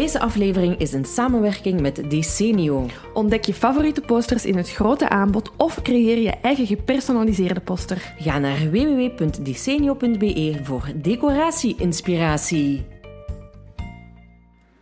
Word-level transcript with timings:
Deze 0.00 0.20
aflevering 0.20 0.78
is 0.78 0.92
een 0.92 1.04
samenwerking 1.04 1.80
met 1.80 2.10
Decenio. 2.10 2.86
Ontdek 3.14 3.44
je 3.44 3.54
favoriete 3.54 4.00
posters 4.00 4.44
in 4.44 4.56
het 4.56 4.70
grote 4.70 5.08
aanbod 5.08 5.50
of 5.56 5.82
creëer 5.82 6.18
je 6.18 6.32
eigen 6.42 6.66
gepersonaliseerde 6.66 7.60
poster. 7.60 8.14
Ga 8.18 8.38
naar 8.38 8.70
www.decenio.be 8.70 10.60
voor 10.62 10.82
decoratie-inspiratie. 10.94 12.86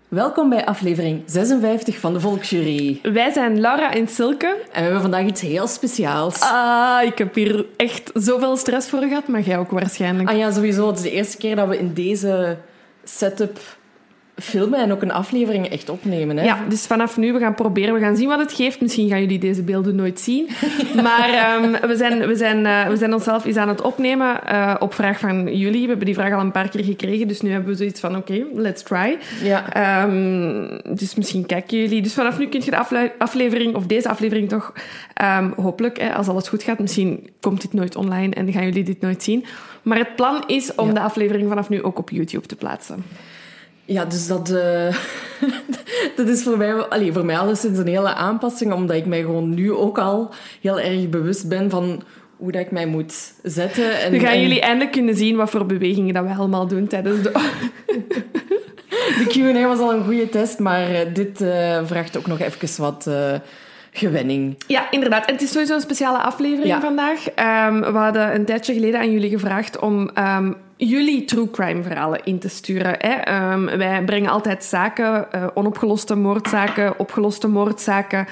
Welkom 0.08 0.48
bij 0.48 0.66
aflevering 0.66 1.22
56 1.26 1.98
van 1.98 2.12
de 2.12 2.20
Volksjury. 2.20 3.00
Wij 3.02 3.32
zijn 3.32 3.60
Laura 3.60 3.92
en 3.92 4.08
Silke. 4.08 4.46
En 4.46 4.72
we 4.72 4.80
hebben 4.80 5.00
vandaag 5.00 5.26
iets 5.26 5.40
heel 5.40 5.66
speciaals. 5.66 6.40
Ah, 6.40 7.02
ik 7.02 7.18
heb 7.18 7.34
hier 7.34 7.66
echt 7.76 8.10
zoveel 8.14 8.56
stress 8.56 8.88
voor 8.88 9.02
gehad, 9.02 9.28
maar 9.28 9.40
jij 9.40 9.58
ook 9.58 9.70
waarschijnlijk. 9.70 10.28
Ah 10.28 10.36
ja, 10.36 10.52
sowieso. 10.52 10.86
Het 10.86 10.96
is 10.96 11.02
de 11.02 11.10
eerste 11.10 11.36
keer 11.36 11.56
dat 11.56 11.68
we 11.68 11.78
in 11.78 11.94
deze 11.94 12.58
setup 13.04 13.77
filmen 14.40 14.80
en 14.80 14.92
ook 14.92 15.02
een 15.02 15.12
aflevering 15.12 15.68
echt 15.68 15.88
opnemen. 15.88 16.36
Hè? 16.36 16.44
Ja, 16.44 16.58
dus 16.68 16.86
vanaf 16.86 17.16
nu, 17.16 17.32
we 17.32 17.38
gaan 17.38 17.54
proberen, 17.54 17.94
we 17.94 18.00
gaan 18.00 18.16
zien 18.16 18.28
wat 18.28 18.38
het 18.38 18.52
geeft. 18.52 18.80
Misschien 18.80 19.08
gaan 19.08 19.20
jullie 19.20 19.38
deze 19.38 19.62
beelden 19.62 19.96
nooit 19.96 20.20
zien. 20.20 20.48
Maar 21.02 21.28
ehm, 21.28 21.86
we, 21.86 21.96
zijn, 21.96 22.26
we, 22.26 22.36
zijn, 22.36 22.64
uh, 22.64 22.86
we 22.86 22.96
zijn 22.96 23.14
onszelf 23.14 23.44
eens 23.44 23.56
aan 23.56 23.68
het 23.68 23.80
opnemen 23.80 24.40
uh, 24.48 24.74
op 24.78 24.94
vraag 24.94 25.18
van 25.18 25.56
jullie. 25.56 25.82
We 25.82 25.88
hebben 25.88 26.06
die 26.06 26.14
vraag 26.14 26.32
al 26.32 26.40
een 26.40 26.50
paar 26.50 26.68
keer 26.68 26.84
gekregen, 26.84 27.28
dus 27.28 27.40
nu 27.40 27.50
hebben 27.50 27.70
we 27.70 27.76
zoiets 27.76 28.00
van, 28.00 28.16
oké, 28.16 28.32
okay, 28.32 28.46
let's 28.54 28.82
try. 28.82 29.18
Ja. 29.42 30.02
Um, 30.02 30.80
dus 30.94 31.14
misschien 31.14 31.46
kijken 31.46 31.78
jullie. 31.78 32.02
Dus 32.02 32.14
vanaf 32.14 32.38
nu 32.38 32.48
kun 32.48 32.62
je 32.64 32.70
de 32.70 32.76
afle 32.76 33.12
aflevering, 33.18 33.74
of 33.74 33.86
deze 33.86 34.08
aflevering 34.08 34.48
toch, 34.48 34.72
um, 35.40 35.52
hopelijk, 35.56 36.00
hè, 36.00 36.14
als 36.14 36.28
alles 36.28 36.48
goed 36.48 36.62
gaat, 36.62 36.78
misschien 36.78 37.30
komt 37.40 37.60
dit 37.60 37.72
nooit 37.72 37.96
online 37.96 38.34
en 38.34 38.52
gaan 38.52 38.64
jullie 38.64 38.84
dit 38.84 39.00
nooit 39.00 39.22
zien. 39.22 39.44
Maar 39.82 39.98
het 39.98 40.16
plan 40.16 40.42
is 40.46 40.74
om 40.74 40.86
ja. 40.86 40.92
de 40.94 41.00
aflevering 41.00 41.48
vanaf 41.48 41.68
nu 41.68 41.82
ook 41.82 41.98
op 41.98 42.10
YouTube 42.10 42.46
te 42.46 42.56
plaatsen. 42.56 43.04
Ja, 43.88 44.04
dus 44.04 44.26
dat, 44.26 44.50
uh, 44.50 44.96
dat 46.16 46.28
is 46.28 46.42
voor 46.42 46.56
mij, 46.56 46.72
allee, 46.72 47.12
voor 47.12 47.24
mij 47.24 47.38
alleszins 47.38 47.78
een 47.78 47.86
hele 47.86 48.14
aanpassing, 48.14 48.72
omdat 48.72 48.96
ik 48.96 49.06
mij 49.06 49.20
gewoon 49.20 49.54
nu 49.54 49.72
ook 49.72 49.98
al 49.98 50.30
heel 50.60 50.80
erg 50.80 51.08
bewust 51.08 51.48
ben 51.48 51.70
van 51.70 52.02
hoe 52.36 52.52
dat 52.52 52.60
ik 52.60 52.70
mij 52.70 52.86
moet 52.86 53.32
zetten. 53.42 54.00
En, 54.00 54.12
nu 54.12 54.18
gaan 54.18 54.32
en... 54.32 54.40
jullie 54.40 54.60
eindelijk 54.60 54.92
kunnen 54.92 55.14
zien 55.14 55.36
wat 55.36 55.50
voor 55.50 55.66
bewegingen 55.66 56.14
dat 56.14 56.24
we 56.24 56.34
allemaal 56.34 56.66
doen 56.66 56.86
tijdens 56.86 57.22
de... 57.22 57.30
de 59.18 59.26
Q&A 59.28 59.66
was 59.66 59.78
al 59.78 59.92
een 59.92 60.04
goede 60.04 60.28
test, 60.28 60.58
maar 60.58 60.90
uh, 60.90 60.98
dit 61.14 61.40
uh, 61.40 61.80
vraagt 61.84 62.16
ook 62.16 62.26
nog 62.26 62.40
even 62.40 62.82
wat... 62.82 63.06
Uh, 63.08 63.34
gewenning. 63.92 64.56
Ja, 64.66 64.90
inderdaad. 64.90 65.26
En 65.26 65.32
het 65.32 65.42
is 65.42 65.50
sowieso 65.50 65.74
een 65.74 65.80
speciale 65.80 66.18
aflevering 66.18 66.66
ja. 66.66 66.80
vandaag. 66.80 67.26
Um, 67.26 67.80
we 67.80 67.98
hadden 67.98 68.34
een 68.34 68.44
tijdje 68.44 68.72
geleden 68.72 69.00
aan 69.00 69.12
jullie 69.12 69.30
gevraagd 69.30 69.78
om 69.78 70.10
um, 70.18 70.56
jullie 70.78 71.24
true 71.24 71.50
crime 71.50 71.82
verhalen 71.82 72.24
in 72.24 72.38
te 72.38 72.48
sturen. 72.48 72.94
Hè. 72.98 73.52
Um, 73.52 73.64
wij 73.64 74.04
brengen 74.04 74.30
altijd 74.30 74.64
zaken, 74.64 75.26
uh, 75.34 75.46
onopgeloste 75.54 76.14
moordzaken, 76.14 76.98
opgeloste 76.98 77.48
moordzaken, 77.48 78.26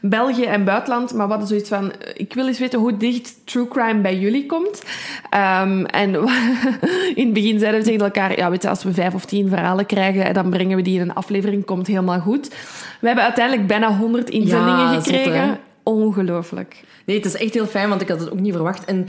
België 0.00 0.44
en 0.44 0.64
buitenland. 0.64 1.14
Maar 1.14 1.24
we 1.24 1.30
hadden 1.30 1.48
zoiets 1.48 1.68
van, 1.68 1.92
ik 2.14 2.34
wil 2.34 2.46
eens 2.46 2.58
weten 2.58 2.78
hoe 2.78 2.96
dicht 2.96 3.34
true 3.44 3.68
crime 3.68 4.00
bij 4.00 4.18
jullie 4.18 4.46
komt. 4.46 4.82
Um, 5.34 5.86
en 5.86 6.14
in 7.14 7.24
het 7.24 7.32
begin 7.32 7.58
zeiden 7.58 7.80
we 7.80 7.86
tegen 7.86 8.04
elkaar, 8.04 8.36
ja, 8.36 8.50
weet 8.50 8.62
je, 8.62 8.68
als 8.68 8.82
we 8.84 8.92
vijf 8.92 9.14
of 9.14 9.24
tien 9.24 9.48
verhalen 9.48 9.86
krijgen, 9.86 10.34
dan 10.34 10.50
brengen 10.50 10.76
we 10.76 10.82
die 10.82 10.94
in 10.94 11.00
een 11.00 11.14
aflevering, 11.14 11.64
komt 11.64 11.86
helemaal 11.86 12.20
goed. 12.20 12.48
We 13.00 13.06
hebben 13.06 13.24
uiteindelijk 13.24 13.66
bijna 13.66 13.96
honderd 13.96 14.30
inzendingen 14.30 14.92
ja, 14.92 15.00
gekregen. 15.00 15.58
Ongelooflijk. 15.82 16.84
Nee, 17.04 17.16
het 17.16 17.26
is 17.26 17.36
echt 17.36 17.54
heel 17.54 17.66
fijn, 17.66 17.88
want 17.88 18.00
ik 18.00 18.08
had 18.08 18.20
het 18.20 18.30
ook 18.30 18.40
niet 18.40 18.52
verwacht. 18.52 18.84
En 18.84 19.08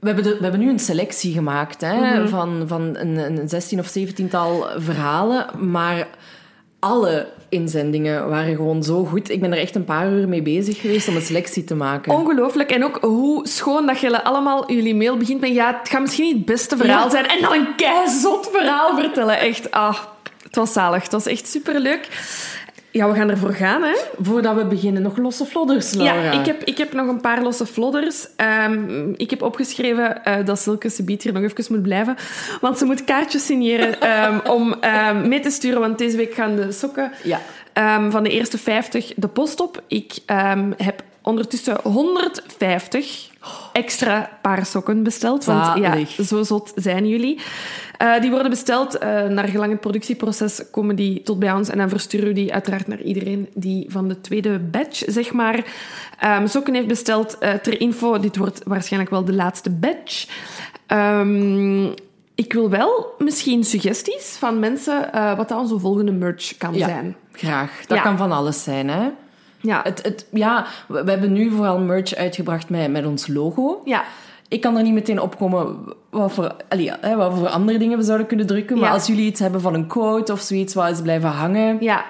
we 0.00 0.06
hebben, 0.06 0.24
de, 0.24 0.36
we 0.36 0.42
hebben 0.42 0.60
nu 0.60 0.68
een 0.68 0.78
selectie 0.78 1.32
gemaakt 1.32 1.80
hè, 1.80 1.94
mm 1.94 2.02
-hmm. 2.02 2.28
van, 2.28 2.64
van 2.66 2.96
een, 2.96 3.16
een 3.16 3.48
16 3.48 3.78
of 3.78 3.98
17-tal 3.98 4.66
verhalen. 4.76 5.70
Maar 5.70 6.08
alle 6.78 7.26
inzendingen 7.48 8.28
waren 8.28 8.56
gewoon 8.56 8.82
zo 8.82 9.04
goed. 9.04 9.30
Ik 9.30 9.40
ben 9.40 9.52
er 9.52 9.58
echt 9.58 9.74
een 9.74 9.84
paar 9.84 10.12
uur 10.12 10.28
mee 10.28 10.42
bezig 10.42 10.80
geweest 10.80 11.08
om 11.08 11.16
een 11.16 11.22
selectie 11.22 11.64
te 11.64 11.74
maken. 11.74 12.12
Ongelooflijk. 12.12 12.70
En 12.70 12.84
ook 12.84 12.98
hoe 13.00 13.48
schoon 13.48 13.86
dat 13.86 14.00
jullie 14.00 14.16
allemaal 14.16 14.72
jullie 14.72 14.94
mail 14.94 15.16
begint 15.16 15.40
met... 15.40 15.54
Ja, 15.54 15.78
het 15.78 15.88
gaat 15.88 16.00
misschien 16.00 16.24
niet 16.24 16.36
het 16.36 16.44
beste 16.44 16.76
verhaal 16.76 17.04
ja. 17.04 17.10
zijn. 17.10 17.26
En 17.26 17.42
dan 17.42 17.52
een 17.52 17.74
keizot 17.76 18.48
verhaal 18.52 18.98
vertellen. 18.98 19.38
Echt, 19.38 19.70
ah, 19.70 19.98
het 20.42 20.56
was 20.56 20.72
zalig. 20.72 21.02
Het 21.02 21.12
was 21.12 21.26
echt 21.26 21.48
superleuk. 21.48 22.08
Ja, 22.90 23.08
we 23.08 23.14
gaan 23.14 23.30
ervoor 23.30 23.52
gaan, 23.52 23.82
hè. 23.82 23.94
Voordat 24.20 24.54
we 24.54 24.64
beginnen, 24.64 25.02
nog 25.02 25.16
losse 25.16 25.44
flodders, 25.44 25.94
Laura. 25.94 26.22
Ja, 26.22 26.40
ik 26.40 26.46
heb, 26.46 26.64
ik 26.64 26.78
heb 26.78 26.92
nog 26.92 27.08
een 27.08 27.20
paar 27.20 27.42
losse 27.42 27.66
flodders. 27.66 28.26
Um, 28.66 29.14
ik 29.16 29.30
heb 29.30 29.42
opgeschreven 29.42 30.20
uh, 30.24 30.36
dat 30.44 30.58
Silke 30.58 30.88
Sebiet 30.88 31.22
hier 31.22 31.32
nog 31.32 31.42
even 31.42 31.64
moet 31.68 31.82
blijven. 31.82 32.16
Want 32.60 32.78
ze 32.78 32.84
moet 32.84 33.04
kaartjes 33.04 33.46
signeren 33.46 34.24
um, 34.26 34.40
om 34.56 34.74
um, 35.10 35.28
mee 35.28 35.40
te 35.40 35.50
sturen. 35.50 35.80
Want 35.80 35.98
deze 35.98 36.16
week 36.16 36.34
gaan 36.34 36.56
de 36.56 36.72
sokken 36.72 37.12
ja. 37.22 37.40
van 38.10 38.22
de 38.22 38.30
eerste 38.30 38.58
50 38.58 39.12
de 39.16 39.28
post 39.28 39.60
op. 39.60 39.82
Ik 39.86 40.18
heb 40.76 41.02
ondertussen 41.22 41.76
150 41.82 43.28
extra 43.72 44.30
paar 44.42 44.66
sokken 44.66 45.02
besteld. 45.02 45.44
Want 45.44 45.78
ja, 45.78 46.22
zo 46.24 46.42
zot 46.42 46.72
zijn 46.74 47.08
jullie. 47.08 47.40
Uh, 48.02 48.20
die 48.20 48.30
worden 48.30 48.50
besteld. 48.50 48.94
Uh, 48.94 49.00
naar 49.24 49.48
gelang 49.48 49.70
het 49.70 49.80
productieproces 49.80 50.62
komen 50.70 50.96
die 50.96 51.22
tot 51.22 51.38
bij 51.38 51.52
ons. 51.52 51.68
En 51.68 51.78
dan 51.78 51.88
versturen 51.88 52.26
we 52.26 52.32
die 52.32 52.52
uiteraard 52.52 52.86
naar 52.86 53.00
iedereen 53.00 53.48
die 53.54 53.86
van 53.88 54.08
de 54.08 54.20
tweede 54.20 54.58
batch, 54.58 55.02
zeg 55.06 55.32
maar, 55.32 55.64
um, 56.24 56.46
sokken 56.46 56.74
heeft 56.74 56.86
besteld. 56.86 57.36
Uh, 57.40 57.52
ter 57.52 57.80
info, 57.80 58.18
dit 58.18 58.36
wordt 58.36 58.60
waarschijnlijk 58.64 59.10
wel 59.12 59.24
de 59.24 59.34
laatste 59.34 59.70
batch. 59.70 60.26
Um, 60.86 61.94
ik 62.34 62.52
wil 62.52 62.70
wel 62.70 63.14
misschien 63.18 63.64
suggesties 63.64 64.36
van 64.38 64.58
mensen 64.58 65.10
wat 65.36 65.48
dat 65.48 65.58
onze 65.58 65.78
volgende 65.78 66.12
merch 66.12 66.56
kan 66.56 66.74
ja, 66.74 66.86
zijn. 66.86 67.16
Graag. 67.32 67.86
Dat 67.86 67.96
Ja. 67.96 68.02
kan 68.02 68.16
van 68.16 68.32
alles 68.32 68.62
zijn, 68.62 68.88
hè. 68.88 69.08
Ja. 69.60 69.80
Het, 69.82 70.02
het, 70.02 70.26
ja, 70.30 70.66
we 70.88 71.04
we 71.04 71.10
hebben 71.10 71.32
nu 71.32 71.50
vooral 71.50 71.78
merch 71.78 72.14
uitgebracht 72.14 72.68
met, 72.68 72.90
met 72.90 73.06
ons 73.06 73.26
logo. 73.26 73.82
ja. 73.84 74.04
Ik 74.48 74.60
kan 74.60 74.76
er 74.76 74.82
niet 74.82 74.92
meteen 74.92 75.20
opkomen 75.20 75.76
wat 76.10 76.32
voor, 76.32 76.54
allee, 76.68 76.90
hè, 77.00 77.16
wat 77.16 77.34
voor 77.34 77.48
andere 77.48 77.78
dingen 77.78 77.98
we 77.98 78.04
zouden 78.04 78.26
kunnen 78.26 78.46
drukken. 78.46 78.78
Maar 78.78 78.90
als 78.90 79.06
jullie 79.06 79.26
iets 79.26 79.40
hebben 79.40 79.60
van 79.60 79.74
een 79.74 79.86
quote 79.86 80.32
of 80.32 80.40
zoiets 80.40 80.74
wat 80.74 80.90
is 80.90 81.02
blijven 81.02 81.28
hangen, 81.28 81.76
Ja, 81.80 82.04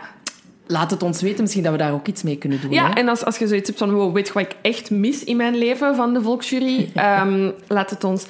laat 0.67 0.91
het 0.91 1.03
ons 1.03 1.23
weten. 1.23 1.41
Misschien 1.43 1.63
dat 1.63 1.73
we 1.73 1.79
daar 1.79 1.93
ook 1.93 2.07
iets 2.07 2.23
mee 2.23 2.37
kunnen 2.37 2.61
doen. 2.61 2.71
Ja, 2.71 2.89
hè. 2.89 2.93
en 2.95 3.09
als, 3.09 3.25
als 3.25 3.39
je 3.39 3.47
zoiets 3.47 3.67
hebt 3.67 3.79
van, 3.79 3.93
wow, 3.93 4.15
weet 4.15 4.27
je 4.27 4.33
wat 4.33 4.43
ik 4.43 4.57
echt 4.63 4.91
mis 4.91 5.25
in 5.25 5.37
mijn 5.37 5.57
leven 5.57 5.95
van 5.95 6.15
de 6.15 6.23
Volksjury? 6.23 6.91
Ehm, 6.95 7.51
laat 7.69 7.91
het 7.91 8.05
ons 8.05 8.27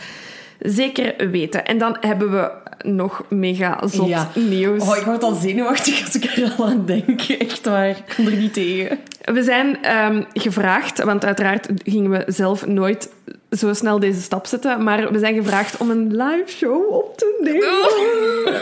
zeker 0.58 1.30
weten. 1.30 1.64
En 1.64 1.78
dan 1.78 1.96
hebben 2.00 2.30
we 2.30 2.50
nog 2.84 3.22
mega 3.28 3.80
zot 3.86 4.08
Ja. 4.08 4.30
nieuws. 4.34 4.82
Oh, 4.88 4.96
ik 4.96 5.02
word 5.02 5.22
al 5.22 5.34
zenuwachtig 5.34 6.04
als 6.04 6.16
ik 6.16 6.24
er 6.24 6.54
al 6.58 6.66
aan 6.66 6.82
denk. 6.86 7.20
Echt 7.22 7.64
waar. 7.66 7.88
Ik 7.88 8.14
kom 8.16 8.26
er 8.26 8.32
niet 8.36 8.52
tegen. 8.52 8.98
We 9.24 9.42
zijn 9.42 9.82
ehm, 9.82 10.22
gevraagd, 10.32 11.02
want 11.04 11.24
uiteraard 11.24 11.68
gingen 11.84 12.10
we 12.10 12.22
zelf 12.26 12.66
nooit 12.66 13.10
zo 13.50 13.74
snel 13.74 13.98
deze 14.00 14.20
stap 14.20 14.46
zetten, 14.46 14.82
maar 14.82 15.12
we 15.12 15.18
zijn 15.18 15.34
gevraagd 15.34 15.76
om 15.76 15.90
een 15.90 16.06
live 16.16 16.44
show 16.46 16.92
op 16.92 17.16
te 17.18 17.38
nemen. 17.42 18.60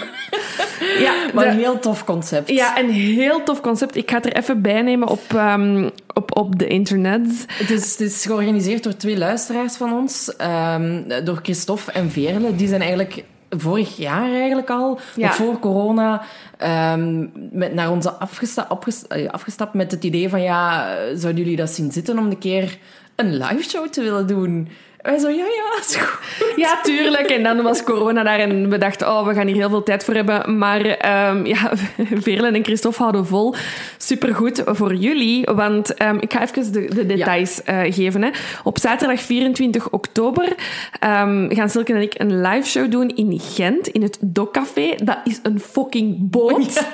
ja, 1.06 1.12
Maar 1.34 1.44
de- 1.44 1.50
een 1.50 1.56
heel 1.58 1.78
tof 1.78 2.04
concept. 2.04 2.50
ja, 2.50 2.78
een 2.78 2.90
heel 2.90 3.42
tof 3.42 3.60
concept. 3.60 3.96
Ik 3.96 4.10
ga 4.10 4.16
het 4.16 4.26
er 4.26 4.36
even 4.36 4.62
bij 4.62 4.82
nemen 4.82 5.08
op, 5.08 5.22
ehm, 5.34 5.88
op, 6.14 6.36
op 6.36 6.58
de 6.58 6.66
internet. 6.66 7.44
Het 7.48 7.70
is, 7.70 7.90
het 7.90 8.00
is 8.00 8.24
georganiseerd 8.26 8.82
door 8.82 8.96
twee 8.96 9.18
luisteraars 9.18 9.76
van 9.76 9.92
ons. 9.92 10.36
ehm, 10.36 11.02
door 11.24 11.38
Christophe 11.42 11.92
en 11.92 12.10
Veerle. 12.10 12.56
Die 12.56 12.68
zijn 12.68 12.80
eigenlijk 12.80 13.24
vorig 13.50 13.96
jaar 13.96 14.31
eigenlijk 14.32 14.70
al, 14.70 14.98
Ja. 15.16 15.32
voor 15.32 15.58
corona, 15.58 16.22
ehm, 16.58 17.26
met, 17.50 17.75
naar 17.75 17.90
ons 17.90 18.06
afgesta 18.06 18.62
afges- 18.69 19.06
eh, 19.06 19.28
afgestapt 19.31 19.75
met 19.75 19.90
het 19.90 20.04
idee 20.04 20.28
van 20.28 20.43
ja, 20.43 20.88
eh, 20.96 21.02
zouden 21.16 21.43
jullie 21.43 21.56
dat 21.56 21.70
zien 21.70 21.93
zitten 21.93 22.19
om 22.19 22.26
een 22.26 22.38
keer 22.38 22.78
een 23.16 23.37
live 23.37 23.62
show 23.69 23.88
te 23.88 24.02
willen 24.02 24.26
doen? 24.26 24.69
Wij 25.06 25.18
zo, 25.18 25.28
ja, 25.28 25.44
ja, 25.44 25.78
is 25.80 25.96
goed. 25.96 26.52
Ja, 26.56 26.80
tuurlijk. 26.82 27.30
En 27.30 27.42
dan 27.42 27.62
was 27.62 27.82
corona 27.82 28.22
daar 28.22 28.38
en 28.38 28.70
we 28.70 28.78
dachten, 28.78 29.08
oh, 29.08 29.26
we 29.26 29.34
gaan 29.34 29.46
hier 29.46 29.56
heel 29.56 29.68
veel 29.68 29.82
tijd 29.82 30.04
voor 30.04 30.14
hebben. 30.14 30.58
Maar 30.58 30.80
ehm, 30.80 31.46
ja, 31.46 31.72
Veerlen 32.24 32.54
en 32.54 32.64
Christophe 32.64 32.98
houden 32.98 33.26
vol. 33.26 33.54
Supergoed 33.96 34.62
voor 34.66 34.94
jullie, 34.94 35.44
want 35.54 35.94
ehm, 35.94 36.16
ik 36.20 36.32
ga 36.32 36.42
even 36.42 36.72
de, 36.72 36.94
de 36.94 37.06
details 37.06 37.62
eh, 37.62 37.80
geven. 37.88 38.22
Hè. 38.22 38.30
Op 38.62 38.78
zaterdag 38.78 39.20
24 39.20 39.90
oktober 39.90 40.54
ehm, 41.00 41.54
gaan 41.54 41.70
Silke 41.70 41.92
en 41.92 42.02
ik 42.02 42.14
een 42.16 42.40
live 42.40 42.68
show 42.68 42.90
doen 42.90 43.08
in 43.08 43.40
Gent, 43.40 43.88
in 43.88 44.02
het 44.02 44.18
Dokcafé. 44.20 44.94
Dat 45.04 45.18
is 45.24 45.40
een 45.42 45.60
fucking 45.60 46.16
boot. 46.30 46.84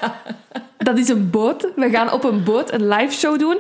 Dat 0.83 0.99
is 0.99 1.09
een 1.09 1.31
boot. 1.31 1.69
We 1.77 1.91
gaan 1.91 2.13
op 2.13 2.25
een 2.25 2.45
boot 2.45 2.73
een 2.73 2.89
live 2.89 3.13
show 3.15 3.39
doen. 3.39 3.57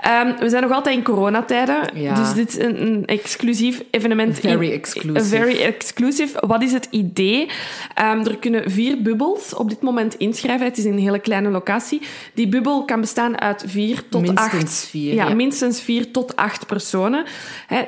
Ehm, 0.00 0.36
we 0.38 0.48
zijn 0.48 0.62
nog 0.62 0.72
altijd 0.72 0.96
in 0.96 1.02
coronatijden. 1.02 1.76
Ja. 1.94 2.14
Dus 2.14 2.32
dit 2.34 2.48
is 2.48 2.64
een, 2.64 2.82
een 2.86 3.06
exclusief 3.06 3.82
evenement. 3.90 4.38
Very 4.38 4.66
in- 4.66 4.72
exclusive. 4.72 5.24
Very 5.36 5.60
exclusive. 5.62 6.46
Wat 6.46 6.62
is 6.62 6.72
het 6.72 6.88
idee? 6.90 7.48
Ehm, 7.94 8.18
er 8.26 8.36
kunnen 8.38 8.70
vier 8.70 9.02
bubbels 9.02 9.54
op 9.54 9.68
dit 9.68 9.80
moment 9.82 10.14
inschrijven. 10.14 10.66
Het 10.66 10.78
is 10.78 10.84
een 10.84 10.98
hele 10.98 11.18
kleine 11.18 11.48
locatie. 11.48 12.00
Die 12.34 12.48
bubbel 12.48 12.84
kan 12.84 13.00
bestaan 13.00 13.40
uit 13.40 13.64
vier 13.66 14.02
tot 14.08 14.20
Minstens 14.22 14.52
acht. 14.54 14.86
vier, 14.90 15.14
Ja, 15.14 15.28
ja. 15.28 15.34
minstens 15.34 15.80
vier 15.80 16.10
tot 16.10 16.36
acht 16.36 16.66
personen. 16.66 17.24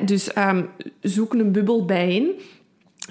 Dus 0.00 0.32
ehm, 0.32 0.62
zoek 1.00 1.34
een 1.34 1.52
bubbel 1.52 1.84
bijeen. 1.84 2.30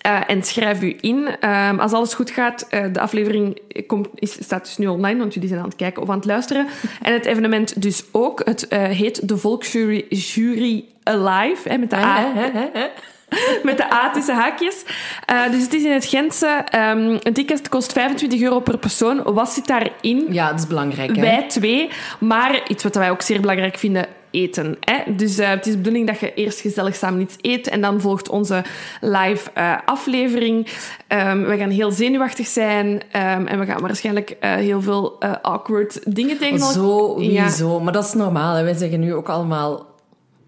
Uh, 0.06 0.20
en 0.28 0.44
schrijf 0.44 0.82
u 0.82 0.98
in. 1.02 1.28
Um, 1.50 1.80
als 1.80 1.92
alles 1.92 2.14
goed 2.14 2.32
gaat, 2.32 2.68
uh, 2.72 2.84
de 2.94 3.00
aflevering 3.00 3.60
komt, 3.88 4.08
is, 4.16 4.32
staat 4.44 4.66
dus 4.66 4.78
nu 4.78 4.88
online, 4.88 5.20
want 5.20 5.34
jullie 5.34 5.50
zijn 5.50 5.62
aan 5.62 5.68
het 5.68 5.78
kijken 5.78 6.02
of 6.02 6.10
aan 6.10 6.16
het 6.16 6.26
luisteren. 6.26 6.68
En 7.02 7.14
het 7.14 7.26
evenement 7.26 7.82
dus 7.82 8.04
ook. 8.12 8.42
Het 8.46 8.66
uh, 8.70 8.84
heet 8.84 9.28
de 9.28 9.38
Volksjury 9.38 10.06
Jury 10.10 10.86
Alive, 11.04 11.70
hè, 11.70 11.78
met 11.78 11.90
de 11.90 11.96
A. 11.96 12.34
met 13.64 13.78
de 13.78 13.94
A 13.94 14.12
tussen 14.12 14.36
haakjes. 14.36 14.84
dus 15.52 15.62
het 15.62 15.74
is 15.74 15.84
in 15.84 15.92
het 15.92 16.06
Gentse. 16.06 16.66
Um, 16.76 17.20
een 17.24 17.34
ticket 17.34 17.70
kost 17.70 17.92
25 17.92 18.42
euro 18.42 18.60
per 18.60 18.78
persoon. 18.78 19.24
Wat 19.24 19.50
zit 19.50 19.68
daarin? 19.68 20.28
Ja, 20.30 20.50
dat 20.50 20.60
is 20.60 20.68
belangrijk. 20.68 21.16
Hè? 21.16 21.22
Wij 21.22 21.46
twee. 21.48 21.90
Maar 22.20 22.70
iets 22.70 22.84
wat 22.84 22.96
wij 22.96 23.10
ook 23.10 23.22
zeer 23.22 23.42
belangrijk 23.42 23.78
vinden, 23.78 24.06
eten. 24.32 24.78
Hè? 24.80 25.16
Dus 25.16 25.40
uh, 25.40 25.50
het 25.50 25.66
is 25.66 25.72
de 25.72 25.78
bedoeling 25.78 26.08
dat 26.08 26.20
je 26.20 26.34
eerst 26.34 26.60
gezellig 26.60 26.96
samen 26.96 27.22
iets 27.22 27.36
eet 27.42 27.68
en 27.68 27.82
dan 27.82 28.02
volgt 28.02 28.30
onze 28.30 28.64
live 29.02 29.50
uh, 29.58 29.78
aflevering. 29.86 30.68
Um, 31.08 31.46
we 31.46 31.58
gaan 31.58 31.70
heel 31.70 31.92
zenuwachtig 31.92 32.48
zijn 32.48 32.88
um, 32.88 33.48
en 33.48 33.60
we 33.60 33.66
gaan 33.66 33.82
waarschijnlijk 33.82 34.38
uh, 34.42 34.54
heel 34.54 34.82
veel 34.82 35.20
awkward 35.42 36.16
dingen 36.16 36.38
tegen 36.38 36.60
elkaar... 36.60 36.74
Zo, 36.74 37.18
wieso. 37.18 37.78
Ja. 37.78 37.84
Maar 37.84 37.94
dat 37.94 38.06
is 38.06 38.14
normaal. 38.14 38.56
Hè? 38.56 38.64
Wij 38.64 38.74
zeggen 38.74 39.00
nu 39.00 39.14
ook 39.14 39.30
allemaal 39.30 39.90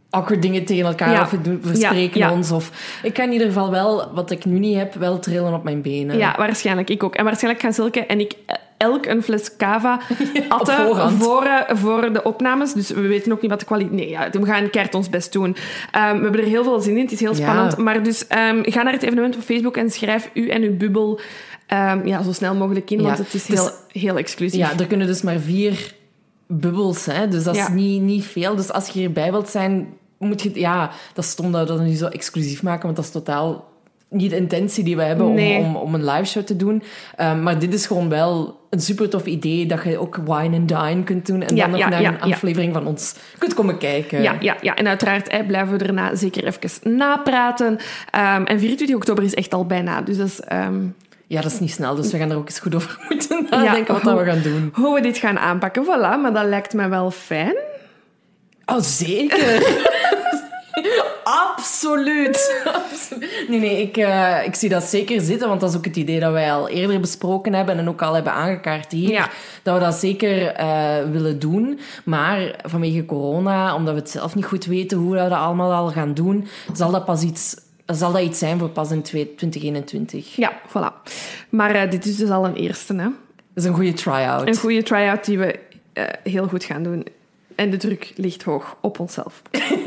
awkward 0.10 0.42
dingen 0.42 0.66
tegen 0.66 0.86
elkaar 0.86 1.12
ja. 1.12 1.22
of 1.22 1.32
we, 1.32 1.60
we 1.62 1.76
spreken 1.76 2.20
ja, 2.20 2.28
ja. 2.28 2.34
ons. 2.34 2.52
Of, 2.52 2.72
ik 3.04 3.14
kan 3.14 3.26
in 3.26 3.32
ieder 3.32 3.48
geval 3.48 3.72
wel, 3.72 4.12
wat 4.14 4.32
ik 4.32 4.46
nu 4.46 4.60
niet 4.60 4.78
heb, 4.78 4.94
wel 4.94 5.20
trillen 5.20 5.54
op 5.54 5.64
mijn 5.64 5.82
benen. 5.82 6.18
Ja, 6.18 6.36
waarschijnlijk. 6.38 6.90
Ik 6.90 7.04
ook. 7.04 7.16
En 7.16 7.24
waarschijnlijk 7.24 7.64
gaan 7.64 7.74
Silke 7.74 8.06
en 8.06 8.20
ik 8.20 8.36
elk 8.84 9.06
een 9.06 9.24
fles 9.24 9.56
cava 9.58 10.02
atten 10.50 10.96
voor, 11.18 11.48
voor 11.68 12.14
de 12.14 12.24
opnames. 12.24 12.74
Dus 12.74 12.90
we 12.90 13.02
weten 13.02 13.32
ook 13.32 13.42
niet 13.42 13.50
wat 13.50 13.60
de 13.60 13.66
kwaliteit... 13.66 13.96
Nee, 13.96 14.10
ja, 14.10 14.30
we 14.30 14.46
gaan 14.46 14.70
keert 14.70 14.96
ons 14.96 15.10
best 15.10 15.32
doen. 15.32 15.48
Um, 15.48 15.56
we 15.92 16.00
hebben 16.00 16.42
er 16.42 16.48
heel 16.48 16.64
veel 16.64 16.80
zin 16.80 16.98
in. 16.98 17.04
Het 17.04 17.12
is 17.12 17.20
heel 17.20 17.36
spannend. 17.36 17.78
Maar 17.78 18.04
dus 18.04 18.22
um, 18.22 18.62
ga 18.64 18.84
naar 18.84 18.94
het 18.94 19.04
evenement 19.04 19.36
op 19.36 19.42
Facebook 19.42 19.78
en 19.78 19.90
schrijf 19.90 20.30
u 20.34 20.50
en 20.50 20.62
uw 20.62 20.78
bubbel 20.78 21.20
um, 21.74 22.08
ja, 22.08 22.24
zo 22.24 22.32
snel 22.32 22.56
mogelijk 22.56 22.92
in, 22.92 23.02
want 23.02 23.18
het 23.18 23.34
is 23.34 23.48
heel, 23.48 23.64
dus, 23.64 24.02
heel 24.02 24.18
exclusief. 24.18 24.60
Ja, 24.60 24.80
er 24.80 24.88
kunnen 24.88 25.08
dus 25.08 25.22
maar 25.22 25.40
vier 25.40 25.94
bubbels, 26.48 27.06
hè? 27.06 27.28
dus 27.28 27.44
dat 27.44 27.56
is 27.56 27.68
niet, 27.68 28.02
niet 28.02 28.26
veel. 28.26 28.56
Dus 28.56 28.72
als 28.72 28.88
je 28.88 29.00
hierbij 29.00 29.32
wilt 29.32 29.50
zijn, 29.50 29.94
moet 30.18 30.42
je... 30.42 30.60
Ja, 30.60 30.92
dat 31.14 31.26
stond 31.26 31.54
dat 31.54 31.80
nu 31.80 31.94
zo 31.94 32.08
exclusief 32.08 32.64
maken, 32.64 32.84
want 32.84 32.96
dat 32.96 33.06
is 33.06 33.12
totaal 33.12 33.73
niet 34.14 34.30
de 34.30 34.36
intentie 34.36 34.84
die 34.84 34.96
we 34.96 35.02
hebben 35.02 35.26
om, 35.26 35.40
om, 35.40 35.76
om 35.76 35.94
een 35.94 36.06
live 36.06 36.26
show 36.26 36.44
te 36.44 36.56
doen. 36.56 36.84
Um, 37.22 37.44
maar 37.44 37.60
dit 37.60 37.74
is 37.74 37.86
gewoon 37.86 38.10
wel 38.10 38.62
een 38.70 38.82
super 38.82 39.10
tof 39.10 39.26
idee 39.26 39.66
dat 39.66 39.84
je 39.84 39.98
ook 39.98 40.16
wine 40.16 40.58
and 40.58 40.68
dine 40.68 41.04
kunt 41.04 41.26
doen 41.26 41.42
en 41.42 41.56
ja, 41.56 41.62
dan 41.62 41.72
nog 41.72 41.80
ja, 41.80 41.90
naar 41.90 42.02
ja, 42.02 42.10
een 42.10 42.34
aflevering 42.34 42.74
van 42.74 42.88
ons 42.88 43.16
kunt 43.38 43.54
komen 43.54 43.78
kijken. 43.78 44.22
Ja, 44.22 44.36
ja, 44.40 44.58
ja. 44.62 44.76
en 44.76 44.88
uiteraard 44.88 45.32
hè, 45.32 45.44
blijven 45.46 45.78
we 45.78 45.84
daarna 45.84 46.16
zeker 46.16 46.46
even 46.46 46.98
napraten. 46.98 47.72
Um, 47.72 48.46
en 48.46 48.60
24 48.60 48.96
oktober 48.96 49.24
is 49.24 49.34
echt 49.34 49.54
al 49.54 49.66
bijna, 49.66 50.02
dus 50.02 50.18
dat 50.18 50.28
is... 50.28 50.42
Um... 50.52 50.96
Ja, 51.28 51.42
dat 51.42 51.52
is 51.52 51.60
niet 51.60 51.72
snel, 51.72 51.96
dus 51.96 52.12
we 52.12 52.18
gaan 52.18 52.32
er 52.32 52.38
ook 52.38 52.46
eens 52.46 52.60
goed 52.60 52.76
over 52.76 53.00
moeten 53.10 53.48
nadenken 53.50 53.94
wat 53.94 54.18
we 54.18 54.26
gaan 54.26 54.42
doen. 54.42 54.70
Hoe 54.74 54.96
we 54.96 55.02
dit 55.02 55.18
gaan 55.18 55.40
aanpakken, 55.40 55.84
voilà. 55.86 56.22
Maar 56.22 56.34
dat 56.34 56.46
lijkt 56.46 56.74
me 56.74 56.88
wel 56.88 57.12
fijn. 57.12 57.56
Oh, 58.66 58.80
zeker! 58.80 59.62
Absoluut. 61.48 62.64
Nee, 63.48 63.60
nee, 63.60 63.82
ik, 63.82 63.98
uh, 63.98 64.46
ik 64.46 64.56
zie 64.56 64.70
dat 64.70 64.84
zeker 64.84 65.22
zitten, 65.22 65.48
want 65.48 65.62
dat 65.62 65.70
is 65.70 65.76
ook 65.76 65.86
het 65.86 65.96
idee 65.96 66.20
dat 66.20 66.32
wij 66.32 66.54
al 66.54 66.70
eerder 66.70 67.00
besproken 67.00 67.54
hebben 67.54 67.78
en 67.78 67.90
ook 67.90 68.02
al 68.02 68.14
hebben 68.14 68.34
aangekaart 68.34 68.92
hier. 68.92 69.10
Ja. 69.10 69.30
Dat 69.64 69.74
we 69.74 69.84
dat 69.84 69.96
zeker 69.96 70.60
uh, 70.60 71.12
willen 71.12 71.40
doen. 71.40 71.80
Maar 72.06 72.56
vanwege 72.66 73.06
corona, 73.06 73.76
omdat 73.76 73.94
we 73.94 74.00
het 74.00 74.10
zelf 74.10 74.36
niet 74.36 74.46
goed 74.46 74.66
weten 74.66 74.98
hoe 74.98 75.12
we 75.12 75.18
dat 75.18 75.32
allemaal 75.32 75.74
al 75.74 75.90
gaan 75.90 76.14
doen, 76.14 76.48
zal 76.74 76.92
dat 76.92 77.06
pas 77.06 77.22
iets 77.22 77.56
zal 77.86 78.12
dat 78.12 78.22
iets 78.22 78.40
zijn 78.40 78.60
voor 78.60 78.70
pas 78.70 78.92
in 78.92 79.02
2021. 79.02 80.36
Ja, 80.36 80.52
voilà. 80.68 81.12
Maar 81.50 81.76
uh, 81.76 81.92
dit 81.92 82.06
is 82.06 82.18
dus 82.18 82.30
al 82.30 82.46
een 82.46 82.56
eerste, 82.56 82.94
hè? 82.94 83.04
Dat 83.04 83.64
is 83.64 83.66
een 83.66 83.74
goede 83.74 83.94
try-out. 83.94 84.48
Een 84.48 84.56
goede 84.56 84.84
try-out 84.84 85.26
die 85.26 85.38
we 85.38 85.60
uh, 85.94 86.04
heel 86.24 86.48
goed 86.48 86.64
gaan 86.64 86.84
doen. 86.84 87.06
En 87.56 87.70
de 87.70 87.78
druk 87.78 88.14
ligt 88.16 88.44
hoog 88.44 88.78
op 88.82 89.00
onszelf. 89.00 89.42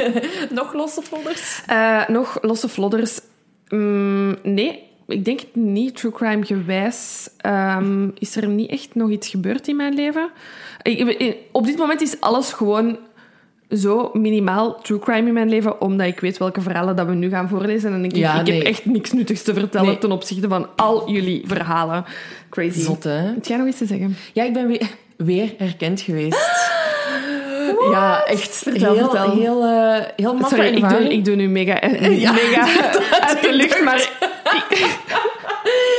nog 0.50 0.74
losse 0.74 1.02
vlodders? 1.02 1.62
Uh, 1.70 2.08
nog 2.08 2.38
losse 2.40 2.68
vlodders? 2.68 3.20
Mm, 3.68 4.36
nee, 4.42 4.82
ik 5.06 5.24
denk 5.24 5.40
niet 5.52 5.96
true 5.96 6.12
crime 6.12 6.44
gewijs. 6.44 7.28
Um, 7.46 8.12
is 8.18 8.36
er 8.36 8.48
niet 8.48 8.70
echt 8.70 8.94
nog 8.94 9.10
iets 9.10 9.28
gebeurd 9.28 9.68
in 9.68 9.76
mijn 9.76 9.94
leven? 9.94 10.30
Ik, 10.82 11.36
op 11.52 11.66
dit 11.66 11.76
moment 11.76 12.00
is 12.00 12.20
alles 12.20 12.52
gewoon 12.52 12.98
zo 13.70 14.10
minimaal 14.12 14.80
true 14.80 14.98
crime 14.98 15.28
in 15.28 15.34
mijn 15.34 15.48
leven, 15.48 15.80
omdat 15.80 16.06
ik 16.06 16.20
weet 16.20 16.38
welke 16.38 16.60
verhalen 16.60 16.96
dat 16.96 17.06
we 17.06 17.14
nu 17.14 17.28
gaan 17.28 17.48
voorlezen. 17.48 17.92
En 17.92 18.04
ik, 18.04 18.16
ja, 18.16 18.40
ik 18.40 18.46
heb 18.46 18.62
echt 18.62 18.84
niks 18.84 19.12
nuttigs 19.12 19.42
te 19.42 19.54
vertellen 19.54 19.86
nee. 19.86 19.98
ten 19.98 20.12
opzichte 20.12 20.48
van 20.48 20.68
al 20.76 21.10
jullie 21.10 21.42
verhalen. 21.46 22.04
Crazy. 22.50 22.80
Zot, 22.80 23.04
hè? 23.04 23.10
Heb 23.10 23.44
jij 23.44 23.56
nog 23.56 23.66
iets 23.66 23.78
te 23.78 23.86
zeggen? 23.86 24.16
Ja, 24.32 24.44
ik 24.44 24.52
ben 24.52 24.66
weer, 24.66 24.90
weer 25.16 25.54
herkend 25.58 26.00
geweest. 26.00 26.65
Ja, 27.90 28.24
echt 28.24 28.56
vertel, 28.56 28.94
heel, 28.94 29.10
vertel. 29.10 29.30
heel, 29.30 29.64
uh, 29.64 30.04
heel 30.16 30.36
Sorry, 30.48 30.66
ik 30.66 30.88
doe, 30.88 31.08
ik 31.08 31.24
doe 31.24 31.34
nu 31.34 31.48
mega, 31.48 31.80
eh, 31.80 32.20
ja, 32.24 32.32
mega 32.32 32.90
uit 33.28 33.42
de 33.42 33.52
lucht, 33.52 33.84
maar... 33.84 34.10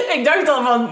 ik 0.18 0.22
dacht 0.24 0.50
al 0.50 0.64
van... 0.64 0.90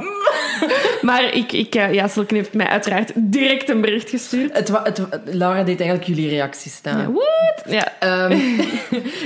maar 1.01 1.33
ik, 1.33 1.51
ik, 1.51 1.75
eh, 1.75 1.93
ja, 1.93 2.07
heeft 2.27 2.53
mij 2.53 2.67
uiteraard 2.67 3.11
direct 3.15 3.69
een 3.69 3.81
bericht 3.81 4.09
gestuurd. 4.09 4.57
Het, 4.57 4.67
het, 4.83 5.01
Laura 5.23 5.63
deed 5.63 5.79
eigenlijk 5.79 6.09
jullie 6.09 6.29
reacties 6.29 6.75
staan. 6.75 6.99
Ja, 6.99 7.11
what? 7.11 7.89
Ja. 7.99 8.25
Um, 8.25 8.55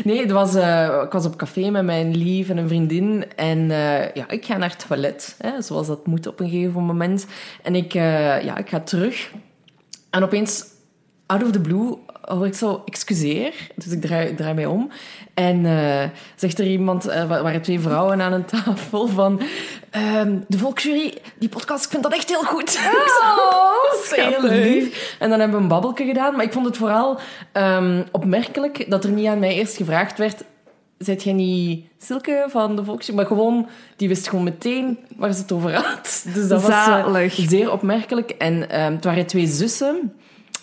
nee, 0.04 0.22
het 0.22 0.32
was, 0.32 0.56
uh, 0.56 1.02
ik 1.04 1.12
was 1.12 1.26
op 1.26 1.36
café 1.36 1.70
met 1.70 1.84
mijn 1.84 2.18
lief 2.18 2.50
en 2.50 2.58
een 2.58 2.68
vriendin. 2.68 3.26
En 3.36 3.60
uh, 3.60 4.14
ja, 4.14 4.30
ik 4.30 4.46
ga 4.46 4.58
naar 4.58 4.70
het 4.70 4.86
toilet, 4.88 5.36
hè, 5.38 5.62
zoals 5.62 5.88
dat 5.88 6.08
moet 6.08 6.28
op 6.28 6.40
een 6.40 6.50
gegeven 6.50 6.84
moment. 6.84 7.26
En 7.64 7.76
ik, 7.76 7.94
ja, 7.94 8.58
ik 8.58 8.70
ga 8.70 8.80
terug. 8.80 9.32
En 10.10 10.24
opeens 10.24 10.64
out 11.30 11.44
of 11.44 11.52
the 11.52 11.60
blue 11.60 11.98
hoor 12.22 12.46
ik 12.46 12.54
zo, 12.54 12.82
excuseer. 12.86 13.54
Dus 13.76 13.92
ik 13.92 14.02
draai, 14.02 14.36
draai 14.36 14.54
mij 14.54 14.66
om. 14.66 14.90
En 15.34 15.66
uh, 15.66 16.04
zegt 16.36 16.60
er 16.60 16.68
iemand, 16.68 17.08
uh, 17.08 17.42
waren 17.42 17.62
twee 17.62 17.80
vrouwen 17.80 18.22
aan 18.22 18.34
een 18.34 18.46
tafel, 18.46 19.08
van... 19.08 19.42
Um, 19.96 20.46
de 20.48 20.58
Volksjury, 20.58 21.14
die 21.40 21.50
podcast, 21.50 21.86
ik 21.86 21.92
vind 21.92 22.04
dat 22.04 22.14
echt 22.14 22.30
heel 22.30 22.44
goed. 22.44 22.80
Oh, 24.12 24.16
heel 24.16 24.44
lief. 24.44 25.16
En 25.20 25.30
dan 25.30 25.40
hebben 25.40 25.58
we 25.58 25.64
een 25.64 25.70
babbelke 25.70 26.06
gedaan. 26.06 26.36
Maar 26.36 26.46
ik 26.46 26.54
vond 26.54 26.66
het 26.66 26.78
vooral 26.78 27.20
um, 27.54 28.04
opmerkelijk 28.12 28.90
dat 28.90 29.04
er 29.04 29.10
niet 29.10 29.28
aan 29.28 29.40
mij 29.40 29.54
eerst 29.54 29.78
gevraagd 29.78 30.18
werd... 30.18 30.44
Zet 30.98 31.24
jij 31.24 31.34
niet 31.34 31.86
Silke 31.98 32.46
van 32.50 32.76
de 32.76 32.84
Volksjury? 32.84 33.18
Maar 33.18 33.26
gewoon, 33.26 33.68
die 33.96 34.08
wist 34.08 34.30
gewoon 34.30 34.44
meteen 34.44 35.00
waar 35.16 35.34
ze 35.34 35.42
het 35.42 35.52
over 35.52 35.74
had. 35.74 36.26
Dus 36.34 36.48
dat 36.48 36.62
was 36.62 36.88
uh, 36.88 37.30
zeer 37.30 37.72
opmerkelijk. 37.72 38.30
En 38.30 38.82
um, 38.82 38.94
het 38.94 39.04
waren 39.04 39.26
twee 39.26 39.48
zussen... 39.48 40.14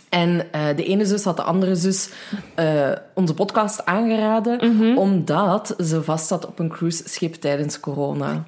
En 0.08 0.30
uh, 0.30 0.76
de 0.76 0.84
ene 0.84 1.04
zus 1.04 1.24
had 1.24 1.36
de 1.36 1.42
andere 1.42 1.74
zus 1.74 2.10
uh, 2.58 2.92
onze 3.14 3.34
podcast 3.34 3.84
aangeraden, 3.84 4.58
mm 4.62 4.78
-hmm. 4.78 4.98
omdat 4.98 5.74
ze 5.78 6.02
vast 6.02 6.26
zat 6.26 6.46
op 6.46 6.58
een 6.58 6.68
cruiseschip 6.68 7.34
tijdens 7.34 7.80
corona. 7.80 8.44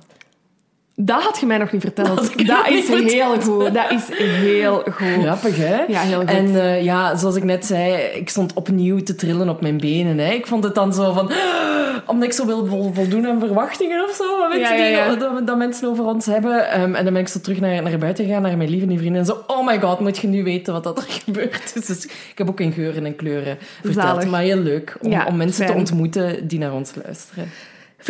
Dat 1.00 1.23
had 1.23 1.38
je 1.40 1.47
mij 1.47 1.59
nog 1.59 1.73
niet 1.73 1.81
verteld. 1.81 2.17
Dat, 2.17 2.47
dat 2.47 2.69
is 2.69 2.88
heel 2.88 3.40
goed. 3.40 3.75
Dat 3.75 3.90
is 3.90 4.19
heel 4.19 4.83
goed. 4.90 5.23
Grappig, 5.23 5.57
hè? 5.57 5.85
Ja, 5.88 6.00
heel 6.00 6.19
goed. 6.19 6.28
En 6.28 6.47
uh, 6.47 6.83
ja, 6.83 7.17
zoals 7.17 7.37
ik 7.37 7.45
net 7.45 7.67
zei, 7.67 7.93
ik 8.02 8.28
stond 8.28 8.52
opnieuw 8.52 8.99
te 9.02 9.14
trillen 9.14 9.49
op 9.49 9.61
mijn 9.61 9.78
benen. 9.78 10.19
Hè. 10.19 10.33
Ik 10.33 10.47
vond 10.47 10.64
het 10.64 10.75
dan 10.75 10.93
zo 10.93 11.12
van... 11.12 11.31
Omdat 12.07 12.28
ik 12.28 12.35
zo 12.35 12.47
wil 12.47 12.93
voldoen 12.93 13.26
aan 13.26 13.40
verwachtingen 13.40 14.05
of 14.05 14.14
zo. 14.14 14.49
Weet 14.49 14.61
ja, 14.61 14.75
ja, 14.75 14.85
ja. 14.85 15.14
Dat, 15.14 15.47
dat, 15.47 15.57
mensen 15.57 15.88
over 15.88 16.05
ons 16.05 16.26
hebben. 16.26 16.81
Um, 16.81 16.95
en 16.95 17.05
dan 17.05 17.12
ben 17.12 17.23
ik 17.23 17.28
zo 17.28 17.40
terug 17.40 17.61
naar, 17.61 17.83
naar 17.83 17.99
buiten 17.99 18.25
gegaan, 18.25 18.43
naar 18.43 18.57
mijn 18.57 18.71
lieve 18.71 18.97
vrienden. 18.97 19.21
En 19.21 19.26
zo, 19.26 19.45
oh 19.47 19.67
my 19.67 19.81
god, 19.81 20.00
moet 20.00 20.19
je 20.19 20.26
nu 20.26 20.45
weten 20.45 20.73
wat 20.73 20.85
dat 20.85 20.99
er 20.99 21.05
gebeurt. 21.25 21.75
Dus, 21.75 21.87
dus 21.87 22.05
ik 22.05 22.38
heb 22.38 22.49
ook 22.49 22.61
in 22.61 22.73
geuren 22.73 23.07
en 23.07 23.17
kleuren 23.17 23.59
verteld. 23.83 24.05
Zalig. 24.05 24.26
Maar 24.26 24.43
heel 24.43 24.59
leuk 24.59 24.97
om, 25.00 25.23
om 25.26 25.37
mensen 25.37 25.64
fijn. 25.64 25.76
te 25.76 25.78
ontmoeten 25.78 26.49
die 26.49 26.59
naar 26.59 26.73
ons 26.73 26.93
luisteren. 27.05 27.49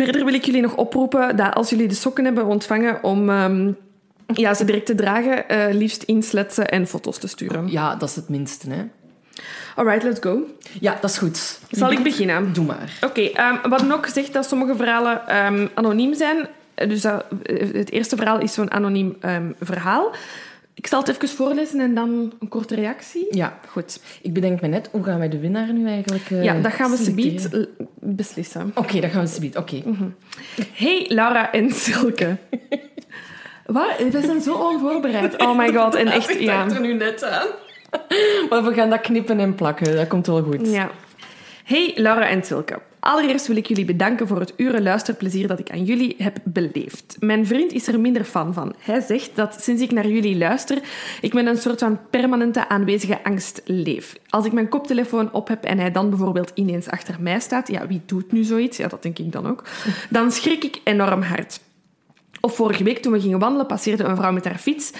Verder 0.05 0.25
wil 0.25 0.33
ik 0.33 0.45
jullie 0.45 0.61
nog 0.61 0.75
oproepen 0.75 1.35
dat 1.35 1.53
als 1.53 1.69
jullie 1.69 1.87
de 1.87 1.93
sokken 1.93 2.25
hebben 2.25 2.45
ontvangen 2.45 3.03
om 3.03 3.29
um, 3.29 3.77
ja, 4.25 4.53
ze 4.53 4.65
direct 4.65 4.85
te 4.85 4.95
dragen, 4.95 5.43
uh, 5.51 5.73
liefst 5.73 6.03
insletsen 6.03 6.67
en 6.67 6.87
foto's 6.87 7.17
te 7.17 7.27
sturen. 7.27 7.71
Ja, 7.71 7.95
dat 7.95 8.09
is 8.09 8.15
het 8.15 8.29
minste, 8.29 8.69
hè. 8.69 8.83
Alright, 9.75 10.03
let's 10.03 10.19
go. 10.19 10.41
Ja, 10.79 10.97
dat 11.01 11.09
is 11.09 11.17
goed. 11.17 11.59
Zal 11.69 11.91
ik 11.91 12.03
beginnen? 12.03 12.53
Doe 12.53 12.65
maar. 12.65 12.97
Oké, 13.03 13.19
okay, 13.19 13.51
um, 13.51 13.61
we 13.61 13.69
hadden 13.69 13.91
ook 13.91 14.05
gezegd 14.05 14.33
dat 14.33 14.45
sommige 14.45 14.75
verhalen 14.75 15.45
um, 15.45 15.69
anoniem 15.73 16.13
zijn. 16.13 16.47
Dus 16.75 17.01
dat, 17.01 17.25
het 17.73 17.91
eerste 17.91 18.15
verhaal 18.15 18.39
is 18.39 18.53
zo'n 18.53 18.71
anoniem 18.71 19.17
verhaal. 19.61 20.11
Ik 20.79 20.87
zal 20.87 20.99
het 20.99 21.09
even 21.09 21.29
voorlezen 21.29 21.79
en 21.79 21.95
dan 21.95 22.33
een 22.39 22.47
korte 22.47 22.75
reactie. 22.75 23.27
Ja, 23.29 23.59
goed. 23.67 23.99
Ik 24.21 24.33
bedenk 24.33 24.61
me 24.61 24.67
net, 24.67 24.89
hoe 24.91 25.03
gaan 25.03 25.19
wij 25.19 25.29
de 25.29 25.39
winnaar 25.39 25.73
nu 25.73 25.87
eigenlijk 25.87 26.29
uh, 26.29 26.43
Ja, 26.43 26.53
dat 26.61 26.71
gaan 26.71 26.91
we 26.91 26.97
subiet 26.97 27.49
beslissen. 27.99 28.67
Oké, 28.69 28.79
okay, 28.79 29.01
dat 29.01 29.11
gaan 29.11 29.21
we 29.21 29.27
subiet. 29.27 29.57
Oké. 29.57 29.75
Okay. 29.75 29.91
Mm 29.91 29.97
-hmm. 29.97 30.15
Hey, 30.73 31.05
Laura 31.07 31.51
en 31.51 31.71
Silke. 31.71 32.37
Wat? 33.65 33.97
We 34.11 34.21
zijn 34.21 34.41
zo 34.41 34.53
onvoorbereid. 34.53 35.41
Oh 35.41 35.57
my 35.57 35.73
god. 35.73 35.95
En 35.95 36.07
echt, 36.07 36.29
ik 36.29 36.39
ja. 36.39 36.65
Ik 36.65 36.71
er 36.71 36.81
nu 36.81 36.93
net 36.93 37.23
aan. 37.23 37.47
Maar 38.49 38.63
we 38.63 38.73
gaan 38.73 38.89
dat 38.89 39.01
knippen 39.01 39.39
en 39.39 39.55
plakken. 39.55 39.95
Dat 39.95 40.07
komt 40.07 40.27
wel 40.27 40.43
goed. 40.43 40.71
Ja. 40.71 40.91
Hey, 41.63 41.91
Laura 41.95 42.27
en 42.27 42.43
Silke. 42.43 42.79
Allereerst 42.99 43.47
wil 43.47 43.55
ik 43.55 43.65
jullie 43.65 43.85
bedanken 43.85 44.27
voor 44.27 44.39
het 44.39 44.53
uren 44.55 44.83
luisterplezier 44.83 45.47
dat 45.47 45.59
ik 45.59 45.71
aan 45.71 45.83
jullie 45.83 46.15
heb 46.17 46.37
beleefd. 46.43 47.17
Mijn 47.19 47.45
vriend 47.45 47.71
is 47.71 47.87
er 47.87 47.99
minder 47.99 48.23
fan 48.23 48.53
van. 48.53 48.75
Hij 48.79 49.01
zegt 49.01 49.35
dat 49.35 49.63
sinds 49.63 49.81
ik 49.81 49.91
naar 49.91 50.07
jullie 50.07 50.37
luister, 50.37 50.79
ik 51.21 51.33
met 51.33 51.45
een 51.45 51.57
soort 51.57 51.79
van 51.79 51.99
permanente 52.09 52.67
aanwezige 52.67 53.23
angst 53.23 53.61
leef. 53.65 54.15
Als 54.29 54.45
ik 54.45 54.51
mijn 54.51 54.69
koptelefoon 54.69 55.33
op 55.33 55.47
heb 55.47 55.63
en 55.63 55.79
hij 55.79 55.91
dan 55.91 56.09
bijvoorbeeld 56.09 56.51
ineens 56.53 56.89
achter 56.89 57.15
mij 57.19 57.39
staat, 57.39 57.67
ja, 57.67 57.87
wie 57.87 58.01
doet 58.05 58.31
nu 58.31 58.43
zoiets? 58.43 58.77
Ja, 58.77 58.87
dat 58.87 59.03
denk 59.03 59.19
ik 59.19 59.31
dan 59.31 59.47
ook. 59.47 59.63
Dan 60.09 60.31
schrik 60.31 60.63
ik 60.63 60.81
enorm 60.83 61.21
hard. 61.21 61.59
Of 62.41 62.55
vorige 62.55 62.83
week 62.83 62.99
toen 62.99 63.11
we 63.11 63.19
gingen 63.19 63.39
wandelen, 63.39 63.65
passeerde 63.65 64.03
een 64.03 64.15
vrouw 64.15 64.31
met 64.31 64.45
haar 64.45 64.57
fiets. 64.57 64.91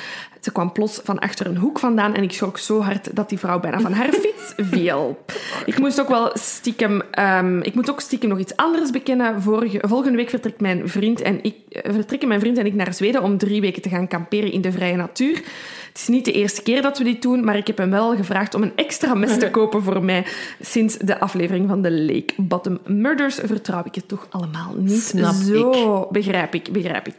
Ze 0.42 0.52
kwam 0.52 0.72
plots 0.72 1.02
van 1.04 1.20
achter 1.20 1.46
een 1.46 1.58
hoek 1.58 1.80
vandaan 1.80 2.14
en 2.14 2.24
ik 2.24 2.32
schrok 2.32 2.58
zo 2.58 2.82
hard 2.82 3.16
dat 3.16 3.30
die 3.30 3.38
vrouw 3.38 3.60
bijna 3.60 3.80
van 3.80 3.94
haar 3.94 4.14
fiets 4.14 4.54
viel. 4.72 5.26
Ik 5.66 5.80
moest 5.80 6.02
ook 6.02 6.10
wel 6.10 6.32
stiekem, 6.34 7.02
um, 7.20 7.62
ik 7.62 7.76
moet 7.76 7.90
ook 7.90 8.00
stiekem 8.00 8.30
nog 8.30 8.40
iets 8.40 8.56
anders 8.56 8.90
bekennen. 8.90 9.42
Vorige, 9.42 9.80
volgende 9.88 10.18
week 10.18 10.30
vertrekt 10.30 10.62
mijn 10.62 10.90
vriend 10.90 11.22
en 11.22 11.44
ik, 11.44 11.56
uh, 11.70 11.94
vertrekken 11.94 12.28
mijn 12.28 12.40
vriend 12.40 12.58
en 12.58 12.66
ik 12.66 12.74
naar 12.74 12.94
Zweden 12.94 13.24
om 13.24 13.38
drie 13.38 13.62
weken 13.62 13.82
te 13.82 13.90
gaan 13.90 14.08
kamperen 14.08 14.52
in 14.52 14.62
de 14.62 14.72
vrije 14.72 14.96
natuur. 14.96 15.44
Het 15.88 15.98
is 15.98 16.08
niet 16.08 16.26
de 16.26 16.32
eerste 16.32 16.62
keer 16.62 16.82
dat 16.82 16.98
we 16.98 17.04
dit 17.04 17.22
doen, 17.22 17.44
maar 17.44 17.58
ik 17.58 17.68
heb 17.68 17.78
hem 17.78 17.90
wel 17.90 18.16
gevraagd 18.16 18.54
om 18.54 18.64
een 18.64 18.76
extra 18.76 19.14
mes 19.14 19.38
te 19.38 19.50
kopen 19.60 19.84
voor 19.84 20.04
mij. 20.04 20.26
Sinds 20.62 20.98
de 20.98 21.20
aflevering 21.20 21.68
van 21.68 21.82
de 21.82 21.92
Lake 21.92 22.34
Bottom 22.38 22.80
Murders 22.86 23.36
vertrouw 23.44 23.82
ik 23.86 23.96
het 23.96 24.08
toch 24.08 24.28
allemaal 24.30 24.74
niet. 24.78 25.02
Snap 25.02 25.34
zo 25.34 26.02
ik. 26.02 26.10
begrijp 26.10 26.54
ik, 26.54 26.72
begrijp 26.72 27.08
ik. 27.08 27.16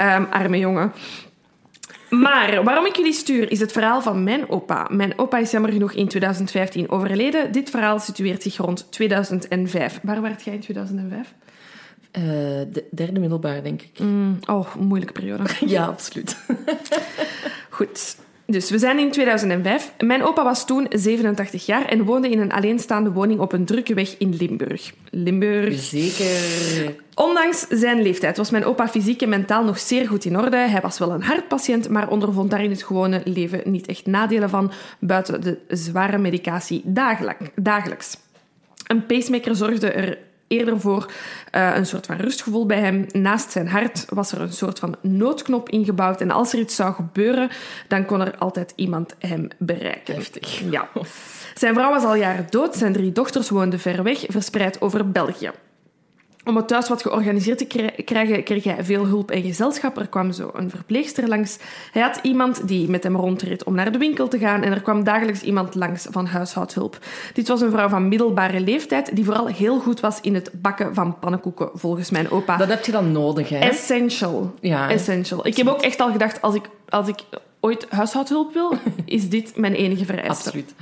Um, 0.00 0.26
arme 0.30 0.58
jongen. 0.58 0.92
Maar 2.10 2.64
waarom 2.64 2.86
ik 2.86 2.96
jullie 2.96 3.12
stuur 3.12 3.50
is 3.50 3.60
het 3.60 3.72
verhaal 3.72 4.02
van 4.02 4.24
mijn 4.24 4.48
opa. 4.48 4.88
Mijn 4.90 5.18
opa 5.18 5.38
is 5.38 5.50
jammer 5.50 5.72
genoeg 5.72 5.92
in 5.92 6.08
2015 6.08 6.90
overleden. 6.90 7.52
Dit 7.52 7.70
verhaal 7.70 7.98
situeert 7.98 8.42
zich 8.42 8.56
rond 8.56 8.86
2005. 8.92 10.00
Waar 10.02 10.22
werd 10.22 10.42
jij 10.42 10.54
in 10.54 10.60
2005? 10.60 11.34
Uh, 12.18 12.22
de 12.72 12.84
derde 12.90 13.20
middelbaar, 13.20 13.62
denk 13.62 13.82
ik. 13.82 13.98
Mm, 13.98 14.38
oh, 14.46 14.74
moeilijke 14.74 15.12
periode. 15.12 15.42
ja, 15.66 15.84
absoluut. 15.84 16.36
Goed. 17.68 18.16
Dus 18.46 18.70
we 18.70 18.78
zijn 18.78 18.98
in 18.98 19.10
2005. 19.10 19.92
Mijn 19.98 20.22
opa 20.22 20.44
was 20.44 20.66
toen 20.66 20.86
87 20.90 21.66
jaar 21.66 21.84
en 21.84 22.04
woonde 22.04 22.30
in 22.30 22.40
een 22.40 22.52
alleenstaande 22.52 23.12
woning 23.12 23.40
op 23.40 23.52
een 23.52 23.64
drukke 23.64 23.94
weg 23.94 24.14
in 24.18 24.36
Limburg. 24.36 24.92
Limburg. 25.10 25.80
Zeker. 25.80 26.94
Ondanks 27.20 27.66
zijn 27.68 28.02
leeftijd 28.02 28.36
was 28.36 28.50
mijn 28.50 28.64
opa 28.64 28.88
fysiek 28.88 29.22
en 29.22 29.28
mentaal 29.28 29.64
nog 29.64 29.78
zeer 29.78 30.08
goed 30.08 30.24
in 30.24 30.38
orde. 30.38 30.56
Hij 30.56 30.80
was 30.80 30.98
wel 30.98 31.10
een 31.10 31.22
hartpatiënt, 31.22 31.88
maar 31.88 32.08
ondervond 32.08 32.50
daar 32.50 32.62
in 32.62 32.70
het 32.70 32.82
gewone 32.82 33.20
leven 33.24 33.60
niet 33.64 33.86
echt 33.86 34.06
nadelen 34.06 34.50
van, 34.50 34.72
buiten 34.98 35.40
de 35.40 35.58
zware 35.68 36.18
medicatie 36.18 36.82
dagelijks. 37.54 38.16
Een 38.86 39.06
pacemaker 39.06 39.54
zorgde 39.54 39.90
er 39.90 40.18
eerder 40.46 40.80
voor 40.80 41.10
uh, 41.54 41.76
een 41.76 41.86
soort 41.86 42.06
van 42.06 42.16
rustgevoel 42.16 42.66
bij 42.66 42.80
hem. 42.80 43.06
Naast 43.12 43.52
zijn 43.52 43.68
hart 43.68 44.04
was 44.08 44.32
er 44.32 44.40
een 44.40 44.52
soort 44.52 44.78
van 44.78 44.96
noodknop 45.00 45.68
ingebouwd. 45.68 46.20
En 46.20 46.30
als 46.30 46.52
er 46.52 46.58
iets 46.58 46.74
zou 46.74 46.94
gebeuren, 46.94 47.50
dan 47.88 48.04
kon 48.04 48.20
er 48.20 48.36
altijd 48.38 48.72
iemand 48.76 49.14
hem 49.18 49.48
bereiken. 49.58 50.14
Heftig. 50.14 50.70
Ja. 50.70 50.88
Zijn 51.54 51.74
vrouw 51.74 51.90
was 51.90 52.04
al 52.04 52.14
jaren 52.14 52.46
dood. 52.50 52.76
Zijn 52.76 52.92
drie 52.92 53.12
dochters 53.12 53.48
woonden 53.48 53.80
ver 53.80 54.02
weg, 54.02 54.24
verspreid 54.28 54.80
over 54.80 55.10
België. 55.10 55.50
Om 56.44 56.56
het 56.56 56.68
thuis 56.68 56.88
wat 56.88 57.02
georganiseerd 57.02 57.58
te 57.58 57.92
krijgen, 58.04 58.42
kreeg 58.42 58.64
hij 58.64 58.84
veel 58.84 59.06
hulp 59.06 59.30
en 59.30 59.42
gezelschap. 59.42 59.98
Er 59.98 60.08
kwam 60.08 60.32
zo 60.32 60.50
een 60.54 60.70
verpleegster 60.70 61.28
langs. 61.28 61.58
Hij 61.92 62.02
had 62.02 62.18
iemand 62.22 62.68
die 62.68 62.88
met 62.88 63.02
hem 63.02 63.16
rondreed 63.16 63.64
om 63.64 63.74
naar 63.74 63.92
de 63.92 63.98
winkel 63.98 64.28
te 64.28 64.38
gaan. 64.38 64.62
En 64.62 64.72
er 64.72 64.82
kwam 64.82 65.04
dagelijks 65.04 65.42
iemand 65.42 65.74
langs 65.74 66.06
van 66.10 66.26
huishoudhulp. 66.26 66.98
Dit 67.34 67.48
was 67.48 67.60
een 67.60 67.70
vrouw 67.70 67.88
van 67.88 68.08
middelbare 68.08 68.60
leeftijd 68.60 69.16
die 69.16 69.24
vooral 69.24 69.46
heel 69.46 69.80
goed 69.80 70.00
was 70.00 70.20
in 70.20 70.34
het 70.34 70.50
bakken 70.54 70.94
van 70.94 71.18
pannenkoeken, 71.18 71.70
volgens 71.74 72.10
mijn 72.10 72.30
opa. 72.30 72.56
Dat 72.56 72.68
heb 72.68 72.84
je 72.84 72.92
dan 72.92 73.12
nodig, 73.12 73.48
hè? 73.48 73.58
Essential. 73.58 74.54
Ja. 74.60 74.90
Essential. 74.90 75.46
Ik 75.46 75.56
heb 75.56 75.68
ook 75.68 75.82
echt 75.82 76.00
al 76.00 76.10
gedacht, 76.10 76.42
als 76.42 76.54
ik, 76.54 76.68
als 76.88 77.08
ik 77.08 77.18
ooit 77.60 77.86
huishoudhulp 77.88 78.52
wil, 78.52 78.74
is 79.04 79.28
dit 79.28 79.56
mijn 79.56 79.74
enige 79.74 80.04
vereiste. 80.04 80.30
Absoluut. 80.30 80.74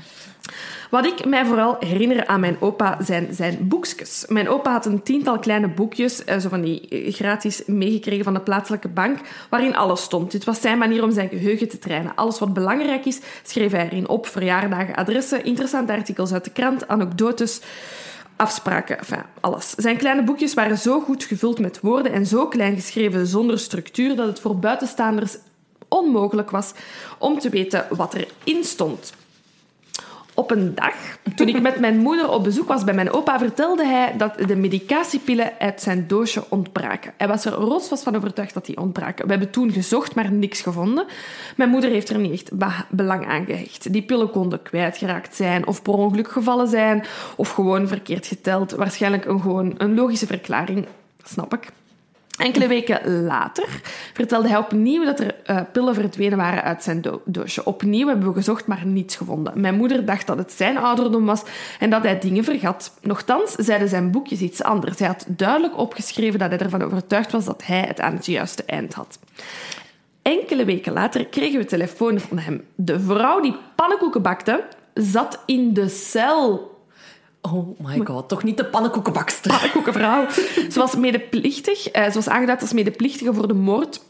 Wat 0.91 1.07
ik 1.07 1.25
mij 1.25 1.45
vooral 1.45 1.77
herinner 1.81 2.27
aan 2.27 2.41
mijn 2.41 2.57
opa 2.61 2.99
zijn 3.01 3.29
zijn 3.31 3.69
boekjes. 3.69 4.25
Mijn 4.29 4.49
opa 4.49 4.73
had 4.73 4.87
een 4.87 5.03
tiental 5.03 5.39
kleine 5.39 5.69
boekjes, 5.69 6.25
eh, 6.25 6.39
zo 6.39 6.49
van 6.49 6.61
die 6.61 6.89
eh, 6.89 7.13
gratis 7.13 7.63
meegekregen 7.67 8.25
van 8.25 8.35
de 8.35 8.41
plaatselijke 8.41 8.89
bank, 8.89 9.19
waarin 9.51 9.77
alles 9.77 10.03
stond. 10.03 10.31
Dit 10.31 10.45
was 10.45 10.61
zijn 10.61 10.79
manier 10.79 11.03
om 11.03 11.13
zijn 11.13 11.29
geheugen 11.29 11.69
te 11.69 11.79
trainen. 11.79 12.15
Alles 12.15 12.39
wat 12.39 12.55
belangrijk 12.55 13.05
is, 13.05 13.21
schreef 13.43 13.73
hij 13.73 13.85
erin 13.85 14.09
op. 14.09 14.27
Verjaardagen, 14.27 14.95
adressen, 14.95 15.45
interessante 15.45 15.93
artikels 15.93 16.33
uit 16.33 16.45
de 16.45 16.51
krant, 16.51 16.89
anekdotes 16.89 17.61
afspraken, 18.37 18.99
alles. 19.41 19.71
Zijn 19.71 19.97
kleine 19.97 20.23
boekjes 20.23 20.55
waren 20.55 20.79
zo 20.79 21.01
goed 21.01 21.25
gevuld 21.25 21.59
met 21.59 21.81
woorden 21.81 22.13
en 22.13 22.27
zo 22.27 22.47
klein 22.47 22.75
geschreven 22.75 23.27
zonder 23.27 23.59
structuur 23.59 24.17
dat 24.17 24.27
het 24.27 24.41
voor 24.41 24.59
buitenstaanders 24.59 25.37
onmogelijk 25.89 26.51
was 26.51 26.73
om 27.19 27.39
te 27.39 27.49
weten 27.49 27.87
wat 27.91 28.15
erin 28.15 28.65
stond. 28.65 29.13
Op 30.39 30.51
een 30.51 30.75
dag, 30.75 30.95
toen 31.35 31.49
ik 31.49 31.61
met 31.61 31.81
mijn 31.81 31.99
moeder 31.99 32.31
op 32.31 32.45
bezoek 32.45 32.69
was 32.69 32.85
bij 32.85 32.95
mijn 32.95 33.13
opa, 33.13 33.39
vertelde 33.39 33.87
hij 33.87 34.15
dat 34.17 34.39
de 34.47 34.57
medicatiepillen 34.57 35.53
uit 35.59 35.83
zijn 35.83 36.07
doosje 36.07 36.45
ontbraken. 36.49 37.13
Hij 37.17 37.29
was 37.29 37.45
er 37.45 37.53
rotsvast 37.53 38.03
van 38.03 38.17
overtuigd 38.17 38.55
dat 38.55 38.67
die 38.67 38.77
ontbraken. 38.77 39.25
We 39.25 39.31
hebben 39.31 39.51
toen 39.51 39.73
gezocht, 39.73 40.15
maar 40.15 40.33
niks 40.33 40.61
gevonden. 40.61 41.07
Mijn 41.57 41.71
moeder 41.71 41.91
heeft 41.91 42.09
er 42.09 42.19
niet 42.19 42.33
echt 42.33 42.51
belang 42.89 43.27
aan 43.27 43.45
gehecht. 43.45 43.93
Die 43.93 44.03
pillen 44.03 44.31
konden 44.31 44.63
kwijtgeraakt 44.63 45.37
zijn, 45.37 45.67
of 45.67 45.83
per 45.83 45.93
ongeluk 45.93 46.31
gevallen 46.31 46.69
zijn, 46.69 47.05
of 47.37 47.51
gewoon 47.51 47.89
verkeerd 47.89 48.27
geteld. 48.27 48.73
Waarschijnlijk 48.73 49.25
een, 49.25 49.41
gewoon 49.41 49.75
een 49.79 49.95
logische 49.95 50.27
verklaring, 50.27 50.87
snap 51.23 51.55
ik. 51.55 51.69
Enkele 52.39 52.67
weken 52.69 53.25
later 53.25 53.81
vertelde 54.13 54.49
hij 54.49 54.59
opnieuw 54.59 55.05
dat 55.05 55.21
er 55.21 55.35
uh, 55.51 55.61
pillen 55.73 55.95
verdwenen 55.95 56.39
waren 56.39 56.63
uit 56.63 56.83
zijn 56.83 57.01
do 57.01 57.23
doosje. 57.25 57.65
Opnieuw 57.65 58.07
hebben 58.07 58.29
we 58.29 58.33
gezocht, 58.33 58.67
maar 58.67 58.87
niets 58.87 59.17
gevonden. 59.17 59.61
Mijn 59.61 59.77
moeder 59.77 60.05
dacht 60.05 60.27
dat 60.27 60.39
het 60.39 60.53
zijn 60.53 60.79
ouderdom 60.79 61.27
was 61.27 61.43
en 61.79 61.91
dat 61.91 62.03
hij 62.03 62.19
dingen 62.19 62.45
vergat. 62.45 62.93
Nochtans 63.03 63.53
zeiden 63.53 63.89
zijn 63.89 64.11
boekjes 64.11 64.41
iets 64.41 64.63
anders. 64.63 64.99
Hij 64.99 65.09
had 65.09 65.25
duidelijk 65.29 65.79
opgeschreven 65.79 66.39
dat 66.39 66.51
hij 66.51 66.59
ervan 66.59 66.83
overtuigd 66.83 67.33
was 67.33 67.45
dat 67.45 67.65
hij 67.65 67.81
het 67.81 68.01
aan 68.01 68.15
het 68.15 68.27
juiste 68.27 68.63
eind 68.67 68.95
had. 68.95 69.19
Enkele 70.23 70.65
weken 70.65 70.93
later 70.93 71.27
kregen 71.27 71.59
we 71.59 71.65
telefoon 71.65 72.21
van 72.21 72.39
hem. 72.39 72.65
De 72.75 73.01
vrouw 73.01 73.41
die 73.41 73.57
pannenkoeken 73.75 74.23
bakte, 74.23 74.65
zat 74.95 75.43
in 75.47 75.73
de 75.75 75.89
cel 75.89 76.78
Oh 77.41 77.81
my 77.81 78.01
god, 78.05 78.29
toch 78.29 78.43
niet 78.43 78.57
de 78.57 78.65
pannenkoekenbakster. 78.65 79.51
Pannenkoekenvrouw. 79.51 80.29
Ze 80.73 80.79
was 80.79 80.97
medeplichtig. 80.97 81.89
Eh, 81.89 82.05
ze 82.05 82.13
was 82.15 82.29
aangeduid 82.29 82.61
als 82.61 82.73
medeplichtige 82.73 83.35
voor 83.35 83.49
de 83.49 83.55
moord 83.55 84.01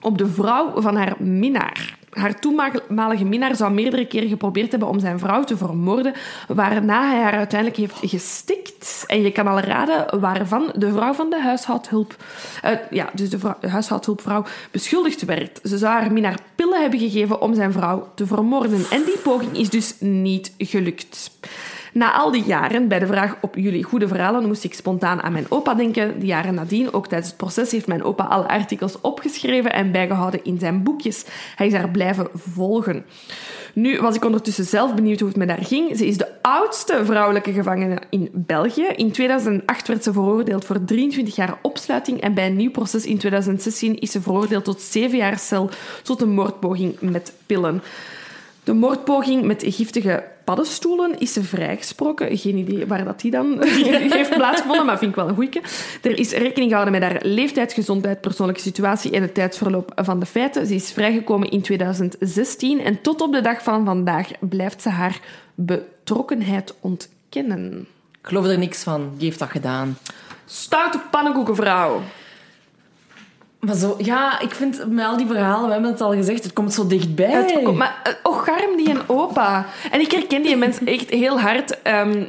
op 0.00 0.18
de 0.18 0.26
vrouw 0.26 0.80
van 0.80 0.96
haar 0.96 1.14
minnaar. 1.18 1.96
Haar 2.10 2.40
toenmalige 2.40 3.24
minnaar 3.24 3.56
zou 3.56 3.72
meerdere 3.72 4.06
keren 4.06 4.28
geprobeerd 4.28 4.70
hebben 4.70 4.88
om 4.88 4.98
zijn 4.98 5.18
vrouw 5.18 5.44
te 5.44 5.56
vermoorden, 5.56 6.12
waarna 6.48 7.10
hij 7.10 7.22
haar 7.22 7.32
uiteindelijk 7.32 7.80
heeft 7.80 7.96
gestikt. 8.00 9.04
En 9.06 9.22
je 9.22 9.32
kan 9.32 9.46
al 9.46 9.60
raden 9.60 10.20
waarvan 10.20 10.72
de 10.74 10.92
vrouw 10.92 11.12
van 11.12 11.30
de 11.30 11.40
huishoudhulp, 11.40 12.16
uh, 12.64 12.70
ja, 12.90 13.10
dus 13.14 13.30
de, 13.30 13.38
vrouw, 13.38 13.56
de 13.60 13.68
huishoudhulpvrouw, 13.68 14.44
beschuldigd 14.70 15.24
werd. 15.24 15.60
Ze 15.62 15.78
zou 15.78 15.92
haar 15.92 16.12
minnaar 16.12 16.38
pillen 16.54 16.80
hebben 16.80 16.98
gegeven 16.98 17.40
om 17.40 17.54
zijn 17.54 17.72
vrouw 17.72 18.08
te 18.14 18.26
vermoorden. 18.26 18.84
En 18.90 19.04
die 19.04 19.18
poging 19.18 19.58
is 19.58 19.70
dus 19.70 19.94
niet 20.00 20.54
gelukt. 20.58 21.30
Na 21.92 22.12
al 22.12 22.30
die 22.30 22.44
jaren, 22.44 22.88
bij 22.88 22.98
de 22.98 23.06
vraag 23.06 23.36
op 23.40 23.54
jullie 23.54 23.82
goede 23.82 24.08
verhalen, 24.08 24.46
moest 24.46 24.64
ik 24.64 24.74
spontaan 24.74 25.22
aan 25.22 25.32
mijn 25.32 25.46
opa 25.48 25.74
denken. 25.74 26.20
De 26.20 26.26
jaren 26.26 26.54
nadien, 26.54 26.92
ook 26.92 27.06
tijdens 27.06 27.28
het 27.28 27.38
proces, 27.38 27.70
heeft 27.70 27.86
mijn 27.86 28.02
opa 28.02 28.24
alle 28.24 28.48
artikels 28.48 29.00
opgeschreven 29.00 29.72
en 29.72 29.92
bijgehouden 29.92 30.44
in 30.44 30.58
zijn 30.58 30.82
boekjes. 30.82 31.24
Hij 31.56 31.66
is 31.66 31.72
daar 31.72 31.90
blijven 31.90 32.28
volgen. 32.34 33.04
Nu 33.72 34.00
was 34.00 34.16
ik 34.16 34.24
ondertussen 34.24 34.64
zelf 34.64 34.94
benieuwd 34.94 35.20
hoe 35.20 35.28
het 35.28 35.38
met 35.38 35.48
haar 35.48 35.64
ging. 35.64 35.96
Ze 35.96 36.06
is 36.06 36.16
de 36.16 36.42
oudste 36.42 37.04
vrouwelijke 37.04 37.52
gevangene 37.52 37.98
in 38.10 38.28
België. 38.32 38.86
In 38.96 39.12
2008 39.12 39.88
werd 39.88 40.04
ze 40.04 40.12
veroordeeld 40.12 40.64
voor 40.64 40.84
23 40.84 41.36
jaar 41.36 41.58
opsluiting 41.62 42.20
en 42.20 42.34
bij 42.34 42.46
een 42.46 42.56
nieuw 42.56 42.70
proces 42.70 43.06
in 43.06 43.18
2016 43.18 43.98
is 43.98 44.10
ze 44.10 44.20
veroordeeld 44.20 44.64
tot 44.64 44.80
7 44.80 45.16
jaar 45.18 45.38
cel 45.38 45.70
tot 46.02 46.22
een 46.22 46.30
moordpoging 46.30 47.00
met 47.00 47.32
pillen. 47.46 47.82
De 48.68 48.74
moordpoging 48.74 49.44
met 49.44 49.64
giftige 49.66 50.24
paddenstoelen 50.44 51.18
is 51.18 51.32
ze 51.32 51.42
vrijgesproken. 51.42 52.38
Geen 52.38 52.56
idee 52.56 52.86
waar 52.86 53.04
dat 53.04 53.20
die 53.20 53.30
dan 53.30 53.62
heeft 54.16 54.34
plaatsgevonden, 54.34 54.86
maar 54.86 54.98
vind 54.98 55.10
ik 55.10 55.16
wel 55.16 55.28
een 55.28 55.34
goeie. 55.34 55.60
Er 56.02 56.18
is 56.18 56.32
rekening 56.32 56.70
gehouden 56.70 57.00
met 57.00 57.02
haar 57.02 57.20
leeftijd, 57.22 57.72
gezondheid, 57.72 58.20
persoonlijke 58.20 58.60
situatie 58.60 59.10
en 59.10 59.22
het 59.22 59.34
tijdsverloop 59.34 59.92
van 59.94 60.20
de 60.20 60.26
feiten. 60.26 60.66
Ze 60.66 60.74
is 60.74 60.92
vrijgekomen 60.92 61.50
in 61.50 61.62
2016 61.62 62.80
en 62.80 63.00
tot 63.00 63.20
op 63.20 63.32
de 63.32 63.40
dag 63.40 63.62
van 63.62 63.84
vandaag 63.84 64.28
blijft 64.40 64.82
ze 64.82 64.88
haar 64.88 65.20
betrokkenheid 65.54 66.74
ontkennen. 66.80 67.86
Ik 68.20 68.28
geloof 68.28 68.46
er 68.46 68.58
niks 68.58 68.82
van. 68.82 69.10
Die 69.16 69.26
heeft 69.26 69.38
dat 69.38 69.50
gedaan. 69.50 69.98
Stoute 70.44 71.00
pannenkoekenvrouw. 71.10 72.00
Maar 73.60 73.74
zo, 73.74 73.94
ja, 73.98 74.40
ik 74.40 74.54
vind 74.54 74.84
met 74.90 75.04
al 75.04 75.16
die 75.16 75.26
verhalen, 75.26 75.66
we 75.66 75.72
hebben 75.72 75.90
het 75.90 76.00
al 76.00 76.12
gezegd, 76.12 76.42
het 76.44 76.52
komt 76.52 76.72
zo 76.74 76.86
dichtbij. 76.86 77.30
Het 77.30 77.62
komt- 77.62 77.76
maar 77.76 78.00
eh, 78.04 78.12
oh, 78.22 78.38
garm 78.42 78.76
die 78.76 78.90
een 78.90 79.00
opa. 79.06 79.66
En 79.90 80.00
ik 80.00 80.10
herken 80.12 80.42
die 80.42 80.56
mensen 80.56 80.86
echt 80.86 81.10
heel 81.10 81.40
hard. 81.40 81.82
Ehm, 81.82 82.24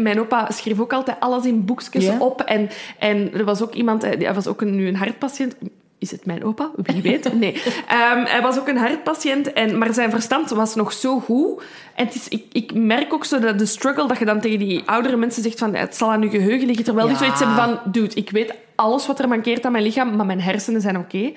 mijn 0.00 0.20
opa 0.20 0.50
schreef 0.50 0.80
ook 0.80 0.92
altijd 0.92 1.16
alles 1.20 1.44
in 1.44 1.64
boekjes 1.64 2.04
op. 2.18 2.40
En, 2.40 2.68
en 2.98 3.30
er 3.34 3.44
was 3.44 3.62
ook 3.62 3.74
iemand, 3.74 4.02
eh, 4.02 4.20
hij 4.24 4.34
was 4.34 4.46
ook 4.46 4.60
een, 4.60 4.74
nu 4.76 4.88
een 4.88 4.96
hartpatiënt. 4.96 5.54
Is 6.00 6.10
het 6.10 6.26
mijn 6.26 6.44
opa? 6.44 6.70
Wie 6.76 7.02
weet? 7.02 7.32
Nee. 7.34 7.62
Ehm, 7.88 8.24
hij 8.24 8.40
was 8.42 8.58
ook 8.58 8.68
een 8.68 8.76
hartpatiënt, 8.76 9.52
en, 9.52 9.78
maar 9.78 9.94
zijn 9.94 10.10
verstand 10.10 10.50
was 10.50 10.74
nog 10.74 10.92
zo 10.92 11.20
goed. 11.20 11.62
En 11.94 12.06
het 12.06 12.14
is, 12.14 12.28
ik, 12.28 12.44
ik 12.52 12.74
merk 12.74 13.12
ook 13.12 13.24
zo 13.24 13.38
dat 13.38 13.58
de 13.58 13.66
struggle 13.66 14.06
dat 14.08 14.18
je 14.18 14.24
dan 14.24 14.40
tegen 14.40 14.58
die 14.58 14.82
oudere 14.86 15.16
mensen 15.16 15.42
zegt 15.42 15.58
van 15.58 15.74
het 15.74 15.96
zal 15.96 16.10
aan 16.12 16.22
je 16.22 16.30
geheugen 16.30 16.66
liggen. 16.66 16.84
Terwijl 16.84 17.06
die 17.06 17.16
Ja. 17.16 17.22
zoiets 17.22 17.38
hebben 17.40 17.56
van, 17.56 17.92
dude, 17.92 18.14
ik 18.14 18.30
weet 18.30 18.54
alles 18.74 19.06
wat 19.06 19.18
er 19.18 19.28
mankeert 19.28 19.64
aan 19.64 19.72
mijn 19.72 19.84
lichaam, 19.84 20.16
maar 20.16 20.26
mijn 20.26 20.40
hersenen 20.40 20.80
zijn 20.80 20.98
oké. 20.98 21.32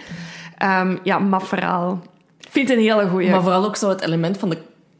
Ehm, 0.57 0.97
ja, 1.03 1.19
maf 1.19 1.47
verhaal. 1.47 2.01
Ik 2.39 2.47
vind 2.51 2.69
het 2.69 2.77
een 2.77 2.83
hele 2.83 3.07
goeie. 3.07 3.29
Maar 3.29 3.41
vooral 3.41 3.65
ook 3.65 3.75
zo 3.75 3.89
het 3.89 4.01
element 4.01 4.37
van 4.37 4.49
de 4.49 4.57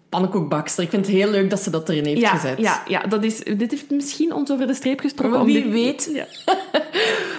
pannenkoekbakster. 0.10 0.84
Ik 0.84 0.90
vind 0.90 1.06
het 1.06 1.16
heel 1.16 1.30
leuk 1.30 1.50
dat 1.50 1.60
ze 1.60 1.70
dat 1.70 1.90
erin 1.90 2.06
heeft 2.06 2.22
ja, 2.22 2.30
gezet. 2.30 2.58
Ja, 2.60 2.84
ja 2.88 3.00
dat 3.00 3.24
is, 3.24 3.38
dit 3.40 3.72
heeft 3.72 3.90
misschien 3.90 4.34
ons 4.34 4.52
over 4.52 4.68
de 4.68 4.74
streep 4.74 5.00
gesproken. 5.00 5.40
Om 5.40 5.46
wie 5.46 5.64
dit- 5.64 5.72
weet. 5.72 6.10
Ja. 6.14 6.26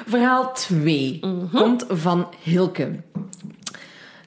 Verhaal 0.06 0.52
2 0.52 1.18
Mhm. 1.22 1.56
komt 1.56 1.84
van 1.88 2.26
Hilke. 2.42 2.90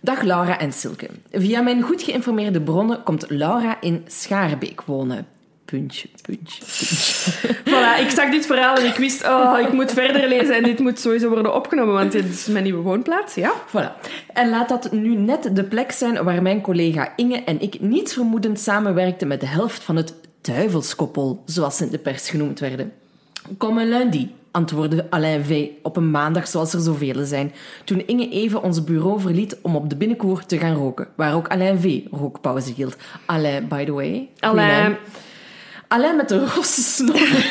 Dag 0.01 0.22
Laura 0.22 0.60
en 0.60 0.74
Silke. 0.74 1.07
Via 1.31 1.62
mijn 1.62 1.81
goed 1.81 2.01
geïnformeerde 2.01 2.62
bronnen 2.62 3.03
komt 3.03 3.25
Laura 3.29 3.81
in 3.81 4.03
Schaarbeek 4.07 4.81
wonen. 4.81 5.27
Puntje, 5.65 6.07
puntje, 6.22 6.63
puntje. 6.65 7.53
Voilà, 7.72 8.01
ik 8.05 8.10
zag 8.10 8.29
dit 8.31 8.46
verhaal 8.46 8.75
en 8.77 8.86
ik 8.86 8.96
wist, 8.96 9.24
oh, 9.27 9.60
ik 9.60 9.74
moet 9.74 9.91
verder 9.91 10.27
lezen 10.27 10.55
en 10.55 10.63
dit 10.63 10.79
moet 10.79 11.00
sowieso 11.00 11.29
worden 11.29 11.55
opgenomen, 11.55 11.93
want 11.93 12.12
dit 12.12 12.25
is 12.25 12.46
mijn 12.46 12.63
nieuwe 12.63 12.81
woonplaats, 12.81 13.36
ja. 13.36 13.51
Voilà. 13.67 14.01
En 14.34 14.50
laat 14.50 14.69
dat 14.69 14.91
nu 14.91 15.15
net 15.15 15.50
de 15.55 15.63
plek 15.63 15.91
zijn 15.91 16.24
waar 16.24 16.41
mijn 16.41 16.62
collega 16.62 17.13
Inge 17.15 17.43
en 17.43 17.62
ik 17.62 17.79
niets 17.81 18.13
vermoedend 18.13 18.60
samenwerkten 18.60 19.27
met 19.27 19.39
de 19.39 19.46
helft 19.48 19.84
van 19.84 19.96
het 19.96 20.13
duivelskoppel, 20.41 21.43
zoals 21.46 21.77
ze 21.77 21.84
in 21.86 21.91
de 21.91 21.98
pers 21.98 22.29
genoemd 22.29 22.60
werden. 22.60 22.91
Kom 23.57 23.77
een 23.77 23.89
lundi, 23.89 24.31
antwoordde 24.57 25.05
Alain 25.09 25.43
V. 25.45 25.67
op 25.81 25.97
een 25.97 26.11
maandag 26.11 26.47
zoals 26.47 26.73
er 26.73 26.79
zoveel 26.79 27.25
zijn, 27.25 27.53
toen 27.83 28.07
Inge 28.07 28.29
even 28.29 28.63
ons 28.63 28.83
bureau 28.83 29.19
verliet 29.19 29.57
om 29.61 29.75
op 29.75 29.89
de 29.89 29.95
binnenkoer 29.95 30.45
te 30.45 30.57
gaan 30.57 30.75
roken, 30.75 31.07
waar 31.15 31.35
ook 31.35 31.47
Alain 31.47 31.79
V. 31.79 32.01
rookpauze 32.11 32.73
hield. 32.73 32.95
Alain, 33.25 33.67
by 33.67 33.85
the 33.85 33.91
way. 33.91 34.29
Alain, 34.39 34.97
Alain 35.87 36.15
met 36.15 36.29
de 36.29 36.47
rosse 36.55 36.81
snor. 36.81 37.19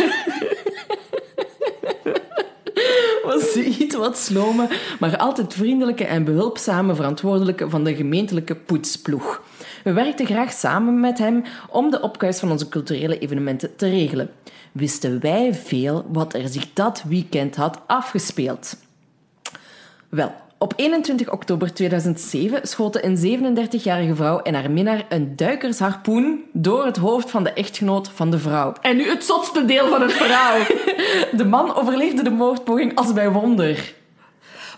Was 3.24 3.56
iets 3.56 3.96
wat 3.96 4.18
slome, 4.18 4.68
maar 5.00 5.16
altijd 5.16 5.54
vriendelijke 5.54 6.04
en 6.04 6.24
behulpzame 6.24 6.94
verantwoordelijke 6.94 7.70
van 7.70 7.84
de 7.84 7.94
gemeentelijke 7.94 8.54
poetsploeg. 8.54 9.42
We 9.86 9.92
werkten 9.92 10.26
graag 10.26 10.52
samen 10.52 11.00
met 11.00 11.18
hem 11.18 11.42
om 11.70 11.90
de 11.90 12.00
opkuis 12.00 12.38
van 12.38 12.50
onze 12.50 12.68
culturele 12.68 13.18
evenementen 13.18 13.76
te 13.76 13.88
regelen. 13.88 14.30
Wisten 14.72 15.20
wij 15.20 15.54
veel 15.54 16.04
wat 16.08 16.34
er 16.34 16.48
zich 16.48 16.72
dat 16.72 17.02
weekend 17.08 17.56
had 17.56 17.80
afgespeeld. 17.86 18.76
Wel, 20.08 20.32
op 20.58 20.72
21 20.76 21.32
oktober 21.32 21.74
2007 21.74 22.68
schoten 22.68 23.06
een 23.06 23.56
37-jarige 23.70 24.14
vrouw 24.14 24.40
en 24.40 24.54
haar 24.54 24.70
minnaar 24.70 25.06
een 25.08 25.36
duikersharpoen 25.36 26.44
door 26.52 26.84
het 26.84 26.96
hoofd 26.96 27.30
van 27.30 27.44
de 27.44 27.52
echtgenoot 27.52 28.08
van 28.08 28.30
de 28.30 28.38
vrouw. 28.38 28.72
en 28.80 28.96
nu 28.96 29.08
het 29.08 29.24
zotste 29.24 29.64
deel 29.64 29.88
van 29.88 30.02
het 30.02 30.12
verhaal. 30.12 30.58
De 31.40 31.44
man 31.44 31.74
overleefde 31.74 32.22
de 32.22 32.30
moordpoging 32.30 32.94
als 32.94 33.12
bij 33.12 33.30
wonder. 33.30 33.94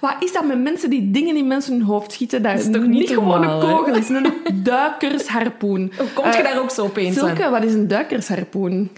Wat 0.01 0.15
is 0.21 0.33
dat 0.33 0.45
met 0.45 0.63
mensen 0.63 0.91
die 0.91 1.11
dingen 1.11 1.37
in 1.37 1.47
mensen 1.47 1.73
hun 1.73 1.83
hoofd 1.83 2.13
schieten? 2.13 2.43
Dat 2.43 2.59
is 2.59 2.71
toch 2.71 2.87
niet 2.87 3.09
gewoon 3.11 3.41
normaal, 3.41 3.63
een 3.71 3.77
kogel, 3.77 3.95
is 3.97 4.09
een 4.09 4.33
duikersharpoen. 4.55 5.93
Hoe 5.99 6.07
kom 6.15 6.25
je 6.25 6.31
Eh, 6.37 6.45
daar 6.45 6.61
ook 6.63 6.71
zo 6.71 6.83
opeens 6.83 7.19
aan? 7.19 7.27
Silke, 7.37 7.51
wat 7.51 7.63
is 7.65 7.73
een 7.75 7.89
duikersharpoen? 7.89 8.91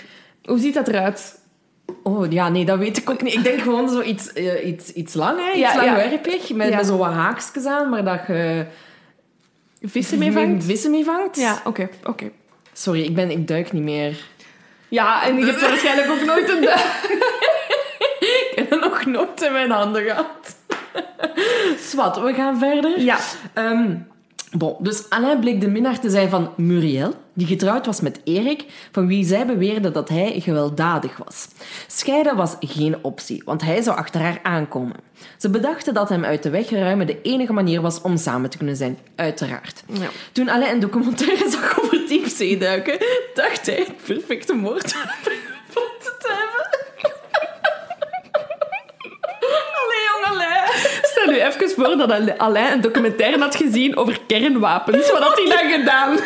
Hoe 0.45 0.59
ziet 0.59 0.75
dat 0.75 0.89
eruit? 0.89 1.39
Oh 2.03 2.33
ja, 2.33 2.49
nee, 2.49 2.65
dat 2.65 2.79
weet 2.79 2.97
ik 2.97 3.11
ook 3.11 3.23
niet. 3.23 3.35
Ik 3.35 3.43
denk 3.45 3.61
gewoon 3.61 3.89
zo 3.89 4.01
iets, 4.03 4.33
eh, 4.33 4.67
iets, 4.67 4.93
iets 4.93 5.15
lang, 5.15 5.39
hè? 5.39 5.49
iets 5.51 5.59
Ja, 5.59 5.73
ja. 5.73 5.85
langwerpig, 5.85 6.53
met, 6.55 6.69
Ja. 6.69 6.77
met 6.77 6.87
zo 6.87 6.97
wat 6.97 7.13
haakjes 7.13 7.65
aan, 7.65 7.89
maar 7.89 8.05
dat 8.05 8.21
je 8.27 8.67
Vissen 9.83 10.19
mee 10.19 10.33
vangt? 10.33 10.65
vissen 10.65 10.91
mee 10.91 11.05
vangt. 11.05 11.37
Ja, 11.37 11.61
oké, 11.65 11.89
oké. 12.05 12.31
Sorry, 12.73 13.03
ik, 13.03 13.15
ben, 13.15 13.31
ik 13.31 13.49
duik 13.49 13.73
niet 13.73 13.83
meer. 13.83 14.23
Ja, 14.89 15.25
en 15.25 15.37
je 15.39 15.45
hebt 15.45 15.61
waarschijnlijk 15.61 16.11
ook 16.11 16.25
nooit 16.25 16.49
een 16.49 16.61
duik. 16.63 17.09
Ik 18.21 18.53
heb 18.69 18.81
nog 18.81 19.05
nooit 19.07 19.43
in 19.43 19.53
mijn 19.53 19.71
handen 19.71 20.03
gehad. 20.03 20.57
Swat, 21.89 22.21
we 22.21 22.35
gaan 22.35 22.59
verder. 22.59 23.01
Ja. 23.01 23.19
Ehm, 23.55 23.95
bon, 24.53 24.77
dus 24.79 25.11
Alain 25.11 25.41
bleek 25.41 25.61
de 25.61 25.69
minnaar 25.69 26.01
te 26.01 26.11
zijn 26.11 26.29
van 26.29 26.51
Muriel, 26.57 27.15
die 27.33 27.47
getrouwd 27.47 27.87
was 27.87 28.01
met 28.01 28.21
Erik, 28.25 28.65
van 28.93 29.07
wie 29.07 29.25
zij 29.25 29.47
beweerde 29.47 29.91
dat 29.91 30.09
hij 30.09 30.41
gewelddadig 30.41 31.17
was. 31.25 31.49
Scheiden 31.87 32.37
was 32.37 32.57
geen 32.61 32.97
optie, 33.03 33.43
want 33.45 33.63
hij 33.63 33.83
zou 33.83 33.97
achter 33.97 34.21
haar 34.21 34.41
aankomen. 34.43 34.97
Ze 35.37 35.51
bedachten 35.51 35.95
dat 35.95 36.09
hem 36.09 36.25
uit 36.25 36.43
de 36.43 36.51
weg 36.51 36.71
ruimen 36.71 37.07
de 37.07 37.23
enige 37.23 37.53
manier 37.53 37.81
was 37.81 38.01
om 38.01 38.17
samen 38.17 38.51
te 38.51 38.57
kunnen 38.57 38.77
zijn, 38.77 38.99
uiteraard. 39.17 39.83
Ja. 39.87 40.09
Toen 40.33 40.49
Alain 40.49 40.73
een 40.73 40.81
documentaire 40.81 41.51
zag 41.61 41.83
over 41.83 41.99
diepzeeduiken, 42.09 42.99
dacht 43.35 43.67
hij 43.67 43.77
het 43.77 43.97
perfecte 44.07 44.55
moord 44.55 44.89
te 44.89 44.95
hebben. 44.97 45.39
Allee, 49.81 50.05
jong 50.11 50.25
Alain. 50.25 50.69
Stel 51.31 51.43
u 51.43 51.49
even 51.49 51.71
voor 51.71 51.97
dat 51.97 52.39
Alain 52.39 52.73
een 52.73 52.81
documentaire 52.81 53.39
had 53.39 53.57
gezien 53.57 53.97
over 53.97 54.21
kernwapens. 54.27 55.11
Wat 55.11 55.23
had 55.23 55.37
hij 55.39 55.49
dan 55.49 55.71
gedaan? 55.81 56.19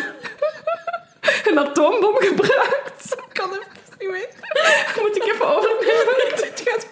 Een 1.45 1.59
atoombom 1.59 2.15
gebruikt. 2.17 3.17
Ik 3.17 3.33
kan 3.33 3.51
even 3.51 3.67
niet 3.99 4.11
meer. 4.11 4.29
Moet 5.03 5.17
ik 5.17 5.23
even 5.23 5.57
overnemen? 5.57 6.15
Het 6.35 6.63
gaat... 6.65 6.87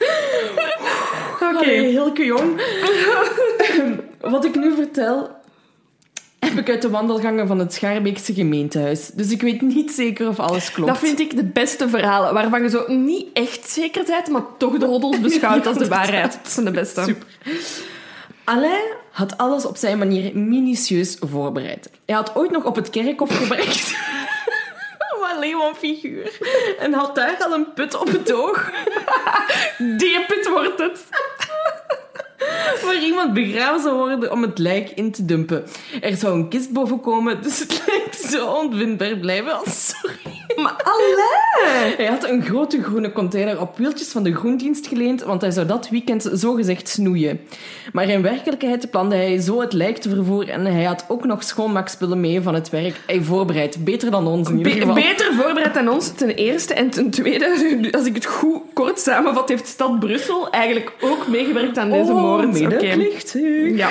Oké. 1.32 1.44
Allee, 1.44 1.86
Hilke 1.86 2.24
jong. 2.24 2.62
Wat 4.20 4.44
ik 4.44 4.54
nu 4.54 4.74
vertel, 4.74 5.30
heb 6.38 6.58
ik 6.58 6.70
uit 6.70 6.82
de 6.82 6.90
wandelgangen 6.90 7.46
van 7.46 7.58
het 7.58 7.72
Schaarbeekse 7.72 8.34
gemeentehuis. 8.34 9.08
Dus 9.08 9.30
ik 9.30 9.42
weet 9.42 9.60
niet 9.60 9.90
zeker 9.90 10.28
of 10.28 10.38
alles 10.38 10.72
klopt. 10.72 10.88
Dat 10.90 10.98
vind 10.98 11.20
ik 11.20 11.36
de 11.36 11.44
beste 11.44 11.88
verhalen, 11.88 12.34
waarvan 12.34 12.62
je 12.62 12.68
zo 12.68 12.84
niet 12.86 13.26
echt 13.32 13.70
zeker 13.70 14.04
bent, 14.04 14.28
maar 14.28 14.42
toch 14.58 14.78
de 14.78 14.86
roddels 14.86 15.20
beschouwt 15.20 15.66
als 15.66 15.78
de 15.78 15.88
waarheid. 15.88 16.32
Dat 16.42 16.52
zijn 16.52 16.66
de 16.66 16.72
beste. 16.72 17.02
Super. 17.02 17.26
Alain 18.44 18.94
had 19.10 19.38
alles 19.38 19.64
op 19.64 19.76
zijn 19.76 19.98
manier 19.98 20.36
minutieus 20.38 21.16
voorbereid. 21.20 21.90
Hij 22.06 22.14
had 22.14 22.36
ooit 22.36 22.50
nog 22.50 22.64
op 22.64 22.76
het 22.76 22.90
kerkhof. 22.90 23.48
Wat 25.20 25.42
een 25.42 25.74
figuur. 25.74 26.38
En 26.78 26.92
had 26.92 27.14
daar 27.14 27.36
al 27.44 27.52
een 27.52 27.72
put 27.72 27.94
op 28.00 28.08
het 28.08 28.32
oog. 28.32 28.70
Die 29.98 30.24
put 30.26 30.48
wordt 30.48 30.78
het. 30.78 31.06
waar 32.84 33.02
iemand 33.04 33.32
begraven 33.34 33.82
zou 33.82 33.96
worden 33.96 34.32
om 34.32 34.42
het 34.42 34.58
lijk 34.58 34.90
in 34.94 35.12
te 35.12 35.24
dumpen. 35.24 35.64
Er 36.00 36.16
zou 36.16 36.34
een 36.38 36.48
kist 36.48 36.70
boven 36.72 37.00
komen, 37.00 37.42
dus 37.42 37.58
het 37.58 37.82
lijk 37.86 38.14
zou 38.14 38.64
onvindbaar 38.64 39.16
blijven. 39.16 39.52
Oh, 39.52 39.66
sorry. 39.66 40.16
Maar 40.56 40.80
Alain! 40.84 41.94
Hij 41.96 42.06
had 42.06 42.28
een 42.28 42.44
grote 42.44 42.82
groene 42.82 43.12
container 43.12 43.60
op 43.60 43.78
wieltjes 43.78 44.08
van 44.08 44.22
de 44.22 44.34
groendienst 44.34 44.86
geleend, 44.86 45.22
want 45.22 45.40
hij 45.40 45.50
zou 45.50 45.66
dat 45.66 45.88
weekend 45.88 46.28
zogezegd 46.32 46.88
snoeien. 46.88 47.40
Maar 47.92 48.08
in 48.08 48.22
werkelijkheid 48.22 48.90
plande 48.90 49.16
hij 49.16 49.38
zo 49.40 49.60
het 49.60 49.72
lijk 49.72 49.96
te 49.98 50.08
vervoeren 50.08 50.54
en 50.54 50.64
hij 50.66 50.84
had 50.84 51.04
ook 51.08 51.24
nog 51.24 51.42
schoonmaakspullen 51.42 52.20
mee 52.20 52.40
van 52.40 52.54
het 52.54 52.70
werk. 52.70 53.00
Hij 53.06 53.20
voorbereid. 53.20 53.84
Beter 53.84 54.10
dan 54.10 54.26
ons 54.26 54.48
in 54.48 54.56
ieder 54.58 54.72
Be- 54.72 54.78
geval. 54.78 54.94
beter 54.94 55.34
voorbereid 55.34 55.74
dan 55.74 55.88
ons, 55.88 56.12
ten 56.12 56.28
eerste. 56.34 56.74
En 56.74 56.90
ten 56.90 57.10
tweede, 57.10 57.46
als 57.98 58.06
ik 58.06 58.14
het 58.14 58.26
goed 58.26 58.60
kort 58.72 58.98
samenvat, 59.00 59.48
heeft 59.48 59.66
stad 59.66 60.00
Brussel 60.00 60.50
eigenlijk 60.50 60.92
ook 61.00 61.26
meegewerkt 61.28 61.78
aan 61.78 61.90
deze 61.90 62.12
Oh, 62.12 62.20
moord. 62.22 62.51
Oké. 62.54 62.68
medeplichtig. 62.68 63.76
Ja. 63.76 63.90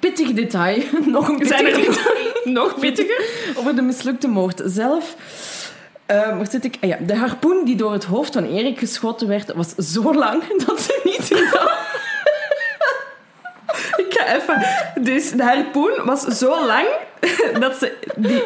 Pittig 0.00 0.32
detail. 0.32 0.82
Nog 1.06 1.28
een 1.28 1.38
pittig 1.38 1.58
Zijn 1.58 1.66
er 1.66 1.76
detail. 1.76 2.24
nog 2.60 2.78
pittiger? 2.78 3.24
Over 3.56 3.74
de 3.76 3.82
mislukte 3.82 4.28
moord 4.28 4.62
zelf. 4.64 5.16
Eh, 6.06 6.36
waar 6.36 6.46
zit 6.50 6.64
ik? 6.64 6.76
Ah 6.80 6.88
ja, 6.88 6.96
de 7.00 7.16
harpoen 7.16 7.64
die 7.64 7.76
door 7.76 7.92
het 7.92 8.04
hoofd 8.04 8.32
van 8.32 8.44
Erik 8.44 8.78
geschoten 8.78 9.28
werd, 9.28 9.52
was 9.54 9.74
zo 9.74 10.14
lang 10.14 10.42
dat 10.66 10.80
ze 10.80 11.00
niet 11.04 11.30
in 11.30 11.48
even... 14.26 14.66
Dus 15.00 15.30
de 15.30 15.42
harpoen 15.42 15.92
was 16.04 16.20
zo 16.20 16.66
lang 16.66 16.86
dat 17.60 17.76
ze 17.78 17.92
die 18.16 18.42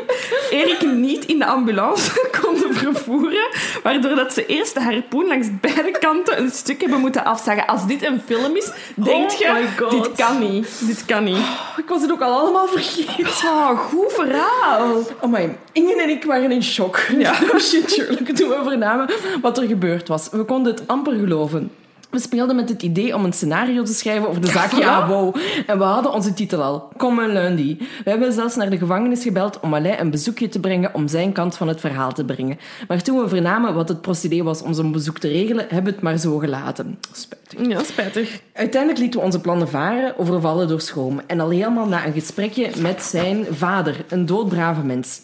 Erik 0.50 0.92
niet 0.92 1.24
in 1.24 1.38
de 1.38 1.44
ambulance 1.44 2.28
konden 2.42 2.74
vervoeren, 2.74 3.48
waardoor 3.82 4.14
dat 4.14 4.32
ze 4.32 4.46
eerst 4.46 4.74
de 4.74 4.80
harpoen 4.80 5.26
langs 5.26 5.46
beide 5.60 5.90
kanten 5.90 6.38
een 6.38 6.50
stuk 6.50 6.80
hebben 6.80 7.00
moeten 7.00 7.24
afzagen. 7.24 7.66
Als 7.66 7.86
dit 7.86 8.02
een 8.02 8.20
film 8.26 8.56
is, 8.56 8.70
denk 8.94 9.30
Oh 9.30 9.38
je, 9.38 9.66
dit 9.90 10.12
kan 10.12 10.38
niet. 10.38 10.86
Dit 10.86 11.04
kan 11.04 11.24
niet. 11.24 11.46
Ik 11.76 11.88
was 11.88 12.02
het 12.02 12.12
ook 12.12 12.20
al 12.20 12.38
allemaal 12.38 12.66
vergeten. 12.66 13.48
Oh, 13.48 13.78
goed 13.78 14.12
verhaal. 14.12 14.96
Oh 15.20 15.32
my, 15.32 15.56
Ingen 15.72 15.98
en 15.98 16.08
ik 16.08 16.24
waren 16.24 16.52
in 16.52 16.62
shock. 16.62 16.98
Ja. 17.18 17.34
Oh 17.52 17.58
shit, 17.58 17.90
Sherlock, 17.90 18.28
toen 18.28 18.48
we 18.48 18.60
vernamen 18.64 19.10
wat 19.42 19.58
er 19.58 19.66
gebeurd 19.66 20.08
was. 20.08 20.28
We 20.30 20.44
konden 20.44 20.72
het 20.72 20.88
amper 20.88 21.12
geloven. 21.12 21.70
We 22.10 22.18
speelden 22.18 22.56
met 22.56 22.68
het 22.68 22.82
idee 22.82 23.14
om 23.14 23.24
een 23.24 23.32
scenario 23.32 23.82
te 23.82 23.92
schrijven 23.92 24.28
over 24.28 24.40
de 24.40 24.46
zaak 24.46 24.72
Ja, 24.72 25.08
wow. 25.08 25.36
En 25.66 25.78
we 25.78 25.84
hadden 25.84 26.12
onze 26.12 26.34
titel 26.34 26.62
al. 26.62 26.88
Kom 26.96 27.18
een 27.18 27.32
lundi. 27.32 27.76
We 28.04 28.10
hebben 28.10 28.32
zelfs 28.32 28.56
naar 28.56 28.70
de 28.70 28.78
gevangenis 28.78 29.22
gebeld 29.22 29.60
om 29.60 29.74
Alain 29.74 30.00
een 30.00 30.10
bezoekje 30.10 30.48
te 30.48 30.60
brengen 30.60 30.94
om 30.94 31.08
zijn 31.08 31.32
kant 31.32 31.56
van 31.56 31.68
het 31.68 31.80
verhaal 31.80 32.12
te 32.12 32.24
brengen. 32.24 32.58
Maar 32.88 33.02
toen 33.02 33.20
we 33.20 33.28
vernamen 33.28 33.74
wat 33.74 33.88
het 33.88 34.00
procedé 34.00 34.42
was 34.42 34.62
om 34.62 34.74
zo'n 34.74 34.92
bezoek 34.92 35.18
te 35.18 35.28
regelen, 35.28 35.66
hebben 35.68 35.84
we 35.84 35.90
het 35.90 36.00
maar 36.00 36.18
zo 36.18 36.38
gelaten. 36.38 36.98
Spijtig. 37.12 37.66
Ja, 37.68 37.82
spijtig. 37.82 38.40
Uiteindelijk 38.52 39.00
lieten 39.00 39.20
we 39.20 39.26
onze 39.26 39.40
plannen 39.40 39.68
varen, 39.68 40.18
overvallen 40.18 40.68
door 40.68 40.80
schroom. 40.80 41.20
En 41.26 41.40
al 41.40 41.50
helemaal 41.50 41.86
na 41.86 42.06
een 42.06 42.12
gesprekje 42.12 42.70
met 42.78 43.02
zijn 43.02 43.46
vader, 43.50 44.04
een 44.08 44.26
doodbrave 44.26 44.82
mens 44.82 45.20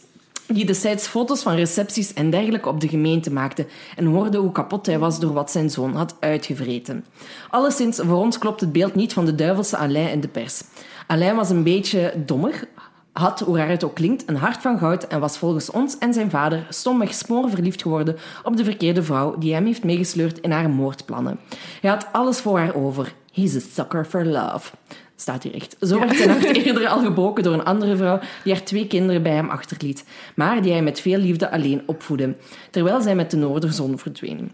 die 0.49 0.65
destijds 0.65 1.07
foto's 1.07 1.43
van 1.43 1.55
recepties 1.55 2.13
en 2.13 2.31
dergelijke 2.31 2.69
op 2.69 2.81
de 2.81 2.89
gemeente 2.89 3.33
maakte 3.33 3.67
en 3.97 4.05
hoorde 4.05 4.39
hoe 4.39 4.53
kapot 4.53 4.87
hij 4.87 4.99
was 4.99 5.21
door 5.21 5.33
wat 5.33 5.51
zijn 5.51 5.71
zoon 5.71 5.95
had 5.95 6.17
uitgevreten. 6.21 7.05
Alleszins, 7.51 7.97
voor 7.97 8.19
ons 8.19 8.39
klopt 8.39 8.61
het 8.61 8.73
beeld 8.73 8.95
niet 8.95 9.13
van 9.13 9.25
de 9.25 9.35
duivelse 9.35 9.77
Alain 9.77 10.11
in 10.11 10.21
de 10.21 10.29
pers. 10.29 10.63
Alain 11.07 11.37
was 11.37 11.51
een 11.51 11.63
beetje 11.63 12.15
dommig, 12.27 12.65
had, 13.13 13.41
hoe 13.41 13.57
raar 13.57 13.69
het 13.69 13.85
ook 13.85 13.95
klinkt, 13.95 14.29
een 14.29 14.37
hart 14.37 14.63
van 14.63 14.79
goud 14.79 15.03
en 15.07 15.21
was 15.21 15.39
volgens 15.39 15.71
ons 15.71 15.99
en 15.99 16.15
zijn 16.15 16.31
vader 16.31 16.67
stomweg 16.69 17.15
spoorverliefd 17.15 17.83
geworden 17.83 18.17
op 18.43 18.57
de 18.57 18.65
verkeerde 18.65 19.03
vrouw 19.03 19.39
die 19.39 19.55
hem 19.55 19.67
heeft 19.67 19.85
meegesleurd 19.85 20.41
in 20.41 20.51
haar 20.51 20.71
moordplannen. 20.71 21.39
Hij 21.81 21.91
had 21.91 22.07
alles 22.13 22.41
voor 22.41 22.59
haar 22.59 22.75
over. 22.75 23.15
He's 23.33 23.57
a 23.57 23.61
sucker 23.75 24.05
for 24.05 24.25
love. 24.25 24.71
Staat 25.17 25.43
hier 25.43 25.55
echt. 25.55 25.77
Zo 25.81 25.99
werd 25.99 26.17
zijn 26.17 26.31
hart 26.31 26.45
eerder 26.45 26.87
al 26.87 26.99
gebroken 26.99 27.43
door 27.43 27.53
een 27.53 27.65
andere 27.65 27.97
vrouw 27.97 28.19
die 28.45 28.53
haar 28.53 28.63
twee 28.63 28.87
kinderen 28.87 29.23
bij 29.23 29.33
hem 29.33 29.49
achterliet, 29.49 30.05
maar 30.35 30.63
die 30.63 30.73
hij 30.73 30.83
met 30.83 31.01
veel 31.01 31.19
liefde 31.19 31.51
alleen 31.51 31.83
opvoedde, 31.87 32.37
terwijl 32.71 33.01
zij 33.01 33.15
met 33.15 33.31
de 33.31 33.37
Noorderzon 33.37 33.99
verdween. 33.99 34.53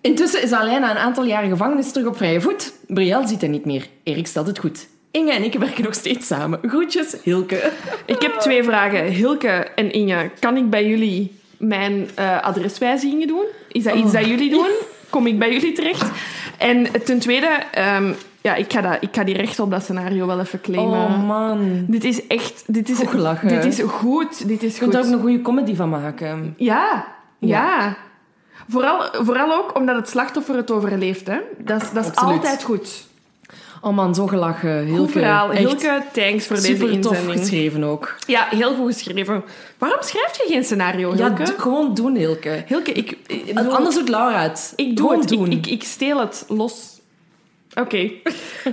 Intussen 0.00 0.42
is 0.42 0.52
Alain 0.52 0.80
na 0.80 0.90
een 0.90 0.96
aantal 0.96 1.24
jaren 1.24 1.48
gevangenis 1.48 1.92
terug 1.92 2.08
op 2.08 2.16
vrije 2.16 2.40
voet. 2.40 2.72
Brielle 2.86 3.26
ziet 3.26 3.40
hij 3.40 3.50
niet 3.50 3.64
meer. 3.64 3.86
Erik 4.02 4.26
stelt 4.26 4.46
het 4.46 4.58
goed. 4.58 4.88
Inge 5.10 5.32
en 5.32 5.44
ik 5.44 5.54
werken 5.54 5.84
nog 5.84 5.94
steeds 5.94 6.26
samen. 6.26 6.58
Groetjes, 6.62 7.16
Hilke. 7.22 7.72
Ik 8.06 8.22
heb 8.22 8.32
twee 8.32 8.62
vragen. 8.62 9.04
Hilke 9.04 9.48
en 9.74 9.92
Inge, 9.92 10.30
kan 10.40 10.56
ik 10.56 10.70
bij 10.70 10.86
jullie 10.86 11.32
mijn 11.56 12.10
uh, 12.18 12.42
adreswijzigingen 12.42 13.26
doen? 13.26 13.44
Is 13.68 13.82
dat 13.82 13.94
iets 13.94 14.12
dat 14.12 14.26
jullie 14.26 14.50
doen? 14.50 14.68
Kom 15.10 15.26
ik 15.26 15.38
bij 15.38 15.52
jullie 15.52 15.72
terecht? 15.72 16.10
En 16.58 16.86
ten 17.04 17.18
tweede, 17.18 17.62
um, 17.96 18.14
ja, 18.48 18.54
ik 18.54 18.72
ga, 18.72 18.80
dat, 18.80 18.96
ik 19.00 19.08
ga 19.12 19.24
die 19.24 19.36
recht 19.36 19.58
op 19.60 19.70
dat 19.70 19.82
scenario 19.82 20.26
wel 20.26 20.40
even 20.40 20.60
claimen. 20.60 21.04
Oh 21.04 21.26
man. 21.26 21.84
Dit 21.86 22.04
is 22.04 22.26
echt... 22.26 22.62
Dit 22.66 22.88
is. 22.88 22.98
Dit 23.42 23.64
is 23.64 23.80
goed. 23.86 24.48
Dit 24.48 24.62
is 24.62 24.72
Je 24.74 24.78
kunt 24.80 24.94
er 24.94 25.00
ook 25.00 25.06
een 25.12 25.20
goede 25.20 25.42
comedy 25.42 25.74
van 25.74 25.88
maken. 25.88 26.54
Ja. 26.56 27.06
Ja. 27.38 27.96
Vooral, 28.68 29.00
vooral 29.12 29.52
ook 29.52 29.76
omdat 29.76 29.96
het 29.96 30.08
slachtoffer 30.08 30.56
het 30.56 30.70
overleeft. 30.70 31.26
Hè. 31.26 31.36
Dat, 31.58 31.82
is- 31.82 31.90
dat 31.90 32.04
is 32.04 32.10
Absoluut. 32.10 32.34
altijd 32.36 32.62
goed. 32.62 33.06
Oh 33.80 33.94
man, 33.96 34.14
zo 34.14 34.26
gelachen. 34.26 34.84
Hilke. 34.84 34.98
Goed 35.00 35.10
verhaal. 35.10 35.50
Hilke, 35.50 36.02
thanks 36.12 36.46
voor 36.46 36.56
deze 36.56 36.66
super 36.68 37.00
tof 37.00 37.12
inzending. 37.12 37.38
geschreven 37.40 37.84
ook. 37.84 38.16
Ja, 38.26 38.46
heel 38.50 38.74
goed 38.74 38.92
geschreven. 38.94 39.44
Waarom 39.78 40.02
schrijf 40.02 40.36
je 40.36 40.44
geen 40.52 40.64
scenario, 40.64 41.14
Ja, 41.16 41.26
Hilke? 41.34 41.42
d- 41.42 41.54
gewoon 41.60 41.94
doen, 41.94 42.14
Hilke. 42.16 42.64
Hilke, 42.66 42.92
ik... 42.92 43.16
Anders 43.54 43.94
doet 43.94 44.08
Laura 44.08 44.42
het. 44.42 44.72
ik 44.76 44.96
doe 44.96 45.06
gewoon 45.06 45.20
het. 45.20 45.28
doen. 45.28 45.46
Ik, 45.50 45.66
ik, 45.66 45.66
ik 45.66 45.84
steel 45.84 46.20
het 46.20 46.44
los. 46.48 46.97
Oké. 47.80 48.10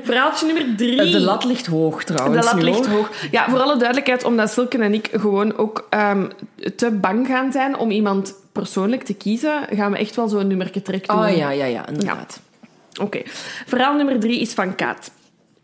Verhaaltje 0.03 0.45
nummer 0.45 0.75
drie. 0.77 1.11
De 1.11 1.19
lat 1.19 1.43
ligt 1.43 1.65
hoog 1.65 2.03
trouwens. 2.03 2.45
De 2.45 2.53
lat 2.53 2.63
ligt 2.63 2.85
hoog. 2.87 3.11
Ja, 3.31 3.49
voor 3.49 3.59
alle 3.59 3.77
duidelijkheid, 3.77 4.23
omdat 4.23 4.51
Silke 4.51 4.77
en 4.77 4.93
ik 4.93 5.09
gewoon 5.11 5.57
ook 5.57 5.87
ehm, 5.89 6.27
te 6.75 6.91
bang 6.91 7.27
gaan 7.27 7.51
zijn 7.51 7.77
om 7.77 7.91
iemand 7.91 8.33
persoonlijk 8.51 9.03
te 9.03 9.13
kiezen, 9.13 9.67
gaan 9.69 9.91
we 9.91 9.97
echt 9.97 10.15
wel 10.15 10.27
zo'n 10.27 10.47
nummertje 10.47 10.81
trek 10.81 11.07
doen. 11.07 11.19
Oh 11.19 11.37
ja, 11.37 11.49
ja, 11.49 11.65
ja, 11.65 11.87
inderdaad. 11.87 12.39
Oké. 13.01 13.21
Verhaal 13.65 13.95
nummer 13.95 14.19
drie 14.19 14.39
is 14.39 14.53
van 14.53 14.75
Kaat. 14.75 15.11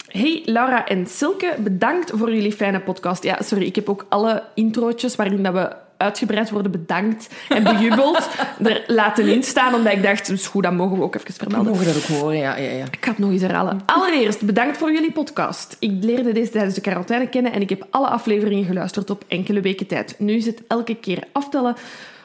Hey 0.07 0.41
Laura 0.45 0.87
en 0.87 1.07
Silke, 1.07 1.55
bedankt 1.59 2.11
voor 2.15 2.33
jullie 2.33 2.51
fijne 2.51 2.79
podcast. 2.79 3.23
Ja, 3.23 3.37
sorry, 3.41 3.65
ik 3.65 3.75
heb 3.75 3.89
ook 3.89 4.05
alle 4.09 4.43
introotjes 4.55 5.15
waarin 5.15 5.43
dat 5.43 5.53
we 5.53 5.75
uitgebreid 6.01 6.49
worden 6.49 6.71
bedankt 6.71 7.29
en 7.49 7.63
bejubeld 7.63 8.29
er 8.63 8.83
laten 8.87 9.27
instaan, 9.27 9.73
omdat 9.73 9.93
ik 9.93 10.03
dacht, 10.03 10.27
dus 10.27 10.47
goed, 10.47 10.63
dat 10.63 10.73
mogen 10.73 10.97
we 10.97 11.03
ook 11.03 11.15
even 11.15 11.27
We 11.27 11.33
vermelden. 11.33 11.71
mogen 11.71 11.85
dat 11.85 11.95
ook 11.95 12.03
horen, 12.03 12.37
ja, 12.37 12.55
ja, 12.55 12.71
ja. 12.71 12.85
Ik 12.85 12.97
ga 12.99 13.09
het 13.09 13.19
nog 13.19 13.31
eens 13.31 13.41
herhalen. 13.41 13.81
Allereerst, 13.95 14.45
bedankt 14.45 14.77
voor 14.77 14.91
jullie 14.91 15.11
podcast. 15.11 15.77
Ik 15.79 15.91
leerde 15.99 16.31
deze 16.31 16.51
tijdens 16.51 16.75
de 16.75 16.81
quarantaine 16.81 17.27
kennen 17.27 17.51
en 17.51 17.61
ik 17.61 17.69
heb 17.69 17.87
alle 17.89 18.07
afleveringen 18.07 18.65
geluisterd 18.65 19.09
op 19.09 19.23
enkele 19.27 19.61
weken 19.61 19.87
tijd. 19.87 20.15
Nu 20.17 20.33
is 20.33 20.45
het 20.45 20.61
elke 20.67 20.95
keer 20.95 21.23
aftellen 21.31 21.75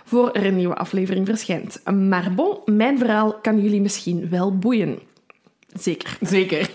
voor 0.04 0.30
er 0.32 0.46
een 0.46 0.56
nieuwe 0.56 0.74
aflevering 0.74 1.26
verschijnt. 1.26 1.80
Maar 2.08 2.32
bon, 2.34 2.58
mijn 2.64 2.98
verhaal 2.98 3.34
kan 3.42 3.60
jullie 3.60 3.80
misschien 3.80 4.28
wel 4.30 4.58
boeien. 4.58 4.98
Zeker. 5.78 6.18
Zeker. 6.20 6.70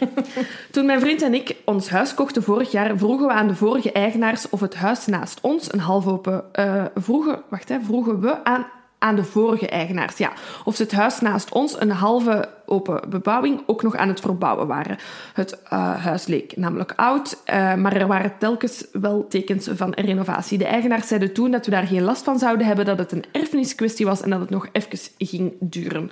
Toen 0.72 0.86
mijn 0.86 1.00
vriend 1.00 1.22
en 1.22 1.34
ik 1.34 1.56
ons 1.66 1.90
huis 1.90 2.14
kochten 2.14 2.44
vorig 2.44 2.72
jaar, 2.72 2.98
vroegen 2.98 3.28
we 3.28 3.34
aan 3.34 3.48
de 3.48 3.56
vorige 3.56 3.92
eigenaars 3.92 4.50
of 4.50 4.60
het 4.60 4.76
huis 4.76 5.06
naast 5.06 5.42
ons 5.42 5.74
een 5.74 5.80
halfopen... 5.80 6.44
eh 6.52 6.86
vroegen, 6.96 7.42
wacht, 7.50 7.70
hè, 7.70 7.78
vroegen 7.82 8.22
we 8.22 8.44
aan, 8.44 8.66
aan 8.98 9.16
de 9.16 9.24
vorige 9.24 9.68
eigenaars, 9.68 10.18
ja, 10.18 10.32
of 10.64 10.76
ze 10.76 10.84
het 10.84 10.92
huis 10.92 11.20
naast 11.20 11.52
ons 11.52 11.82
een 11.82 11.92
halve 11.92 12.50
open 12.66 13.10
bebouwing 13.10 13.64
ook 13.66 13.84
nog 13.84 13.96
aan 13.96 14.08
het 14.08 14.20
verbouwen 14.20 14.68
waren. 14.68 14.98
Het 15.34 15.62
eh, 15.64 16.04
huis 16.04 16.26
leek 16.26 16.58
namelijk 16.58 16.94
oud, 16.96 17.42
eh, 17.46 17.76
maar 17.76 17.96
er 17.96 18.08
waren 18.08 18.34
telkens 18.40 18.86
wel 18.92 19.28
tekens 19.28 19.70
van 19.76 19.94
renovatie. 19.94 20.58
De 20.58 20.66
eigenaars 20.66 21.08
zeiden 21.08 21.34
toen 21.34 21.52
dat 21.52 21.66
we 21.66 21.72
daar 21.72 21.88
geen 21.88 22.04
last 22.04 22.24
van 22.24 22.40
zouden 22.40 22.68
hebben, 22.68 22.86
dat 22.86 22.98
het 22.98 23.12
een 23.12 23.26
erfeniskwestie 23.32 24.06
was 24.06 24.22
en 24.22 24.30
dat 24.30 24.40
het 24.40 24.50
nog 24.50 24.68
even 24.72 25.00
ging 25.18 25.54
duren. 25.60 26.12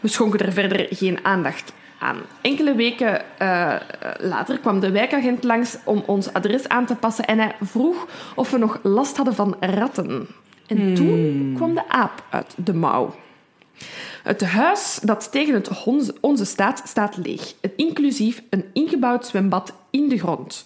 We 0.00 0.08
schonken 0.08 0.40
er 0.40 0.52
verder 0.52 0.86
geen 0.90 1.24
aandacht 1.24 1.72
aan. 1.98 2.16
Enkele 2.40 2.74
weken 2.74 3.38
eh, 3.38 3.74
later 4.18 4.58
kwam 4.58 4.80
de 4.80 4.90
wijkagent 4.90 5.44
langs 5.44 5.76
om 5.84 6.02
ons 6.06 6.32
adres 6.32 6.68
aan 6.68 6.86
te 6.86 6.94
passen 6.94 7.24
en 7.24 7.38
hij 7.38 7.54
vroeg 7.60 8.06
of 8.34 8.50
we 8.50 8.58
nog 8.58 8.78
last 8.82 9.16
hadden 9.16 9.34
van 9.34 9.56
ratten. 9.60 10.28
En 10.66 10.94
toen 10.94 11.52
kwam 11.56 11.74
de 11.74 11.88
aap 11.88 12.24
uit 12.30 12.54
de 12.56 12.74
mouw. 12.74 13.14
Het 14.22 14.44
huis 14.44 14.98
dat 15.02 15.32
tegen 15.32 15.54
het 15.54 15.84
onze 16.20 16.44
staat, 16.44 16.82
staat 16.84 17.16
leeg, 17.16 17.54
inclusief 17.76 18.42
een 18.50 18.64
ingebouwd 18.72 19.26
zwembad 19.26 19.72
in 19.90 20.08
de 20.08 20.18
grond. 20.18 20.64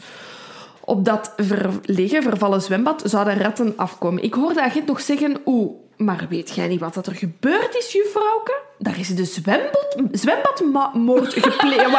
Op 0.80 1.04
dat 1.04 1.32
verlegen, 1.36 2.22
vervallen 2.22 2.62
zwembad 2.62 3.02
zouden 3.04 3.38
ratten 3.38 3.72
afkomen. 3.76 4.22
Ik 4.22 4.34
hoorde 4.34 4.54
de 4.54 4.62
agent 4.62 4.86
nog 4.86 5.00
zeggen, 5.00 5.40
oeh, 5.46 5.72
maar 6.00 6.26
weet 6.28 6.54
jij 6.54 6.66
niet 6.66 6.80
wat 6.80 6.94
dat 6.94 7.06
er 7.06 7.14
gebeurd 7.14 7.76
is, 7.76 7.92
juffrouwke? 7.92 8.58
Daar 8.78 8.98
is 8.98 9.08
de 9.08 9.24
zwembad, 9.24 9.96
zwembadmoord 10.12 11.32
gepleegd. 11.32 11.92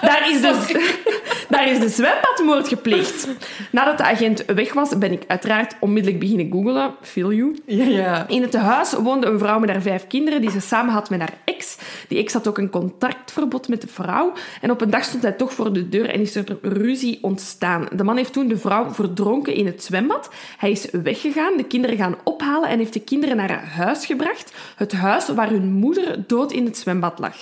Daar 0.00 0.30
is 0.30 0.40
de, 0.40 1.19
daar 1.60 1.70
is 1.70 1.80
de 1.80 1.88
zwembadmoord 1.88 2.68
gepleegd. 2.68 3.28
Nadat 3.70 3.98
de 3.98 4.04
agent 4.04 4.44
weg 4.44 4.72
was, 4.72 4.98
ben 4.98 5.12
ik 5.12 5.24
uiteraard 5.26 5.76
onmiddellijk 5.80 6.20
beginnen 6.20 6.50
googelen. 6.52 6.94
Feel 7.02 7.32
you. 7.32 7.58
Ja, 7.66 7.84
ja. 7.84 8.28
In 8.28 8.42
het 8.42 8.54
huis 8.54 8.92
woonde 8.92 9.26
een 9.26 9.38
vrouw 9.38 9.58
met 9.58 9.70
haar 9.70 9.82
vijf 9.82 10.06
kinderen 10.06 10.40
die 10.40 10.50
ze 10.50 10.60
samen 10.60 10.92
had 10.92 11.10
met 11.10 11.20
haar 11.20 11.34
ex. 11.44 11.78
Die 12.08 12.18
ex 12.18 12.32
had 12.32 12.48
ook 12.48 12.58
een 12.58 12.70
contractverbod 12.70 13.68
met 13.68 13.80
de 13.80 13.88
vrouw. 13.88 14.32
En 14.60 14.70
op 14.70 14.80
een 14.80 14.90
dag 14.90 15.04
stond 15.04 15.22
hij 15.22 15.32
toch 15.32 15.52
voor 15.52 15.72
de 15.72 15.88
deur 15.88 16.08
en 16.10 16.20
is 16.20 16.34
er 16.34 16.58
ruzie 16.62 17.18
ontstaan. 17.22 17.88
De 17.96 18.04
man 18.04 18.16
heeft 18.16 18.32
toen 18.32 18.48
de 18.48 18.58
vrouw 18.58 18.92
verdronken 18.92 19.54
in 19.54 19.66
het 19.66 19.84
zwembad. 19.84 20.30
Hij 20.56 20.70
is 20.70 20.88
weggegaan, 20.90 21.56
de 21.56 21.64
kinderen 21.64 21.96
gaan 21.96 22.16
ophalen 22.24 22.68
en 22.68 22.78
heeft 22.78 22.92
de 22.92 23.00
kinderen 23.00 23.36
naar 23.36 23.50
haar 23.50 23.68
huis 23.68 24.06
gebracht. 24.06 24.52
Het 24.76 24.92
huis 24.92 25.28
waar 25.28 25.50
hun 25.50 25.72
moeder 25.72 26.24
dood 26.26 26.52
in 26.52 26.64
het 26.64 26.78
zwembad 26.78 27.18
lag. 27.18 27.36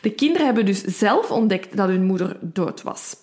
De 0.00 0.10
kinderen 0.10 0.46
hebben 0.46 0.66
dus 0.66 0.82
zelf 0.82 1.30
ontdekt 1.30 1.76
dat 1.76 1.88
hun 1.88 2.04
moeder 2.04 2.36
dood 2.40 2.82
was. 2.82 3.22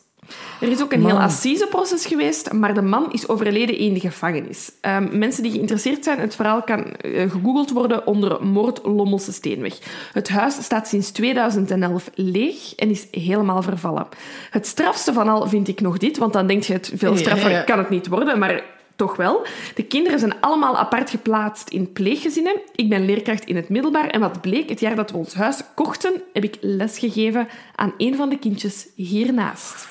Er 0.62 0.68
is 0.70 0.82
ook 0.82 0.94
een 0.94 1.06
heel 1.06 1.14
Man. 1.14 1.22
assiseproces 1.22 2.06
geweest, 2.06 2.52
maar 2.52 2.74
de 2.74 2.82
man 2.82 3.12
is 3.12 3.28
overleden 3.28 3.78
in 3.78 3.94
de 3.94 4.00
gevangenis. 4.00 4.72
Ehm, 4.82 5.18
mensen 5.18 5.44
die 5.44 5.52
geïnteresseerd 5.52 6.04
zijn, 6.04 6.20
het 6.20 6.36
verhaal 6.36 6.62
kan 6.64 6.84
eh, 6.84 7.32
gegoogeld 7.32 7.72
worden 7.72 8.08
onder 8.08 8.46
moord 8.46 8.80
Lommelse 8.84 9.32
Steenweg. 9.32 9.78
Het 10.14 10.30
huis 10.30 10.64
staat 10.64 10.88
sinds 10.88 11.12
2011 11.12 12.10
leeg 12.16 12.76
en 12.76 12.90
is 12.90 13.08
helemaal 13.12 13.62
vervallen. 13.62 14.08
Het 14.50 14.68
strafste 14.68 15.14
van 15.14 15.28
al 15.28 15.48
vind 15.48 15.68
ik 15.68 15.82
nog 15.82 15.98
dit, 15.98 16.18
want 16.18 16.34
dan 16.34 16.48
denk 16.48 16.64
je, 16.64 16.74
het 16.74 16.92
veel 16.96 17.18
straffer 17.18 17.50
Ja, 17.50 17.58
ja. 17.58 17.64
kan 17.64 17.78
het 17.78 17.90
niet 17.90 18.08
worden, 18.08 18.40
maar 18.40 18.64
toch 18.96 19.16
wel. 19.16 19.46
De 19.76 19.84
kinderen 19.84 20.20
zijn 20.20 20.42
allemaal 20.42 20.78
apart 20.78 21.10
geplaatst 21.10 21.70
in 21.70 21.92
pleeggezinnen. 21.92 22.60
Ik 22.76 22.90
ben 22.90 23.06
leerkracht 23.06 23.46
in 23.46 23.56
het 23.56 23.70
middelbaar 23.70 24.08
en 24.08 24.20
wat 24.20 24.42
bleek, 24.42 24.70
het 24.70 24.80
jaar 24.80 24.96
dat 24.96 25.12
we 25.12 25.18
ons 25.18 25.34
huis 25.34 25.62
kochten, 25.76 26.22
heb 26.34 26.44
ik 26.44 26.58
lesgegeven 26.60 27.48
aan 27.76 27.94
een 27.98 28.16
van 28.16 28.30
de 28.30 28.38
kindjes 28.38 28.88
hiernaast. 28.96 29.91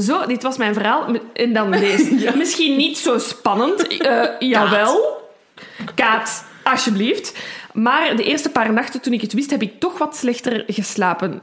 Zo, 0.00 0.26
dit 0.26 0.42
was 0.42 0.56
mijn 0.56 0.74
verhaal. 0.74 1.06
En 1.32 1.52
dan 1.52 1.70
deze. 1.70 2.32
Misschien 2.36 2.76
niet 2.76 2.98
zo 2.98 3.18
spannend. 3.18 3.86
Eh, 3.86 4.24
jawel. 4.54 5.16
Kaat, 5.94 6.44
alsjeblieft. 6.64 7.38
Maar 7.72 8.16
de 8.16 8.24
eerste 8.24 8.50
paar 8.50 8.72
nachten 8.72 9.00
toen 9.00 9.12
ik 9.12 9.20
het 9.20 9.32
wist, 9.32 9.50
heb 9.50 9.62
ik 9.62 9.80
toch 9.80 9.98
wat 9.98 10.16
slechter 10.16 10.64
geslapen. 10.66 11.40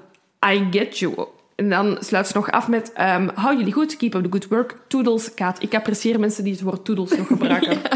I 0.48 0.68
get 0.72 0.98
you. 1.00 1.14
En 1.56 1.70
dan 1.70 1.98
sluit 2.00 2.28
ze 2.28 2.34
nog 2.36 2.52
af 2.52 2.68
met... 2.68 2.94
ehm, 2.94 3.28
hou 3.36 3.58
jullie 3.58 3.74
goed, 3.74 3.98
keep 3.98 4.14
up 4.14 4.24
the 4.24 4.30
good 4.32 4.48
work. 4.48 4.76
Toodles, 4.88 5.34
Kaat. 5.34 5.62
Ik 5.64 5.76
apprecieer 5.76 6.20
mensen 6.20 6.44
die 6.44 6.54
het 6.54 6.62
woord 6.62 6.86
toodles 6.86 7.18
nog 7.18 7.28
gebruiken. 7.28 7.78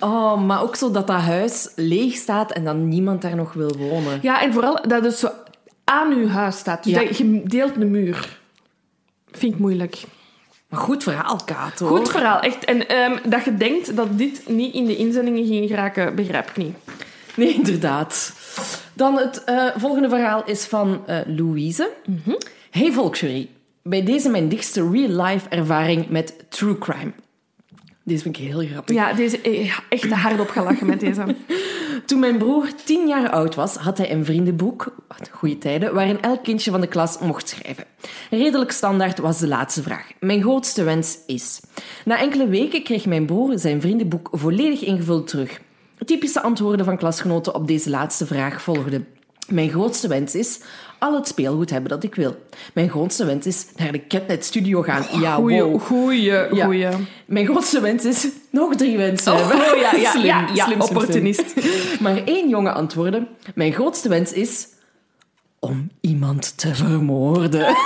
Oh, 0.00 0.42
maar 0.46 0.62
ook 0.62 0.76
zo 0.76 0.90
dat 0.90 1.06
dat 1.06 1.20
huis 1.20 1.72
leeg 1.76 2.14
staat 2.14 2.52
en 2.52 2.64
dat 2.64 2.76
niemand 2.76 3.22
daar 3.22 3.36
nog 3.36 3.52
wil 3.52 3.76
wonen. 3.78 4.18
Ja, 4.22 4.42
en 4.42 4.52
vooral 4.52 4.78
dat 4.88 5.04
het 5.04 5.14
zo 5.14 5.28
aan 5.84 6.12
uw 6.12 6.28
huis 6.28 6.56
staat. 6.58 6.84
Dus 6.84 6.92
Ja. 6.92 7.04
dat 7.04 7.18
je 7.18 7.42
deelt 7.44 7.76
een 7.76 7.90
muur. 7.90 8.40
Vind 9.32 9.54
ik 9.54 9.60
moeilijk. 9.60 10.02
Maar 10.68 10.80
goed 10.80 11.02
verhaal, 11.02 11.40
Kaat, 11.44 11.78
hoor. 11.78 11.96
Goed 11.96 12.10
verhaal, 12.10 12.40
echt. 12.40 12.64
En 12.64 12.88
ehm, 12.88 13.30
dat 13.30 13.44
je 13.44 13.54
denkt 13.54 13.96
dat 13.96 14.18
dit 14.18 14.48
niet 14.48 14.74
in 14.74 14.84
de 14.84 14.96
inzendingen 14.96 15.46
ging 15.46 15.68
geraken, 15.68 16.14
begrijp 16.14 16.48
ik 16.48 16.56
niet. 16.56 16.76
Nee, 17.36 17.54
inderdaad. 17.54 18.32
Dan 18.94 19.16
het 19.18 19.44
eh, 19.44 19.66
volgende 19.76 20.08
verhaal 20.08 20.44
is 20.44 20.64
van 20.64 21.06
eh, 21.06 21.18
Louise. 21.26 21.90
Hey 22.70 22.92
Volksjury. 22.92 23.48
Bij 23.82 24.04
deze 24.04 24.28
mijn 24.28 24.48
dichtste 24.48 24.90
real-life 24.90 25.48
ervaring 25.48 26.08
met 26.08 26.34
true 26.48 26.78
crime. 26.78 27.12
Deze 28.04 28.22
vind 28.22 28.38
ik 28.38 28.44
heel 28.44 28.66
grappig. 28.66 28.94
Ja, 28.94 29.12
deze, 29.12 29.40
eh, 29.40 29.78
echt 29.88 30.10
hardop 30.10 30.48
gelachen 30.48 30.86
met 30.86 31.00
deze. 31.00 31.36
Toen 32.06 32.20
mijn 32.20 32.38
broer 32.38 32.68
tien 32.84 33.08
jaar 33.08 33.30
oud 33.30 33.54
was, 33.54 33.76
had 33.76 33.98
hij 33.98 34.12
een 34.12 34.24
vriendenboek, 34.24 34.94
goede 35.30 35.58
tijden, 35.58 35.94
waarin 35.94 36.22
elk 36.22 36.42
kindje 36.42 36.70
van 36.70 36.80
de 36.80 36.86
klas 36.86 37.18
mocht 37.18 37.48
schrijven. 37.48 37.84
Redelijk 38.30 38.70
standaard 38.70 39.18
was 39.18 39.38
de 39.38 39.48
laatste 39.48 39.82
vraag. 39.82 40.10
Mijn 40.20 40.42
grootste 40.42 40.84
wens 40.84 41.18
is. 41.26 41.60
Na 42.04 42.18
enkele 42.18 42.48
weken 42.48 42.82
kreeg 42.82 43.06
mijn 43.06 43.26
broer 43.26 43.58
zijn 43.58 43.80
vriendenboek 43.80 44.28
volledig 44.32 44.80
ingevuld 44.80 45.26
terug. 45.26 45.60
Typische 46.04 46.42
antwoorden 46.42 46.84
van 46.84 46.96
klasgenoten 46.96 47.54
op 47.54 47.66
deze 47.66 47.90
laatste 47.90 48.26
vraag 48.26 48.62
volgden. 48.62 49.06
Mijn 49.48 49.70
grootste 49.70 50.08
wens 50.08 50.34
is 50.34 50.60
al 51.02 51.14
het 51.14 51.28
speelgoed 51.28 51.70
hebben 51.70 51.90
dat 51.90 52.02
ik 52.04 52.14
wil. 52.14 52.36
Mijn 52.74 52.88
grootste 52.88 53.24
wens 53.24 53.46
is 53.46 53.66
naar 53.76 53.92
de 53.92 54.06
Catnet 54.06 54.44
Studio 54.44 54.82
gaan. 54.82 55.20
Ja, 55.20 55.34
Goeie, 55.34 55.62
wow. 55.62 55.80
goeie, 55.80 56.22
Ja. 56.54 56.64
goeie. 56.64 56.86
Mijn 57.26 57.46
grootste 57.46 57.80
wens 57.80 58.04
is 58.04 58.28
nog 58.50 58.74
drie 58.76 58.96
wensen 58.96 59.36
hebben. 59.36 59.56
Oh, 59.72 59.78
ja, 59.80 59.94
ja, 59.96 60.10
Slim, 60.10 60.24
ja, 60.24 60.40
ja, 60.40 60.46
slim, 60.46 60.56
slim, 60.64 60.66
slim. 60.66 60.80
opportunist. 60.80 61.54
Maar 62.02 62.24
één 62.24 62.48
jongen 62.48 62.74
antwoordde: 62.74 63.26
Mijn 63.54 63.72
grootste 63.72 64.08
wens 64.08 64.32
is 64.32 64.66
om 65.58 65.90
iemand 66.00 66.58
te 66.58 66.74
vermoorden. 66.74 67.66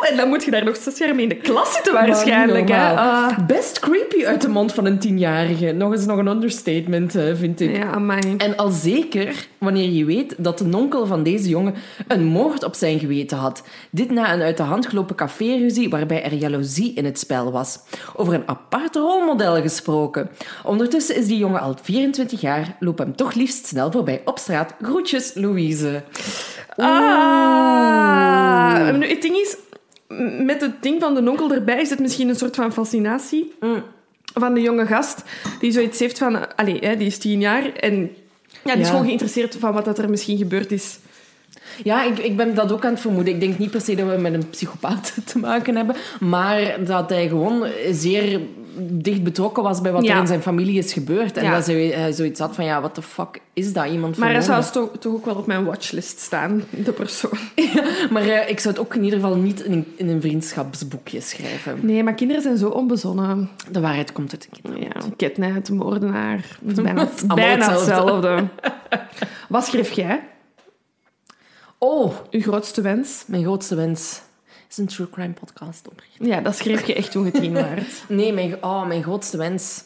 En 0.00 0.16
dan 0.16 0.28
moet 0.28 0.44
je 0.44 0.50
daar 0.50 0.64
nog 0.64 0.76
zes 0.76 0.98
jaar 0.98 1.14
mee 1.14 1.22
in 1.22 1.28
de 1.28 1.36
klas 1.36 1.72
zitten 1.72 1.92
waarschijnlijk. 1.92 2.68
Hè? 2.68 2.96
Ah. 2.96 3.38
Best 3.46 3.78
creepy 3.78 4.24
uit 4.24 4.42
de 4.42 4.48
mond 4.48 4.74
van 4.74 4.86
een 4.86 4.98
tienjarige. 4.98 5.72
Nog 5.72 5.92
eens 5.92 6.06
nog 6.06 6.18
een 6.18 6.26
understatement, 6.26 7.14
eh, 7.14 7.24
vind 7.34 7.60
ik. 7.60 7.76
ja, 7.76 7.90
amai. 7.90 8.34
En 8.36 8.56
al 8.56 8.70
zeker 8.70 9.46
wanneer 9.58 9.90
je 9.90 10.04
weet 10.04 10.34
dat 10.38 10.58
de 10.58 10.64
nonkel 10.64 11.06
van 11.06 11.22
deze 11.22 11.48
jongen 11.48 11.74
een 12.08 12.24
moord 12.24 12.64
op 12.64 12.74
zijn 12.74 12.98
geweten 12.98 13.36
had. 13.38 13.62
Dit 13.90 14.10
na 14.10 14.32
een 14.32 14.42
uit 14.42 14.56
de 14.56 14.62
hand 14.62 14.86
gelopen 14.86 15.16
caféruzie 15.16 15.88
waarbij 15.88 16.22
er 16.22 16.34
jaloezie 16.34 16.92
in 16.94 17.04
het 17.04 17.18
spel 17.18 17.52
was. 17.52 17.78
Over 18.16 18.34
een 18.34 18.48
apart 18.48 18.96
rolmodel 18.96 19.60
gesproken. 19.62 20.30
Ondertussen 20.64 21.16
is 21.16 21.26
die 21.26 21.38
jongen 21.38 21.60
al 21.60 21.76
24 21.82 22.40
jaar, 22.40 22.76
loop 22.80 22.98
hem 22.98 23.16
toch 23.16 23.34
liefst 23.34 23.66
snel 23.66 23.90
voorbij 23.90 24.22
op 24.24 24.38
straat. 24.38 24.74
Groetjes, 24.82 25.34
Louise. 25.34 26.02
Ah, 26.76 28.28
nu, 28.96 29.08
het 29.08 29.22
ding 29.22 29.36
is, 29.36 29.56
met 30.44 30.60
het 30.60 30.82
ding 30.82 31.00
van 31.00 31.14
de 31.14 31.30
onkel 31.30 31.52
erbij 31.52 31.80
is 31.80 31.90
het 31.90 31.98
misschien 31.98 32.28
een 32.28 32.36
soort 32.36 32.56
van 32.56 32.72
fascinatie 32.72 33.52
van 34.34 34.54
de 34.54 34.60
jonge 34.60 34.86
gast 34.86 35.22
die 35.60 35.72
zoiets 35.72 35.98
heeft 35.98 36.18
van, 36.18 36.56
allee, 36.56 36.78
hè, 36.80 36.96
die 36.96 37.06
is 37.06 37.18
tien 37.18 37.40
jaar 37.40 37.72
en 37.72 38.10
ja, 38.64 38.72
die 38.72 38.82
is 38.82 38.88
gewoon 38.88 39.04
geïnteresseerd 39.04 39.56
van 39.58 39.72
wat 39.72 39.84
dat 39.84 39.98
er 39.98 40.10
misschien 40.10 40.38
gebeurd 40.38 40.72
is. 40.72 40.98
Ja, 41.84 42.04
ik, 42.04 42.18
ik 42.18 42.36
ben 42.36 42.54
dat 42.54 42.72
ook 42.72 42.84
aan 42.84 42.92
het 42.92 43.00
vermoeden. 43.00 43.34
Ik 43.34 43.40
denk 43.40 43.58
niet 43.58 43.70
per 43.70 43.80
se 43.80 43.94
dat 43.94 44.08
we 44.08 44.20
met 44.20 44.34
een 44.34 44.48
psychopaat 44.48 45.14
te 45.32 45.38
maken 45.38 45.76
hebben, 45.76 45.96
maar 46.20 46.84
dat 46.84 47.10
hij 47.10 47.28
gewoon 47.28 47.66
zeer 47.90 48.40
dicht 48.80 49.22
betrokken 49.22 49.62
was 49.62 49.80
bij 49.80 49.92
wat 49.92 50.04
Ja. 50.04 50.14
er 50.14 50.20
in 50.20 50.26
zijn 50.26 50.42
familie 50.42 50.78
is 50.78 50.92
gebeurd. 50.92 51.36
En 51.36 51.44
Ja. 51.44 51.54
dat 51.54 51.66
hij 51.66 51.86
hij 51.86 52.12
zoiets 52.12 52.40
had 52.40 52.54
van, 52.54 52.64
ja, 52.64 52.78
what 52.80 52.94
the 52.94 53.02
fuck 53.02 53.40
is 53.52 53.72
dat? 53.72 53.86
Iemand 53.90 54.16
Maar 54.16 54.32
hij 54.32 54.40
zou 54.40 54.64
toch, 54.72 54.90
toch 54.98 55.12
ook 55.14 55.24
wel 55.24 55.34
op 55.34 55.46
mijn 55.46 55.64
watchlist 55.64 56.20
staan, 56.20 56.62
de 56.84 56.92
persoon. 56.92 57.38
Maar 58.10 58.22
eh, 58.22 58.50
ik 58.50 58.60
zou 58.60 58.74
het 58.74 58.84
ook 58.84 58.94
in 58.94 59.04
ieder 59.04 59.20
geval 59.20 59.36
niet 59.36 59.60
in, 59.60 59.86
in 59.96 60.08
een 60.08 60.20
vriendschapsboekje 60.20 61.20
schrijven. 61.20 61.78
Nee, 61.82 62.02
maar 62.02 62.14
kinderen 62.14 62.42
zijn 62.42 62.56
zo 62.56 62.68
onbezonnen. 62.68 63.48
De 63.70 63.80
waarheid 63.80 64.12
komt 64.12 64.32
uit 64.32 64.42
de 64.42 64.60
kinderen. 64.60 64.90
Ja, 64.94 65.08
ketnet, 65.16 65.70
moordenaar. 65.70 66.58
Het 66.66 66.78
is 66.78 66.82
bijna, 66.84 67.00
Het 67.16 67.26
bijna 67.34 67.70
hetzelfde. 67.72 68.28
hetzelfde. 68.28 68.48
Wat 69.48 69.64
schreef 69.64 69.90
jij? 69.90 70.20
Oh, 71.78 72.12
Uw 72.30 72.40
grootste 72.40 72.80
wens? 72.80 73.24
mijn 73.26 73.42
grootste 73.42 73.74
wens 73.74 74.20
is 74.68 74.76
een 74.78 74.86
true 74.86 75.10
crime 75.10 75.32
podcast 75.32 75.88
oprichten. 75.88 76.26
Ja, 76.26 76.40
dat 76.40 76.56
schreef 76.56 76.86
je 76.86 76.94
echt 76.94 77.10
toen 77.10 77.24
je 77.24 77.30
tien 77.30 77.52
waart. 77.52 78.04
Nee, 78.08 78.32
mijn, 78.32 78.62
oh, 78.64 78.86
mijn 78.86 79.02
grootste 79.02 79.36
wens 79.36 79.84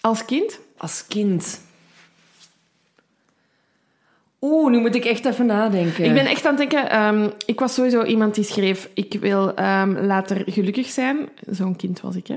Als 0.00 0.24
kind? 0.24 0.58
als 0.76 1.06
kind. 1.06 1.60
Oeh, 4.40 4.70
nu 4.70 4.80
moet 4.80 4.94
ik 4.94 5.04
echt 5.04 5.24
even 5.24 5.46
nadenken. 5.46 6.04
Ik 6.04 6.14
ben 6.14 6.26
echt 6.26 6.46
aan 6.46 6.58
het 6.58 6.70
denken... 6.70 6.90
ehm, 6.90 7.30
ik 7.46 7.60
was 7.60 7.74
sowieso 7.74 8.02
iemand 8.02 8.34
die 8.34 8.44
schreef... 8.44 8.88
Ik 8.94 9.16
wil 9.20 9.54
ehm, 9.54 10.06
later 10.06 10.42
gelukkig 10.46 10.86
zijn. 10.86 11.28
Zo'n 11.50 11.76
kind 11.76 12.00
was 12.00 12.16
ik, 12.16 12.26
hè. 12.26 12.34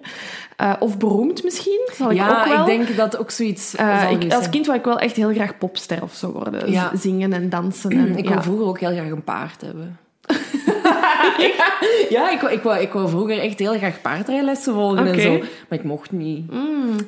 Eh, 0.57 0.73
of 0.79 0.97
beroemd 0.97 1.43
misschien. 1.43 1.89
Zal 1.93 2.11
ik 2.11 2.17
ja, 2.17 2.39
ook 2.39 2.47
wel. 2.47 2.59
ik 2.59 2.65
denk 2.65 2.97
dat 2.97 3.17
ook 3.17 3.31
zoiets 3.31 3.75
Eh, 3.75 4.01
zal 4.01 4.11
ik, 4.11 4.33
als 4.33 4.49
kind 4.49 4.65
wou 4.65 4.77
ik 4.77 4.85
wel 4.85 4.99
echt 4.99 5.15
heel 5.15 5.33
graag 5.33 5.57
popster 5.57 6.03
of 6.03 6.13
zo 6.13 6.31
worden. 6.31 6.71
Ja. 6.71 6.91
Zingen 6.95 7.33
en 7.33 7.49
dansen. 7.49 7.91
En, 8.05 8.17
Ik 8.17 8.23
ja. 8.23 8.29
wou 8.29 8.43
vroeger 8.43 8.65
ook 8.65 8.79
heel 8.79 8.91
graag 8.91 9.09
een 9.09 9.23
paard 9.23 9.61
hebben. 9.61 9.99
ja, 12.09 12.31
ik 12.31 12.41
wou, 12.41 12.53
ik, 12.53 12.61
wou, 12.61 12.81
ik 12.81 12.91
wou 12.91 13.09
vroeger 13.09 13.39
echt 13.39 13.59
heel 13.59 13.77
graag 13.77 14.01
paardrijlessen 14.01 14.73
volgen 14.73 15.07
en 15.07 15.21
zo. 15.21 15.37
Maar 15.37 15.79
ik 15.79 15.83
mocht 15.83 16.11
niet. 16.11 16.45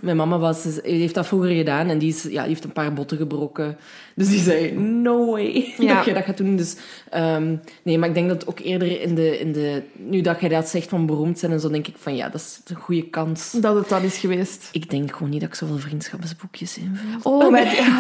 Mijn 0.02 0.18
mama 0.18 0.38
was, 0.38 0.66
heeft 0.84 1.14
dat 1.14 1.28
vroeger 1.28 1.50
gedaan 1.50 1.90
en 1.90 1.98
die, 1.98 2.10
is, 2.10 2.24
ja, 2.24 2.42
die 2.42 2.50
heeft 2.50 2.64
een 2.64 2.72
paar 2.72 2.94
botten 2.94 3.18
gebroken. 3.18 3.78
Dus 4.16 4.28
die 4.30 4.40
zei, 4.40 4.72
no 4.78 5.32
way 5.32 5.74
Ja. 5.78 5.96
dat 5.96 6.06
je 6.06 6.14
dat 6.14 6.24
gaat 6.24 6.38
doen. 6.38 6.56
Dus, 6.56 6.76
ehm, 7.10 7.56
nee, 7.84 7.98
maar 7.98 8.10
ik 8.10 8.16
denk 8.16 8.30
dat 8.30 8.48
ook 8.48 8.60
eerder 8.60 9.02
in 9.02 9.16
de, 9.16 9.40
in 9.40 9.52
de... 9.52 9.82
Nu 9.94 10.22
dat 10.22 10.40
jij 10.40 10.50
dat 10.50 10.70
zegt 10.70 10.90
van 10.90 11.06
beroemd 11.06 11.40
zijn 11.40 11.52
en 11.52 11.60
zo, 11.60 11.70
denk 11.70 11.88
ik 11.88 11.96
van 11.98 12.16
ja, 12.16 12.30
dat 12.30 12.42
is 12.42 12.60
een 12.66 12.76
goede 12.76 13.10
kans. 13.10 13.52
Dat 13.52 13.76
het 13.76 13.90
dat 13.90 14.04
is 14.04 14.18
geweest. 14.18 14.70
Ik 14.72 14.90
denk 14.90 15.12
gewoon 15.12 15.30
niet 15.30 15.42
dat 15.42 15.50
ik 15.50 15.56
zoveel 15.56 15.78
vriendschapsboekjes 15.78 16.78
invul. 16.78 17.32
Oh, 17.32 17.48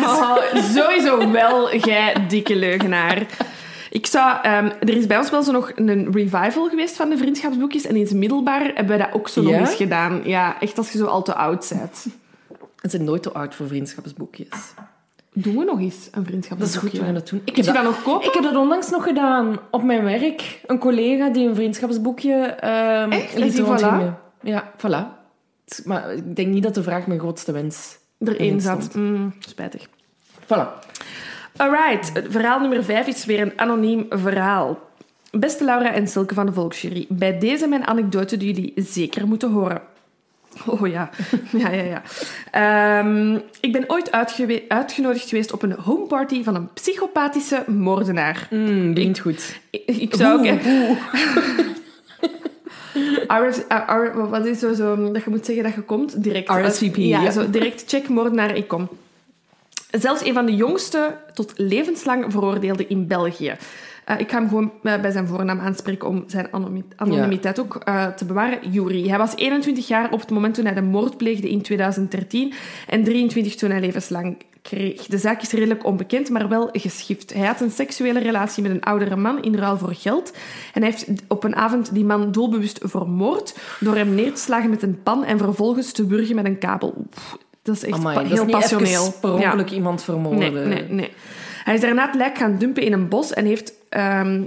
oh, 0.03 0.38
sowieso 0.75 1.32
wel, 1.32 1.75
jij 1.75 2.25
dikke 2.27 2.56
leugenaar. 2.56 3.25
Ik 3.89 4.06
zou, 4.06 4.38
ehm, 4.41 4.71
er 4.80 4.97
is 4.97 5.06
bij 5.06 5.17
ons 5.17 5.30
wel 5.30 5.43
zo 5.43 5.52
nog 5.52 5.71
een 5.76 6.12
revival 6.12 6.69
geweest 6.69 6.95
van 6.95 7.10
de 7.10 7.17
vriendschapsboekjes. 7.17 7.86
En 7.86 7.95
in 7.95 8.02
het 8.02 8.13
middelbaar 8.13 8.71
hebben 8.73 8.97
we 8.97 9.04
dat 9.04 9.13
ook 9.13 9.28
zo 9.28 9.41
nog 9.41 9.54
eens 9.54 9.76
gedaan. 9.76 10.21
Ja, 10.23 10.60
echt 10.60 10.78
als 10.78 10.91
je 10.91 10.97
zo 10.97 11.06
al 11.06 11.23
te 11.23 11.34
oud 11.34 11.69
bent. 11.69 12.06
Het 12.82 12.91
zijn 12.91 13.04
nooit 13.04 13.23
te 13.23 13.32
oud 13.32 13.56
voor 13.56 13.67
vriendschapsboekjes. 13.67 14.73
Doen 15.34 15.58
we 15.58 15.63
nog 15.63 15.80
eens 15.80 15.95
een 15.95 16.12
Dat 16.12 16.21
is 16.21 16.28
vriendschapsboekje? 16.28 16.80
goed, 16.80 17.00
we 17.00 17.06
gaan 17.06 17.13
dat 17.13 17.30
doen. 17.30 17.41
Ik 17.45 17.56
Heb 17.56 17.65
je 17.65 17.71
dat 17.71 17.84
nog 17.84 18.04
kopen? 18.04 18.28
Ik 18.28 18.34
heb 18.34 18.43
dat 18.43 18.56
onlangs 18.56 18.89
nog 18.89 19.04
gedaan 19.04 19.60
op 19.71 19.84
mijn 19.84 20.04
werk. 20.04 20.62
Een 20.65 20.80
collega 20.80 21.30
die 21.30 21.47
een 21.47 21.56
vriendschapsboekje 21.56 22.34
ehm 22.34 23.12
Echt? 23.12 23.38
Liet 23.38 23.60
rondgingen. 23.60 24.17
Ja, 24.41 24.71
voilà. 24.78 25.15
Maar 25.86 26.13
ik 26.13 26.36
denk 26.36 26.47
niet 26.47 26.63
dat 26.63 26.76
de 26.76 26.84
vraag 26.84 27.08
mijn 27.08 27.19
grootste 27.19 27.52
wens 27.52 27.97
Erin 28.19 28.62
zat. 28.62 28.95
Mm, 28.95 29.34
spijtig. 29.39 29.88
Voilà. 30.43 30.87
Alright, 31.58 32.12
verhaal 32.30 32.60
nummer 32.60 32.84
5 32.84 33.08
is 33.08 33.26
weer 33.26 33.41
een 33.41 33.54
anoniem 33.56 34.06
verhaal. 34.10 34.80
Beste 35.32 35.63
Laura 35.63 35.93
en 35.93 36.08
Silke 36.08 36.34
van 36.34 36.46
de 36.46 36.54
Volksjury, 36.54 37.06
bij 37.10 37.39
deze 37.39 37.67
mijn 37.67 37.88
anekdote 37.88 38.38
die 38.38 38.54
jullie 38.54 38.74
zeker 38.76 39.28
moeten 39.28 39.52
horen. 39.52 39.82
Oh 40.65 40.88
ja, 40.88 41.10
ja, 41.58 41.70
ja, 41.70 41.84
ja. 41.84 42.02
Ehm, 42.52 43.39
ik 43.60 43.72
ben 43.72 43.84
ooit 43.88 44.12
uitgenodigd 44.67 45.30
geweest 45.30 45.54
op 45.54 45.62
een 45.62 45.72
homeparty 45.72 46.43
van 46.43 46.56
een 46.56 46.74
psychopathische 46.74 47.63
moordenaar. 47.67 48.48
Mm, 48.50 48.93
begint 48.93 49.20
goed. 49.20 49.60
Ik, 49.70 49.84
ik 49.86 50.15
zou 50.15 50.50
ook... 50.50 50.60
RS, 53.28 53.60
uh, 53.70 54.30
wat 54.30 54.46
is 54.46 54.60
zo, 54.60 54.74
zo 54.74 55.12
dat 55.12 55.24
je 55.24 55.30
moet 55.30 55.46
zeggen 55.46 55.63
dat 55.63 55.74
je 55.74 55.82
komt? 55.82 56.24
Direct. 56.24 56.50
RSVP, 56.50 56.96
Ja, 56.96 57.22
ja. 57.22 57.32
Zo, 57.32 57.50
direct 57.50 57.84
check 57.88 58.10
moordenaar, 58.10 58.56
ik 58.56 58.67
kom. 58.67 58.89
Zelfs 59.91 60.26
een 60.26 60.34
van 60.34 60.45
de 60.45 60.56
jongste 60.56 61.17
tot 61.34 61.54
levenslang 61.56 62.32
veroordeelden 62.32 62.89
in 62.89 63.08
België. 63.08 63.56
Eh, 64.06 64.19
ik 64.19 64.32
ga 64.32 64.38
hem 64.39 64.47
gewoon 64.47 64.71
eh, 64.84 65.02
bij 65.02 65.12
zijn 65.12 65.28
voornaam 65.28 65.60
aanspreken 65.60 66.08
om 66.08 66.23
zijn 66.28 66.47
anonimi- 66.52 66.84
anonimiteit 66.95 67.60
ook 67.60 67.76
eh, 67.76 68.08
te 68.08 68.26
bewaren. 68.26 68.71
Yuri. 68.71 69.10
Hij 69.10 69.17
was 69.17 69.36
21 69.36 69.88
jaar 69.88 70.12
op 70.12 70.19
het 70.19 70.30
moment 70.30 70.54
toen 70.56 70.65
hij 70.65 70.73
de 70.73 70.82
moord 70.82 71.17
pleegde 71.17 71.50
in 71.50 71.62
2013 71.62 72.54
en 72.88 73.04
23 73.04 73.56
toen 73.56 73.69
hij 73.69 73.80
levenslang 73.80 74.38
kreeg. 74.62 75.06
De 75.06 75.17
zaak 75.17 75.41
is 75.41 75.52
redelijk 75.52 75.86
onbekend, 75.86 76.30
maar 76.30 76.50
wel 76.50 76.69
geschift. 76.71 77.34
Hij 77.34 77.47
had 77.47 77.62
een 77.62 77.71
seksuele 77.71 78.19
relatie 78.19 78.63
met 78.63 78.71
een 78.71 78.84
oudere 78.84 79.15
man 79.15 79.41
in 79.41 79.56
ruil 79.56 79.78
voor 79.78 79.93
geld. 79.93 80.34
En 80.73 80.82
hij 80.82 80.91
heeft 80.91 81.23
op 81.28 81.43
een 81.43 81.56
avond 81.56 81.93
die 81.93 82.06
man 82.06 82.32
doelbewust 82.32 82.80
vermoord 82.84 83.58
door 83.80 83.95
hem 83.95 84.15
neer 84.15 84.34
te 84.34 84.41
slagen 84.41 84.69
met 84.69 84.82
een 84.82 85.04
pan 85.04 85.23
en 85.23 85.38
vervolgens 85.38 85.91
te 85.91 86.08
wurgen 86.08 86.36
met 86.36 86.45
een 86.45 86.58
kabel. 86.58 87.08
Dat 87.67 87.75
is 87.75 87.84
echt 87.89 87.93
Amai, 87.97 88.15
pa- 88.15 88.21
dat 88.23 88.32
heel 88.32 88.45
is 88.45 88.51
passioneel. 88.51 89.13
per 89.21 89.30
Ja. 89.30 89.36
ongeluk 89.36 89.69
iemand 89.71 90.03
vermoorden. 90.03 90.53
Nee, 90.53 90.65
nee, 90.65 90.84
nee. 90.89 91.12
Hij 91.63 91.73
is 91.75 91.82
daarna 91.82 92.06
het 92.06 92.15
lijk 92.15 92.38
gaan 92.38 92.58
dumpen 92.58 92.84
in 92.84 92.93
een 92.93 93.08
bos 93.08 93.34
en 93.34 93.45
heeft 93.45 93.73
ehm, 93.89 94.43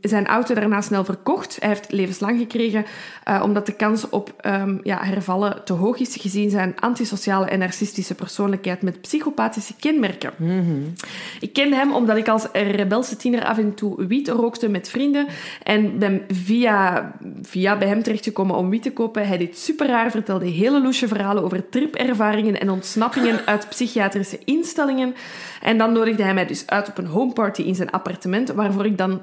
zijn 0.00 0.26
auto 0.26 0.54
daarna 0.54 0.80
snel 0.80 1.04
verkocht. 1.04 1.56
Hij 1.60 1.68
heeft 1.68 1.92
levenslang 1.92 2.38
gekregen, 2.38 2.84
uh, 3.28 3.40
omdat 3.44 3.66
de 3.66 3.72
kans 3.72 4.08
op 4.08 4.34
um, 4.46 4.80
ja, 4.82 4.98
hervallen 5.02 5.64
te 5.64 5.72
hoog 5.72 5.98
is, 5.98 6.16
gezien 6.16 6.50
zijn 6.50 6.74
antisociale 6.80 7.46
en 7.46 7.58
narcistische 7.58 8.14
persoonlijkheid 8.14 8.82
met 8.82 9.00
psychopathische 9.00 9.74
kenmerken. 9.80 10.32
Mm 10.36 10.92
Ik 11.40 11.52
ken 11.52 11.72
hem 11.72 11.92
omdat 11.92 12.16
ik 12.16 12.28
als 12.28 12.46
rebelse 12.52 13.16
tiener 13.16 13.44
af 13.44 13.58
en 13.58 13.74
toe 13.74 14.06
wiet 14.06 14.28
rookte 14.28 14.68
met 14.68 14.88
vrienden 14.88 15.26
en 15.62 15.98
ben 15.98 16.22
via, 16.28 17.12
via 17.42 17.76
bij 17.76 17.88
hem 17.88 18.02
terechtgekomen 18.02 18.56
om 18.56 18.70
wiet 18.70 18.82
te 18.82 18.92
kopen. 18.92 19.28
Hij 19.28 19.38
deed 19.38 19.58
super 19.58 19.86
raar, 19.86 20.10
vertelde 20.10 20.46
hele 20.46 20.82
loesje 20.82 21.08
verhalen 21.08 21.42
over 21.42 21.68
tripervaringen 21.68 22.60
en 22.60 22.70
ontsnappingen 22.70 23.40
uit 23.52 23.68
psychiatrische 23.68 24.38
instellingen. 24.44 25.14
En 25.62 25.78
dan 25.78 25.92
nodigde 25.92 26.22
hij 26.22 26.34
mij 26.34 26.46
dus 26.46 26.66
uit 26.66 26.88
op 26.88 26.98
een 26.98 27.06
homeparty 27.06 27.62
in 27.62 27.74
zijn 27.74 27.90
appartement, 27.90 28.48
waarvoor 28.48 28.86
ik 28.86 28.98
dan 28.98 29.20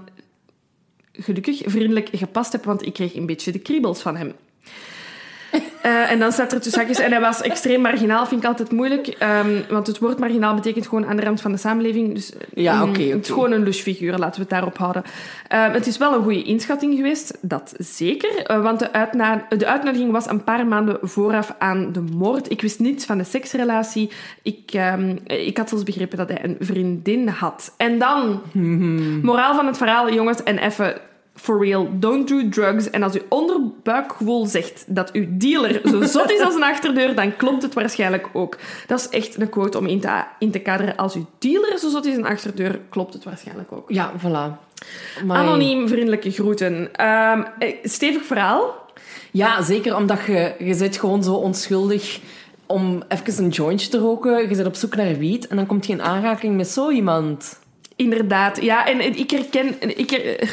gelukkig 1.11 1.61
vriendelijk 1.65 2.09
gepast 2.11 2.51
heb, 2.51 2.63
want 2.63 2.85
ik 2.85 2.93
kreeg 2.93 3.15
een 3.15 3.25
beetje 3.25 3.51
de 3.51 3.59
kriebels 3.59 4.01
van 4.01 4.15
hem. 4.15 4.33
Uh, 5.85 6.11
en 6.11 6.19
dan 6.19 6.31
staat 6.31 6.51
er 6.51 6.61
tussen 6.61 6.81
zakjes... 6.81 6.99
En 6.99 7.11
hij 7.11 7.21
was 7.21 7.41
extreem 7.41 7.81
marginaal, 7.81 8.25
vind 8.25 8.41
ik 8.41 8.47
altijd 8.47 8.71
moeilijk. 8.71 9.07
Um, 9.07 9.63
want 9.69 9.87
het 9.87 9.99
woord 9.99 10.19
marginaal 10.19 10.55
betekent 10.55 10.87
gewoon 10.87 11.05
aan 11.05 11.15
de 11.15 11.23
rand 11.23 11.41
van 11.41 11.51
de 11.51 11.57
samenleving. 11.57 12.13
Dus 12.13 12.33
ja, 12.53 12.81
oké. 12.81 12.89
Okay, 12.89 13.03
okay. 13.03 13.15
Het 13.15 13.25
is 13.25 13.31
gewoon 13.31 13.51
een 13.51 13.63
louche 13.63 13.81
figuur, 13.81 14.17
laten 14.17 14.35
we 14.35 14.41
het 14.41 14.49
daarop 14.49 14.77
houden. 14.77 15.03
Uh, 15.53 15.73
het 15.73 15.87
is 15.87 15.97
wel 15.97 16.13
een 16.13 16.23
goede 16.23 16.43
inschatting 16.43 16.95
geweest, 16.95 17.37
dat 17.41 17.73
zeker. 17.77 18.51
Uh, 18.51 18.61
want 18.61 18.79
de, 18.79 18.93
uitna 18.93 19.45
de 19.57 19.67
uitnodiging 19.67 20.11
was 20.11 20.27
een 20.29 20.43
paar 20.43 20.67
maanden 20.67 20.97
vooraf 21.01 21.55
aan 21.59 21.91
de 21.91 22.01
moord. 22.01 22.51
Ik 22.51 22.61
wist 22.61 22.79
niets 22.79 23.05
van 23.05 23.17
de 23.17 23.23
seksrelatie. 23.23 24.11
Ik, 24.43 24.71
um, 24.73 25.19
ik 25.25 25.57
had 25.57 25.69
zelfs 25.69 25.83
begrepen 25.83 26.17
dat 26.17 26.29
hij 26.29 26.43
een 26.43 26.57
vriendin 26.59 27.27
had. 27.27 27.73
En 27.77 27.99
dan... 27.99 28.41
Moraal 29.21 29.55
van 29.55 29.65
het 29.65 29.77
verhaal, 29.77 30.13
jongens, 30.13 30.43
en 30.43 30.57
even 30.57 31.01
for 31.39 31.59
real, 31.65 31.89
don't 31.91 32.27
do 32.27 32.49
drugs. 32.49 32.89
En 32.89 33.03
als 33.03 33.13
uw 33.13 33.25
onderbuikgevoel 33.29 34.45
zegt 34.45 34.83
dat 34.87 35.11
uw 35.11 35.25
dealer 35.29 35.81
zo 35.83 36.01
zot 36.17 36.31
is 36.31 36.41
als 36.41 36.55
een 36.55 36.63
achterdeur, 36.63 37.15
dan 37.15 37.35
klopt 37.35 37.61
het 37.61 37.73
waarschijnlijk 37.73 38.27
ook. 38.33 38.57
Dat 38.87 38.99
is 38.99 39.09
echt 39.09 39.41
een 39.41 39.49
quote 39.49 39.77
om 39.77 39.85
in 39.85 39.99
te, 39.99 40.23
in 40.39 40.51
te 40.51 40.59
kaderen. 40.59 40.95
Als 40.95 41.15
uw 41.15 41.25
dealer 41.37 41.77
zo 41.77 41.89
zot 41.89 42.05
is 42.05 42.15
als 42.15 42.25
een 42.25 42.31
achterdeur, 42.31 42.79
klopt 42.89 43.13
het 43.13 43.23
waarschijnlijk 43.23 43.71
ook. 43.71 43.91
Ja, 43.91 44.11
voilà. 44.17 44.67
My... 45.23 45.35
Anoniem 45.35 45.87
vriendelijke 45.87 46.31
groeten. 46.31 47.05
Um, 47.05 47.45
stevig 47.83 48.25
verhaal. 48.25 48.87
Ja, 49.31 49.61
zeker 49.61 49.95
omdat 49.95 50.25
je, 50.25 50.53
je 50.59 50.73
zit 50.73 50.97
gewoon 50.97 51.23
zo 51.23 51.33
onschuldig 51.33 52.19
om 52.65 53.03
even 53.07 53.43
een 53.43 53.49
jointje 53.49 53.89
te 53.89 53.97
roken. 53.97 54.49
Je 54.49 54.55
zit 54.55 54.65
op 54.65 54.75
zoek 54.75 54.95
naar 54.95 55.17
wiet 55.17 55.47
en 55.47 55.55
dan 55.55 55.65
komt 55.65 55.85
je 55.85 55.93
in 55.93 56.01
aanraking 56.01 56.55
met 56.55 56.67
zo 56.67 56.89
iemand. 56.89 57.59
Inderdaad, 57.99 58.61
ja. 58.61 58.87
En 58.87 59.17
ik 59.19 59.31
herken, 59.31 59.75
ik, 59.97 60.11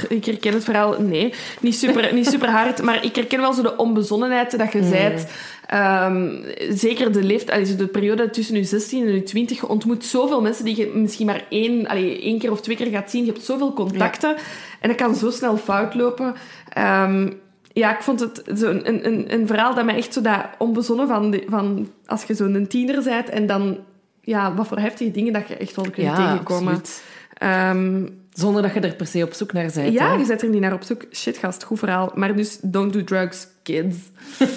ik 0.09 0.25
herken 0.25 0.53
het 0.53 0.65
verhaal, 0.65 1.01
nee, 1.01 1.33
niet 1.61 1.77
super, 1.77 2.13
niet 2.15 2.29
super 2.29 2.51
hard, 2.51 2.83
maar 2.83 3.05
ik 3.05 3.15
herken 3.15 3.41
wel 3.41 3.53
zo 3.53 3.63
de 3.63 3.77
onbezonnenheid 3.77 4.59
dat 4.59 4.73
je 4.73 4.79
mm. 4.79 4.89
zijt. 4.89 5.33
Um, 5.75 6.45
zeker 6.71 7.13
de 7.13 7.23
leeftijd, 7.23 7.79
de 7.79 7.87
periode 7.87 8.31
tussen 8.31 8.57
je 8.57 8.65
16 8.65 9.07
en 9.07 9.15
je 9.15 9.23
20, 9.23 9.61
je 9.61 9.69
ontmoet 9.69 10.05
zoveel 10.05 10.41
mensen 10.41 10.65
die 10.65 10.77
je 10.77 10.91
misschien 10.95 11.27
maar 11.27 11.45
één, 11.49 11.87
allee, 11.87 12.23
één 12.23 12.39
keer 12.39 12.51
of 12.51 12.61
twee 12.61 12.77
keer 12.77 12.87
gaat 12.87 13.11
zien. 13.11 13.25
Je 13.25 13.33
hebt 13.33 13.45
zoveel 13.45 13.73
contacten 13.73 14.31
ja. 14.31 14.43
en 14.81 14.89
dat 14.89 14.97
kan 14.97 15.15
zo 15.15 15.31
snel 15.31 15.57
fout 15.57 15.95
lopen. 15.95 16.35
Um, 16.79 17.41
ja, 17.73 17.97
ik 17.97 18.03
vond 18.03 18.21
het 18.21 18.43
zo 18.57 18.71
een, 18.71 19.07
een, 19.07 19.33
een 19.33 19.47
verhaal 19.47 19.75
dat 19.75 19.85
mij 19.85 19.97
echt 19.97 20.13
zo 20.13 20.21
dat 20.21 20.45
onbezonnen 20.59 21.09
van, 21.09 21.31
de, 21.31 21.45
van 21.49 21.89
als 22.07 22.25
je 22.25 22.35
zo'n 22.35 22.67
tiener 22.69 23.03
bent 23.03 23.29
en 23.29 23.47
dan, 23.47 23.79
ja, 24.21 24.55
wat 24.55 24.67
voor 24.67 24.79
heftige 24.79 25.11
dingen 25.11 25.33
dat 25.33 25.49
je 25.49 25.57
echt 25.57 25.77
wel 25.77 25.85
kunt 25.85 26.07
ja, 26.07 26.15
tegenkomen. 26.15 26.75
Absoluut. 26.75 27.15
Um, 27.43 28.25
Zonder 28.37 28.63
dat 28.63 28.75
je 28.75 28.81
er 28.81 28.95
per 28.95 29.07
se 29.07 29.23
op 29.23 29.33
zoek 29.33 29.53
naar 29.53 29.71
bent. 29.75 29.93
Ja, 29.93 30.09
hè? 30.09 30.15
je 30.15 30.25
zet 30.25 30.43
er 30.43 30.49
niet 30.49 30.61
naar 30.61 30.73
op 30.73 30.83
zoek. 30.83 31.05
Shit, 31.13 31.37
gast, 31.37 31.65
goed 31.65 31.79
verhaal. 31.79 32.13
Maar 32.15 32.37
dus, 32.37 32.59
don't 32.63 32.93
do 32.93 33.05
drugs, 33.05 33.47
kids. 33.63 33.97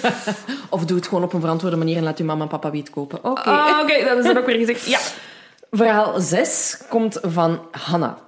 of 0.70 0.84
doe 0.84 0.96
het 0.96 1.08
gewoon 1.08 1.24
op 1.24 1.32
een 1.32 1.40
verantwoorde 1.40 1.76
manier 1.76 1.96
en 1.96 2.02
laat 2.02 2.18
je 2.18 2.24
mama 2.24 2.42
en 2.42 2.48
papa 2.48 2.70
wiet 2.70 2.90
kopen. 2.90 3.18
Oké. 3.18 3.28
Okay. 3.28 3.54
Oh, 3.54 3.78
Oké, 3.80 3.92
okay. 3.92 4.04
dat 4.04 4.18
is 4.18 4.24
dan 4.24 4.36
ook 4.36 4.46
weer 4.46 4.58
gezegd. 4.58 4.86
Ja. 4.86 4.98
Verhaal 5.70 6.20
6 6.20 6.78
komt 6.88 7.18
van 7.22 7.60
Hanna. 7.70 8.18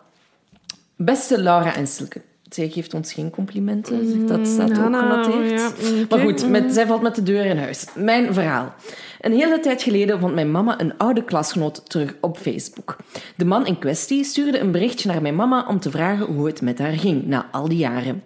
Beste 0.97 1.43
Laura 1.43 1.75
en 1.75 1.87
Silke. 1.87 2.23
Zij 2.55 2.69
geeft 2.69 2.95
ons 2.95 3.13
geen 3.13 3.31
complimenten, 3.31 3.99
dus 3.99 4.29
dat 4.29 4.47
staat 4.47 4.71
ook 4.71 4.97
genoteerd. 4.97 5.61
Ja, 5.61 5.69
okay. 5.69 6.07
Maar 6.09 6.19
goed, 6.19 6.49
met, 6.49 6.73
zij 6.73 6.87
valt 6.87 7.03
met 7.03 7.15
de 7.15 7.23
deur 7.23 7.45
in 7.45 7.59
huis. 7.59 7.87
Mijn 7.95 8.35
verhaal. 8.35 8.75
Een 9.21 9.33
hele 9.33 9.61
tijd 9.61 9.83
geleden 9.83 10.21
vond 10.21 10.35
mijn 10.35 10.51
mama 10.51 10.81
een 10.81 10.97
oude 10.97 11.25
klasgenoot 11.25 11.91
terug 11.91 12.15
op 12.21 12.39
Facebook. 12.39 12.97
De 13.37 13.45
man 13.45 13.67
in 13.67 13.79
kwestie 13.79 14.25
stuurde 14.25 14.59
een 14.59 14.71
berichtje 14.71 15.09
naar 15.09 15.23
mijn 15.23 15.37
mama 15.37 15.67
om 15.69 15.81
te 15.81 15.91
vragen 15.91 16.27
hoe 16.27 16.47
het 16.47 16.63
met 16.63 16.79
haar 16.79 16.93
ging 16.93 17.27
na 17.27 17.49
al 17.53 17.69
die 17.69 17.79
jaren. 17.79 18.23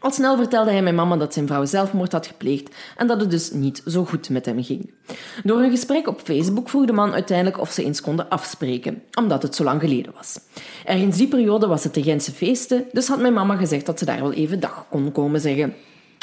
Al 0.00 0.10
snel 0.10 0.36
vertelde 0.36 0.70
hij 0.70 0.82
mijn 0.82 0.94
mama 0.94 1.16
dat 1.16 1.34
zijn 1.34 1.46
vrouw 1.46 1.64
zelfmoord 1.64 2.12
had 2.12 2.26
gepleegd 2.26 2.74
en 2.96 3.06
dat 3.06 3.20
het 3.20 3.30
dus 3.30 3.50
niet 3.50 3.82
zo 3.86 4.04
goed 4.04 4.30
met 4.30 4.46
hem 4.46 4.64
ging. 4.64 4.90
Door 5.44 5.60
een 5.60 5.70
gesprek 5.70 6.08
op 6.08 6.20
Facebook 6.20 6.68
vroeg 6.68 6.86
de 6.86 6.92
man 6.92 7.12
uiteindelijk 7.12 7.60
of 7.60 7.70
ze 7.70 7.84
eens 7.84 8.00
konden 8.00 8.28
afspreken, 8.28 9.02
omdat 9.18 9.42
het 9.42 9.54
zo 9.54 9.64
lang 9.64 9.80
geleden 9.80 10.12
was. 10.16 10.40
Ergens 10.84 11.16
die 11.16 11.28
periode 11.28 11.66
was 11.66 11.84
het 11.84 11.94
de 11.94 12.02
Gentse 12.02 12.32
feesten, 12.32 12.84
dus 12.92 13.08
had 13.08 13.20
mijn 13.20 13.32
mama 13.32 13.56
gezegd 13.56 13.86
dat 13.86 13.98
ze 13.98 14.04
daar 14.04 14.20
wel 14.20 14.32
even 14.32 14.60
dag 14.60 14.86
kon 14.90 15.12
komen 15.12 15.40
zeggen. 15.40 15.74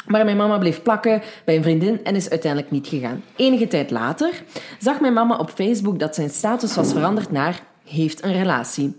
Maar 0.06 0.24
mijn 0.24 0.36
mama 0.36 0.58
bleef 0.58 0.82
plakken 0.82 1.22
bij 1.44 1.56
een 1.56 1.62
vriendin 1.62 2.04
en 2.04 2.16
is 2.16 2.30
uiteindelijk 2.30 2.72
niet 2.72 2.86
gegaan. 2.86 3.22
Enige 3.36 3.66
tijd 3.66 3.90
later 3.90 4.42
zag 4.78 5.00
mijn 5.00 5.12
mama 5.12 5.36
op 5.36 5.50
Facebook 5.50 5.98
dat 5.98 6.14
zijn 6.14 6.30
status 6.30 6.74
was 6.74 6.92
veranderd 6.92 7.30
naar 7.30 7.62
heeft 7.88 8.24
een 8.24 8.32
relatie. 8.32 8.96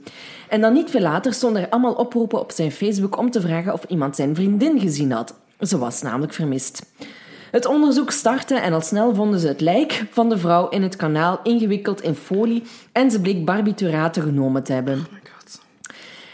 En 0.49 0.61
dan 0.61 0.73
niet 0.73 0.89
veel 0.89 1.01
later 1.01 1.33
stonden 1.33 1.61
er 1.61 1.69
allemaal 1.69 1.93
oproepen 1.93 2.39
op 2.39 2.51
zijn 2.51 2.71
Facebook 2.71 3.17
om 3.17 3.31
te 3.31 3.41
vragen 3.41 3.73
of 3.73 3.83
iemand 3.87 4.15
zijn 4.15 4.35
vriendin 4.35 4.79
gezien 4.79 5.11
had. 5.11 5.33
Ze 5.59 5.77
was 5.77 6.01
namelijk 6.01 6.33
vermist. 6.33 6.85
Het 7.51 7.65
onderzoek 7.65 8.11
startte 8.11 8.55
en 8.55 8.73
al 8.73 8.81
snel 8.81 9.15
vonden 9.15 9.39
ze 9.39 9.47
het 9.47 9.61
lijk 9.61 10.05
van 10.11 10.29
de 10.29 10.37
vrouw 10.37 10.69
in 10.69 10.83
het 10.83 10.95
kanaal 10.95 11.39
ingewikkeld 11.43 12.01
in 12.01 12.15
folie 12.15 12.63
en 12.91 13.11
ze 13.11 13.21
bleek 13.21 13.45
barbituraten 13.45 14.23
genomen 14.23 14.63
te 14.63 14.73
hebben. 14.73 15.07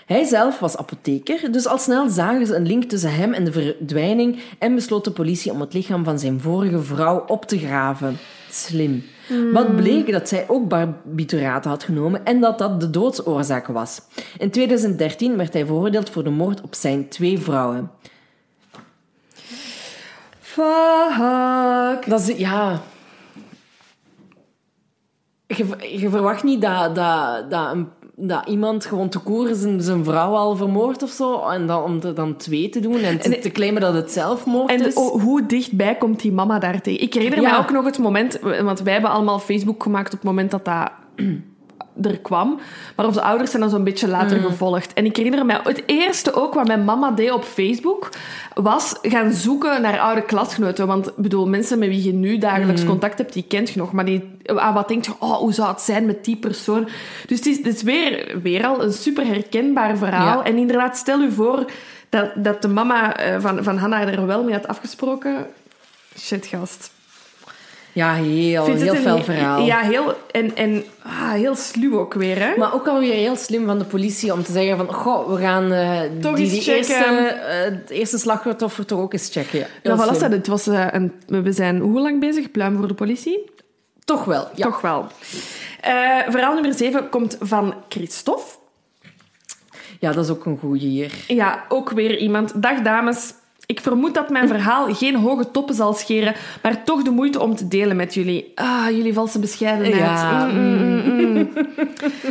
Hij 0.05 0.23
zelf 0.23 0.59
was 0.59 0.77
apotheker, 0.77 1.51
dus 1.51 1.67
al 1.67 1.77
snel 1.77 2.09
zagen 2.09 2.47
ze 2.47 2.55
een 2.55 2.67
link 2.67 2.83
tussen 2.83 3.15
hem 3.15 3.33
en 3.33 3.43
de 3.43 3.51
verdwijning 3.51 4.39
en 4.59 4.75
besloot 4.75 5.03
de 5.03 5.11
politie 5.11 5.51
om 5.51 5.61
het 5.61 5.73
lichaam 5.73 6.03
van 6.03 6.19
zijn 6.19 6.41
vorige 6.41 6.81
vrouw 6.81 7.23
op 7.27 7.45
te 7.45 7.57
graven. 7.57 8.17
Slim. 8.49 9.03
Wat 9.53 9.75
bleek 9.75 10.11
dat 10.11 10.29
zij 10.29 10.45
ook 10.47 10.67
barbituraten 10.67 11.69
had 11.69 11.83
genomen 11.83 12.25
en 12.25 12.39
dat 12.39 12.57
dat 12.57 12.81
de 12.81 12.89
doodsoorzaak 12.89 13.67
was. 13.67 14.01
In 14.37 14.49
2013 14.51 15.37
werd 15.37 15.53
hij 15.53 15.65
veroordeeld 15.65 16.09
voor 16.09 16.23
de 16.23 16.29
moord 16.29 16.61
op 16.61 16.75
zijn 16.75 17.09
twee 17.09 17.39
vrouwen. 17.39 17.91
Fuck. 20.39 22.09
Dat 22.09 22.27
is, 22.27 22.37
ja... 22.37 22.81
Je, 25.47 25.97
je 25.99 26.09
verwacht 26.09 26.43
niet 26.43 26.61
dat, 26.61 26.95
dat, 26.95 27.51
dat 27.51 27.71
een 27.71 27.87
dat 28.17 28.47
iemand 28.47 28.85
gewoon 28.85 29.09
te 29.09 29.19
koer 29.19 29.55
zijn, 29.55 29.81
zijn 29.81 30.03
vrouw 30.03 30.33
al 30.33 30.55
vermoord 30.55 31.03
of 31.03 31.09
zo. 31.09 31.47
En 31.49 31.67
dan, 31.67 31.83
om 31.83 31.99
er 32.01 32.15
dan 32.15 32.35
twee 32.35 32.69
te 32.69 32.79
doen 32.79 32.99
en 32.99 33.19
te, 33.19 33.39
te 33.39 33.51
claimen 33.51 33.81
dat 33.81 33.93
het 33.93 34.11
zelfmoord 34.11 34.69
en 34.69 34.85
is. 34.85 34.95
En 34.95 35.19
hoe 35.19 35.45
dichtbij 35.45 35.95
komt 35.95 36.21
die 36.21 36.31
mama 36.31 36.59
daar 36.59 36.81
tegen? 36.81 37.01
Ik 37.01 37.13
herinner 37.13 37.41
ja. 37.41 37.51
me 37.51 37.57
ook 37.57 37.71
nog 37.71 37.85
het 37.85 37.97
moment... 37.97 38.39
Want 38.61 38.81
wij 38.81 38.93
hebben 38.93 39.11
allemaal 39.11 39.39
Facebook 39.39 39.83
gemaakt 39.83 40.13
op 40.13 40.19
het 40.19 40.23
moment 40.23 40.51
dat 40.51 40.65
dat 40.65 40.91
er 42.01 42.19
kwam. 42.19 42.59
Maar 42.95 43.05
onze 43.05 43.21
ouders 43.21 43.49
zijn 43.49 43.61
dan 43.61 43.71
zo'n 43.71 43.83
beetje 43.83 44.07
later 44.07 44.37
mm. 44.37 44.43
gevolgd. 44.43 44.93
En 44.93 45.05
ik 45.05 45.15
herinner 45.17 45.45
me, 45.45 45.59
het 45.63 45.83
eerste 45.85 46.33
ook 46.33 46.53
wat 46.53 46.67
mijn 46.67 46.85
mama 46.85 47.11
deed 47.11 47.31
op 47.31 47.43
Facebook, 47.43 48.09
was 48.53 48.95
gaan 49.01 49.31
zoeken 49.31 49.81
naar 49.81 49.99
oude 49.99 50.21
klasgenoten. 50.21 50.87
Want 50.87 51.15
bedoel, 51.15 51.47
mensen 51.47 51.79
met 51.79 51.89
wie 51.89 52.03
je 52.03 52.13
nu 52.13 52.37
dagelijks 52.37 52.81
mm. 52.81 52.87
contact 52.87 53.17
hebt, 53.17 53.33
die 53.33 53.45
kent 53.47 53.69
je 53.69 53.79
nog. 53.79 53.91
Maar 53.91 54.05
die, 54.05 54.37
ah, 54.45 54.73
wat 54.73 54.87
denkt 54.87 55.05
je, 55.05 55.13
oh, 55.19 55.37
hoe 55.37 55.53
zou 55.53 55.69
het 55.69 55.81
zijn 55.81 56.05
met 56.05 56.25
die 56.25 56.37
persoon? 56.37 56.87
Dus 57.27 57.37
het 57.37 57.45
is, 57.45 57.57
het 57.57 57.67
is 57.67 57.81
weer, 57.81 58.39
weer 58.41 58.65
al 58.65 58.83
een 58.83 58.93
super 58.93 59.25
herkenbaar 59.25 59.97
verhaal. 59.97 60.37
Ja. 60.37 60.45
En 60.45 60.57
inderdaad, 60.57 60.97
stel 60.97 61.21
u 61.21 61.31
voor 61.31 61.65
dat, 62.09 62.31
dat 62.35 62.61
de 62.61 62.67
mama 62.67 63.15
van, 63.39 63.63
van 63.63 63.77
Hanna 63.77 64.07
er 64.07 64.25
wel 64.25 64.43
mee 64.43 64.53
had 64.53 64.67
afgesproken. 64.67 65.47
Shit, 66.17 66.45
gast. 66.45 66.93
Ja, 67.95 68.13
heel, 68.13 68.65
heel 68.65 68.95
fel 68.95 69.23
verhaal. 69.23 69.65
Ja, 69.65 69.79
heel, 69.79 70.13
en, 70.31 70.55
en 70.55 70.83
ah, 71.03 71.31
heel 71.31 71.55
sluw 71.55 71.99
ook 71.99 72.13
weer, 72.13 72.39
hè? 72.39 72.57
Maar 72.57 72.73
ook 72.73 72.87
alweer 72.87 73.13
heel 73.13 73.35
slim 73.35 73.65
van 73.65 73.79
de 73.79 73.85
politie 73.85 74.33
om 74.33 74.43
te 74.43 74.51
zeggen 74.51 74.77
van... 74.77 74.93
Goh, 74.93 75.33
we 75.33 75.41
gaan 75.41 75.71
uh, 75.71 76.01
toch 76.21 76.35
die, 76.35 76.49
die 76.49 76.75
eerste, 76.75 77.37
uh, 77.37 77.63
het 77.63 77.89
eerste 77.89 78.17
slachtoffer 78.17 78.85
toch 78.85 78.99
ook 78.99 79.13
eens 79.13 79.29
checken. 79.31 79.59
Ja, 79.59 79.67
ja 79.83 79.95
voilà, 79.95 80.19
dat, 80.19 80.31
het 80.31 80.47
was, 80.47 80.67
uh, 80.67 80.87
een, 80.91 81.13
we 81.27 81.51
zijn 81.51 81.79
hoe 81.79 81.99
lang 81.99 82.19
bezig? 82.19 82.51
Pluim 82.51 82.77
voor 82.77 82.87
de 82.87 82.93
politie? 82.93 83.49
Toch 84.05 84.25
wel, 84.25 84.47
ja. 84.55 84.65
Toch 84.65 84.81
wel. 84.81 85.07
verhaal 86.29 86.53
nummer 86.53 86.73
7 86.73 87.09
komt 87.09 87.37
van 87.39 87.73
Christophe. 87.89 88.51
Ja, 89.99 90.11
dat 90.11 90.23
is 90.23 90.31
ook 90.31 90.45
een 90.45 90.57
goeie 90.57 90.87
hier. 90.87 91.13
Ja, 91.27 91.65
ook 91.69 91.89
weer 91.89 92.17
iemand. 92.17 92.61
Dag 92.61 92.81
dames. 92.81 93.33
Ik 93.65 93.79
vermoed 93.79 94.13
dat 94.13 94.29
mijn 94.29 94.47
verhaal 94.55 94.93
geen 94.93 95.15
hoge 95.15 95.51
toppen 95.51 95.75
zal 95.75 95.93
scheren, 95.93 96.35
maar 96.61 96.83
toch 96.83 97.03
de 97.03 97.09
moeite 97.09 97.41
om 97.41 97.55
te 97.55 97.67
delen 97.67 97.95
met 97.95 98.13
jullie. 98.13 98.51
Ah, 98.55 98.89
jullie 98.89 99.13
valse 99.13 99.39
bescheidenheid. 99.39 99.95
Ja. 99.95 100.45
Mm, 100.45 100.77
mm, 100.77 101.03
mm, 101.05 101.49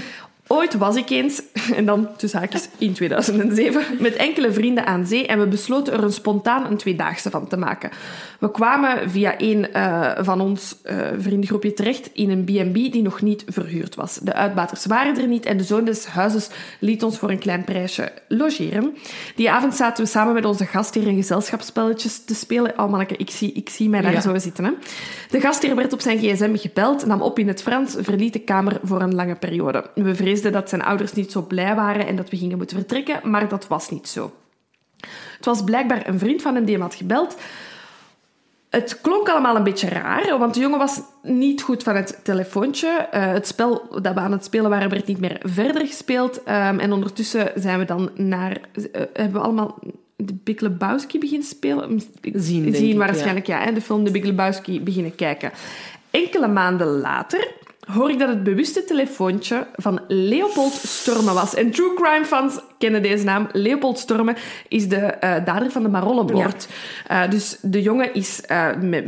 Ooit 0.54 0.74
was 0.74 0.96
ik 0.96 1.10
eens, 1.10 1.42
en 1.78 1.84
dan 1.84 2.08
tussen 2.16 2.38
haakjes 2.38 2.68
in 2.78 2.92
2007, 2.92 3.84
met 3.98 4.14
enkele 4.14 4.52
vrienden 4.52 4.86
aan 4.86 5.06
zee 5.06 5.26
en 5.26 5.38
we 5.38 5.46
besloten 5.46 5.92
er 5.92 6.02
een 6.02 6.12
spontaan 6.12 6.66
een 6.66 6.76
tweedaagse 6.76 7.30
van 7.30 7.46
te 7.46 7.56
maken. 7.56 7.90
We 8.38 8.50
kwamen 8.50 9.10
via 9.10 9.34
een 9.38 9.66
uh, 9.76 10.10
van 10.20 10.40
ons 10.40 10.76
uh, 10.84 10.96
vriendengroepje 11.18 11.72
terecht 11.72 12.10
in 12.12 12.30
een 12.30 12.44
B&B 12.44 12.74
die 12.74 13.02
nog 13.02 13.22
niet 13.22 13.44
verhuurd 13.48 13.94
was. 13.94 14.18
De 14.22 14.34
uitbaters 14.34 14.86
waren 14.86 15.20
er 15.20 15.26
niet 15.26 15.46
en 15.46 15.56
de 15.56 15.62
zoon 15.62 15.84
des 15.84 16.06
huizes 16.06 16.48
liet 16.78 17.02
ons 17.02 17.18
voor 17.18 17.30
een 17.30 17.38
klein 17.38 17.64
prijsje 17.64 18.12
logeren. 18.28 18.96
Die 19.36 19.50
avond 19.50 19.74
zaten 19.74 20.04
we 20.04 20.10
samen 20.10 20.34
met 20.34 20.44
onze 20.44 20.66
gastheer 20.66 21.06
een 21.06 21.16
gezelschapsspelletjes 21.16 22.24
te 22.24 22.34
spelen. 22.34 22.72
Oh 22.76 22.90
manneke, 22.90 23.16
ik 23.16 23.30
zie, 23.30 23.52
ik 23.52 23.68
zie 23.68 23.88
mij 23.88 24.00
daar 24.00 24.12
ja. 24.12 24.20
zo 24.20 24.38
zitten. 24.38 24.64
Hè. 24.64 24.70
De 25.30 25.40
gastheer 25.40 25.76
werd 25.76 25.92
op 25.92 26.00
zijn 26.00 26.18
gsm 26.18 26.56
gebeld, 26.56 27.06
nam 27.06 27.22
op 27.22 27.38
in 27.38 27.48
het 27.48 27.62
Frans, 27.62 27.94
verliet 27.98 28.32
de 28.32 28.38
kamer 28.38 28.78
voor 28.82 29.00
een 29.00 29.14
lange 29.14 29.34
periode. 29.34 29.84
We 29.94 30.14
vreesden 30.14 30.43
dat 30.52 30.68
zijn 30.68 30.82
ouders 30.82 31.12
niet 31.12 31.32
zo 31.32 31.42
blij 31.42 31.74
waren 31.74 32.06
en 32.06 32.16
dat 32.16 32.30
we 32.30 32.36
gingen 32.36 32.56
moeten 32.56 32.76
vertrekken, 32.76 33.30
maar 33.30 33.48
dat 33.48 33.66
was 33.66 33.90
niet 33.90 34.08
zo. 34.08 34.32
Het 35.36 35.44
was 35.44 35.64
blijkbaar 35.64 36.08
een 36.08 36.18
vriend 36.18 36.42
van 36.42 36.54
hem 36.54 36.64
die 36.64 36.74
hem 36.74 36.82
had 36.82 36.94
gebeld. 36.94 37.36
Het 38.70 39.00
klonk 39.00 39.28
allemaal 39.28 39.56
een 39.56 39.64
beetje 39.64 39.88
raar, 39.88 40.38
want 40.38 40.54
de 40.54 40.60
jongen 40.60 40.78
was 40.78 41.00
niet 41.22 41.62
goed 41.62 41.82
van 41.82 41.96
het 41.96 42.20
telefoontje. 42.22 43.08
Uh, 43.14 43.26
het 43.26 43.46
spel 43.46 43.86
dat 44.00 44.14
we 44.14 44.20
aan 44.20 44.32
het 44.32 44.44
spelen 44.44 44.70
waren, 44.70 44.90
werd 44.90 45.06
niet 45.06 45.20
meer 45.20 45.40
verder 45.42 45.86
gespeeld. 45.86 46.38
Um, 46.38 46.78
en 46.78 46.92
ondertussen 46.92 47.52
zijn 47.54 47.78
we 47.78 47.84
dan 47.84 48.10
naar... 48.14 48.60
Uh, 48.74 48.84
hebben 49.12 49.32
we 49.32 49.38
allemaal 49.38 49.78
de 50.16 50.34
Big 50.44 50.60
Lebowski 50.60 51.18
beginnen 51.18 51.46
spelen? 51.46 52.00
Zien, 52.22 52.74
Zien 52.74 52.90
ik, 52.90 52.98
waarschijnlijk, 52.98 53.46
ja. 53.46 53.70
de 53.70 53.80
film 53.80 54.04
De 54.04 54.10
Big 54.10 54.24
Lebowski 54.24 54.80
beginnen 54.80 55.14
kijken. 55.14 55.52
Enkele 56.10 56.48
maanden 56.48 56.86
later 56.86 57.52
hoor 57.92 58.10
ik 58.10 58.18
dat 58.18 58.28
het 58.28 58.42
bewuste 58.42 58.84
telefoontje 58.84 59.66
van 59.76 60.00
Leopold 60.08 60.72
Stormen 60.72 61.34
was. 61.34 61.54
En 61.54 61.70
true 61.70 61.94
crime 61.94 62.24
fans 62.24 62.58
kennen 62.78 63.02
deze 63.02 63.24
naam. 63.24 63.48
Leopold 63.52 63.98
Stormen 63.98 64.36
is 64.68 64.88
de 64.88 64.96
uh, 64.96 65.44
dader 65.44 65.70
van 65.70 65.82
de 65.82 65.88
Marollenmoord. 65.88 66.68
Ja. 67.08 67.24
Uh, 67.24 67.30
dus 67.30 67.58
de 67.62 67.82
jongen 67.82 68.14
is, 68.14 68.42
uh, 68.50 68.76
met, 68.80 69.04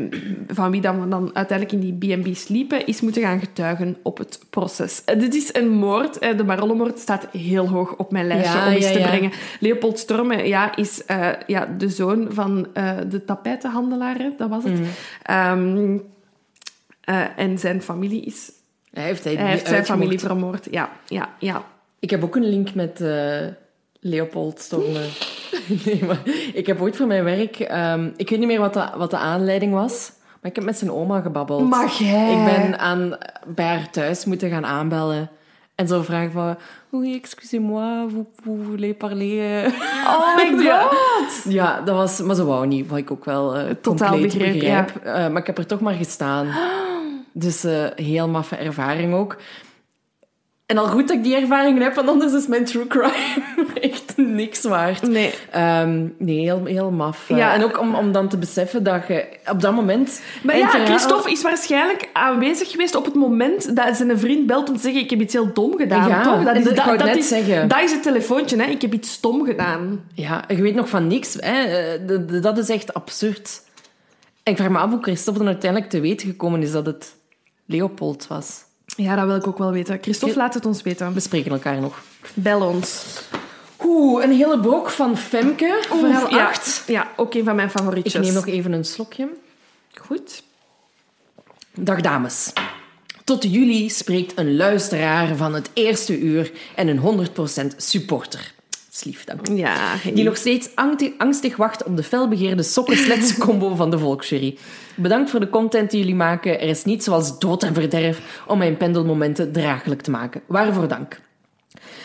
van 0.48 0.70
wie 0.70 0.80
dan, 0.80 1.10
dan 1.10 1.30
uiteindelijk 1.34 1.82
in 1.82 1.98
die 1.98 2.16
B&B 2.16 2.34
sliepen, 2.34 2.86
is 2.86 3.00
moeten 3.00 3.22
gaan 3.22 3.40
getuigen 3.40 3.96
op 4.02 4.18
het 4.18 4.40
proces. 4.50 5.02
dit 5.04 5.34
is 5.34 5.54
een 5.54 5.68
moord. 5.68 6.20
de 6.20 6.44
Marollenmoord 6.44 6.98
staat 6.98 7.26
heel 7.32 7.68
hoog 7.68 7.96
op 7.96 8.12
mijn 8.12 8.26
lijstje 8.26 8.58
ja, 8.58 8.66
om 8.66 8.72
eens 8.72 8.88
ja, 8.88 8.92
te 8.92 9.08
brengen. 9.08 9.32
Leopold 9.60 9.98
Stormen 9.98 10.48
ja, 10.48 10.76
is 10.76 11.02
ja, 11.46 11.68
de 11.78 11.88
zoon 11.88 12.26
van 12.30 12.66
de 13.08 13.24
tapijtenhandelaar, 13.26 14.30
dat 14.36 14.48
was 14.48 14.64
het. 14.64 14.78
Mm. 14.78 15.70
Um, 15.70 16.02
en 17.36 17.58
zijn 17.58 17.82
familie 17.82 18.24
is 18.24 18.50
hij 18.96 19.04
heeft, 19.04 19.24
hij 19.24 19.34
hij 19.34 19.50
heeft 19.50 19.66
zijn 19.66 19.84
familie 19.84 20.18
vermoord. 20.18 20.66
Ja, 20.70 20.90
ja, 21.06 21.28
ja. 21.38 21.64
Ik 21.98 22.10
heb 22.10 22.24
ook 22.24 22.36
een 22.36 22.48
link 22.48 22.74
met 22.74 23.00
uh, 23.00 23.36
Leopold 24.00 24.60
Stormen. 24.60 25.08
nee, 25.84 26.04
maar 26.04 26.20
ik 26.52 26.66
heb 26.66 26.80
ooit 26.80 26.96
voor 26.96 27.06
mijn 27.06 27.24
werk... 27.24 27.58
Um, 27.58 28.12
ik 28.16 28.30
weet 28.30 28.38
niet 28.38 28.48
meer 28.48 28.60
wat 28.60 28.74
de, 28.74 28.88
wat 28.96 29.10
de 29.10 29.16
aanleiding 29.16 29.72
was. 29.72 30.12
Maar 30.40 30.50
ik 30.50 30.56
heb 30.56 30.64
met 30.64 30.78
zijn 30.78 30.92
oma 30.92 31.20
gebabbeld. 31.20 31.68
Mag 31.68 31.98
jij? 31.98 32.32
Ik 32.32 32.44
ben 32.44 32.78
aan, 32.78 33.18
bij 33.46 33.66
haar 33.66 33.90
thuis 33.90 34.24
moeten 34.24 34.50
gaan 34.50 34.66
aanbellen. 34.66 35.30
En 35.74 35.88
zo 35.88 36.02
vragen 36.02 36.32
van... 36.32 36.56
Oui, 36.90 37.14
excusez-moi, 37.14 38.08
vous, 38.08 38.24
vous 38.42 38.66
voulez 38.66 38.96
parler... 38.96 39.66
Oh 40.06 40.36
my 40.36 40.64
god! 40.64 41.44
ja, 41.48 41.80
dat 41.80 41.94
was... 41.94 42.20
Maar 42.20 42.36
ze 42.36 42.44
wou 42.44 42.66
niet, 42.66 42.88
wat 42.88 42.98
ik 42.98 43.10
ook 43.10 43.24
wel 43.24 43.56
uh, 43.56 43.62
Totaal 43.80 44.18
begreep. 44.20 44.52
begrijp. 44.52 44.92
Ja. 45.04 45.26
Uh, 45.26 45.32
maar 45.32 45.40
ik 45.40 45.46
heb 45.46 45.58
er 45.58 45.66
toch 45.66 45.80
maar 45.80 45.94
gestaan. 45.94 46.46
Dus 47.38 47.64
uh, 47.64 47.86
heel 47.94 48.28
maffe 48.28 48.56
ervaring 48.56 49.14
ook. 49.14 49.36
En 50.66 50.78
al 50.78 50.86
goed 50.86 51.08
dat 51.08 51.16
ik 51.16 51.22
die 51.22 51.36
ervaring 51.36 51.82
heb, 51.82 51.94
want 51.94 52.08
anders 52.08 52.32
is 52.32 52.46
mijn 52.46 52.64
true 52.64 52.86
crime 52.86 53.42
echt 53.80 54.16
niks 54.16 54.62
waard. 54.62 55.02
Nee. 55.02 55.34
Um, 55.56 56.14
nee, 56.18 56.40
heel, 56.40 56.64
heel 56.64 56.90
maf. 56.90 57.28
Ja. 57.28 57.54
En 57.54 57.64
ook 57.64 57.80
om, 57.80 57.94
om 57.94 58.12
dan 58.12 58.28
te 58.28 58.38
beseffen 58.38 58.82
dat 58.82 59.06
je 59.08 59.26
op 59.50 59.60
dat 59.60 59.74
moment... 59.74 60.22
Maar 60.42 60.56
ja. 60.56 60.68
Christophe 60.68 61.30
is 61.30 61.42
waarschijnlijk 61.42 62.08
aanwezig 62.12 62.70
geweest 62.70 62.94
op 62.94 63.04
het 63.04 63.14
moment 63.14 63.76
dat 63.76 63.96
zijn 63.96 64.18
vriend 64.18 64.46
belt 64.46 64.68
om 64.68 64.76
te 64.76 64.82
zeggen 64.82 65.00
ik 65.00 65.10
heb 65.10 65.20
iets 65.20 65.32
heel 65.32 65.52
dom 65.52 65.76
gedaan, 65.76 66.08
ja, 66.08 66.22
toch? 66.22 66.44
Dat 66.44 66.56
is, 66.56 66.64
dat, 66.64 66.76
dat, 66.76 67.04
net 67.04 67.16
is, 67.16 67.28
zeggen. 67.28 67.68
dat 67.68 67.82
is 67.82 67.92
het 67.92 68.02
telefoontje, 68.02 68.62
hè. 68.62 68.70
Ik 68.70 68.82
heb 68.82 68.92
iets 68.92 69.12
stom 69.12 69.44
gedaan. 69.44 70.00
Ja, 70.14 70.44
je 70.48 70.62
weet 70.62 70.74
nog 70.74 70.88
van 70.88 71.06
niks. 71.06 71.36
Hè. 71.40 71.62
Eh, 71.62 72.42
dat 72.42 72.58
is 72.58 72.68
echt 72.68 72.94
absurd. 72.94 73.62
En 74.42 74.52
ik 74.52 74.58
vraag 74.58 74.70
me 74.70 74.78
af 74.78 74.90
hoe 74.90 75.02
Christophe 75.02 75.38
dan 75.38 75.48
uiteindelijk 75.48 75.90
te 75.90 76.00
weten 76.00 76.28
gekomen 76.28 76.62
is 76.62 76.72
dat 76.72 76.86
het 76.86 77.15
Leopold 77.66 78.26
was. 78.26 78.64
Ja, 78.86 79.16
dat 79.16 79.26
wil 79.26 79.36
ik 79.36 79.46
ook 79.46 79.58
wel 79.58 79.72
weten. 79.72 79.98
Christophe, 80.00 80.36
laat 80.36 80.54
het 80.54 80.66
ons 80.66 80.82
weten. 80.82 81.12
We 81.12 81.20
spreken 81.20 81.50
elkaar 81.50 81.80
nog. 81.80 82.02
Bel 82.34 82.60
ons. 82.60 83.04
Oeh, 83.84 84.24
een 84.24 84.32
hele 84.32 84.60
brok 84.60 84.90
van 84.90 85.16
Femke. 85.16 85.82
Verhaal 85.88 86.30
ja, 86.30 86.46
8. 86.46 86.82
Ja, 86.86 87.08
ook 87.16 87.34
een 87.34 87.44
van 87.44 87.56
mijn 87.56 87.70
favorietjes. 87.70 88.14
Ik 88.14 88.20
neem 88.20 88.34
nog 88.34 88.46
even 88.46 88.72
een 88.72 88.84
slokje. 88.84 89.28
Goed. 89.94 90.42
Dag 91.74 92.00
dames. 92.00 92.52
Tot 93.24 93.42
jullie 93.42 93.90
spreekt 93.90 94.38
een 94.38 94.56
luisteraar 94.56 95.36
van 95.36 95.54
het 95.54 95.70
eerste 95.72 96.18
uur 96.18 96.52
en 96.74 96.88
een 96.88 97.28
100% 97.72 97.76
supporter. 97.76 98.54
Ja, 99.54 99.94
Die 100.14 100.24
nog 100.24 100.36
steeds 100.36 100.68
angstig 101.18 101.56
wacht 101.56 101.84
op 101.84 101.96
de 101.96 102.02
felbegeerde 102.02 102.62
sokken 102.62 102.96
combo 103.38 103.74
van 103.74 103.90
de 103.90 103.98
Volksjury. 103.98 104.58
Bedankt 104.94 105.30
voor 105.30 105.40
de 105.40 105.50
content 105.50 105.90
die 105.90 106.00
jullie 106.00 106.14
maken. 106.14 106.60
Er 106.60 106.68
is 106.68 106.84
niets 106.84 107.04
zoals 107.04 107.38
dood 107.38 107.62
en 107.62 107.74
verderf 107.74 108.42
om 108.46 108.58
mijn 108.58 108.76
pendelmomenten 108.76 109.52
draaglijk 109.52 110.00
te 110.00 110.10
maken. 110.10 110.42
Waarvoor 110.46 110.88
dank. 110.88 111.20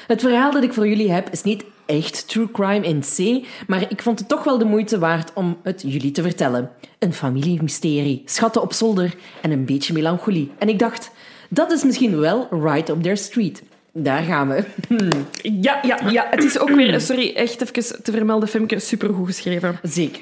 Het 0.07 0.21
verhaal 0.21 0.51
dat 0.51 0.63
ik 0.63 0.73
voor 0.73 0.87
jullie 0.87 1.11
heb 1.11 1.29
is 1.29 1.43
niet 1.43 1.63
echt 1.85 2.27
true 2.27 2.51
crime 2.51 2.85
in 2.85 2.99
C, 2.99 3.47
maar 3.67 3.85
ik 3.89 4.01
vond 4.01 4.19
het 4.19 4.27
toch 4.27 4.43
wel 4.43 4.57
de 4.57 4.65
moeite 4.65 4.99
waard 4.99 5.31
om 5.33 5.57
het 5.63 5.81
jullie 5.85 6.11
te 6.11 6.21
vertellen. 6.21 6.71
Een 6.99 7.13
familiemysterie, 7.13 8.21
schatten 8.25 8.61
op 8.61 8.73
zolder 8.73 9.15
en 9.41 9.51
een 9.51 9.65
beetje 9.65 9.93
melancholie. 9.93 10.51
En 10.57 10.69
ik 10.69 10.79
dacht, 10.79 11.11
dat 11.49 11.71
is 11.71 11.83
misschien 11.83 12.19
wel 12.19 12.47
right 12.51 12.89
up 12.89 13.01
their 13.03 13.17
street. 13.17 13.63
Daar 13.93 14.23
gaan 14.23 14.47
we. 14.47 14.63
Ja, 15.41 15.79
ja, 15.81 15.99
ja. 16.09 16.27
Het 16.29 16.43
is 16.43 16.59
ook 16.59 16.69
weer, 16.69 17.01
sorry, 17.01 17.33
echt 17.35 17.61
even 17.61 18.03
te 18.03 18.11
vermelden, 18.11 18.49
Femke, 18.49 18.79
supergoed 18.79 19.25
geschreven. 19.27 19.79
Zeker. 19.83 20.21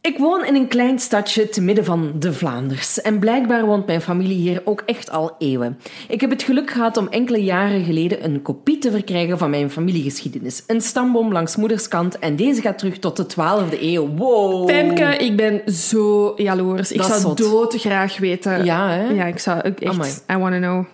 Ik 0.00 0.18
woon 0.18 0.44
in 0.44 0.54
een 0.54 0.68
klein 0.68 0.98
stadje 0.98 1.48
te 1.48 1.60
midden 1.62 1.84
van 1.84 2.12
de 2.18 2.32
Vlaanders. 2.32 3.00
En 3.00 3.18
blijkbaar 3.18 3.64
woont 3.64 3.86
mijn 3.86 4.00
familie 4.00 4.36
hier 4.36 4.62
ook 4.64 4.82
echt 4.86 5.10
al 5.10 5.34
eeuwen. 5.38 5.78
Ik 6.08 6.20
heb 6.20 6.30
het 6.30 6.42
geluk 6.42 6.70
gehad 6.70 6.96
om 6.96 7.08
enkele 7.08 7.42
jaren 7.42 7.84
geleden 7.84 8.24
een 8.24 8.42
kopie 8.42 8.78
te 8.78 8.90
verkrijgen 8.90 9.38
van 9.38 9.50
mijn 9.50 9.70
familiegeschiedenis. 9.70 10.62
Een 10.66 10.80
stamboom 10.80 11.32
langs 11.32 11.56
moederskant 11.56 12.18
en 12.18 12.36
deze 12.36 12.60
gaat 12.60 12.78
terug 12.78 12.98
tot 12.98 13.16
de 13.16 13.24
12e 13.24 13.80
eeuw. 13.80 14.08
Wow! 14.08 14.68
Femke, 14.70 15.16
ik 15.16 15.36
ben 15.36 15.72
zo 15.72 16.32
jaloers. 16.36 16.92
Ik 16.92 16.98
Dat 16.98 17.06
zou 17.06 17.20
zot. 17.20 17.38
dood 17.38 17.74
graag 17.80 18.18
weten. 18.18 18.64
Ja, 18.64 18.90
hè? 18.90 19.08
Ja, 19.08 19.24
ik 19.24 19.38
zou 19.38 19.58
ook 19.62 19.80
echt... 19.80 19.92
Amai. 19.94 20.10
I 20.32 20.36
want 20.36 20.52
to 20.52 20.58
know. 20.58 20.84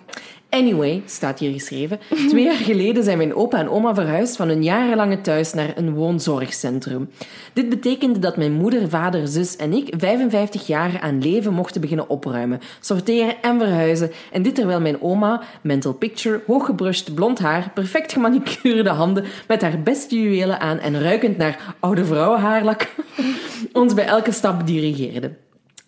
Anyway, 0.53 1.03
staat 1.07 1.39
hier 1.39 1.53
geschreven. 1.53 2.01
Twee 2.29 2.45
jaar 2.45 2.55
geleden 2.55 3.05
zijn 3.05 3.17
mijn 3.17 3.35
opa 3.35 3.59
en 3.59 3.69
oma 3.69 3.95
verhuisd 3.95 4.37
van 4.37 4.49
hun 4.49 4.63
jarenlange 4.63 5.21
thuis 5.21 5.53
naar 5.53 5.73
een 5.77 5.95
woonzorgcentrum. 5.95 7.11
Dit 7.53 7.69
betekende 7.69 8.19
dat 8.19 8.37
mijn 8.37 8.53
moeder, 8.53 8.89
vader, 8.89 9.29
zus 9.29 9.57
en 9.57 9.73
ik 9.73 9.95
55 9.97 10.67
jaar 10.67 11.01
aan 11.01 11.23
leven 11.23 11.53
mochten 11.53 11.81
beginnen 11.81 12.09
opruimen, 12.09 12.61
sorteren 12.81 13.43
en 13.43 13.59
verhuizen. 13.59 14.11
En 14.33 14.43
dit 14.43 14.55
terwijl 14.55 14.81
mijn 14.81 15.03
oma, 15.03 15.43
mental 15.63 15.93
picture, 15.93 16.43
hooggebrust 16.47 17.15
blond 17.15 17.39
haar, 17.39 17.71
perfect 17.75 18.13
gemanicureerde 18.13 18.91
handen, 18.91 19.25
met 19.49 19.63
haar 19.63 19.83
beste 19.83 20.21
juwelen 20.21 20.61
aan 20.61 20.79
en 20.79 21.01
ruikend 21.01 21.37
naar 21.37 21.77
oude 21.81 22.05
vrouwenhaarlak, 22.05 22.89
ons 23.73 23.95
bij 23.95 24.07
elke 24.07 24.33
stap 24.33 24.67
dirigeerde. 24.67 25.31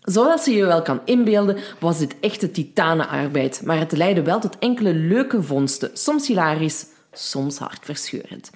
Zoals 0.04 0.44
je 0.44 0.54
je 0.54 0.66
wel 0.66 0.82
kan 0.82 1.00
inbeelden, 1.04 1.56
was 1.80 1.98
dit 1.98 2.16
echte 2.20 2.50
titanenarbeid, 2.50 3.62
maar 3.64 3.78
het 3.78 3.92
leidde 3.92 4.22
wel 4.22 4.40
tot 4.40 4.58
enkele 4.58 4.94
leuke 4.94 5.42
vondsten, 5.42 5.90
soms 5.92 6.26
hilarisch, 6.26 6.86
soms 7.12 7.58
hartverscheurend. 7.58 8.50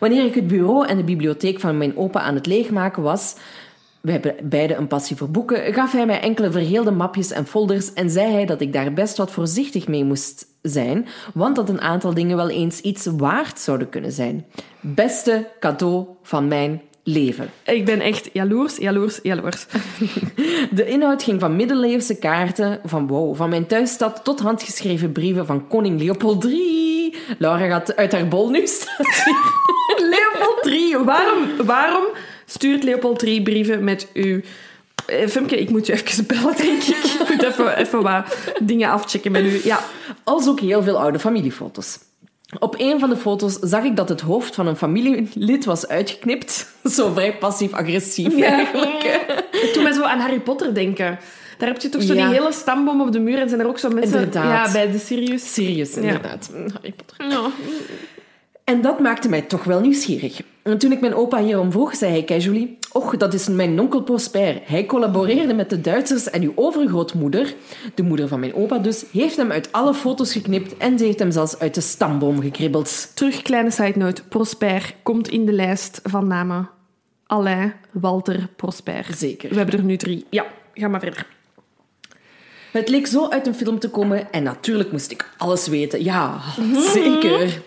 Wanneer 0.00 0.24
ik 0.24 0.34
het 0.34 0.46
bureau 0.46 0.86
en 0.86 0.96
de 0.96 1.04
bibliotheek 1.04 1.60
van 1.60 1.78
mijn 1.78 1.96
opa 1.96 2.20
aan 2.20 2.34
het 2.34 2.46
leegmaken 2.46 3.02
was, 3.02 3.36
we 4.00 4.12
hebben 4.12 4.34
beide 4.42 4.74
een 4.74 4.86
passie 4.86 5.16
voor 5.16 5.30
boeken, 5.30 5.74
gaf 5.74 5.92
hij 5.92 6.06
mij 6.06 6.20
enkele 6.20 6.50
vergeelde 6.50 6.90
mapjes 6.90 7.30
en 7.30 7.46
folders 7.46 7.92
en 7.92 8.10
zei 8.10 8.32
hij 8.32 8.46
dat 8.46 8.60
ik 8.60 8.72
daar 8.72 8.92
best 8.92 9.16
wat 9.16 9.30
voorzichtig 9.30 9.88
mee 9.88 10.04
moest 10.04 10.46
zijn, 10.62 11.06
want 11.34 11.56
dat 11.56 11.68
een 11.68 11.80
aantal 11.80 12.14
dingen 12.14 12.36
wel 12.36 12.50
eens 12.50 12.80
iets 12.80 13.06
waard 13.06 13.58
zouden 13.58 13.88
kunnen 13.88 14.12
zijn. 14.12 14.46
Beste 14.80 15.48
cadeau 15.60 16.06
van 16.22 16.48
mijn 16.48 16.82
leven. 17.04 17.50
Ik 17.64 17.84
ben 17.84 18.00
echt 18.00 18.30
jaloers, 18.32 18.76
jaloers, 18.76 19.18
jaloers. 19.22 19.66
De 20.70 20.86
inhoud 20.86 21.22
ging 21.22 21.40
van 21.40 21.56
middeleeuwse 21.56 22.18
kaarten, 22.18 22.80
van 22.84 23.06
wow, 23.06 23.36
van 23.36 23.48
mijn 23.48 23.66
thuisstad 23.66 24.20
tot 24.24 24.40
handgeschreven 24.40 25.12
brieven 25.12 25.46
van 25.46 25.68
koning 25.68 26.00
Leopold 26.00 26.44
III. 26.44 27.14
Laura 27.38 27.66
gaat 27.66 27.96
uit 27.96 28.12
haar 28.12 28.28
bol 28.28 28.50
nu 28.50 28.66
staan. 28.66 29.06
Leopold 30.12 30.66
III. 30.66 30.96
Waarom, 30.96 31.66
waarom 31.66 32.04
stuurt 32.46 32.82
Leopold 32.82 33.22
III 33.22 33.42
brieven 33.42 33.84
met 33.84 34.08
uw 34.12 34.40
Eh, 35.06 35.28
Femke, 35.28 35.60
ik 35.60 35.70
moet 35.70 35.86
je 35.86 35.92
even 35.92 36.26
bellen, 36.26 36.56
denk 36.56 36.82
ik. 36.82 37.04
Ik 37.04 37.28
moet 37.28 37.42
even, 37.42 37.76
even 37.78 38.02
wat 38.02 38.36
dingen 38.62 38.90
afchecken 38.90 39.32
met 39.32 39.44
u. 39.44 39.60
Ja. 39.64 39.80
Als 40.24 40.48
ook 40.48 40.60
heel 40.60 40.82
veel 40.82 40.98
oude 40.98 41.18
familiefoto's. 41.18 41.98
Op 42.58 42.74
een 42.78 43.00
van 43.00 43.08
de 43.08 43.16
foto's 43.16 43.58
zag 43.60 43.84
ik 43.84 43.96
dat 43.96 44.08
het 44.08 44.20
hoofd 44.20 44.54
van 44.54 44.66
een 44.66 44.76
familielid 44.76 45.64
was 45.64 45.88
uitgeknipt. 45.88 46.72
Zo 46.84 47.12
vrij 47.12 47.36
passief-agressief 47.38 48.36
Ja. 48.36 48.46
eigenlijk. 48.52 49.26
Toen 49.72 49.82
mij 49.82 49.92
zo 49.92 50.02
aan 50.02 50.18
Harry 50.18 50.40
Potter 50.40 50.74
denken. 50.74 51.18
Daar 51.58 51.68
heb 51.68 51.80
je 51.80 51.88
toch 51.88 52.02
zo 52.02 52.14
Ja. 52.14 52.26
die 52.28 52.34
hele 52.38 52.52
stamboom 52.52 53.00
op 53.00 53.12
de 53.12 53.20
muur 53.20 53.38
en 53.38 53.48
zijn 53.48 53.60
er 53.60 53.66
ook 53.66 53.78
zo 53.78 53.88
mensen... 53.90 54.12
Inderdaad. 54.14 54.66
Ja, 54.66 54.72
bij 54.72 54.90
de 54.90 54.98
Sirius. 54.98 55.52
Serieus, 55.54 55.96
inderdaad. 55.96 56.50
Harry 56.72 56.92
Potter. 56.96 57.28
Ja. 57.28 57.50
En 58.64 58.80
dat 58.80 59.00
maakte 59.00 59.28
mij 59.28 59.42
toch 59.42 59.64
wel 59.64 59.80
nieuwsgierig. 59.80 60.40
En 60.62 60.78
toen 60.78 60.92
ik 60.92 61.00
mijn 61.00 61.14
opa 61.14 61.38
hierom 61.42 61.72
vroeg, 61.72 61.94
zei 61.96 62.12
hij 62.12 62.24
casually... 62.24 62.76
Och, 62.94 63.16
dat 63.16 63.34
is 63.34 63.48
mijn 63.48 63.80
onkel 63.80 64.02
Prosper. 64.02 64.60
Hij 64.64 64.86
collaboreerde 64.86 65.54
met 65.54 65.70
de 65.70 65.80
Duitsers 65.80 66.30
en 66.30 66.42
uw 66.42 66.52
overgrootmoeder, 66.54 67.54
de 67.94 68.02
moeder 68.02 68.28
van 68.28 68.40
mijn 68.40 68.54
opa 68.54 68.78
dus, 68.78 69.04
heeft 69.12 69.36
hem 69.36 69.52
uit 69.52 69.72
alle 69.72 69.94
foto's 69.94 70.32
geknipt 70.32 70.76
en 70.76 70.98
ze 70.98 71.04
heeft 71.04 71.18
hem 71.18 71.30
zelfs 71.30 71.58
uit 71.58 71.74
de 71.74 71.80
stamboom 71.80 72.40
gekribbeld. 72.40 73.16
Terug, 73.16 73.42
kleine 73.42 73.70
side 73.70 73.98
note. 73.98 74.22
Prosper 74.22 74.94
komt 75.02 75.28
in 75.28 75.46
de 75.46 75.52
lijst 75.52 76.00
van 76.02 76.26
namen. 76.26 76.70
Alain 77.26 77.72
Walter 77.90 78.48
Prosper. 78.56 79.06
Zeker. 79.16 79.48
We 79.48 79.56
hebben 79.56 79.78
er 79.78 79.84
nu 79.84 79.96
drie. 79.96 80.26
Ja, 80.30 80.46
ga 80.74 80.88
maar 80.88 81.00
verder. 81.00 81.26
Het 82.70 82.88
leek 82.88 83.06
zo 83.06 83.28
uit 83.28 83.46
een 83.46 83.54
film 83.54 83.78
te 83.78 83.90
komen 83.90 84.32
en 84.32 84.42
natuurlijk 84.42 84.92
moest 84.92 85.10
ik 85.10 85.30
alles 85.36 85.66
weten. 85.66 86.04
Ja, 86.04 86.40
zeker. 86.92 87.62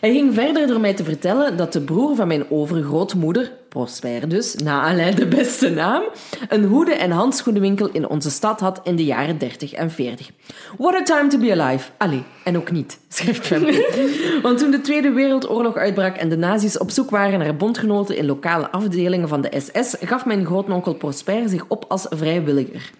Hij 0.00 0.12
ging 0.12 0.34
verder 0.34 0.66
door 0.66 0.80
mij 0.80 0.94
te 0.94 1.04
vertellen 1.04 1.56
dat 1.56 1.72
de 1.72 1.80
broer 1.80 2.16
van 2.16 2.26
mijn 2.28 2.50
overgrootmoeder, 2.50 3.52
Prosper 3.68 4.28
dus, 4.28 4.54
na 4.54 4.82
Alain 4.82 5.14
de 5.14 5.26
beste 5.26 5.70
naam, 5.70 6.02
een 6.48 6.64
hoeden- 6.64 6.98
en 6.98 7.10
handschoenenwinkel 7.10 7.88
in 7.92 8.08
onze 8.08 8.30
stad 8.30 8.60
had 8.60 8.80
in 8.84 8.96
de 8.96 9.04
jaren 9.04 9.38
30 9.38 9.72
en 9.72 9.90
40. 9.90 10.30
What 10.78 10.94
a 10.94 11.02
time 11.02 11.26
to 11.28 11.38
be 11.38 11.60
alive. 11.60 11.90
Allee, 11.96 12.22
en 12.44 12.56
ook 12.56 12.70
niet, 12.70 12.98
schrijft 13.08 13.46
Femke. 13.46 14.38
Want 14.42 14.58
toen 14.58 14.70
de 14.70 14.80
Tweede 14.80 15.10
Wereldoorlog 15.10 15.76
uitbrak 15.76 16.16
en 16.16 16.28
de 16.28 16.36
nazi's 16.36 16.78
op 16.78 16.90
zoek 16.90 17.10
waren 17.10 17.38
naar 17.38 17.56
bondgenoten 17.56 18.16
in 18.16 18.26
lokale 18.26 18.70
afdelingen 18.70 19.28
van 19.28 19.40
de 19.40 19.60
SS, 19.60 19.96
gaf 20.00 20.24
mijn 20.24 20.46
grootnonkel 20.46 20.94
Prosper 20.94 21.48
zich 21.48 21.64
op 21.68 21.84
als 21.88 22.06
vrijwilliger. 22.10 22.90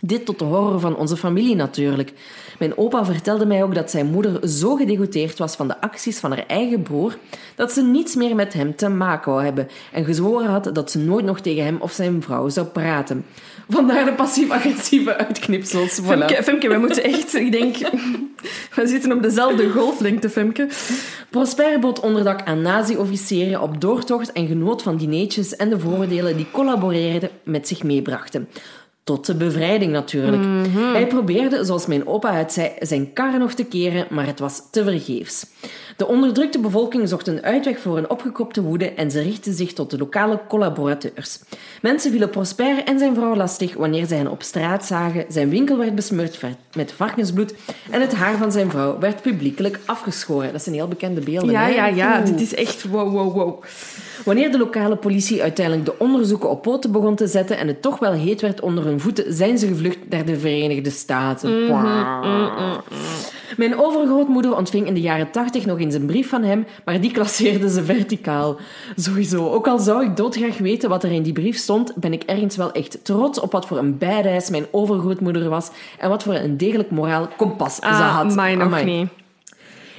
Dit 0.00 0.24
tot 0.24 0.38
de 0.38 0.44
horror 0.44 0.80
van 0.80 0.96
onze 0.96 1.16
familie 1.16 1.54
natuurlijk. 1.54 2.12
Mijn 2.60 2.78
opa 2.78 3.04
vertelde 3.04 3.46
mij 3.46 3.62
ook 3.62 3.74
dat 3.74 3.90
zijn 3.90 4.06
moeder 4.06 4.48
zo 4.48 4.74
gedegoteerd 4.74 5.38
was 5.38 5.56
van 5.56 5.68
de 5.68 5.80
acties 5.80 6.18
van 6.18 6.30
haar 6.30 6.44
eigen 6.46 6.82
broer 6.82 7.16
dat 7.54 7.72
ze 7.72 7.82
niets 7.82 8.14
meer 8.14 8.34
met 8.34 8.52
hem 8.52 8.76
te 8.76 8.88
maken 8.88 9.32
wou 9.32 9.44
hebben 9.44 9.68
en 9.92 10.04
gezworen 10.04 10.48
had 10.48 10.70
dat 10.72 10.90
ze 10.90 10.98
nooit 10.98 11.24
nog 11.24 11.40
tegen 11.40 11.64
hem 11.64 11.76
of 11.80 11.92
zijn 11.92 12.22
vrouw 12.22 12.48
zou 12.48 12.66
praten. 12.66 13.24
Vandaar 13.68 14.04
de 14.04 14.12
passief-agressieve 14.12 15.16
uitknipsels. 15.16 16.00
Voilà. 16.00 16.04
Femke, 16.04 16.42
Femke, 16.42 16.68
wij 16.68 16.78
moeten 16.78 17.04
echt... 17.04 17.34
Ik 17.34 17.52
denk... 17.52 17.76
We 18.74 18.86
zitten 18.86 19.12
op 19.12 19.22
dezelfde 19.22 19.70
golflengte, 19.70 20.30
Femke. 20.30 20.68
Prosper 21.30 21.78
bood 21.80 22.00
onderdak 22.00 22.42
aan 22.44 22.62
nazi-officieren 22.62 23.60
op 23.60 23.80
doortocht 23.80 24.32
en 24.32 24.46
genoot 24.46 24.82
van 24.82 24.96
dineetjes 24.96 25.56
en 25.56 25.68
de 25.68 25.78
voordelen 25.78 26.36
die 26.36 26.46
collaboreerden 26.52 27.30
met 27.44 27.68
zich 27.68 27.82
meebrachten. 27.82 28.48
Tot 29.10 29.26
de 29.26 29.34
bevrijding 29.34 29.92
natuurlijk. 29.92 30.42
Hij 30.92 31.06
probeerde, 31.06 31.64
zoals 31.64 31.86
mijn 31.86 32.06
opa 32.06 32.34
het 32.34 32.52
zei, 32.52 32.70
zijn 32.80 33.12
kar 33.12 33.38
nog 33.38 33.52
te 33.52 33.64
keren, 33.64 34.06
maar 34.10 34.26
het 34.26 34.38
was 34.38 34.62
tevergeefs. 34.70 35.46
De 35.96 36.06
onderdrukte 36.06 36.58
bevolking 36.58 37.08
zocht 37.08 37.26
een 37.26 37.42
uitweg 37.42 37.80
voor 37.80 37.98
een 37.98 38.10
opgekropte 38.10 38.62
woede 38.62 38.92
en 38.92 39.10
ze 39.10 39.20
richtten 39.20 39.54
zich 39.54 39.72
tot 39.72 39.90
de 39.90 39.98
lokale 39.98 40.40
collaborateurs. 40.48 41.40
Mensen 41.82 42.10
vielen 42.10 42.30
Prosper 42.30 42.84
en 42.84 42.98
zijn 42.98 43.14
vrouw 43.14 43.36
lastig 43.36 43.74
wanneer 43.74 44.06
zij 44.06 44.16
hen 44.16 44.30
op 44.30 44.42
straat 44.42 44.84
zagen, 44.84 45.24
zijn 45.28 45.48
winkel 45.48 45.78
werd 45.78 45.94
besmeurd 45.94 46.40
met 46.76 46.92
varkensbloed 46.92 47.54
en 47.90 48.00
het 48.00 48.14
haar 48.14 48.36
van 48.36 48.52
zijn 48.52 48.70
vrouw 48.70 48.98
werd 48.98 49.22
publiekelijk 49.22 49.80
afgeschoren. 49.84 50.52
Dat 50.52 50.62
zijn 50.62 50.74
heel 50.74 50.88
bekende 50.88 51.20
beelden. 51.20 51.50
Ja, 51.50 51.62
hè? 51.62 51.68
ja, 51.68 51.86
ja. 51.86 52.18
Oeh. 52.18 52.26
Dit 52.26 52.40
is 52.40 52.54
echt 52.54 52.84
wow, 52.84 53.12
wow, 53.12 53.34
wow. 53.34 53.62
Wanneer 54.24 54.50
de 54.52 54.58
lokale 54.58 54.96
politie 54.96 55.42
uiteindelijk 55.42 55.86
de 55.86 55.94
onderzoeken 55.98 56.50
op 56.50 56.62
poten 56.62 56.92
begon 56.92 57.14
te 57.14 57.26
zetten 57.26 57.58
en 57.58 57.66
het 57.66 57.82
toch 57.82 57.98
wel 57.98 58.12
heet 58.12 58.40
werd 58.40 58.60
onder 58.60 58.84
hun 58.84 59.00
voeten, 59.00 59.32
zijn 59.32 59.58
ze 59.58 59.66
gevlucht 59.66 59.98
naar 60.08 60.24
de 60.24 60.38
Verenigde 60.38 60.90
Staten. 60.90 61.66
Mijn 63.56 63.78
overgrootmoeder 63.80 64.56
ontving 64.56 64.86
in 64.86 64.94
de 64.94 65.00
jaren 65.00 65.30
tachtig 65.30 65.66
nog 65.66 65.78
eens 65.80 65.94
een 65.94 66.06
brief 66.06 66.28
van 66.28 66.42
hem, 66.42 66.66
maar 66.84 67.00
die 67.00 67.10
klasseerde 67.10 67.70
ze 67.70 67.84
verticaal. 67.84 68.56
Sowieso, 68.96 69.48
ook 69.50 69.66
al 69.68 69.78
zou 69.78 70.04
ik 70.04 70.16
doodgraag 70.16 70.58
weten 70.58 70.88
wat 70.88 71.04
er 71.04 71.10
in 71.12 71.22
die 71.22 71.32
brief 71.32 71.56
stond, 71.56 71.92
ben 71.96 72.12
ik 72.12 72.22
ergens 72.22 72.56
wel 72.56 72.72
echt 72.72 72.98
trots 73.04 73.40
op 73.40 73.52
wat 73.52 73.66
voor 73.66 73.78
een 73.78 73.98
badass 73.98 74.50
mijn 74.50 74.66
overgrootmoeder 74.70 75.48
was 75.48 75.70
en 75.98 76.08
wat 76.08 76.22
voor 76.22 76.34
een 76.34 76.56
degelijk 76.56 76.90
moraal 76.90 77.28
kompas 77.36 77.74
ze 77.74 77.80
Ah, 77.82 78.16
had. 78.16 78.34
mij 78.34 78.54
nog 78.54 78.64
Amai. 78.66 78.84
niet. 78.84 79.08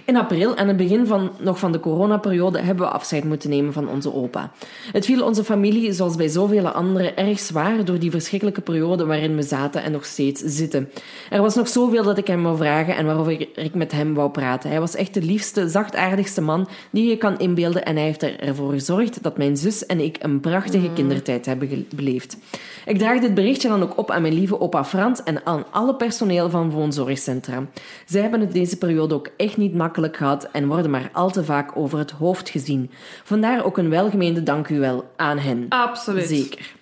In 0.05 0.17
april, 0.17 0.55
aan 0.57 0.67
het 0.67 0.77
begin 0.77 1.05
van, 1.05 1.31
nog 1.39 1.59
van 1.59 1.71
de 1.71 1.79
coronaperiode, 1.79 2.59
hebben 2.59 2.85
we 2.85 2.91
afscheid 2.91 3.23
moeten 3.23 3.49
nemen 3.49 3.73
van 3.73 3.89
onze 3.89 4.13
opa. 4.13 4.51
Het 4.91 5.05
viel 5.05 5.25
onze 5.25 5.43
familie, 5.43 5.93
zoals 5.93 6.15
bij 6.15 6.27
zoveel 6.27 6.67
anderen, 6.67 7.17
erg 7.17 7.39
zwaar 7.39 7.85
door 7.85 7.99
die 7.99 8.11
verschrikkelijke 8.11 8.61
periode 8.61 9.05
waarin 9.05 9.35
we 9.35 9.41
zaten 9.41 9.83
en 9.83 9.91
nog 9.91 10.05
steeds 10.05 10.41
zitten. 10.45 10.89
Er 11.29 11.41
was 11.41 11.55
nog 11.55 11.67
zoveel 11.67 12.03
dat 12.03 12.17
ik 12.17 12.27
hem 12.27 12.43
wou 12.43 12.57
vragen 12.57 12.95
en 12.95 13.05
waarover 13.05 13.47
ik 13.55 13.75
met 13.75 13.91
hem 13.91 14.13
wou 14.13 14.29
praten. 14.29 14.69
Hij 14.69 14.79
was 14.79 14.95
echt 14.95 15.13
de 15.13 15.21
liefste, 15.21 15.69
zachtaardigste 15.69 16.41
man 16.41 16.67
die 16.91 17.09
je 17.09 17.17
kan 17.17 17.39
inbeelden 17.39 17.85
en 17.85 17.95
hij 17.95 18.05
heeft 18.05 18.23
ervoor 18.23 18.71
gezorgd 18.71 19.23
dat 19.23 19.37
mijn 19.37 19.57
zus 19.57 19.85
en 19.85 19.99
ik 19.99 20.17
een 20.19 20.39
prachtige 20.39 20.89
kindertijd 20.93 21.45
hebben 21.45 21.85
beleefd. 21.95 22.37
Ik 22.85 22.97
draag 22.97 23.19
dit 23.19 23.33
berichtje 23.33 23.67
dan 23.67 23.83
ook 23.83 23.97
op 23.97 24.11
aan 24.11 24.21
mijn 24.21 24.33
lieve 24.33 24.59
opa 24.59 24.85
Frans 24.85 25.23
en 25.23 25.45
aan 25.45 25.63
alle 25.71 25.95
personeel 25.95 26.49
van 26.49 26.69
woonzorgcentra. 26.69 27.65
Zij 28.05 28.21
hebben 28.21 28.39
het 28.39 28.53
deze 28.53 28.77
periode 28.77 29.15
ook 29.15 29.29
echt 29.37 29.57
niet 29.57 29.73
makkelijk 29.73 29.90
gehad 29.93 30.47
en 30.51 30.67
worden 30.67 30.91
maar 30.91 31.09
al 31.13 31.31
te 31.31 31.43
vaak 31.43 31.77
over 31.77 31.99
het 31.99 32.11
hoofd 32.11 32.49
gezien. 32.49 32.91
Vandaar 33.23 33.65
ook 33.65 33.77
een 33.77 33.89
welgemeende 33.89 34.43
dank 34.43 34.69
u 34.69 34.79
wel 34.79 35.11
aan 35.15 35.37
hen. 35.37 35.65
Absoluut. 35.69 36.27
Zeker. 36.27 36.79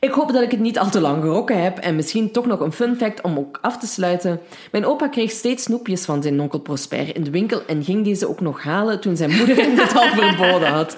Ik 0.00 0.10
hoop 0.10 0.32
dat 0.32 0.42
ik 0.42 0.50
het 0.50 0.60
niet 0.60 0.78
al 0.78 0.90
te 0.90 1.00
lang 1.00 1.22
gerokken 1.22 1.62
heb 1.62 1.78
en 1.78 1.96
misschien 1.96 2.30
toch 2.30 2.46
nog 2.46 2.60
een 2.60 2.72
fun 2.72 2.96
fact 2.96 3.22
om 3.22 3.38
ook 3.38 3.58
af 3.62 3.78
te 3.78 3.86
sluiten. 3.86 4.40
Mijn 4.72 4.86
opa 4.86 5.08
kreeg 5.08 5.30
steeds 5.30 5.62
snoepjes 5.62 6.04
van 6.04 6.22
zijn 6.22 6.40
onkel 6.40 6.60
Prosper 6.60 7.16
in 7.16 7.24
de 7.24 7.30
winkel 7.30 7.62
en 7.66 7.84
ging 7.84 8.04
deze 8.04 8.28
ook 8.28 8.40
nog 8.40 8.62
halen 8.62 9.00
toen 9.00 9.16
zijn 9.16 9.36
moeder 9.36 9.56
hem 9.56 9.74
dit 9.74 9.96
al 9.96 10.08
verboden 10.08 10.68
had. 10.68 10.96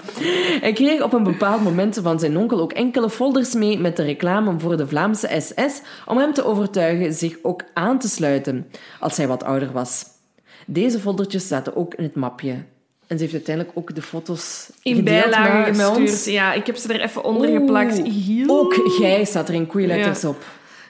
Hij 0.60 0.72
kreeg 0.72 1.02
op 1.02 1.12
een 1.12 1.22
bepaald 1.22 1.62
moment 1.62 2.00
van 2.02 2.18
zijn 2.18 2.36
onkel 2.36 2.60
ook 2.60 2.72
enkele 2.72 3.10
folders 3.10 3.54
mee 3.54 3.78
met 3.78 3.96
de 3.96 4.02
reclame 4.02 4.58
voor 4.58 4.76
de 4.76 4.88
Vlaamse 4.88 5.40
SS 5.40 5.82
om 6.06 6.18
hem 6.18 6.32
te 6.32 6.44
overtuigen 6.44 7.12
zich 7.12 7.36
ook 7.42 7.62
aan 7.74 7.98
te 7.98 8.08
sluiten 8.08 8.66
als 9.00 9.16
hij 9.16 9.28
wat 9.28 9.44
ouder 9.44 9.72
was. 9.72 10.11
Deze 10.72 10.98
foldertjes 10.98 11.48
zaten 11.48 11.76
ook 11.76 11.94
in 11.94 12.02
het 12.04 12.14
mapje. 12.14 12.52
En 13.06 13.18
ze 13.18 13.22
heeft 13.24 13.32
uiteindelijk 13.34 13.76
ook 13.78 13.94
de 13.94 14.02
foto's 14.02 14.70
In 14.82 15.04
bijlage 15.04 15.74
gestuurd. 15.74 16.24
Ja, 16.24 16.52
ik 16.52 16.66
heb 16.66 16.76
ze 16.76 16.92
er 16.92 17.00
even 17.00 17.24
onder 17.24 17.48
Oeh, 17.48 17.58
geplakt. 17.58 18.02
Ook 18.46 18.74
jij 18.98 19.24
staat 19.24 19.48
er 19.48 19.54
in 19.54 19.66
koeiletters 19.66 20.20
Ja. 20.22 20.28
op. 20.28 20.44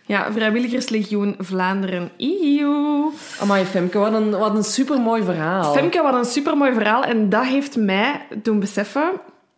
Ja, 0.07 0.33
Vrijwilligerslegioen 0.33 1.35
Vlaanderen. 1.39 2.11
Eeuw. 2.19 3.13
Amai, 3.41 3.65
Femke, 3.65 3.99
wat 3.99 4.13
een, 4.13 4.31
wat 4.31 4.55
een 4.57 4.65
supermooi 4.65 5.23
verhaal. 5.23 5.73
Femke, 5.73 6.03
wat 6.03 6.15
een 6.15 6.25
supermooi 6.25 6.73
verhaal. 6.73 7.05
En 7.05 7.29
dat 7.29 7.45
heeft 7.45 7.77
mij 7.77 8.27
doen 8.43 8.61
beseffen 8.61 9.11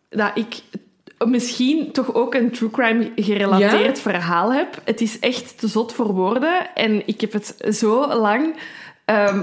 dat 0.09 0.31
ik 0.33 0.61
misschien 1.27 1.91
toch 1.91 2.13
ook 2.13 2.33
een 2.33 2.51
true 2.51 2.69
crime 2.71 3.11
gerelateerd 3.15 3.95
Ja? 3.95 4.01
verhaal 4.01 4.53
heb. 4.53 4.81
Het 4.83 5.01
is 5.01 5.19
echt 5.19 5.59
te 5.59 5.67
zot 5.67 5.93
voor 5.93 6.13
woorden. 6.13 6.75
En 6.75 7.07
ik 7.07 7.21
heb 7.21 7.33
het 7.33 7.55
zo 7.69 8.07
lang... 8.15 8.55
ehm, 9.05 9.41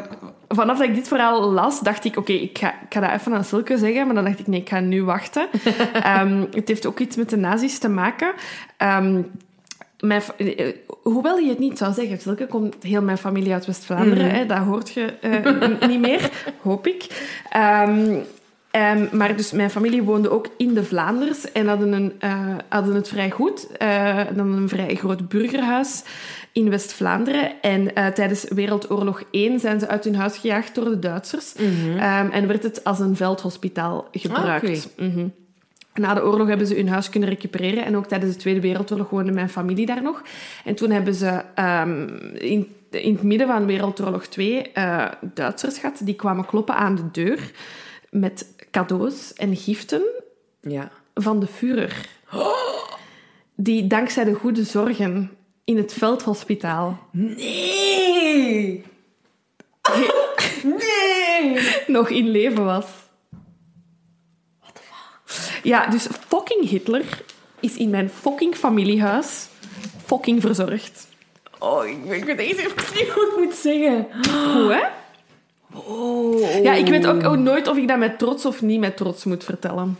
vanaf 0.54 0.78
dat 0.78 0.88
ik 0.88 0.94
dit 0.94 1.08
verhaal 1.08 1.50
las, 1.50 1.80
dacht 1.80 2.04
ik... 2.04 2.16
Oké, 2.16 2.32
ik, 2.32 2.58
ga, 2.58 2.68
ik 2.70 2.86
ga 2.94 3.00
dat 3.00 3.10
even 3.20 3.34
aan 3.34 3.44
Silke 3.44 3.78
zeggen. 3.78 4.06
Maar 4.06 4.14
dan 4.14 4.24
dacht 4.24 4.38
ik, 4.38 4.46
nee, 4.46 4.60
ik 4.60 4.68
ga 4.68 4.80
nu 4.80 5.04
wachten. 5.04 5.46
Ehm, 6.02 6.44
het 6.54 6.68
heeft 6.68 6.86
ook 6.86 6.98
iets 6.98 7.16
met 7.16 7.30
de 7.30 7.36
nazi's 7.36 7.78
te 7.78 7.88
maken. 7.88 8.32
Ehm, 8.76 9.20
mijn, 10.00 10.22
fa- 10.22 10.34
eh, 10.36 10.72
hoewel 11.02 11.38
je 11.38 11.48
het 11.48 11.58
niet 11.58 11.78
zou 11.78 11.92
zeggen, 11.92 12.18
Silke, 12.20 12.46
komt 12.46 12.76
heel 12.82 13.02
mijn 13.02 13.18
familie 13.18 13.52
uit 13.52 13.66
West-Vlaanderen. 13.66 14.30
hè, 14.30 14.46
Dat 14.46 14.58
hoort 14.58 14.90
je 14.92 15.04
eh, 15.04 15.88
niet 15.88 16.00
meer, 16.00 16.30
hoop 16.62 16.86
ik. 16.86 17.06
Ehm, 17.50 18.20
maar 19.12 19.36
dus 19.36 19.52
mijn 19.52 19.70
familie 19.70 20.02
woonde 20.02 20.30
ook 20.30 20.46
in 20.56 20.74
de 20.74 20.84
Vlaanders 20.84 21.52
en 21.52 21.66
hadden, 21.66 21.92
een, 21.92 22.12
eh, 22.18 22.46
hadden 22.68 22.94
het 22.94 23.08
vrij 23.08 23.30
goed. 23.30 23.66
Eh 23.76 24.20
dan 24.34 24.52
een 24.52 24.68
vrij 24.68 24.94
groot 24.94 25.28
burgerhuis 25.28 26.02
in 26.52 26.70
West-Vlaanderen. 26.70 27.60
En 27.60 27.94
eh, 27.94 28.06
tijdens 28.06 28.44
Wereldoorlog 28.48 29.22
1 29.30 29.60
zijn 29.60 29.80
ze 29.80 29.88
uit 29.88 30.04
hun 30.04 30.14
huis 30.14 30.36
gejaagd 30.38 30.74
door 30.74 30.84
de 30.84 30.98
Duitsers. 30.98 31.54
Ehm, 31.54 32.30
en 32.30 32.46
werd 32.46 32.62
het 32.62 32.84
als 32.84 32.98
een 32.98 33.16
veldhospitaal 33.16 34.08
gebruikt. 34.12 34.88
Mhm. 34.96 35.26
Na 35.94 36.14
de 36.14 36.24
oorlog 36.24 36.48
hebben 36.48 36.66
ze 36.66 36.74
hun 36.74 36.88
huis 36.88 37.08
kunnen 37.10 37.28
recupereren. 37.28 37.84
En 37.84 37.96
ook 37.96 38.06
tijdens 38.06 38.32
de 38.32 38.38
Tweede 38.38 38.60
Wereldoorlog 38.60 39.10
woonde 39.10 39.32
mijn 39.32 39.48
familie 39.48 39.86
daar 39.86 40.02
nog. 40.02 40.22
En 40.64 40.74
toen 40.74 40.90
hebben 40.90 41.14
ze 41.14 41.42
ehm, 41.54 42.08
in, 42.34 42.74
in 42.90 43.12
het 43.12 43.22
midden 43.22 43.46
van 43.46 43.66
Wereldoorlog 43.66 44.26
2 44.26 44.72
eh, 44.72 45.06
Duitsers 45.34 45.78
gehad. 45.78 46.00
Die 46.04 46.14
kwamen 46.14 46.46
kloppen 46.46 46.74
aan 46.74 46.94
de 46.94 47.10
deur 47.12 47.50
met 48.10 48.54
cadeaus 48.70 49.32
en 49.32 49.56
giften 49.56 50.02
Ja. 50.60 50.90
van 51.14 51.40
de 51.40 51.46
Führer. 51.46 52.06
die 53.54 53.86
dankzij 53.86 54.24
de 54.24 54.34
goede 54.34 54.64
zorgen 54.64 55.30
in 55.64 55.76
het 55.76 55.92
veldhospitaal 55.92 56.98
Nee! 57.10 58.84
Nee! 60.62 61.58
nog 61.86 62.08
in 62.08 62.28
leven 62.28 62.64
was. 62.64 62.84
What 64.60 64.74
the 64.74 64.80
fuck? 64.82 65.64
Ja, 65.64 65.86
dus 65.86 66.06
fucking 66.28 66.68
Hitler 66.68 67.22
is 67.60 67.76
in 67.76 67.90
mijn 67.90 68.10
fucking 68.10 68.54
familiehuis 68.54 69.48
fucking 70.04 70.40
verzorgd. 70.40 71.08
Oh, 71.58 71.86
ik, 71.86 72.04
ik 72.04 72.24
weet 72.24 72.38
echt 72.38 72.58
even 72.58 72.94
niet 72.94 73.08
hoe 73.08 73.26
ik 73.26 73.44
moet 73.44 73.54
zeggen. 73.54 74.06
Hoe, 74.52 74.72
hè? 74.72 74.88
Oh. 75.78 76.62
Ja, 76.62 76.72
ik 76.72 76.86
weet 76.86 77.06
ook, 77.06 77.24
ook 77.24 77.36
nooit 77.36 77.68
of 77.68 77.76
ik 77.76 77.88
dat 77.88 77.98
met 77.98 78.18
trots 78.18 78.46
of 78.46 78.62
niet 78.62 78.80
met 78.80 78.96
trots 78.96 79.24
moet 79.24 79.44
vertellen. 79.44 79.98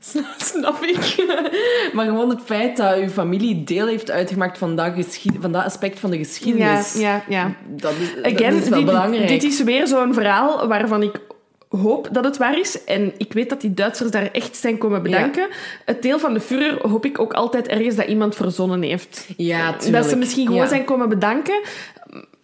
Snap 0.52 0.82
ik. 0.82 1.24
Maar 1.94 2.04
gewoon 2.06 2.28
het 2.30 2.40
feit 2.44 2.76
dat 2.76 2.96
uw 2.96 3.08
familie 3.08 3.64
deel 3.64 3.86
heeft 3.86 4.10
uitgemaakt 4.10 4.58
van 4.58 4.76
dat, 4.76 4.92
geschied- 4.94 5.36
van 5.40 5.52
dat 5.52 5.64
aspect 5.64 5.98
van 6.00 6.10
de 6.10 6.18
Ja, 6.18 6.24
geschiedenis. 6.24 6.94
ja, 6.94 7.22
ja. 7.28 7.52
Dat 7.66 7.92
is, 8.00 8.14
dat 8.32 8.40
is 8.52 8.68
wel 8.68 8.78
dit, 8.78 8.86
belangrijk. 8.86 9.28
dit 9.28 9.42
is 9.42 9.62
weer 9.62 9.86
zo'n 9.86 10.14
verhaal 10.14 10.68
waarvan 10.68 11.02
ik 11.02 11.20
hoop 11.68 12.08
dat 12.12 12.24
het 12.24 12.36
waar 12.36 12.58
is. 12.58 12.84
En 12.84 13.12
ik 13.16 13.32
weet 13.32 13.48
dat 13.48 13.60
die 13.60 13.74
Duitsers 13.74 14.10
daar 14.10 14.28
echt 14.32 14.56
zijn 14.56 14.78
komen 14.78 15.02
bedanken. 15.02 15.48
Het 15.84 16.02
deel 16.02 16.18
van 16.18 16.34
de 16.34 16.40
Führer 16.40 16.88
hoop 16.88 17.04
ik 17.04 17.18
ook 17.20 17.32
altijd 17.32 17.66
ergens 17.68 17.96
dat 17.96 18.06
iemand 18.06 18.34
verzonnen 18.36 18.82
heeft. 18.82 19.26
Ja, 19.36 19.72
tuurlijk. 19.72 20.02
Dat 20.02 20.10
ze 20.10 20.16
misschien 20.16 20.46
gewoon 20.46 20.62
Ja. 20.62 20.68
zijn 20.68 20.84
komen 20.84 21.08
bedanken. 21.08 21.60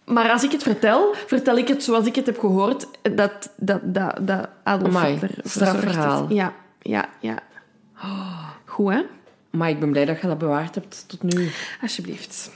Maar 0.05 0.29
als 0.31 0.43
ik 0.43 0.51
het 0.51 0.63
vertel, 0.63 1.15
vertel 1.25 1.57
ik 1.57 1.67
het 1.67 1.83
zoals 1.83 2.05
ik 2.05 2.15
het 2.15 2.25
heb 2.25 2.39
gehoord. 2.39 2.87
Dat, 3.01 3.31
dat, 3.57 3.79
dat, 3.83 4.11
dat 4.21 4.47
Adolf 4.63 4.95
Amai, 4.95 5.11
Hitler 5.11 5.31
straf 5.43 5.69
verzorgd 5.69 5.85
is. 5.85 5.91
verhaal. 5.93 6.25
Ja, 6.29 6.53
ja, 6.81 7.05
Goed, 8.65 8.93
hè? 8.93 9.01
Maar 9.49 9.69
ik 9.69 9.79
ben 9.79 9.91
blij 9.91 10.05
dat 10.05 10.21
je 10.21 10.27
dat 10.27 10.37
bewaard 10.37 10.75
hebt 10.75 11.03
tot 11.07 11.23
nu. 11.23 11.49
Alsjeblieft. 11.81 12.51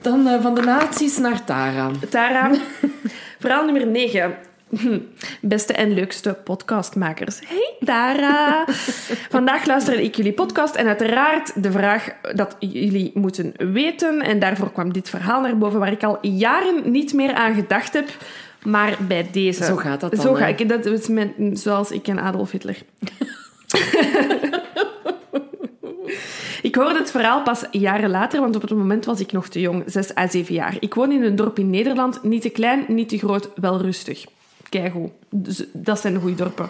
Dan 0.00 0.26
eh, 0.26 0.42
van 0.42 0.54
de 0.54 0.60
nazi's 0.60 1.18
naar 1.18 1.44
Tara. 1.44 1.90
Tara, 2.10 2.50
verhaal 3.40 3.64
nummer 3.64 3.86
9. 3.86 4.34
Beste 5.40 5.72
en 5.72 5.94
leukste 5.94 6.38
podcastmakers. 6.44 7.40
Hey 7.46 7.76
Tara! 7.84 8.64
Vandaag 9.36 9.66
luisterde 9.66 10.02
ik 10.02 10.14
jullie 10.14 10.32
podcast 10.32 10.74
en 10.74 10.86
uiteraard 10.86 11.62
de 11.62 11.70
vraag 11.70 12.08
dat 12.34 12.56
jullie 12.58 13.10
moeten 13.14 13.52
weten. 13.72 14.20
En 14.20 14.38
daarvoor 14.38 14.72
kwam 14.72 14.92
dit 14.92 15.10
verhaal 15.10 15.40
naar 15.40 15.58
boven 15.58 15.78
waar 15.78 15.92
ik 15.92 16.04
al 16.04 16.18
jaren 16.20 16.90
niet 16.90 17.12
meer 17.12 17.34
aan 17.34 17.54
gedacht 17.54 17.92
heb. 17.92 18.08
Maar 18.62 18.96
bij 19.08 19.28
deze... 19.32 19.64
Zo 19.64 19.76
gaat 19.76 20.00
dat 20.00 20.10
dan, 20.10 20.20
Zo 20.20 20.34
ga 20.34 20.46
ik. 20.46 20.68
Dat 20.68 20.86
is 20.86 21.08
mijn, 21.08 21.34
zoals 21.52 21.90
ik 21.90 22.08
en 22.08 22.18
Adolf 22.18 22.50
Hitler. 22.50 22.76
Ik 26.62 26.74
hoorde 26.74 26.98
het 26.98 27.10
verhaal 27.10 27.42
pas 27.42 27.64
jaren 27.70 28.10
later, 28.10 28.40
want 28.40 28.56
op 28.56 28.62
het 28.62 28.70
moment 28.70 29.04
was 29.04 29.20
ik 29.20 29.32
nog 29.32 29.48
te 29.48 29.60
jong, 29.60 29.82
6 29.86 30.16
à 30.16 30.26
7 30.26 30.54
jaar. 30.54 30.76
Ik 30.80 30.94
woon 30.94 31.12
in 31.12 31.22
een 31.22 31.36
dorp 31.36 31.58
in 31.58 31.70
Nederland, 31.70 32.22
niet 32.22 32.42
te 32.42 32.50
klein, 32.50 32.84
niet 32.88 33.08
te 33.08 33.18
groot, 33.18 33.50
wel 33.54 33.80
rustig. 33.80 34.24
Keigoed. 34.76 35.10
Dus 35.30 35.64
dat 35.72 36.00
zijn 36.00 36.14
de 36.14 36.20
goede 36.20 36.36
dorpen. 36.36 36.68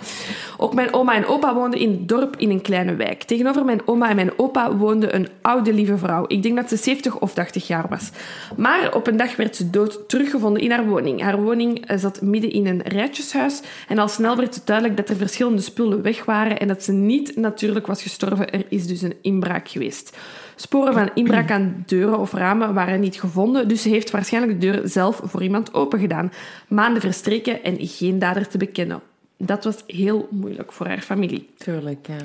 Ook 0.56 0.74
mijn 0.74 0.92
oma 0.92 1.14
en 1.14 1.26
opa 1.26 1.54
woonden 1.54 1.80
in 1.80 1.90
het 1.90 2.08
dorp 2.08 2.36
in 2.36 2.50
een 2.50 2.60
kleine 2.60 2.94
wijk. 2.94 3.22
Tegenover 3.22 3.64
mijn 3.64 3.80
oma 3.84 4.08
en 4.08 4.16
mijn 4.16 4.38
opa 4.38 4.76
woonde 4.76 5.14
een 5.14 5.28
oude 5.42 5.72
lieve 5.72 5.98
vrouw. 5.98 6.24
Ik 6.26 6.42
denk 6.42 6.56
dat 6.56 6.68
ze 6.68 6.76
70 6.76 7.18
of 7.18 7.34
80 7.34 7.66
jaar 7.66 7.86
was. 7.88 8.10
Maar 8.56 8.94
op 8.94 9.06
een 9.06 9.16
dag 9.16 9.36
werd 9.36 9.56
ze 9.56 9.70
dood 9.70 10.08
teruggevonden 10.08 10.62
in 10.62 10.70
haar 10.70 10.86
woning. 10.86 11.22
Haar 11.22 11.42
woning 11.42 11.86
eh, 11.86 11.98
zat 11.98 12.22
midden 12.22 12.52
in 12.52 12.66
een 12.66 12.82
rijtjeshuis 12.82 13.60
en 13.88 13.98
al 13.98 14.08
snel 14.08 14.36
werd 14.36 14.54
het 14.54 14.66
duidelijk 14.66 14.96
dat 14.96 15.08
er 15.08 15.16
verschillende 15.16 15.62
spullen 15.62 16.02
weg 16.02 16.24
waren 16.24 16.58
en 16.58 16.68
dat 16.68 16.82
ze 16.82 16.92
niet 16.92 17.36
natuurlijk 17.36 17.86
was 17.86 18.02
gestorven. 18.02 18.50
Er 18.50 18.64
is 18.68 18.86
dus 18.86 19.02
een 19.02 19.16
inbraak 19.22 19.68
geweest. 19.68 20.16
Sporen 20.56 20.92
van 20.92 21.10
inbraak 21.14 21.50
aan 21.50 21.82
deuren 21.86 22.18
of 22.18 22.32
ramen 22.32 22.74
waren 22.74 23.00
niet 23.00 23.20
gevonden, 23.20 23.68
dus 23.68 23.82
ze 23.82 23.88
heeft 23.88 24.10
waarschijnlijk 24.10 24.60
de 24.60 24.70
deur 24.70 24.88
zelf 24.88 25.20
voor 25.24 25.42
iemand 25.42 25.74
opengedaan. 25.74 26.32
Maanden 26.68 27.02
verstreken 27.02 27.62
en 27.62 27.76
geen 27.80 28.18
dader 28.18 28.48
te 28.48 28.58
bekennen. 28.58 29.00
Dat 29.36 29.64
was 29.64 29.76
heel 29.86 30.28
moeilijk 30.30 30.72
voor 30.72 30.86
haar 30.86 31.00
familie. 31.00 31.48
Tuurlijk, 31.58 32.06
ja. 32.06 32.16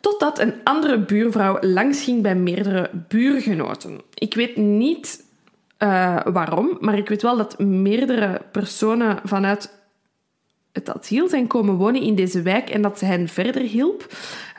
Totdat 0.00 0.38
een 0.38 0.54
andere 0.64 0.98
buurvrouw 0.98 1.58
langsging 1.60 2.22
bij 2.22 2.34
meerdere 2.34 2.90
buurgenoten. 3.08 4.00
Ik 4.14 4.34
weet 4.34 4.56
niet 4.56 5.24
eh, 5.76 6.18
waarom, 6.24 6.76
maar 6.80 6.98
ik 6.98 7.08
weet 7.08 7.22
wel 7.22 7.36
dat 7.36 7.58
meerdere 7.58 8.40
personen 8.52 9.18
vanuit 9.24 9.81
het 10.72 10.90
asiel 10.96 11.28
zijn 11.28 11.46
komen 11.46 11.74
wonen 11.74 12.02
in 12.02 12.14
deze 12.14 12.42
wijk 12.42 12.70
en 12.70 12.82
dat 12.82 12.98
ze 12.98 13.04
hen 13.04 13.28
verder 13.28 13.62
hielp. 13.62 14.06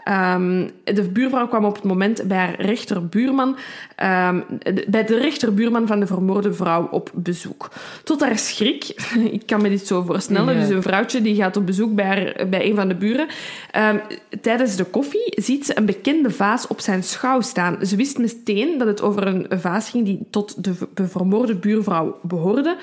Ehm, 0.03 0.67
de 0.83 1.09
buurvrouw 1.11 1.47
kwam 1.47 1.65
op 1.65 1.75
het 1.75 1.83
moment 1.83 2.23
bij 2.27 2.37
haar 2.37 2.61
rechterbuurman, 2.61 3.57
ehm, 3.95 4.41
de- 4.59 4.85
bij 4.87 5.05
de 5.05 5.17
rechterbuurman 5.19 5.87
van 5.87 5.99
de 5.99 6.07
vermoorde 6.07 6.53
vrouw 6.53 6.87
op 6.91 7.11
bezoek. 7.13 7.69
Tot 8.03 8.21
haar 8.21 8.37
schrik, 8.37 8.83
ik 9.31 9.41
kan 9.45 9.61
me 9.61 9.69
dit 9.69 9.87
zo 9.87 10.01
voorstellen, 10.01 10.53
Ja. 10.55 10.59
dus 10.59 10.69
een 10.69 10.81
vrouwtje 10.81 11.21
die 11.21 11.35
gaat 11.35 11.57
op 11.57 11.65
bezoek 11.65 11.95
bij, 11.95 12.05
haar, 12.05 12.49
bij 12.49 12.69
een 12.69 12.75
van 12.75 12.87
de 12.87 12.95
buren. 12.95 13.27
Ehm, 13.71 13.97
tijdens 14.41 14.75
de 14.75 14.83
koffie 14.85 15.33
ziet 15.41 15.65
ze 15.65 15.77
een 15.77 15.85
bekende 15.85 16.29
vaas 16.31 16.67
op 16.67 16.79
zijn 16.79 17.03
schouw 17.03 17.41
staan. 17.41 17.85
Ze 17.85 17.95
wist 17.95 18.17
meteen 18.17 18.77
dat 18.77 18.87
het 18.87 19.01
over 19.01 19.27
een 19.27 19.59
vaas 19.59 19.89
ging 19.89 20.05
die 20.05 20.19
tot 20.29 20.63
de 20.63 20.73
de 20.93 21.07
vermoorde 21.07 21.55
buurvrouw 21.55 22.17
behoorde. 22.21 22.77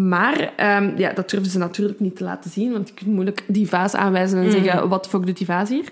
Maar 0.00 0.52
ehm, 0.56 0.90
ja, 0.96 1.12
dat 1.12 1.30
durfde 1.30 1.50
ze 1.50 1.58
natuurlijk 1.58 2.00
niet 2.00 2.16
te 2.16 2.24
laten 2.24 2.50
zien, 2.50 2.72
want 2.72 2.88
je 2.88 2.94
kunt 2.94 3.10
moeilijk 3.10 3.44
die 3.46 3.68
vaas 3.68 3.94
aanwijzen 3.94 4.38
en 4.42 4.50
zeggen, 4.50 4.88
wat 4.88 5.04
de 5.04 5.10
fuck 5.10 5.26
doet 5.26 5.36
die 5.36 5.46
vaas 5.46 5.68
hier? 5.68 5.84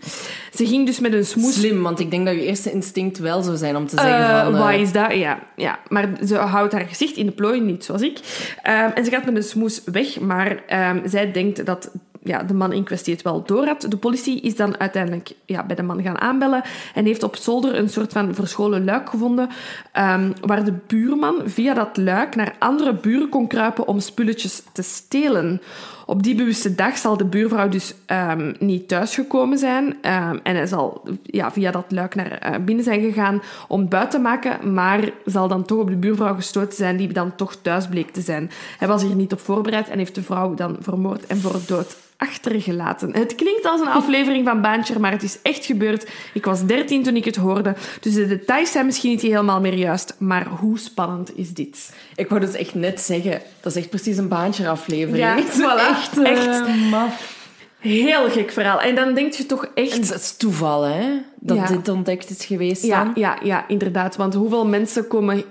Ze 0.55 0.67
ging 0.67 0.87
dus 0.87 1.01
met 1.01 1.13
een 1.13 1.25
smoes... 1.27 1.55
Slim, 1.55 1.83
want 1.83 2.01
ik 2.01 2.11
denk 2.11 2.27
dat 2.27 2.35
je 2.35 2.45
eerste 2.47 2.73
instinct 2.73 3.19
wel 3.19 3.43
zou 3.43 3.57
zijn 3.57 3.77
om 3.77 3.87
te 3.87 3.97
zeggen 3.97 4.19
Eh, 4.19 4.45
van... 4.45 4.55
eh, 4.55 4.61
wat 4.61 4.81
is 4.81 4.93
dat? 4.93 5.15
Ja, 5.15 5.39
ja. 5.57 5.79
Maar 5.89 6.09
ze 6.27 6.37
houdt 6.37 6.73
haar 6.73 6.87
gezicht 6.87 7.17
in 7.17 7.27
de 7.27 7.33
plooi, 7.33 7.61
niet 7.61 7.85
zoals 7.85 8.03
ik. 8.03 8.19
Ehm, 8.63 8.91
en 8.95 9.05
ze 9.05 9.11
gaat 9.11 9.25
met 9.25 9.37
een 9.37 9.43
smoes 9.43 9.83
weg, 9.85 10.21
maar 10.21 10.63
ehm, 10.67 11.09
zij 11.09 11.33
denkt 11.33 11.67
dat 11.67 11.91
ja, 12.25 12.43
de 12.43 12.55
man 12.55 12.73
in 12.73 12.85
kwestie 12.85 13.15
het 13.15 13.23
wel 13.23 13.43
door 13.47 13.67
had. 13.67 13.87
De 13.89 13.97
politie 13.97 14.41
is 14.41 14.57
dan 14.57 14.81
uiteindelijk 14.81 15.33
ja, 15.45 15.65
bij 15.65 15.77
de 15.77 15.83
man 15.83 16.03
gaan 16.03 16.21
aanbellen 16.21 16.63
en 16.95 17.05
heeft 17.05 17.23
op 17.23 17.37
zolder 17.37 17.79
een 17.79 17.89
soort 17.89 18.13
van 18.13 18.35
verscholen 18.35 18.85
luik 18.85 19.09
gevonden, 19.09 19.49
ehm, 19.93 20.33
waar 20.41 20.65
de 20.65 20.75
buurman 20.87 21.43
via 21.45 21.75
dat 21.75 21.97
luik 21.97 22.35
naar 22.35 22.55
andere 22.59 22.95
buren 22.95 23.29
kon 23.29 23.47
kruipen 23.47 23.87
om 23.87 24.01
spulletjes 24.01 24.63
te 24.73 24.83
stelen. 24.83 25.61
Op 26.07 26.23
die 26.23 26.35
bewuste 26.35 26.75
dag 26.75 26.97
zal 26.97 27.17
de 27.17 27.25
buurvrouw 27.25 27.69
dus 27.69 27.95
ehm, 28.07 28.53
niet 28.59 28.89
thuisgekomen 28.89 29.59
zijn. 29.59 29.97
ehm, 30.01 30.39
en 30.43 30.57
hij 30.57 30.67
zal 30.67 31.03
ja, 31.23 31.51
via 31.51 31.71
dat 31.71 31.85
luik 31.89 32.15
naar 32.15 32.31
eh, 32.31 32.65
binnen 32.65 32.85
zijn 32.85 33.01
gegaan 33.01 33.43
om 33.69 33.89
buiten 33.89 34.11
te 34.13 34.19
maken. 34.19 34.75
Maar 34.75 35.11
zal 35.25 35.49
dan 35.49 35.65
toch 35.65 35.79
op 35.79 35.89
de 35.89 35.97
buurvrouw 35.97 36.35
gestoten 36.35 36.77
zijn, 36.77 36.97
die 36.97 37.13
dan 37.13 37.37
toch 37.37 37.57
thuis 37.57 37.87
bleek 37.87 38.11
te 38.11 38.21
zijn. 38.21 38.51
Hij 38.79 38.89
was 38.89 39.03
hier 39.03 39.15
niet 39.15 39.33
op 39.33 39.41
voorbereid 39.41 39.89
en 39.89 39.99
heeft 39.99 40.15
de 40.15 40.23
vrouw 40.23 40.55
dan 40.55 40.77
vermoord 40.81 41.27
en 41.27 41.37
voor 41.37 41.61
dood 41.67 41.97
achtergelaten. 42.23 43.13
Het 43.17 43.35
klinkt 43.35 43.67
als 43.67 43.81
een 43.81 43.87
aflevering 43.89 44.47
van 44.47 44.61
Baantje, 44.61 44.99
maar 44.99 45.11
het 45.13 45.23
is 45.23 45.39
echt 45.43 45.65
gebeurd. 45.65 46.11
Ik 46.35 46.45
was 46.45 46.67
13 46.67 47.03
toen 47.03 47.17
ik 47.17 47.25
het 47.25 47.37
hoorde. 47.37 47.75
Dus 48.01 48.15
de 48.15 48.27
details 48.27 48.73
zijn 48.73 48.87
misschien 48.87 49.11
niet 49.11 49.21
helemaal 49.23 49.61
meer 49.61 49.75
juist. 49.75 50.15
Maar 50.19 50.47
hoe 50.47 50.79
spannend 50.79 51.37
is 51.37 51.53
dit? 51.53 51.93
Ik 52.17 52.29
wou 52.29 52.41
dus 52.41 52.55
echt 52.55 52.75
net 52.75 53.01
zeggen, 53.01 53.41
dat 53.61 53.73
is 53.73 53.79
echt 53.79 53.91
precies 53.91 54.17
een 54.17 54.29
baantje 54.29 54.69
aflevering. 54.69 55.17
Ja, 55.19 55.37
echt, 55.43 55.61
voilà. 55.61 55.89
echt, 55.89 56.19
eh, 56.23 56.31
Echt. 56.31 56.91
maf. 56.91 57.41
Heel 57.79 58.31
gek 58.31 58.51
verhaal. 58.53 58.81
En 58.81 58.95
dan 58.95 59.15
denk 59.15 59.33
je 59.33 59.47
toch 59.47 59.67
echt... 59.75 59.93
En 59.93 60.01
dat 60.07 60.21
is 60.21 60.37
toeval, 60.37 60.83
hè? 60.83 61.05
Dat 61.41 61.57
Ja. 61.57 61.67
dit 61.67 61.89
ontdekt 61.89 62.31
is 62.31 62.45
geweest 62.45 62.83
Ja, 62.83 63.05
dan. 63.05 63.13
ja, 63.15 63.39
ja, 63.43 63.69
inderdaad. 63.69 64.17
Want 64.17 64.35
hoeveel 64.35 64.67
mensen 64.67 65.07
komen 65.07 65.45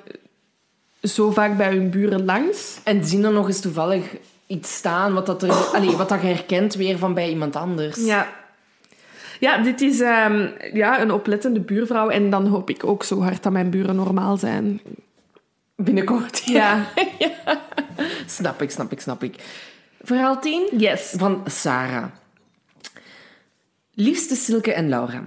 zo 1.04 1.32
vaak 1.32 1.58
bij 1.58 1.74
hun 1.74 1.90
buren 1.90 2.26
langs? 2.26 2.80
En 2.84 3.06
zien 3.06 3.24
er 3.24 3.32
nog 3.32 3.48
eens 3.48 3.60
toevallig 3.60 4.04
iets 4.52 4.76
staan 4.76 5.14
wat, 5.14 5.26
dat 5.26 5.44
er, 5.44 5.52
allee, 5.76 5.98
wat 5.98 6.10
dat 6.10 6.22
je 6.22 6.28
herkent 6.28 6.74
weer 6.74 6.98
van 6.98 7.14
bij 7.14 7.30
iemand 7.30 7.56
anders. 7.56 8.06
Ja. 8.06 8.40
Ja, 9.40 9.58
dit 9.58 9.82
is 9.82 10.00
ehm, 10.00 10.48
ja, 10.74 11.02
een 11.02 11.12
oplettende 11.12 11.60
buurvrouw. 11.60 12.10
En 12.10 12.30
dan 12.30 12.48
hoop 12.48 12.70
ik 12.70 12.84
ook 12.86 13.04
zo 13.04 13.22
hard 13.22 13.44
dat 13.44 13.52
mijn 13.52 13.70
buren 13.70 13.96
normaal 13.96 14.38
zijn. 14.38 14.82
Binnenkort. 15.76 16.42
Ja. 16.46 16.86
Snap 18.26 18.62
ik, 18.62 18.72
snap 18.72 18.92
ik, 18.92 19.00
snap 19.00 19.24
ik. 19.24 19.36
Verhaal 20.02 20.40
10 20.40 20.68
Yes. 20.78 21.14
van 21.18 21.44
Sarah. 21.46 22.06
Liefste 23.94 24.36
Silke 24.36 24.74
en 24.74 24.90
Laura. 24.90 25.24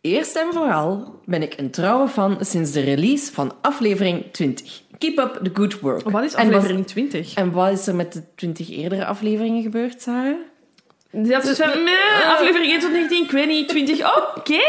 Eerst 0.00 0.36
en 0.36 0.52
vooral 0.52 1.20
ben 1.24 1.42
ik 1.42 1.54
een 1.58 1.70
trouwe 1.70 2.08
fan 2.08 2.36
sinds 2.40 2.72
de 2.72 2.80
release 2.80 3.32
van 3.32 3.54
aflevering 3.60 4.24
20. 4.32 4.82
Keep 4.98 5.18
up 5.18 5.38
the 5.42 5.50
good 5.54 5.80
work. 5.80 6.10
Wat 6.10 6.24
is 6.24 6.34
En 6.34 6.44
wat- 6.46 6.54
aflevering 6.54 6.86
20? 6.86 7.34
En 7.34 7.52
wat 7.52 7.70
is 7.72 7.86
er 7.86 7.94
met 7.94 8.12
de 8.12 8.22
20 8.34 8.70
eerdere 8.70 9.04
afleveringen 9.06 9.62
gebeurd, 9.62 10.02
Sarah? 10.02 10.36
Dat 11.10 11.44
is 11.44 11.56
van, 11.56 11.82
meh, 11.84 12.30
aflevering 12.34 12.72
1 12.72 12.80
tot 12.80 12.90
19, 12.92 13.24
ik 13.24 13.30
weet 13.30 13.48
niet, 13.48 13.68
20. 13.68 14.16
Oké. 14.36 14.60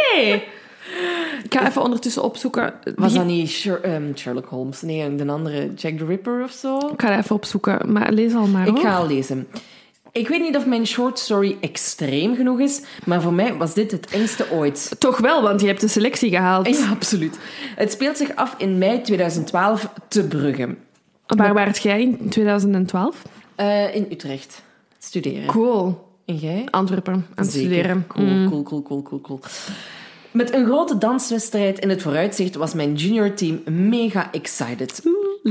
Ik 1.43 1.53
ga 1.53 1.67
even 1.67 1.82
ondertussen 1.82 2.23
opzoeken. 2.23 2.73
Was 2.95 3.11
Wie- 3.11 3.17
dat 3.19 3.28
niet 3.28 3.69
ehm, 3.84 4.15
Sherlock 4.15 4.45
Holmes? 4.45 4.82
Nee, 4.82 5.15
de 5.15 5.28
andere 5.28 5.73
Jack 5.75 5.97
the 5.97 6.05
Ripper 6.05 6.43
of 6.43 6.51
zo? 6.51 6.78
Ik 6.78 7.01
ga 7.01 7.09
dat 7.09 7.23
even 7.23 7.36
opzoeken, 7.36 7.91
maar 7.91 8.11
lees 8.11 8.34
al 8.34 8.47
maar. 8.47 8.67
Ik 8.67 8.73
hoor. 8.73 8.82
ga 8.82 8.95
al 8.95 9.07
lezen. 9.07 9.47
Ik 10.18 10.28
weet 10.28 10.41
niet 10.41 10.55
of 10.55 10.65
mijn 10.65 10.88
short 10.88 11.20
story 11.20 11.57
extreem 11.61 12.36
genoeg 12.36 12.59
is, 12.59 12.82
maar 13.05 13.22
voor 13.22 13.34
mij 13.34 13.53
was 13.53 13.74
dit 13.74 13.91
het 13.91 14.07
engste 14.09 14.45
ooit. 14.51 14.95
Toch 14.99 15.18
wel, 15.18 15.41
want 15.41 15.61
je 15.61 15.68
hebt 15.68 15.82
de 15.82 15.88
selectie 15.88 16.30
gehaald. 16.30 16.68
Ja, 16.68 16.89
absoluut. 16.89 17.38
Het 17.76 17.91
speelt 17.91 18.18
zich 18.18 18.36
af 18.36 18.55
in 18.57 18.78
mei 18.78 19.01
2012 19.01 19.89
te 20.07 20.24
Brugge. 20.28 20.76
Waar 21.28 21.53
waart 21.53 21.78
jij 21.82 22.01
in 22.01 22.30
2012? 22.30 23.22
Uh, 23.59 23.95
in 23.95 24.07
Utrecht. 24.11 24.61
Studeren. 24.97 25.45
Cool. 25.45 26.05
En 26.26 26.36
jij? 26.36 26.68
Antwerpen, 26.70 27.13
aan 27.13 27.26
het 27.36 27.51
Zeker. 27.51 27.68
studeren. 27.70 28.07
Cool, 28.07 28.26
Mm. 28.26 28.49
cool, 28.49 28.63
cool, 28.63 28.82
cool, 28.82 29.01
cool, 29.01 29.22
cool. 29.22 29.39
Met 30.32 30.53
een 30.53 30.65
grote 30.65 30.97
danswedstrijd 30.97 31.80
in 31.80 31.89
het 31.89 32.01
vooruitzicht 32.01 32.55
was 32.55 32.74
mijn 32.74 32.95
junior 32.95 33.34
team 33.34 33.61
mega 33.65 34.32
excited. 34.32 35.01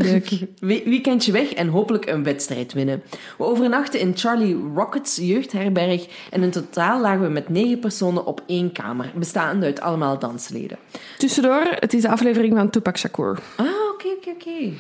Leuk. 0.03 0.29
We- 0.61 0.83
Weekendje 0.85 1.33
weg 1.33 1.53
en 1.53 1.69
hopelijk 1.69 2.07
een 2.07 2.23
wedstrijd 2.25 2.73
winnen. 2.73 3.03
We 3.39 3.45
overnachten 3.45 4.01
in 4.01 4.13
Charlie 4.17 4.57
Rockets 4.75 5.17
jeugdherberg 5.17 6.07
en 6.31 6.43
in 6.43 6.51
totaal 6.51 7.01
lagen 7.01 7.23
we 7.23 7.29
met 7.29 7.49
negen 7.49 7.79
personen 7.79 8.27
op 8.27 8.43
één 8.47 8.73
kamer, 8.73 9.11
bestaande 9.15 9.67
uit 9.67 9.81
allemaal 9.81 10.19
dansleden. 10.19 10.79
Tussendoor, 11.19 11.63
het 11.71 11.95
is 11.95 12.03
de 12.03 12.09
aflevering 12.11 12.57
van 12.57 12.71
Tupac 12.71 12.97
Shakur. 12.99 13.39
Ah, 13.57 13.67
oké, 13.93 14.07
oké, 14.17 14.31
oké. 14.31 14.73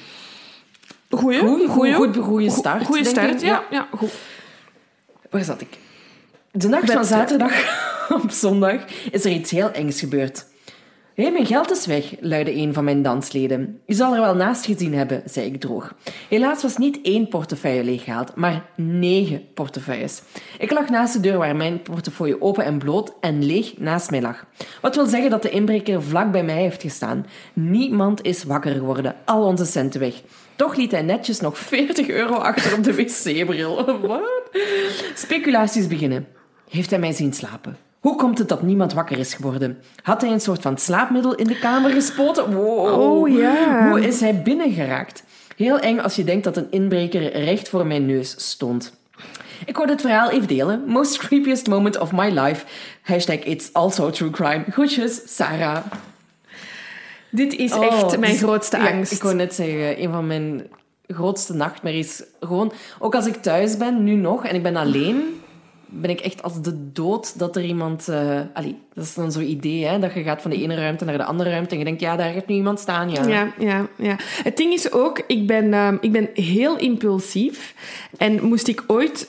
Goeie, 1.11 1.39
Goeie, 1.69 2.14
goeie, 2.23 2.51
start, 2.51 2.85
Goeie 2.85 3.05
start, 3.05 3.41
ja. 3.41 3.64
ja. 3.71 3.89
goed. 3.97 4.12
Waar 5.31 5.45
zat 5.45 5.61
ik? 5.61 5.79
De 6.51 6.69
nacht 6.69 6.93
van 6.93 7.05
zaterdag 7.05 7.53
op 8.23 8.31
zondag 8.31 8.81
is 9.11 9.25
er 9.25 9.31
iets 9.31 9.51
heel 9.51 9.71
engs 9.71 10.01
gebeurd. 10.01 10.47
Hé, 11.17 11.31
mijn 11.31 11.47
geld 11.47 11.71
is 11.71 11.87
weg, 11.87 12.14
luidde 12.21 12.55
een 12.55 12.75
van 12.75 12.85
mijn 12.85 13.03
dansleden. 13.03 13.81
Je 13.87 13.95
zal 13.95 14.14
er 14.14 14.21
wel 14.21 14.35
naast 14.35 14.64
gezien 14.67 14.95
hebben, 14.95 15.23
zei 15.25 15.47
ik 15.47 15.61
droog. 15.61 15.95
Helaas 16.29 16.62
was 16.62 16.77
niet 16.77 16.99
één 17.03 17.29
portefeuille 17.29 17.85
leeggehaald, 17.85 18.35
maar 18.35 18.64
negen 18.75 19.45
portefeuilles. 19.55 20.23
Ik 20.59 20.71
lag 20.71 20.89
naast 20.89 21.12
de 21.12 21.21
deur 21.21 21.39
waar 21.39 21.57
mijn 21.57 21.83
portefeuille 21.83 22.41
open 22.43 22.64
en 22.64 22.79
bloot 22.79 23.12
en 23.21 23.45
leeg 23.45 23.79
naast 23.79 24.11
mij 24.11 24.21
lag. 24.21 24.47
Wat 24.81 24.95
wil 24.95 25.07
zeggen 25.07 25.31
dat 25.31 25.43
de 25.43 25.51
inbreker 25.51 26.03
vlak 26.03 26.33
bij 26.33 26.45
mij 26.45 26.61
heeft 26.61 26.83
gestaan. 26.83 27.27
Niemand 27.53 28.23
is 28.23 28.45
wakker 28.45 28.73
geworden, 28.73 29.14
al 29.25 29.45
onze 29.45 29.64
centen 29.64 30.01
weg. 30.01 30.23
Toch 30.57 30.77
liet 30.77 30.91
hij 30.91 31.03
netjes 31.03 31.41
nog 31.41 31.59
40 31.59 32.09
euro 32.09 32.35
achter 32.35 32.77
op 32.77 32.85
de 32.85 32.95
wc-bril. 32.95 33.85
Wat? 34.07 34.51
Speculaties 35.14 35.87
beginnen. 35.87 36.27
Heeft 36.69 36.91
hij 36.91 36.99
mij 36.99 37.12
zien 37.12 37.33
slapen? 37.33 37.86
Hoe 38.01 38.16
komt 38.16 38.38
het 38.38 38.49
dat 38.49 38.62
niemand 38.62 38.92
wakker 38.92 39.18
is 39.18 39.34
geworden? 39.34 39.78
Had 40.03 40.20
hij 40.20 40.30
een 40.30 40.40
soort 40.40 40.62
van 40.62 40.78
slaapmiddel 40.78 41.34
in 41.34 41.47
de 41.47 41.59
kamer 41.59 41.90
gespoten? 41.90 42.55
Wow. 42.55 43.01
Oh, 43.01 43.28
ja. 43.28 43.88
Hoe 43.88 44.07
is 44.07 44.20
hij 44.20 44.42
binnengeraakt? 44.42 45.22
Heel 45.57 45.78
eng 45.78 45.99
als 45.99 46.16
je 46.16 46.24
denkt 46.24 46.44
dat 46.44 46.57
een 46.57 46.70
inbreker 46.70 47.32
recht 47.44 47.68
voor 47.68 47.86
mijn 47.86 48.07
neus 48.07 48.34
stond. 48.49 48.92
Ik 49.66 49.76
wou 49.76 49.88
dit 49.88 50.01
verhaal 50.01 50.30
even 50.30 50.49
delen. 50.49 50.82
Most 50.86 51.16
creepiest 51.18 51.66
moment 51.66 51.99
of 51.99 52.12
my 52.12 52.30
life. 52.40 52.64
Hashtag 53.03 53.36
it's 53.36 53.72
also 53.72 54.11
true 54.11 54.30
crime. 54.30 54.64
Groetjes, 54.70 55.20
Sarah. 55.36 55.76
Dit 57.30 57.55
is 57.55 57.72
Oh, 57.72 57.84
echt 57.84 58.18
mijn 58.18 58.32
dus- 58.32 58.40
grootste 58.42 58.76
ja, 58.76 58.90
angst. 58.90 59.12
ik 59.12 59.22
wou 59.22 59.34
net 59.34 59.55
zeggen, 59.55 60.03
een 60.03 60.11
van 60.12 60.26
mijn 60.26 60.66
grootste 61.07 61.55
nachtmerries. 61.55 62.22
Gewoon, 62.40 62.72
ook 62.99 63.14
als 63.14 63.26
ik 63.26 63.34
thuis 63.42 63.76
ben, 63.76 64.05
nu 64.05 64.14
nog, 64.14 64.44
en 64.44 64.55
ik 64.55 64.62
ben 64.62 64.76
alleen, 64.76 65.40
ben 66.01 66.11
ik 66.11 66.20
echt 66.20 66.42
als 66.42 66.62
de 66.62 66.92
dood 66.92 67.38
dat 67.38 67.57
er 67.57 67.64
iemand... 67.64 68.09
eh 68.09 68.40
allee, 68.55 68.76
dat 68.94 69.05
is 69.05 69.14
dan 69.14 69.32
zo'n 69.32 69.51
idee, 69.51 69.84
hè, 69.84 69.99
dat 69.99 70.14
je 70.14 70.22
gaat 70.22 70.42
van 70.42 70.51
de 70.51 70.62
ene 70.62 70.74
ruimte 70.74 71.05
naar 71.05 71.16
de 71.18 71.24
andere 71.24 71.51
ruimte 71.51 71.70
en 71.72 71.78
je 71.78 71.84
denkt, 71.84 72.01
ja, 72.01 72.16
daar 72.16 72.32
gaat 72.32 72.47
nu 72.47 72.55
iemand 72.55 72.80
staan, 72.80 73.11
ja. 73.11 73.26
Ja, 73.26 73.53
ja, 73.59 73.86
ja. 73.97 74.16
Het 74.42 74.57
ding 74.57 74.72
is 74.72 74.92
ook, 74.92 75.22
ik 75.26 75.47
ben, 75.47 75.72
ehm, 75.74 75.97
ik 76.01 76.12
ben 76.12 76.28
heel 76.34 76.76
impulsief. 76.78 77.74
En 78.16 78.44
moest 78.44 78.68
ik 78.68 78.84
ooit... 78.86 79.28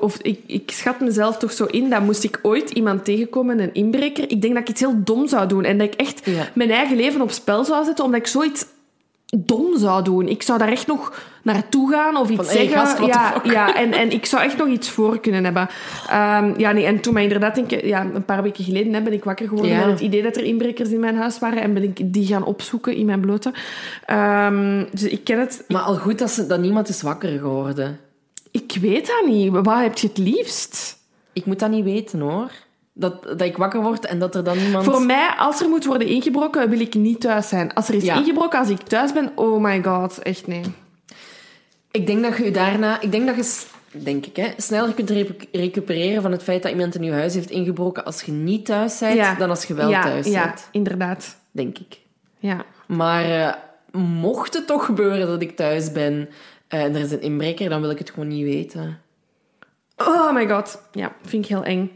Of 0.00 0.16
ik, 0.20 0.40
ik 0.46 0.70
schat 0.70 1.00
mezelf 1.00 1.36
toch 1.38 1.52
zo 1.52 1.64
in 1.64 1.90
dat 1.90 2.02
moest 2.02 2.24
ik 2.24 2.38
ooit 2.42 2.70
iemand 2.70 3.04
tegenkomen, 3.04 3.58
een 3.60 3.74
inbreker, 3.74 4.30
ik 4.30 4.42
denk 4.42 4.54
dat 4.54 4.62
ik 4.62 4.68
iets 4.68 4.80
heel 4.80 5.04
dom 5.04 5.28
zou 5.28 5.48
doen. 5.48 5.64
En 5.64 5.78
dat 5.78 5.86
ik 5.86 5.94
echt 5.94 6.20
Ja. 6.24 6.48
mijn 6.54 6.70
eigen 6.70 6.96
leven 6.96 7.20
op 7.20 7.30
spel 7.30 7.64
zou 7.64 7.84
zetten, 7.84 8.04
omdat 8.04 8.20
ik 8.20 8.26
zoiets 8.26 8.64
dom 9.38 9.78
zou 9.78 10.04
doen. 10.04 10.28
Ik 10.28 10.42
zou 10.42 10.58
daar 10.58 10.68
echt 10.68 10.86
nog 10.86 11.22
naartoe 11.42 11.90
gaan 11.90 12.16
of 12.16 12.28
iets 12.28 12.36
Van, 12.36 12.56
hey, 12.56 12.68
zeggen. 12.68 12.78
gast, 12.86 12.98
ja, 13.06 13.40
ja 13.44 13.74
en, 13.74 13.92
en 13.92 14.10
ik 14.10 14.26
zou 14.26 14.42
echt 14.42 14.56
nog 14.56 14.68
iets 14.68 14.90
voor 14.90 15.20
kunnen 15.20 15.44
hebben. 15.44 15.68
Ehm, 16.08 16.60
ja, 16.60 16.72
nee, 16.72 16.84
en 16.84 17.00
toen 17.00 17.16
inderdaad, 17.16 17.54
denk 17.54 17.70
ik, 17.70 17.84
ja, 17.84 18.00
een 18.14 18.24
paar 18.24 18.42
weken 18.42 18.64
geleden 18.64 18.92
hè, 18.92 19.00
ben 19.02 19.12
ik 19.12 19.24
wakker 19.24 19.48
geworden 19.48 19.70
Ja. 19.70 19.78
met 19.78 19.90
het 19.90 20.00
idee 20.00 20.22
dat 20.22 20.36
er 20.36 20.44
inbrekers 20.44 20.88
in 20.88 21.00
mijn 21.00 21.16
huis 21.16 21.38
waren 21.38 21.62
en 21.62 21.74
ben 21.74 21.82
ik 21.82 22.12
die 22.12 22.26
gaan 22.26 22.44
opzoeken 22.44 22.94
in 22.94 23.06
mijn 23.06 23.20
blote. 23.20 23.52
Ehm, 24.06 24.84
dus 24.90 25.02
ik 25.02 25.24
ken 25.24 25.38
het. 25.40 25.64
Maar 25.68 25.82
al 25.82 25.96
goed 25.96 26.18
dat, 26.18 26.30
ze, 26.30 26.46
dat 26.46 26.60
niemand 26.60 26.88
is 26.88 27.02
wakker 27.02 27.38
geworden. 27.38 27.98
Ik 28.50 28.76
weet 28.80 29.06
dat 29.06 29.26
niet. 29.26 29.52
Wat 29.52 29.78
heb 29.80 29.98
je 29.98 30.06
het 30.06 30.18
liefst? 30.18 30.98
Ik 31.32 31.46
moet 31.46 31.58
dat 31.58 31.70
niet 31.70 31.84
weten, 31.84 32.20
hoor. 32.20 32.50
Dat, 32.94 33.22
dat 33.22 33.40
ik 33.40 33.56
wakker 33.56 33.82
word 33.82 34.06
en 34.06 34.18
dat 34.18 34.34
er 34.34 34.44
dan 34.44 34.58
iemand... 34.58 34.84
Voor 34.84 35.02
mij, 35.02 35.34
als 35.38 35.60
er 35.60 35.68
moet 35.68 35.84
worden 35.84 36.08
ingebroken, 36.08 36.68
wil 36.70 36.80
ik 36.80 36.94
niet 36.94 37.20
thuis 37.20 37.48
zijn. 37.48 37.74
Als 37.74 37.88
er 37.88 37.94
is 37.94 38.04
Ja. 38.04 38.16
ingebroken, 38.16 38.58
als 38.58 38.68
ik 38.68 38.80
thuis 38.82 39.12
ben, 39.12 39.32
oh 39.34 39.62
my 39.62 39.82
god, 39.82 40.18
echt 40.18 40.46
nee. 40.46 40.62
Ik 41.90 42.06
denk 42.06 42.22
dat 42.22 42.36
je 42.36 42.50
daarna... 42.50 43.00
Ik 43.00 43.10
denk 43.12 43.26
dat 43.26 43.36
je, 43.36 43.98
denk 44.02 44.26
ik, 44.26 44.36
hè, 44.36 44.48
sneller 44.56 44.92
kunt 44.94 45.10
recu- 45.10 45.46
recupereren 45.52 46.22
van 46.22 46.32
het 46.32 46.42
feit 46.42 46.62
dat 46.62 46.72
iemand 46.72 46.94
in 46.94 47.02
je 47.02 47.12
huis 47.12 47.34
heeft 47.34 47.50
ingebroken 47.50 48.04
als 48.04 48.22
je 48.22 48.32
niet 48.32 48.66
thuis 48.66 48.98
bent, 48.98 49.14
Ja. 49.14 49.34
dan 49.34 49.50
als 49.50 49.64
je 49.64 49.74
wel 49.74 49.90
ja, 49.90 50.02
thuis 50.02 50.26
ja, 50.26 50.44
bent. 50.44 50.68
inderdaad. 50.72 51.36
Denk 51.50 51.78
ik. 51.78 51.98
Ja. 52.38 52.64
Maar 52.86 53.24
eh, 53.24 53.54
mocht 54.00 54.54
het 54.54 54.66
toch 54.66 54.84
gebeuren 54.84 55.26
dat 55.26 55.42
ik 55.42 55.56
thuis 55.56 55.92
ben 55.92 56.28
eh, 56.68 56.82
en 56.82 56.94
er 56.94 57.00
is 57.00 57.10
een 57.12 57.20
inbreker, 57.22 57.68
dan 57.68 57.80
wil 57.80 57.90
ik 57.90 57.98
het 57.98 58.10
gewoon 58.10 58.28
niet 58.28 58.44
weten. 58.44 58.98
Oh 59.96 60.32
my 60.34 60.48
god. 60.48 60.82
Ja, 60.92 61.12
vind 61.22 61.44
ik 61.44 61.50
heel 61.50 61.64
eng. 61.64 61.90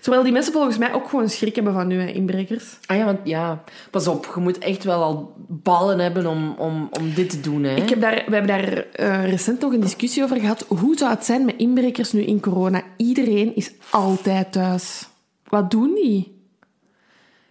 Terwijl 0.00 0.22
die 0.22 0.32
mensen 0.32 0.52
volgens 0.52 0.78
mij 0.78 0.94
ook 0.94 1.08
gewoon 1.08 1.28
schrik 1.28 1.54
hebben 1.54 1.72
van 1.72 1.86
nu, 1.86 2.00
hè, 2.00 2.06
inbrekers. 2.06 2.78
Ah 2.86 2.96
ja, 2.96 3.04
want 3.04 3.18
ja, 3.24 3.62
pas 3.90 4.08
op, 4.08 4.32
je 4.34 4.40
moet 4.40 4.58
echt 4.58 4.84
wel 4.84 5.02
al 5.02 5.34
ballen 5.48 5.98
hebben 5.98 6.26
om, 6.26 6.54
om, 6.58 6.88
om 7.00 7.14
dit 7.14 7.30
te 7.30 7.40
doen, 7.40 7.62
hè. 7.62 7.74
Ik 7.74 7.88
heb 7.88 8.00
daar, 8.00 8.24
we 8.26 8.34
hebben 8.34 8.46
daar 8.46 8.86
eh, 8.92 9.30
recent 9.30 9.60
nog 9.60 9.72
een 9.72 9.80
discussie 9.80 10.22
over 10.22 10.40
gehad. 10.40 10.64
Hoe 10.68 10.96
zou 10.96 11.10
het 11.10 11.24
zijn 11.24 11.44
met 11.44 11.56
inbrekers 11.56 12.12
nu 12.12 12.20
in 12.20 12.40
corona? 12.40 12.82
Iedereen 12.96 13.56
is 13.56 13.72
altijd 13.90 14.52
thuis. 14.52 15.08
Wat 15.48 15.70
doen 15.70 15.94
die? 15.94 16.38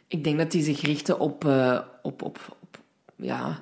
Ik 0.08 0.24
denk 0.24 0.38
dat 0.38 0.52
die 0.52 0.64
zich 0.64 0.82
richten 0.82 1.20
op, 1.20 1.46
eh, 1.46 1.80
op, 2.02 2.22
op, 2.22 2.40
op 2.62 2.80
ja, 3.16 3.60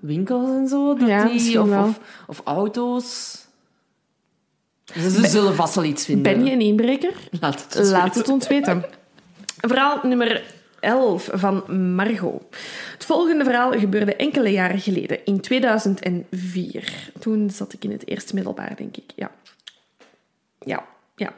winkels 0.00 0.50
en 0.50 0.68
zo. 0.68 0.94
Dat 0.94 1.08
Ja, 1.08 1.24
die. 1.24 1.60
Of, 1.60 2.00
of 2.26 2.40
auto's. 2.44 3.40
Ze, 4.84 5.26
zullen 5.26 5.54
vast 5.54 5.74
wel 5.74 5.84
iets 5.84 6.04
vinden. 6.04 6.22
Ben 6.22 6.44
je 6.44 6.52
een 6.52 6.60
inbreker? 6.60 7.12
Laat 7.40 7.62
het 7.64 7.76
ons 7.78 7.90
Laat 7.90 8.02
weten. 8.02 8.20
het 8.20 8.28
ons 8.28 8.48
weten. 8.48 8.84
Verhaal 9.60 10.00
nummer 10.02 10.42
11 10.80 11.28
van 11.32 11.76
Margot. 11.94 12.42
Het 12.92 13.04
volgende 13.04 13.44
verhaal 13.44 13.72
gebeurde 13.72 14.16
enkele 14.16 14.48
jaren 14.48 14.80
geleden, 14.80 15.24
in 15.24 15.40
2004. 15.40 17.10
Toen 17.18 17.50
zat 17.50 17.72
ik 17.72 17.84
in 17.84 17.90
het 17.90 18.08
eerste 18.08 18.34
middelbaar, 18.34 18.76
denk 18.76 18.96
ik. 18.96 19.12
Ja. 19.16 19.30
Ja. 20.58 20.84
Ja. 21.16 21.32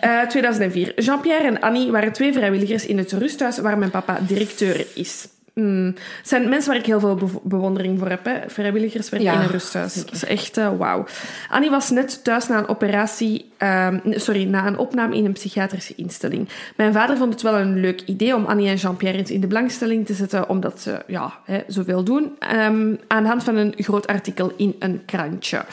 Eh, 0.00 0.28
2004. 0.28 1.02
Jean-Pierre 1.02 1.46
en 1.46 1.60
Annie 1.60 1.90
waren 1.90 2.12
twee 2.12 2.32
vrijwilligers 2.32 2.86
in 2.86 2.98
het 2.98 3.12
rusthuis 3.12 3.58
waar 3.58 3.78
mijn 3.78 3.90
papa 3.90 4.18
directeur 4.26 4.86
is. 4.94 5.28
Het 5.54 5.98
zijn 6.22 6.48
mensen 6.48 6.70
waar 6.70 6.80
ik 6.80 6.86
heel 6.86 7.00
veel 7.00 7.40
bewondering 7.42 7.98
voor 7.98 8.08
heb. 8.08 8.24
Hè. 8.24 8.38
Vrijwilligerswerk 8.46 9.22
Ja, 9.22 9.32
in 9.32 9.40
een 9.40 9.48
rusthuis. 9.48 9.94
Dat 9.94 10.12
is 10.12 10.24
echt 10.24 10.56
eh, 10.56 10.76
wauw. 10.76 11.06
Annie 11.48 11.70
was 11.70 11.90
net 11.90 12.24
thuis 12.24 12.48
na 12.48 12.58
een 12.58 12.68
operatie... 12.68 13.50
ehm, 13.56 13.98
sorry, 14.04 14.44
na 14.44 14.66
een 14.66 14.78
opname 14.78 15.16
in 15.16 15.24
een 15.24 15.32
psychiatrische 15.32 15.94
instelling. 15.94 16.48
Mijn 16.76 16.92
vader 16.92 17.16
vond 17.16 17.32
het 17.32 17.42
wel 17.42 17.58
een 17.58 17.80
leuk 17.80 18.00
idee 18.00 18.34
om 18.34 18.44
Annie 18.44 18.68
en 18.68 18.76
Jean-Pierre 18.76 19.18
eens 19.18 19.30
in 19.30 19.40
de 19.40 19.46
belangstelling 19.46 20.06
te 20.06 20.14
zetten, 20.14 20.48
omdat 20.48 20.80
ze 20.80 21.02
ja, 21.06 21.38
hè, 21.44 21.62
zoveel 21.66 22.04
doen, 22.04 22.36
ehm, 22.38 22.94
aan 23.06 23.22
de 23.22 23.28
hand 23.28 23.44
van 23.44 23.56
een 23.56 23.74
groot 23.76 24.06
artikel 24.06 24.52
in 24.56 24.76
een 24.78 25.02
krantje. 25.04 25.64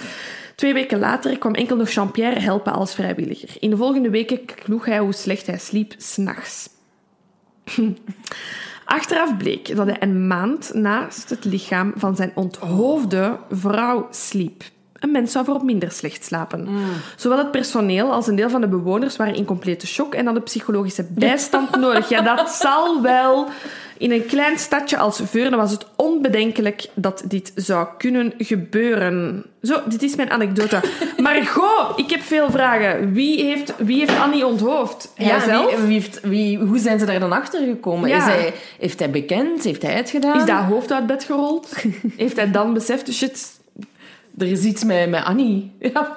Twee 0.56 0.74
weken 0.74 1.00
later 1.00 1.38
kwam 1.38 1.54
enkel 1.54 1.76
nog 1.76 1.90
Jean-Pierre 1.90 2.40
helpen 2.40 2.74
als 2.74 2.96
vrijwilliger. 2.96 3.50
In 3.60 3.70
de 3.70 3.78
volgende 3.78 4.10
weken 4.10 4.46
kloeg 4.46 4.86
hij 4.86 5.00
hoe 5.00 5.14
slecht 5.14 5.48
hij 5.48 5.58
sliep 5.58 5.94
s'nachts. 5.98 6.70
Achteraf 8.92 9.38
bleek 9.38 9.76
dat 9.76 9.88
hij 9.88 9.98
een 10.00 10.28
maand 10.28 10.74
naast 10.74 11.30
het 11.30 11.46
lichaam 11.46 11.94
van 11.96 12.16
zijn 12.16 12.32
onthoofde 12.36 13.38
vrouw 13.50 14.08
sliep. 14.10 14.64
Een 14.94 15.12
mens 15.12 15.32
zou 15.32 15.46
voor 15.46 15.66
minder 15.66 15.92
slecht 15.92 16.24
slapen. 16.24 16.68
Zowel 17.16 17.38
het 17.38 17.52
personeel 17.52 18.12
als 18.12 18.28
een 18.28 18.36
deel 18.36 18.50
van 18.50 18.62
de 18.62 18.68
bewoners 18.68 19.16
waren 19.16 19.36
in 19.36 19.46
complete 19.46 19.88
shock 19.88 20.16
en 20.16 20.26
hadden 20.26 20.44
psychologische 20.44 21.06
bijstand 21.10 21.80
nodig. 21.80 22.10
Ja, 22.10 22.22
dat 22.36 22.50
zal 22.50 23.02
wel. 23.02 23.48
In 24.02 24.12
een 24.12 24.26
klein 24.26 24.58
stadje 24.58 24.98
als 24.98 25.22
Veurne 25.24 25.56
was 25.58 25.72
het 25.72 25.86
onbedenkelijk 25.96 26.86
dat 26.94 27.24
dit 27.26 27.52
zou 27.56 27.88
kunnen 27.98 28.34
gebeuren. 28.38 29.46
Zo, 29.64 29.80
dit 29.88 30.04
is 30.04 30.16
mijn 30.16 30.30
anekdote. 30.30 30.80
Margot, 31.18 31.94
ik 32.00 32.10
heb 32.10 32.22
veel 32.22 32.52
vragen. 32.52 33.14
Wie 33.14 33.44
heeft, 33.44 33.74
wie 33.78 34.00
heeft 34.00 34.20
Annie 34.20 34.46
onthoofd? 34.46 35.12
Hij 35.16 35.26
Ja, 35.28 35.40
zelf? 35.40 35.76
wie, 35.76 35.86
wie 35.86 35.94
heeft, 35.94 36.20
wie, 36.22 36.58
hoe 36.58 36.78
zijn 36.78 37.00
ze 37.00 37.06
daar 37.06 37.20
dan 37.20 37.32
achter 37.32 37.66
gekomen? 37.66 38.10
Ja. 38.10 38.18
Is 38.18 38.24
hij, 38.24 38.54
heeft 38.80 39.00
hij 39.00 39.10
bekend? 39.10 39.64
Heeft 39.64 39.82
hij 39.82 39.94
het 39.94 40.10
gedaan? 40.10 40.40
Is 40.40 40.46
dat 40.46 40.64
hoofd 40.64 40.92
uit 40.92 41.08
bed 41.08 41.24
gerold? 41.24 41.76
Heeft 42.18 42.36
hij 42.36 42.52
dan 42.52 42.74
beseft, 42.74 43.14
shit... 43.14 43.60
Er 44.38 44.48
is 44.48 44.64
iets 44.64 44.84
met, 44.84 45.10
met 45.10 45.24
Annie. 45.24 45.72
Ja. 45.80 46.16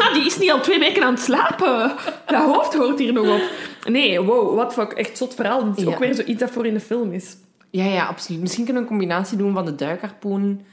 Ah, 0.00 0.14
die 0.14 0.26
is 0.26 0.38
niet 0.38 0.50
al 0.50 0.60
twee 0.60 0.78
weken 0.78 1.02
aan 1.02 1.14
het 1.14 1.22
slapen. 1.22 1.92
Dat 2.26 2.42
hoofd 2.44 2.74
hoort 2.74 2.98
hier 2.98 3.12
nog 3.12 3.26
op. 3.28 3.42
Nee, 3.84 4.20
wow, 4.20 4.54
wat 4.56 4.72
fuck. 4.72 4.92
Echt 4.92 5.16
zot 5.18 5.34
verhaal. 5.34 5.64
Dit 5.64 5.76
is 5.76 5.82
Ja. 5.84 5.90
ook 5.90 5.98
weer 5.98 6.14
zoiets 6.14 6.40
dat 6.40 6.50
voor 6.50 6.66
in 6.66 6.74
de 6.74 6.80
film 6.80 7.12
is. 7.12 7.36
Ja, 7.70 7.84
ja, 7.84 8.06
absoluut. 8.06 8.40
Misschien 8.40 8.64
kunnen 8.64 8.82
we 8.82 8.88
een 8.88 8.96
combinatie 8.98 9.36
doen 9.38 9.52
van 9.54 9.64
de 9.64 9.74
duikharpoen 9.74 10.64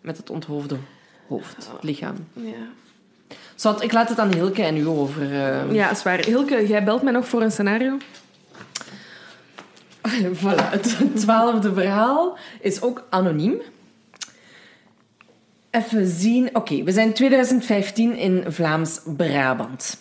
met 0.00 0.16
het 0.16 0.30
onthoofde 0.30 0.76
hoofd, 1.28 1.56
het 1.72 1.82
lichaam. 1.82 2.14
Ja. 2.32 2.52
Zat, 3.54 3.82
ik 3.82 3.92
laat 3.92 4.08
het 4.08 4.18
aan 4.18 4.32
Hilke 4.34 4.62
en 4.62 4.76
u 4.76 4.86
over. 4.86 5.22
eh. 5.22 5.72
Ja, 5.72 5.90
is 5.90 6.02
waar. 6.02 6.18
Hilke, 6.24 6.66
jij 6.66 6.84
belt 6.84 7.02
mij 7.02 7.12
nog 7.12 7.28
voor 7.28 7.42
een 7.42 7.52
scenario? 7.52 7.96
voilà, 10.42 10.70
het 10.70 10.96
twaalfde 11.14 11.72
verhaal 11.74 12.36
is 12.60 12.82
ook 12.82 13.06
anoniem. 13.10 13.54
Even 15.70 16.06
zien. 16.06 16.50
Oké, 16.52 16.82
we 16.82 16.92
zijn 16.92 17.12
2015 17.12 18.16
in 18.16 18.44
Vlaams-Brabant. 18.48 19.96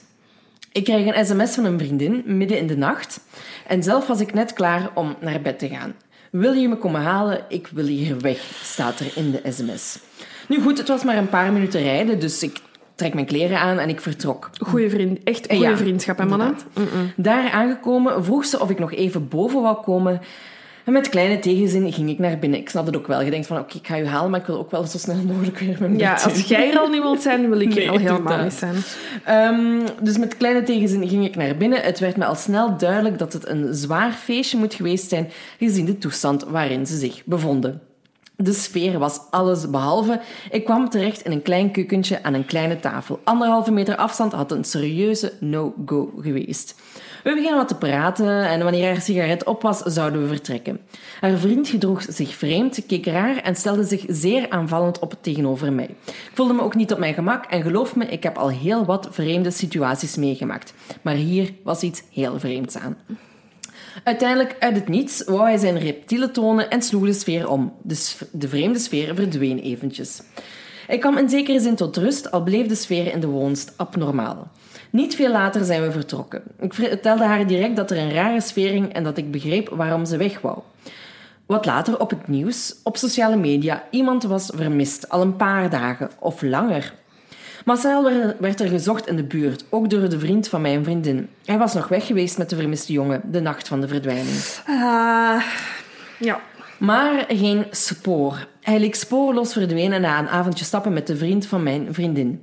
Ik 0.74 0.84
krijg 0.84 1.06
een 1.06 1.26
sms 1.26 1.56
van 1.56 1.66
een 1.66 1.80
vriendin 1.80 2.24
midden 2.26 2.58
in 2.58 2.68
de 2.68 2.78
nacht. 2.78 3.20
En 3.68 3.84
zelf 3.84 4.08
was 4.08 4.20
ik 4.20 4.34
net 4.34 4.54
klaar 4.54 4.90
om 4.94 5.16
naar 5.20 5.42
bed 5.42 5.60
te 5.60 5.68
gaan. 5.68 5.94
Wil 6.32 6.54
je 6.54 6.68
me 6.68 6.76
komen 6.78 7.02
halen? 7.02 7.46
Ik 7.50 7.68
wil 7.68 7.86
hier 7.86 8.20
weg, 8.20 8.38
staat 8.64 9.00
er 9.00 9.12
in 9.16 9.32
de 9.32 9.52
sms. 9.52 10.00
Nu 10.48 10.62
goed, 10.62 10.78
het 10.78 10.88
was 10.88 11.04
maar 11.04 11.18
een 11.18 11.30
paar 11.30 11.52
minuten 11.54 11.82
rijden, 11.82 12.20
dus 12.20 12.44
ik 12.44 12.60
trek 12.96 13.14
mijn 13.14 13.26
kleren 13.26 13.60
aan 13.60 13.80
en 13.80 13.90
ik 13.90 14.02
vertrok. 14.02 14.50
Goeie 14.60 14.90
vriend. 14.90 15.24
Echt 15.24 15.48
goede 15.50 15.64
Ja, 15.64 15.78
vriendschap, 15.78 16.18
hè, 16.18 16.26
mannen? 16.26 16.56
Daar 17.16 17.52
aangekomen 17.52 18.24
vroeg 18.24 18.46
ze 18.46 18.60
of 18.60 18.70
ik 18.70 18.80
nog 18.80 18.94
even 18.94 19.28
boven 19.28 19.62
wou 19.62 19.84
komen. 19.84 20.22
En 20.84 20.94
met 20.94 21.10
kleine 21.10 21.40
tegenzin 21.40 21.94
ging 21.94 22.10
ik 22.10 22.20
naar 22.20 22.40
binnen. 22.40 22.60
Ik 22.60 22.70
snap 22.70 22.86
het 22.86 22.98
ook 22.98 23.08
wel. 23.08 23.22
Je 23.22 23.32
denkt 23.32 23.48
van, 23.48 23.60
oké, 23.60 23.78
ik 23.78 23.88
ga 23.88 23.96
je 23.96 24.06
halen, 24.06 24.32
maar 24.32 24.40
ik 24.40 24.46
wil 24.46 24.58
ook 24.58 24.72
wel 24.72 24.86
zo 24.86 24.98
snel 24.98 25.16
mogelijk 25.16 25.58
weer 25.58 25.78
mijn 25.80 25.98
Ja, 25.98 26.14
als 26.14 26.48
jij 26.48 26.72
er 26.72 26.80
al 26.80 26.90
niet 26.90 27.02
wilt 27.02 27.22
zijn, 27.22 27.50
wil 27.50 27.60
ik 27.60 27.74
Nee, 27.76 27.86
er 27.86 27.92
al 27.92 27.98
helemaal 27.98 28.44
niet 28.44 28.54
zijn. 28.54 28.76
Ehm, 29.24 29.80
dus 30.02 30.18
met 30.18 30.38
kleine 30.38 30.64
tegenzin 30.64 31.08
ging 31.08 31.26
ik 31.26 31.36
naar 31.36 31.58
binnen. 31.58 31.82
Het 31.82 32.00
werd 32.00 32.18
me 32.18 32.26
al 32.26 32.36
snel 32.36 32.78
duidelijk 32.78 33.18
dat 33.18 33.34
het 33.34 33.48
een 33.48 33.74
zwaar 33.74 34.12
feestje 34.12 34.58
moet 34.58 34.74
geweest 34.74 35.10
zijn, 35.10 35.30
gezien 35.60 35.86
de 35.86 35.98
toestand 35.98 36.44
waarin 36.44 36.86
ze 36.86 36.98
zich 36.98 37.26
bevonden. 37.26 37.82
De 38.36 38.54
sfeer 38.54 39.00
was 39.00 39.20
alles 39.30 39.70
behalve. 39.70 40.22
Ik 40.52 40.64
kwam 40.66 40.90
terecht 40.90 41.22
in 41.22 41.32
een 41.32 41.42
klein 41.42 41.72
keukentje 41.72 42.24
aan 42.24 42.34
een 42.34 42.46
kleine 42.46 42.80
tafel. 42.80 43.20
Anderhalve 43.24 43.72
meter 43.72 43.96
afstand 43.96 44.34
had 44.34 44.52
een 44.52 44.64
serieuze 44.64 45.34
no-go 45.40 46.14
geweest. 46.20 46.76
We 47.24 47.34
beginnen 47.34 47.56
wat 47.56 47.68
te 47.68 47.76
praten 47.76 48.46
en 48.50 48.64
wanneer 48.64 48.86
haar 48.86 49.02
sigaret 49.02 49.46
op 49.46 49.62
was, 49.62 49.80
zouden 49.80 50.22
we 50.22 50.28
vertrekken. 50.28 50.80
Haar 51.20 51.38
vriend 51.38 51.68
gedroeg 51.68 52.06
zich 52.10 52.36
vreemd, 52.36 52.86
keek 52.86 53.06
raar 53.06 53.38
en 53.38 53.56
stelde 53.56 53.84
zich 53.84 54.04
zeer 54.08 54.50
aanvallend 54.50 55.00
op 55.00 55.16
tegenover 55.22 55.74
mij. 55.74 55.96
Ik 56.06 56.32
voelde 56.34 56.54
me 56.54 56.62
ook 56.62 56.76
niet 56.76 56.92
op 56.92 56.98
mijn 56.98 57.14
gemak 57.14 57.46
en 57.46 57.62
geloof 57.62 57.96
me, 57.96 58.06
ik 58.06 58.24
heb 58.24 58.38
al 58.38 58.50
heel 58.50 58.86
wat 58.86 59.08
vreemde 59.12 59.52
situaties 59.52 60.16
meegemaakt. 60.16 60.74
Maar 61.02 61.16
hier 61.16 61.54
was 61.64 61.82
iets 61.82 62.04
heel 62.12 62.40
vreemds 62.40 62.78
aan. 62.78 62.98
Uiteindelijk, 64.04 64.56
uit 64.60 64.76
het 64.76 64.88
niets, 64.88 65.24
wou 65.24 65.42
hij 65.42 65.58
zijn 65.58 65.80
reptielen 65.80 66.34
tonen 66.34 66.70
en 66.70 66.82
sloeg 66.82 67.06
de 67.06 67.14
sfeer 67.14 67.50
om. 67.50 67.74
De, 67.82 68.12
de 68.32 68.48
vreemde 68.48 68.80
sfeer 68.80 69.16
verdween 69.16 69.60
eventjes. 69.60 70.22
Ik 70.88 71.00
kwam 71.00 71.18
in 71.18 71.30
zekere 71.30 71.60
zin 71.60 71.76
tot 71.76 71.98
rust, 71.98 72.32
al 72.32 72.44
bleef 72.44 72.68
de 72.68 72.76
sfeer 72.76 73.12
in 73.12 73.20
de 73.20 73.28
woonst 73.28 73.74
abnormaal. 73.76 74.52
Niet 74.94 75.16
veel 75.16 75.32
later 75.32 75.66
zijn 75.66 75.82
we 75.82 75.92
vertrokken. 75.92 76.42
Ik 76.60 76.74
vertelde 76.74 77.24
haar 77.24 77.48
direct 77.48 77.76
dat 77.76 77.92
er 77.92 77.98
een 77.98 78.14
rare 78.14 78.42
sfeer 78.42 78.92
en 78.92 79.04
dat 79.04 79.18
ik 79.18 79.32
begreep 79.32 79.70
waarom 79.70 80.06
ze 80.06 80.18
weg 80.18 80.42
wou. 80.42 80.58
Wat 81.46 81.66
later 81.66 82.00
op 82.00 82.10
het 82.10 82.28
nieuws, 82.28 82.76
op 82.84 82.98
sociale 82.98 83.36
media, 83.36 83.84
iemand 83.90 84.24
was 84.24 84.52
vermist, 84.56 85.10
al 85.10 85.22
een 85.22 85.36
paar 85.36 85.70
dagen 85.70 86.10
of 86.20 86.42
langer. 86.42 86.94
Massaal 87.66 88.04
werd- 88.04 88.40
werd 88.40 88.60
er 88.60 88.68
gezocht 88.68 89.08
in 89.08 89.16
de 89.16 89.24
buurt, 89.24 89.66
ook 89.70 89.90
door 89.90 90.10
de 90.10 90.20
vriend 90.20 90.48
van 90.48 90.62
mijn 90.62 90.84
vriendin. 90.84 91.30
Hij 91.46 91.58
was 91.58 91.74
nog 91.74 91.88
weg 91.88 92.06
geweest 92.06 92.38
met 92.38 92.50
de 92.50 92.56
vermiste 92.56 92.94
jongen, 92.94 93.22
de 93.32 93.42
nacht 93.42 93.68
van 93.68 93.82
de 93.82 93.88
verdwijning. 93.88 94.38
Ah, 94.68 95.44
ja. 96.20 96.40
Maar 96.78 97.26
geen 97.28 97.66
spoor. 97.72 98.48
Hij 98.62 98.80
leek 98.80 98.96
spoorloos 98.96 99.54
verdwenen 99.54 100.02
na 100.02 100.20
een 100.20 100.28
avondje 100.30 100.66
stappen 100.66 100.94
met 100.94 101.08
de 101.08 101.18
vriend 101.18 101.46
van 101.46 101.64
mijn 101.64 101.88
vriendin. 101.94 102.42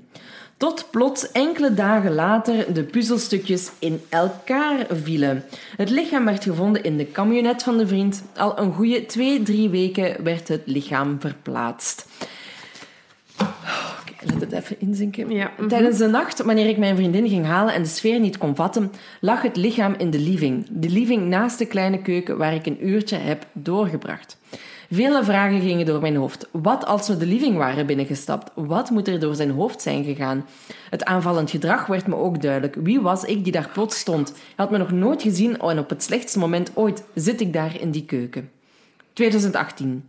Tot 0.61 0.91
plots 0.91 1.33
enkele 1.33 1.75
dagen 1.75 2.15
later 2.15 2.75
de 2.75 2.85
puzzelstukjes 2.85 3.71
in 3.79 4.01
elkaar 4.09 4.87
vielen. 4.91 5.45
Het 5.77 5.91
lichaam 5.91 6.25
werd 6.25 6.45
gevonden 6.45 6.83
in 6.83 6.97
de 6.97 7.11
camionet 7.11 7.63
van 7.63 7.79
de 7.79 7.87
vriend. 7.87 8.23
Al 8.37 8.59
een 8.59 8.73
goede 8.73 9.07
twee, 9.07 9.43
drie 9.43 9.69
weken 9.69 10.25
werd 10.25 10.49
het 10.49 10.63
lichaam 10.65 11.21
verplaatst. 11.21 12.09
Oké, 13.39 14.33
laat 14.33 14.41
het 14.41 14.53
even 14.53 14.81
inzinken. 14.81 15.31
Ja, 15.31 15.53
mhm. 15.57 15.69
Tijdens 15.69 15.99
de 15.99 16.07
nacht, 16.07 16.43
wanneer 16.43 16.69
ik 16.69 16.79
mijn 16.79 16.97
vriendin 16.97 17.29
ging 17.29 17.47
halen 17.47 17.75
en 17.75 17.83
de 17.83 17.89
sfeer 17.89 18.21
niet 18.21 18.39
kon 18.39 18.57
vatten, 18.57 18.93
lag 19.21 19.43
het 19.43 19.57
lichaam 19.57 19.95
in 19.99 20.11
de 20.11 20.21
living. 20.21 20.67
De 20.71 20.89
living 20.89 21.29
naast 21.29 21.59
de 21.59 21.67
kleine 21.67 22.03
keuken 22.03 22.39
waar 22.39 22.55
ik 22.55 22.67
een 22.67 22.89
uurtje 22.89 23.17
heb 23.17 23.47
doorgebracht. 23.53 24.39
Vele 24.93 25.25
vragen 25.25 25.61
gingen 25.61 25.87
door 25.87 26.01
mijn 26.01 26.17
hoofd. 26.17 26.49
Wat 26.53 26.87
als 26.87 27.09
we 27.09 27.17
de 27.17 27.27
living 27.27 27.57
waren 27.57 27.87
binnengestapt? 27.87 28.51
Wat 28.55 28.91
moet 28.91 29.09
er 29.09 29.21
door 29.21 29.35
zijn 29.35 29.51
hoofd 29.51 29.83
zijn 29.83 30.05
gegaan? 30.05 30.47
Het 30.91 31.05
aanvallend 31.05 31.51
gedrag 31.51 31.87
werd 31.87 32.07
me 32.07 32.17
ook 32.17 32.43
duidelijk. 32.43 32.77
Wie 32.83 33.01
was 33.01 33.25
ik 33.25 33.45
die 33.45 33.53
daar 33.53 33.71
plots 33.73 33.99
stond? 33.99 34.29
Hij 34.29 34.37
had 34.57 34.71
me 34.71 34.79
nog 34.79 34.91
nooit 34.91 35.23
gezien 35.23 35.59
en 35.59 35.79
op 35.79 35.89
het 35.89 36.03
slechtste 36.03 36.39
moment 36.39 36.71
ooit 36.75 37.05
zit 37.15 37.41
ik 37.41 37.53
daar 37.53 37.81
in 37.81 37.91
die 37.91 38.05
keuken. 38.05 38.51
2018. 39.13 40.09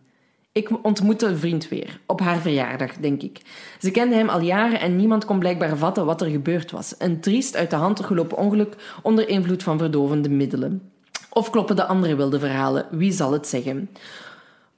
Ik 0.52 0.86
ontmoette 0.86 1.26
een 1.26 1.38
vriend 1.38 1.70
weer. 1.70 2.00
Op 2.06 2.20
haar 2.20 2.40
verjaardag, 2.40 2.94
denk 2.94 3.22
ik. 3.22 3.42
Ze 3.80 3.92
kende 3.92 4.16
hem 4.16 4.30
al 4.30 4.42
jaren 4.42 4.80
en 4.80 4.96
niemand 4.96 5.26
kon 5.26 5.40
blijkbaar 5.40 5.78
vatten 5.78 6.06
wat 6.06 6.22
er 6.22 6.30
gebeurd 6.30 6.72
was. 6.72 6.96
Een 6.98 7.20
triest 7.20 7.56
uit 7.56 7.70
de 7.70 7.76
hand 7.76 8.06
gelopen 8.06 8.38
ongeluk 8.38 8.76
onder 9.02 9.30
invloed 9.30 9.64
van 9.64 9.78
verdovende 9.78 10.30
middelen. 10.30 10.92
Of 11.34 11.50
kloppen 11.50 11.76
de 11.76 11.86
andere 11.86 12.16
wilde 12.16 12.40
verhalen? 12.40 12.86
Wie 12.92 13.12
zal 13.12 13.32
het 13.32 13.48
zeggen? 13.48 13.90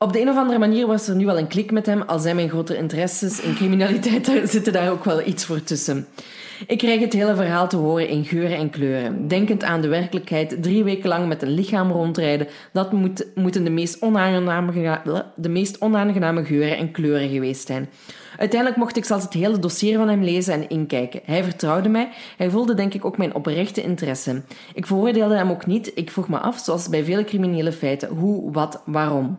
Op 0.04 0.14
de 0.14 0.22
een 0.22 0.30
of 0.30 0.38
andere 0.38 0.60
manier 0.60 0.88
was 0.88 1.08
er 1.08 1.16
nu 1.16 1.26
wel 1.26 1.38
een 1.38 1.48
klik 1.48 1.72
met 1.72 1.86
hem, 1.86 2.02
al 2.02 2.20
zijn 2.20 2.36
mijn 2.36 2.50
grote 2.50 2.78
interesses 2.78 3.42
in 3.42 3.56
criminaliteit, 3.56 4.26
daar 4.26 4.48
zitten 4.48 4.74
daar 4.74 4.92
ook 4.92 5.04
wel 5.04 5.28
iets 5.28 5.46
voor 5.46 5.64
tussen. 5.64 6.08
Ik 6.68 6.78
krijg 6.78 7.00
het 7.00 7.14
hele 7.14 7.36
verhaal 7.36 7.68
te 7.68 7.78
horen 7.78 8.08
in 8.08 8.26
geuren 8.26 8.58
en 8.58 8.70
kleuren. 8.70 9.28
Denkend 9.28 9.64
aan 9.64 9.82
de 9.82 9.88
werkelijkheid, 9.88 10.64
drie 10.64 10.84
weken 10.84 11.10
lang 11.10 11.28
met 11.28 11.42
een 11.42 11.54
lichaam 11.54 11.92
rondrijden, 11.92 12.48
dat 12.74 12.92
moet, 12.92 13.26
moeten 13.36 13.64
de 13.64 13.70
meest, 13.70 14.02
onaangename, 14.02 15.02
de 15.36 15.50
meest 15.50 15.82
onaangename 15.82 16.46
geuren 16.46 16.78
en 16.78 16.92
kleuren 16.92 17.30
geweest 17.30 17.68
zijn. 17.68 17.90
Uiteindelijk 18.38 18.80
mocht 18.80 18.98
ik 18.98 19.06
zelfs 19.06 19.24
het 19.24 19.34
hele 19.34 19.60
dossier 19.60 19.98
van 19.98 20.10
hem 20.10 20.24
lezen 20.24 20.54
en 20.54 20.70
inkijken. 20.70 21.22
Hij 21.24 21.44
vertrouwde 21.44 21.90
mij, 21.90 22.10
hij 22.38 22.50
voelde 22.50 22.74
denk 22.74 22.94
ik 22.94 23.06
ook 23.06 23.18
mijn 23.18 23.36
oprechte 23.36 23.82
interesse. 23.82 24.42
Ik 24.74 24.86
veroordeelde 24.86 25.36
hem 25.36 25.50
ook 25.50 25.66
niet, 25.66 25.92
ik 25.96 26.12
vroeg 26.12 26.30
me 26.30 26.38
af, 26.38 26.60
zoals 26.60 26.90
bij 26.90 27.04
vele 27.04 27.24
criminele 27.24 27.72
feiten, 27.72 28.10
hoe, 28.10 28.52
wat, 28.52 28.82
waarom. 28.86 29.38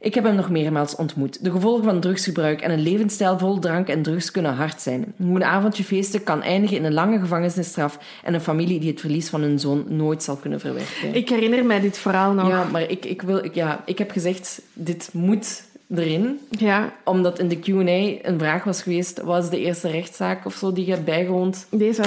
Ik 0.00 0.14
heb 0.14 0.24
hem 0.24 0.34
nog 0.34 0.50
meermaals 0.50 0.96
ontmoet. 0.96 1.44
De 1.44 1.50
gevolgen 1.50 1.84
van 1.84 2.00
drugsgebruik 2.00 2.60
en 2.60 2.70
een 2.70 2.80
levensstijl 2.80 3.38
vol 3.38 3.58
drank 3.58 3.88
en 3.88 4.02
drugs 4.02 4.30
kunnen 4.30 4.54
hard 4.54 4.80
zijn. 4.80 5.14
Hoe 5.16 5.36
een 5.36 5.44
avondje 5.44 5.84
feesten 5.84 6.22
kan 6.22 6.42
eindigen 6.42 6.76
in 6.76 6.84
een 6.84 6.92
lange 6.92 7.18
gevangenisstraf 7.18 7.98
en 8.24 8.34
een 8.34 8.40
familie 8.40 8.80
die 8.80 8.90
het 8.90 9.00
verlies 9.00 9.28
van 9.28 9.40
hun 9.40 9.58
zoon 9.58 9.84
nooit 9.88 10.22
zal 10.22 10.36
kunnen 10.36 10.60
verwerken. 10.60 11.14
Ik 11.14 11.28
herinner 11.28 11.64
mij 11.64 11.80
dit 11.80 11.98
verhaal 11.98 12.32
nog. 12.32 12.48
Ja, 12.48 12.64
maar 12.64 12.90
ik, 12.90 13.04
ik, 13.04 13.22
wil, 13.22 13.44
ik, 13.44 13.54
ja, 13.54 13.82
ik 13.84 13.98
heb 13.98 14.10
gezegd, 14.10 14.60
dit 14.72 15.10
moet 15.12 15.62
erin. 15.94 16.40
Ja, 16.50 16.92
Omdat 17.04 17.38
in 17.38 17.48
de 17.48 17.58
Q&A 17.58 18.28
een 18.28 18.38
vraag 18.38 18.64
was 18.64 18.82
geweest, 18.82 19.22
wat 19.22 19.42
is 19.42 19.50
de 19.50 19.60
eerste 19.60 19.88
rechtszaak 19.90 20.46
of 20.46 20.54
zo 20.54 20.72
die 20.72 20.84
je 20.84 20.92
hebt 20.92 21.04
bijgewoond? 21.04 21.66
deze. 21.70 22.02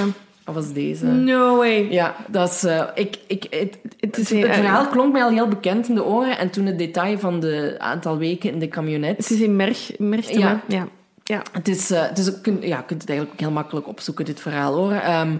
Of 0.46 0.54
was 0.54 0.72
deze? 0.72 1.06
No 1.06 1.56
way. 1.56 1.90
Ja, 1.90 2.14
dat 2.28 2.50
is... 2.50 2.64
eh, 2.64 2.82
ik, 2.94 3.18
ik, 3.26 3.46
het, 3.50 3.78
Het 4.00 4.18
is, 4.18 4.30
het 4.30 4.44
eh, 4.44 4.52
verhaal 4.54 4.86
klonk 4.88 5.12
mij 5.12 5.22
al 5.22 5.30
heel 5.30 5.48
bekend 5.48 5.88
in 5.88 5.94
de 5.94 6.04
oren. 6.04 6.38
En 6.38 6.50
toen 6.50 6.66
het 6.66 6.78
detail 6.78 7.18
van 7.18 7.40
de 7.40 7.74
aantal 7.78 8.18
weken 8.18 8.50
in 8.52 8.58
de 8.58 8.68
camionet... 8.68 9.16
Het 9.16 9.30
is 9.30 9.40
in 9.40 9.56
Merch, 9.56 9.98
Merchtem, 9.98 10.38
Ja. 10.40 10.60
ja. 10.66 10.88
Ja. 11.24 11.42
Het 11.52 11.68
is, 11.68 11.90
eh, 11.90 12.02
het 12.08 12.18
is 12.18 12.28
ook, 12.34 12.42
kun- 12.42 12.58
ja, 12.60 12.76
je 12.76 12.84
kunt 12.86 13.00
het 13.00 13.10
eigenlijk 13.10 13.30
ook 13.30 13.46
heel 13.46 13.56
makkelijk 13.56 13.88
opzoeken, 13.88 14.24
dit 14.24 14.40
verhaal 14.40 14.74
hoor. 14.74 14.92
Ehm, 14.92 15.32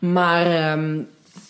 maar 0.00 0.46
ehm, 0.46 0.98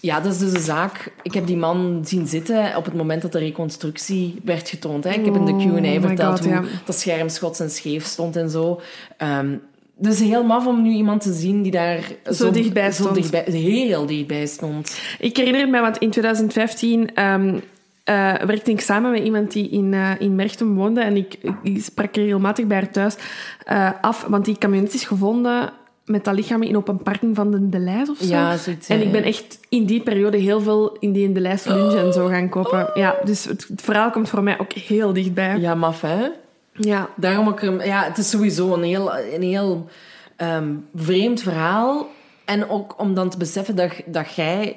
ja, 0.00 0.20
dat 0.20 0.32
is 0.32 0.38
dus 0.38 0.52
de 0.52 0.60
zaak. 0.60 1.12
Ik 1.22 1.34
heb 1.34 1.46
die 1.46 1.56
man 1.56 2.02
zien 2.04 2.26
zitten 2.26 2.76
op 2.76 2.84
het 2.84 2.94
moment 2.94 3.22
dat 3.22 3.32
de 3.32 3.38
reconstructie 3.38 4.40
werd 4.44 4.68
getoond. 4.68 5.04
Hè. 5.04 5.10
Ik 5.10 5.24
heb 5.24 5.34
in 5.36 5.44
de 5.44 5.52
Oh 5.52 5.58
Q&A 5.58 6.00
verteld 6.00 6.38
God, 6.38 6.44
hoe 6.44 6.54
ja. 6.54 6.62
dat 6.84 6.96
scherm 6.98 7.28
schots 7.28 7.60
en 7.60 7.70
scheef 7.70 8.04
stond 8.04 8.36
en 8.36 8.50
zo. 8.50 8.80
Ehm, 9.16 9.54
dus 10.02 10.20
heel 10.20 10.44
maf 10.44 10.66
om 10.66 10.82
nu 10.82 10.90
iemand 10.90 11.20
te 11.20 11.32
zien 11.32 11.62
die 11.62 11.72
daar 11.72 12.00
Zo 12.32 12.50
dichtbij 12.50 12.92
zo 12.92 13.02
stond. 13.02 13.14
dichtbij, 13.14 13.44
heel 13.44 14.06
dichtbij 14.06 14.46
stond. 14.46 15.00
Ik 15.18 15.36
herinner 15.36 15.68
me, 15.68 15.80
want 15.80 15.98
in 15.98 16.10
2015 16.10 17.14
ehm, 17.14 17.58
eh, 18.04 18.34
werkte 18.34 18.70
ik 18.70 18.80
samen 18.80 19.10
met 19.10 19.22
iemand 19.24 19.52
die 19.52 19.68
in, 19.68 19.94
eh 19.94 20.10
in 20.18 20.34
Merchtem 20.34 20.74
woonde. 20.74 21.00
En 21.00 21.16
ik, 21.16 21.38
ik 21.62 21.82
sprak 21.82 22.16
er 22.16 22.22
regelmatig 22.22 22.66
bij 22.66 22.76
haar 22.76 22.90
thuis 22.90 23.16
eh, 23.64 23.90
af, 24.00 24.24
want 24.28 24.44
die 24.44 24.58
camionet 24.58 24.94
is 24.94 25.04
gevonden 25.04 25.72
met 26.04 26.24
dat 26.24 26.34
lichaam 26.34 26.62
in 26.62 26.76
op 26.76 26.88
een 26.88 27.02
parking 27.02 27.36
van 27.36 27.50
de, 27.50 27.68
de 27.68 27.78
Lijs 27.78 28.10
of 28.10 28.18
zo. 28.18 28.26
Ja, 28.26 28.56
zoiets, 28.56 28.88
en 28.88 29.02
ik 29.02 29.12
ben 29.12 29.22
echt 29.22 29.58
in 29.68 29.84
die 29.84 30.00
periode 30.02 30.36
heel 30.36 30.60
veel 30.60 30.96
in 30.98 31.12
die 31.12 31.24
in 31.24 31.32
de 31.34 31.40
Lijs 31.40 31.64
lunch 31.64 31.94
en 31.94 32.12
zo 32.12 32.26
gaan 32.26 32.48
kopen. 32.48 32.90
Ja, 32.94 33.16
dus 33.24 33.44
het, 33.44 33.66
het 33.68 33.82
verhaal 33.82 34.10
komt 34.10 34.28
voor 34.28 34.42
mij 34.42 34.58
ook 34.58 34.72
heel 34.72 35.12
dichtbij. 35.12 35.58
Ja, 35.58 35.74
maf 35.74 36.00
hè? 36.00 36.28
Ja. 36.72 37.08
Daarom 37.16 37.48
ook... 37.48 37.60
Ja, 37.60 38.04
het 38.04 38.18
is 38.18 38.30
sowieso 38.30 38.72
een 38.72 38.82
heel... 38.82 39.16
Een 39.16 39.42
heel 39.42 39.88
ehm, 40.36 40.74
vreemd 40.94 41.42
verhaal. 41.42 42.08
En 42.44 42.68
ook 42.68 43.00
om 43.00 43.14
dan 43.14 43.28
te 43.30 43.36
beseffen 43.36 43.76
dat, 43.76 43.92
dat 44.06 44.34
jij, 44.34 44.76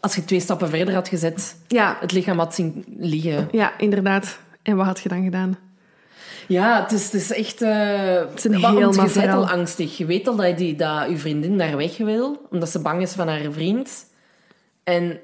als 0.00 0.14
je 0.14 0.24
twee 0.24 0.40
stappen 0.40 0.68
verder 0.68 0.94
had 0.94 1.08
gezet, 1.08 1.56
Ja, 1.68 1.96
het 2.00 2.12
lichaam 2.12 2.38
had 2.38 2.54
zien 2.54 2.84
liggen. 2.98 3.48
ja, 3.50 3.78
inderdaad. 3.78 4.38
En 4.62 4.76
wat 4.76 4.86
had 4.86 5.00
je 5.00 5.08
dan 5.08 5.24
gedaan? 5.24 5.58
Ja, 6.48 6.82
het 6.82 6.92
is, 6.92 7.04
het 7.04 7.14
is 7.14 7.32
echt... 7.32 7.62
eh 7.62 8.34
is 8.34 8.44
een 8.44 8.60
want 8.60 8.78
heel 8.78 9.04
je 9.04 9.12
bent 9.12 9.32
al 9.32 9.48
angstig. 9.48 9.96
Je 9.96 10.06
weet 10.06 10.28
al 10.28 10.36
dat, 10.36 10.46
je 10.46 10.54
die, 10.54 10.76
dat 10.76 11.08
je 11.08 11.16
vriendin 11.16 11.58
daar 11.58 11.76
weg 11.76 11.96
wil, 11.96 12.46
omdat 12.50 12.68
ze 12.68 12.82
bang 12.82 13.02
is 13.02 13.12
van 13.12 13.28
haar 13.28 13.52
vriend. 13.52 14.06
En 14.84 15.20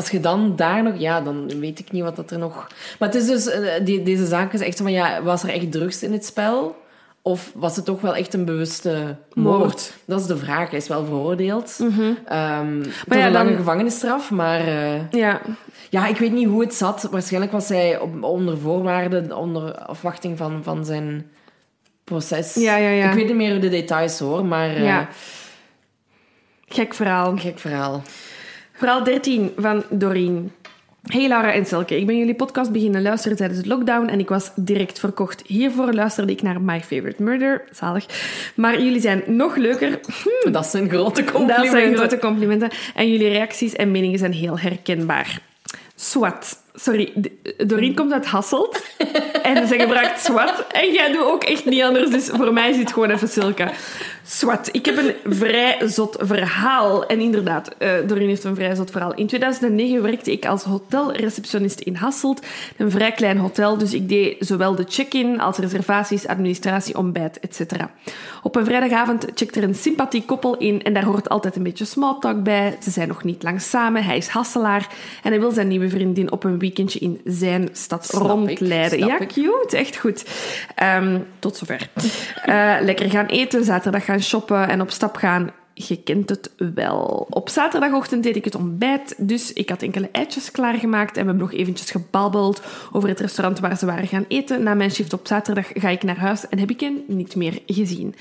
als 0.00 0.10
je 0.10 0.20
dan 0.20 0.56
daar 0.56 0.82
nog... 0.82 0.94
Ja, 0.98 1.20
dan 1.20 1.60
weet 1.60 1.78
ik 1.78 1.92
niet 1.92 2.02
wat 2.02 2.16
dat 2.16 2.30
er 2.30 2.38
nog... 2.38 2.66
Maar 2.98 3.08
het 3.08 3.16
is 3.22 3.26
dus... 3.26 3.46
eh, 3.48 3.84
die, 3.84 4.02
deze 4.02 4.26
zaak 4.26 4.52
is 4.52 4.60
echt 4.60 4.76
zo 4.76 4.82
van... 4.84 4.92
Ja, 4.92 5.22
was 5.22 5.42
er 5.42 5.48
echt 5.48 5.72
drugs 5.72 6.02
in 6.02 6.12
het 6.12 6.24
spel? 6.24 6.76
Of 7.22 7.52
was 7.54 7.76
het 7.76 7.84
toch 7.84 8.00
wel 8.00 8.14
echt 8.14 8.34
een 8.34 8.44
bewuste 8.44 9.16
moord? 9.34 9.58
Moord. 9.58 9.92
Dat 10.04 10.20
is 10.20 10.26
de 10.26 10.36
vraag. 10.36 10.70
Hij 10.70 10.78
is 10.78 10.88
wel 10.88 11.04
veroordeeld. 11.04 11.78
Ehm 12.26 12.82
tot 12.82 13.14
ja, 13.18 13.26
een 13.26 13.32
lange 13.32 13.48
dan- 13.48 13.56
gevangenisstraf, 13.56 14.30
maar... 14.30 14.60
eh, 14.60 15.10
Ja, 15.10 15.40
ja, 15.90 16.06
ik 16.06 16.16
weet 16.16 16.32
niet 16.32 16.46
hoe 16.48 16.60
het 16.60 16.74
zat. 16.74 17.08
Waarschijnlijk 17.10 17.52
was 17.52 17.68
hij 17.68 17.98
op, 17.98 18.22
onder 18.22 18.58
voorwaarden, 18.58 19.36
onder 19.36 19.74
afwachting 19.74 20.38
van, 20.38 20.60
van 20.62 20.84
zijn 20.84 21.30
proces. 22.04 22.54
Ja, 22.54 22.76
ja, 22.76 22.88
ja. 22.88 23.08
Ik 23.08 23.14
weet 23.14 23.26
niet 23.26 23.36
meer 23.36 23.60
de 23.60 23.68
details 23.68 24.18
hoor, 24.18 24.44
maar 24.44 24.68
eh, 24.68 24.84
ja. 24.84 25.08
Gek 26.68 26.94
verhaal. 26.94 27.36
gek 27.36 27.58
verhaal. 27.58 28.02
Verhaal 28.80 29.04
13 29.04 29.52
van 29.56 29.84
Doreen. 29.90 30.52
Hey 31.02 31.28
Laura 31.28 31.52
en 31.52 31.66
Selke, 31.66 31.96
ik 31.96 32.06
ben 32.06 32.18
jullie 32.18 32.34
podcast 32.34 32.72
beginnen 32.72 33.02
luisteren 33.02 33.36
tijdens 33.36 33.60
de 33.60 33.68
lockdown 33.68 34.08
en 34.08 34.18
ik 34.18 34.28
was 34.28 34.50
direct 34.54 34.98
verkocht. 34.98 35.42
Hiervoor 35.46 35.92
luisterde 35.92 36.32
ik 36.32 36.42
naar 36.42 36.60
My 36.60 36.80
Favorite 36.80 37.22
Murder, 37.22 37.64
zalig. 37.70 38.06
Maar 38.54 38.82
jullie 38.82 39.00
zijn 39.00 39.22
nog 39.26 39.56
leuker. 39.56 40.00
Dat 40.52 40.66
zijn 40.66 40.88
grote 40.88 41.24
complimenten. 41.24 41.62
Dat 41.62 41.70
zijn 41.70 41.96
grote 41.96 42.18
complimenten. 42.18 42.70
En 42.94 43.10
jullie 43.10 43.28
reacties 43.28 43.74
en 43.74 43.90
meningen 43.90 44.18
zijn 44.18 44.32
heel 44.32 44.58
herkenbaar. 44.58 45.40
Swat. 45.94 46.59
Sorry, 46.74 47.12
Doreen 47.66 47.94
komt 47.94 48.12
uit 48.12 48.26
Hasselt. 48.26 48.82
En 49.42 49.66
ze 49.66 49.78
gebruikt 49.78 50.20
SWAT. 50.20 50.66
En 50.72 50.92
jij 50.92 51.12
doet 51.12 51.24
ook 51.24 51.44
echt 51.44 51.64
niet 51.64 51.82
anders. 51.82 52.10
Dus 52.10 52.28
voor 52.28 52.52
mij 52.52 52.70
is 52.70 52.76
het 52.76 52.92
gewoon 52.92 53.10
even 53.10 53.28
Silke. 53.28 53.70
SWAT. 54.24 54.68
Ik 54.72 54.84
heb 54.84 54.96
een 54.96 55.14
vrij 55.34 55.78
zot 55.88 56.16
verhaal. 56.20 57.06
En 57.06 57.20
inderdaad, 57.20 57.74
eh 57.78 57.90
Doreen 58.06 58.28
heeft 58.28 58.44
een 58.44 58.54
vrij 58.54 58.74
zot 58.74 58.90
verhaal. 58.90 59.14
In 59.14 59.26
2009 59.26 60.02
werkte 60.02 60.32
ik 60.32 60.46
als 60.46 60.62
hotelreceptionist 60.62 61.80
in 61.80 61.94
Hasselt. 61.94 62.46
Een 62.76 62.90
vrij 62.90 63.12
klein 63.12 63.38
hotel, 63.38 63.78
dus 63.78 63.94
ik 63.94 64.08
deed 64.08 64.36
zowel 64.38 64.74
de 64.74 64.84
check-in 64.88 65.40
als 65.40 65.56
reservaties, 65.56 66.26
administratie, 66.26 66.96
ontbijt, 66.96 67.40
etc. 67.40 67.72
Op 68.42 68.56
een 68.56 68.64
vrijdagavond 68.64 69.26
checkt 69.34 69.56
er 69.56 69.62
een 69.62 69.74
sympathiek 69.74 70.26
koppel 70.26 70.56
in 70.56 70.82
en 70.82 70.94
daar 70.94 71.04
hoort 71.04 71.28
altijd 71.28 71.56
een 71.56 71.62
beetje 71.62 71.84
small 71.84 72.16
talk 72.20 72.42
bij. 72.42 72.76
Ze 72.82 72.90
zijn 72.90 73.08
nog 73.08 73.24
niet 73.24 73.42
lang 73.42 73.60
samen, 73.60 74.04
hij 74.04 74.16
is 74.16 74.28
Hasselaar 74.28 74.88
en 75.22 75.30
hij 75.30 75.40
wil 75.40 75.50
zijn 75.50 75.68
nieuwe 75.68 75.88
vriendin 75.88 76.32
op 76.32 76.44
een 76.44 76.58
weekendje 76.60 76.98
in 76.98 77.20
zijn 77.24 77.68
stad 77.72 78.06
Snap 78.06 78.22
rondleiden. 78.22 78.98
ja, 78.98 79.20
ik. 79.20 79.28
cute, 79.28 79.76
echt 79.76 79.96
goed. 79.96 80.24
Ehm, 80.74 81.18
tot 81.38 81.56
zover. 81.56 81.88
Eh, 82.44 82.76
lekker 82.80 83.10
gaan 83.10 83.26
eten, 83.26 83.64
zaterdag 83.64 84.04
gaan 84.04 84.22
shoppen 84.22 84.68
en 84.68 84.80
op 84.80 84.90
stap 84.90 85.16
gaan. 85.16 85.50
Je 85.74 86.02
kent 86.02 86.28
het 86.28 86.50
wel. 86.74 87.26
Op 87.30 87.48
zaterdagochtend 87.48 88.22
deed 88.22 88.36
ik 88.36 88.44
het 88.44 88.54
ontbijt, 88.54 89.14
dus 89.18 89.52
ik 89.52 89.68
had 89.68 89.82
enkele 89.82 90.08
eitjes 90.12 90.50
klaargemaakt 90.50 91.16
en 91.16 91.22
we 91.22 91.28
hebben 91.28 91.46
nog 91.48 91.52
eventjes 91.52 91.90
gebabbeld 91.90 92.62
over 92.92 93.08
het 93.08 93.20
restaurant 93.20 93.60
waar 93.60 93.76
ze 93.78 93.86
waren 93.86 94.06
gaan 94.08 94.24
eten. 94.28 94.62
Na 94.62 94.74
mijn 94.74 94.90
shift 94.90 95.12
op 95.12 95.26
zaterdag 95.26 95.66
ga 95.74 95.88
ik 95.88 96.02
naar 96.02 96.18
huis 96.18 96.48
en 96.48 96.58
heb 96.58 96.70
ik 96.70 96.80
hen 96.80 97.02
niet 97.06 97.36
meer 97.36 97.58
gezien. 97.66 98.14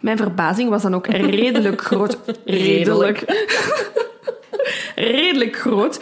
Mijn 0.00 0.16
verbazing 0.16 0.68
was 0.70 0.82
dan 0.82 0.94
ook 0.94 1.06
redelijk 1.06 1.80
groot. 1.82 2.18
Redelijk. 2.44 3.24
redelijk 4.94 5.56
groot. 5.66 6.00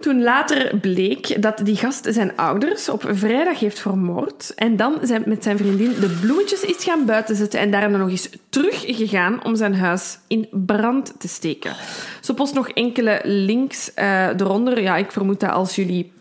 Toen 0.00 0.22
later 0.22 0.76
bleek 0.76 1.42
dat 1.42 1.60
die 1.64 1.76
gast 1.76 2.06
zijn 2.10 2.36
ouders 2.36 2.88
op 2.88 3.04
vrijdag 3.10 3.58
heeft 3.58 3.78
vermoord 3.78 4.52
en 4.54 4.76
dan 4.76 4.98
zijn, 5.02 5.22
met 5.26 5.42
zijn 5.42 5.56
vriendin 5.56 5.94
de 6.00 6.18
bloemetjes 6.20 6.60
is 6.60 6.84
gaan 6.84 7.04
buiten 7.04 7.36
zetten 7.36 7.60
en 7.60 7.70
daarna 7.70 7.96
nog 7.96 8.08
eens 8.08 8.28
teruggegaan 8.48 9.44
om 9.44 9.56
zijn 9.56 9.74
huis 9.74 10.18
in 10.26 10.48
brand 10.50 11.12
te 11.18 11.28
steken. 11.28 11.74
Ze 12.20 12.34
post 12.34 12.54
nog 12.54 12.68
enkele 12.68 13.20
links 13.24 13.94
eh, 13.94 14.28
eronder. 14.28 14.82
Ja, 14.82 14.96
ik 14.96 15.12
vermoed 15.12 15.40
dat 15.40 15.50
als 15.50 15.74
jullie 15.74 16.12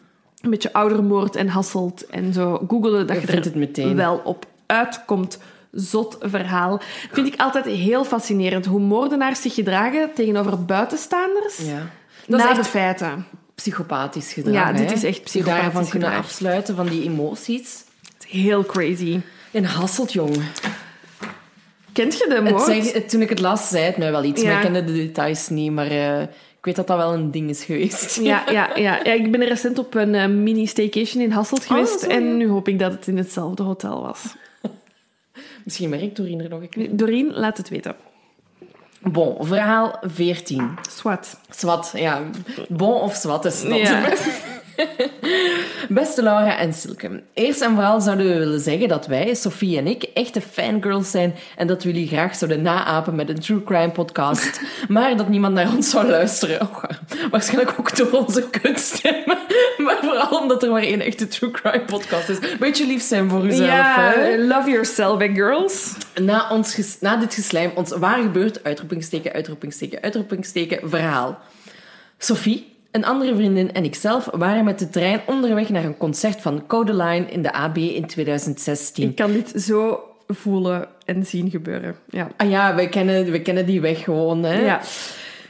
een 0.41 0.49
beetje 0.49 0.73
oudermoord 0.73 1.35
en 1.35 1.47
hasselt 1.47 2.05
en 2.05 2.33
zo 2.33 2.65
googelen, 2.67 3.07
dat 3.07 3.21
Je 3.21 3.27
er 3.27 3.33
het 3.35 3.55
meteen. 3.55 3.95
wel 3.95 4.21
op 4.23 4.45
uitkomt. 4.65 5.39
Zot 5.71 6.17
verhaal. 6.21 6.81
Vind 7.11 7.27
ik 7.27 7.41
altijd 7.41 7.65
heel 7.65 8.03
fascinerend 8.05 8.65
hoe 8.65 8.79
moordenaars 8.79 9.41
zich 9.41 9.53
gedragen 9.53 10.09
tegenover 10.13 10.65
buitenstaanders 10.65 11.57
Ja. 11.57 11.89
Dat 12.27 12.39
na 12.39 12.51
is 12.51 12.57
de 12.57 12.63
feiten. 12.63 13.25
Psychopathisch 13.55 14.33
gedrag. 14.33 14.53
Ja, 14.53 14.71
dit 14.73 14.91
is 14.91 15.03
echt 15.03 15.23
psychopathisch 15.23 15.63
daarvan 15.63 15.89
kunnen 15.89 16.09
afsluiten 16.11 16.75
van 16.75 16.87
die 16.87 17.03
emoties. 17.03 17.83
Heel 18.27 18.65
crazy. 18.65 19.19
In 19.51 19.63
Hasselt, 19.63 20.13
jong. 20.13 20.35
Kent 21.91 22.17
je 22.17 22.25
de 22.29 22.35
Het 22.35 22.49
moord? 22.49 22.93
het- 22.93 23.09
toen 23.09 23.21
ik 23.21 23.29
het 23.29 23.39
las, 23.39 23.67
zei 23.69 23.83
het 23.83 23.97
mij 23.97 24.11
wel 24.11 24.23
iets, 24.23 24.41
Ja. 24.41 24.47
maar 24.47 24.55
ik 24.57 24.63
kende 24.63 24.83
de 24.83 24.93
details 24.93 25.49
niet. 25.49 25.71
Maar 25.71 25.87
eh, 25.87 26.21
ik 26.21 26.65
weet 26.65 26.75
dat 26.75 26.87
dat 26.87 26.97
wel 26.97 27.13
een 27.13 27.31
ding 27.31 27.49
is 27.49 27.63
geweest. 27.63 28.15
Ja, 28.21 28.43
ja, 28.51 28.69
ja. 28.77 28.99
ja, 29.03 29.13
ik 29.13 29.31
ben 29.31 29.43
recent 29.43 29.77
op 29.79 29.93
een 29.95 30.15
eh, 30.15 30.27
mini-staycation 30.27 31.23
in 31.23 31.31
Hasselt 31.31 31.65
geweest. 31.65 31.99
zo, 31.99 32.07
ja. 32.09 32.15
en 32.15 32.37
nu 32.37 32.47
hoop 32.49 32.67
ik 32.67 32.79
dat 32.79 32.91
het 32.91 33.07
in 33.07 33.17
hetzelfde 33.17 33.63
hotel 33.63 34.01
was. 34.01 34.23
Misschien 35.63 35.89
merkt 35.89 36.15
Doreen 36.15 36.41
er 36.41 36.49
nog 36.49 36.61
een 36.61 36.69
keer. 36.69 36.87
Doreen, 36.91 37.31
laat 37.33 37.57
het 37.57 37.69
weten. 37.69 37.95
Bon, 39.11 39.37
verhaal 39.39 39.99
14. 40.01 40.77
Swat. 40.89 41.37
Swat, 41.49 41.91
ja. 41.95 42.21
Bon 42.69 43.01
of 43.01 43.15
swat 43.15 43.45
is 43.45 43.61
dat. 43.61 43.77
Ja. 43.77 44.03
Beste 45.89 46.23
Laura 46.23 46.57
en 46.57 46.73
Silke. 46.73 47.23
Eerst 47.33 47.61
en 47.61 47.73
vooral 47.73 48.01
zouden 48.01 48.27
we 48.27 48.37
willen 48.37 48.59
zeggen 48.59 48.87
dat 48.87 49.07
wij, 49.07 49.33
Sophie 49.35 49.77
en 49.77 49.87
ik, 49.87 50.03
echte 50.03 50.41
fangirls 50.41 51.11
zijn 51.11 51.35
en 51.57 51.67
dat 51.67 51.83
we 51.83 51.91
jullie 51.91 52.07
graag 52.07 52.35
zouden 52.35 52.61
naapen 52.61 53.15
met 53.15 53.29
een 53.29 53.39
true 53.39 53.63
crime 53.63 53.91
podcast. 53.91 54.61
Maar 54.87 55.17
dat 55.17 55.29
niemand 55.29 55.53
naar 55.53 55.73
ons 55.75 55.89
zou 55.89 56.07
luisteren. 56.07 56.61
Oh, 56.61 56.83
waarschijnlijk 57.31 57.75
ook 57.79 57.95
door 57.95 58.11
onze 58.11 58.49
kunststemmen. 58.49 59.37
Maar 59.77 59.97
vooral 60.01 60.39
omdat 60.39 60.63
er 60.63 60.71
maar 60.71 60.81
één 60.81 61.01
echte 61.01 61.27
true 61.27 61.51
crime 61.51 61.85
podcast 61.85 62.29
is. 62.29 62.37
Beetje 62.59 62.85
lief 62.87 63.01
zijn 63.01 63.29
voor 63.29 63.45
uzelf. 63.45 63.67
Ja, 63.69 64.11
hè? 64.15 64.37
love 64.37 64.69
yourself, 64.69 65.19
eh, 65.21 65.33
girls. 65.33 65.93
Na, 66.21 66.49
ons 66.49 66.73
ges- 66.73 66.97
na 66.99 67.15
dit 67.17 67.33
geslijm, 67.33 67.71
ons 67.75 67.91
waar 67.97 68.21
gebeurt, 68.21 68.63
uitroepingsteken, 68.63 69.33
uitroepingsteken, 69.33 70.01
uitroepingsteken, 70.01 70.89
verhaal. 70.89 71.39
Sophie, 72.17 72.74
een 72.95 73.05
andere 73.05 73.35
vriendin 73.35 73.73
en 73.73 73.83
ikzelf 73.83 74.29
waren 74.31 74.63
met 74.63 74.79
de 74.79 74.89
trein 74.89 75.21
onderweg 75.27 75.69
naar 75.69 75.83
een 75.83 75.97
concert 75.97 76.41
van 76.41 76.63
Codeline 76.67 77.25
in 77.25 77.41
de 77.41 77.53
AB 77.53 77.77
in 77.77 78.05
2016. 78.05 79.09
Ik 79.09 79.15
kan 79.15 79.31
dit 79.31 79.53
zo 79.55 79.99
voelen 80.27 80.87
en 81.05 81.25
zien 81.25 81.49
gebeuren. 81.49 81.95
Ja. 82.09 82.27
Ah 82.37 82.49
ja, 82.49 82.75
we 82.75 82.89
kennen, 82.89 83.31
we 83.31 83.41
kennen 83.41 83.65
die 83.65 83.81
weg 83.81 84.03
gewoon. 84.03 84.43
Hè? 84.43 84.59
Ja. 84.65 84.81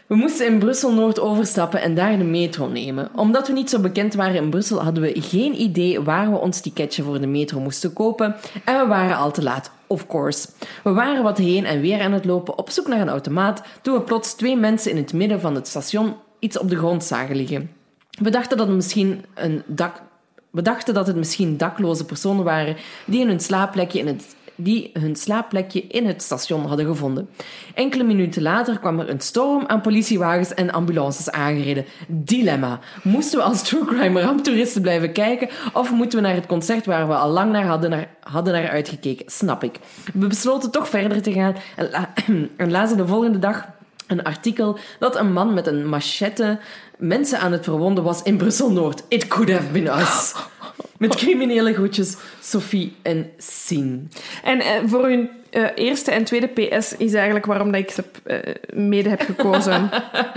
We 0.08 0.16
moesten 0.16 0.46
in 0.46 0.60
Brussel-Noord 0.60 1.20
overstappen 1.20 1.82
en 1.82 1.96
daar 1.96 2.18
de 2.18 2.24
metro 2.24 2.68
nemen. 2.68 3.10
Omdat 3.16 3.48
we 3.48 3.54
niet 3.54 3.70
zo 3.70 3.80
bekend 3.80 4.14
waren 4.14 4.36
in 4.36 4.50
Brussel, 4.50 4.84
hadden 4.84 5.04
we 5.04 5.22
geen 5.22 5.62
idee 5.62 6.02
waar 6.02 6.32
we 6.32 6.38
ons 6.38 6.62
ticketje 6.62 7.04
voor 7.04 7.20
de 7.20 7.28
metro 7.28 7.60
moesten 7.60 7.94
kopen. 7.94 8.36
En 8.64 8.80
we 8.80 8.88
waren 8.88 9.18
al 9.18 9.32
te 9.32 9.44
laat, 9.44 9.72
of 9.88 10.08
course. 10.08 10.48
We 10.84 10.92
waren 10.92 11.24
wat 11.24 11.38
heen 11.38 11.66
en 11.66 11.82
weer 11.82 12.02
aan 12.02 12.12
het 12.12 12.26
lopen 12.26 12.58
op 12.58 12.70
zoek 12.70 12.88
naar 12.88 13.02
een 13.02 13.10
automaat, 13.10 13.62
toen 13.82 13.94
we 13.94 14.02
plots 14.02 14.34
twee 14.34 14.58
mensen 14.58 14.92
in 14.92 14.98
het 14.98 15.14
midden 15.14 15.42
van 15.42 15.56
het 15.56 15.68
station 15.68 16.16
iets 16.46 16.60
op 16.60 16.70
de 16.70 16.78
grond 16.78 17.04
zagen 17.04 17.36
liggen. 17.36 17.72
We 18.10 18.30
dachten 18.30 18.58
dat 18.58 18.68
het 18.68 18.76
misschien 18.76 19.26
een 19.34 19.64
dak... 19.66 20.02
We 20.50 20.62
dachten 20.62 20.94
dat 20.94 21.08
het 21.08 21.16
misschien 21.16 21.58
dakloze 21.58 22.06
personen 22.06 22.44
waren 22.44 22.76
die 23.06 23.26
hun 23.26 23.40
slaapplekje 23.40 24.00
in 24.00 24.08
het 24.08 24.36
die 24.56 24.90
hun 24.94 25.16
slaapplekje 25.16 25.82
in 25.82 26.06
het 26.06 26.22
station 26.22 26.66
hadden 26.66 26.86
gevonden. 26.86 27.30
Enkele 27.74 28.04
minuten 28.04 28.42
later 28.42 28.80
kwam 28.80 29.00
er 29.00 29.10
een 29.10 29.20
storm 29.20 29.64
aan 29.68 29.82
politiewagens 29.82 30.54
en 30.54 30.72
ambulances 30.72 31.32
aangereden. 31.32 31.86
Dilemma. 32.08 32.80
Moesten 33.04 33.38
we 33.40 33.46
als 33.46 33.62
true 33.64 33.86
crime 33.86 34.22
ramptoeristen 34.22 34.82
blijven 34.82 35.12
kijken 35.12 35.50
of 35.74 35.92
moeten 35.92 36.20
we 36.20 36.26
naar 36.28 36.36
het 36.36 36.46
concert 36.46 36.86
waar 36.86 37.08
we 37.08 37.16
al 37.16 37.30
lang 37.30 37.52
naar 37.52 37.66
hadden, 37.66 37.90
naar, 37.90 38.10
hadden 38.20 38.54
naar 38.54 38.70
uitgekeken? 38.70 39.26
Snap 39.32 39.64
ik. 39.64 39.80
We 40.14 40.28
besloten 40.28 40.72
toch 40.72 40.90
verder 40.90 41.22
te 41.22 41.34
gaan 41.34 41.56
en, 41.76 41.90
la- 41.90 42.14
en 42.58 42.72
lazen 42.72 42.98
de 42.98 43.08
volgende 43.08 43.40
dag 43.40 43.66
een 44.08 44.24
artikel 44.24 44.78
dat 45.00 45.16
een 45.16 45.34
man 45.34 45.54
met 45.54 45.68
een 45.68 45.88
machette 45.88 46.58
mensen 46.98 47.40
aan 47.40 47.52
het 47.52 47.64
verwonden 47.64 48.04
was 48.04 48.22
in 48.24 48.38
Brussel-Noord. 48.38 49.04
It 49.08 49.28
could 49.28 49.52
have 49.52 49.68
been 49.72 49.88
us. 49.88 50.34
Met 50.98 51.16
criminele 51.16 51.74
groetjes, 51.74 52.16
Sophie 52.42 52.96
en 53.02 53.30
Sien. 53.38 54.12
En 54.44 54.60
eh, 54.60 54.72
voor 54.86 55.04
hun 55.08 55.30
eh, 55.50 55.64
eerste 55.76 56.12
en 56.12 56.24
tweede 56.24 56.48
PS 56.48 56.98
is 56.98 57.14
eigenlijk 57.14 57.46
waarom 57.46 57.72
dat 57.72 57.82
ik 57.82 57.92
ze 57.92 58.04
eh, 58.24 58.38
mede 58.74 59.10
heb 59.10 59.22
gekozen. 59.22 59.90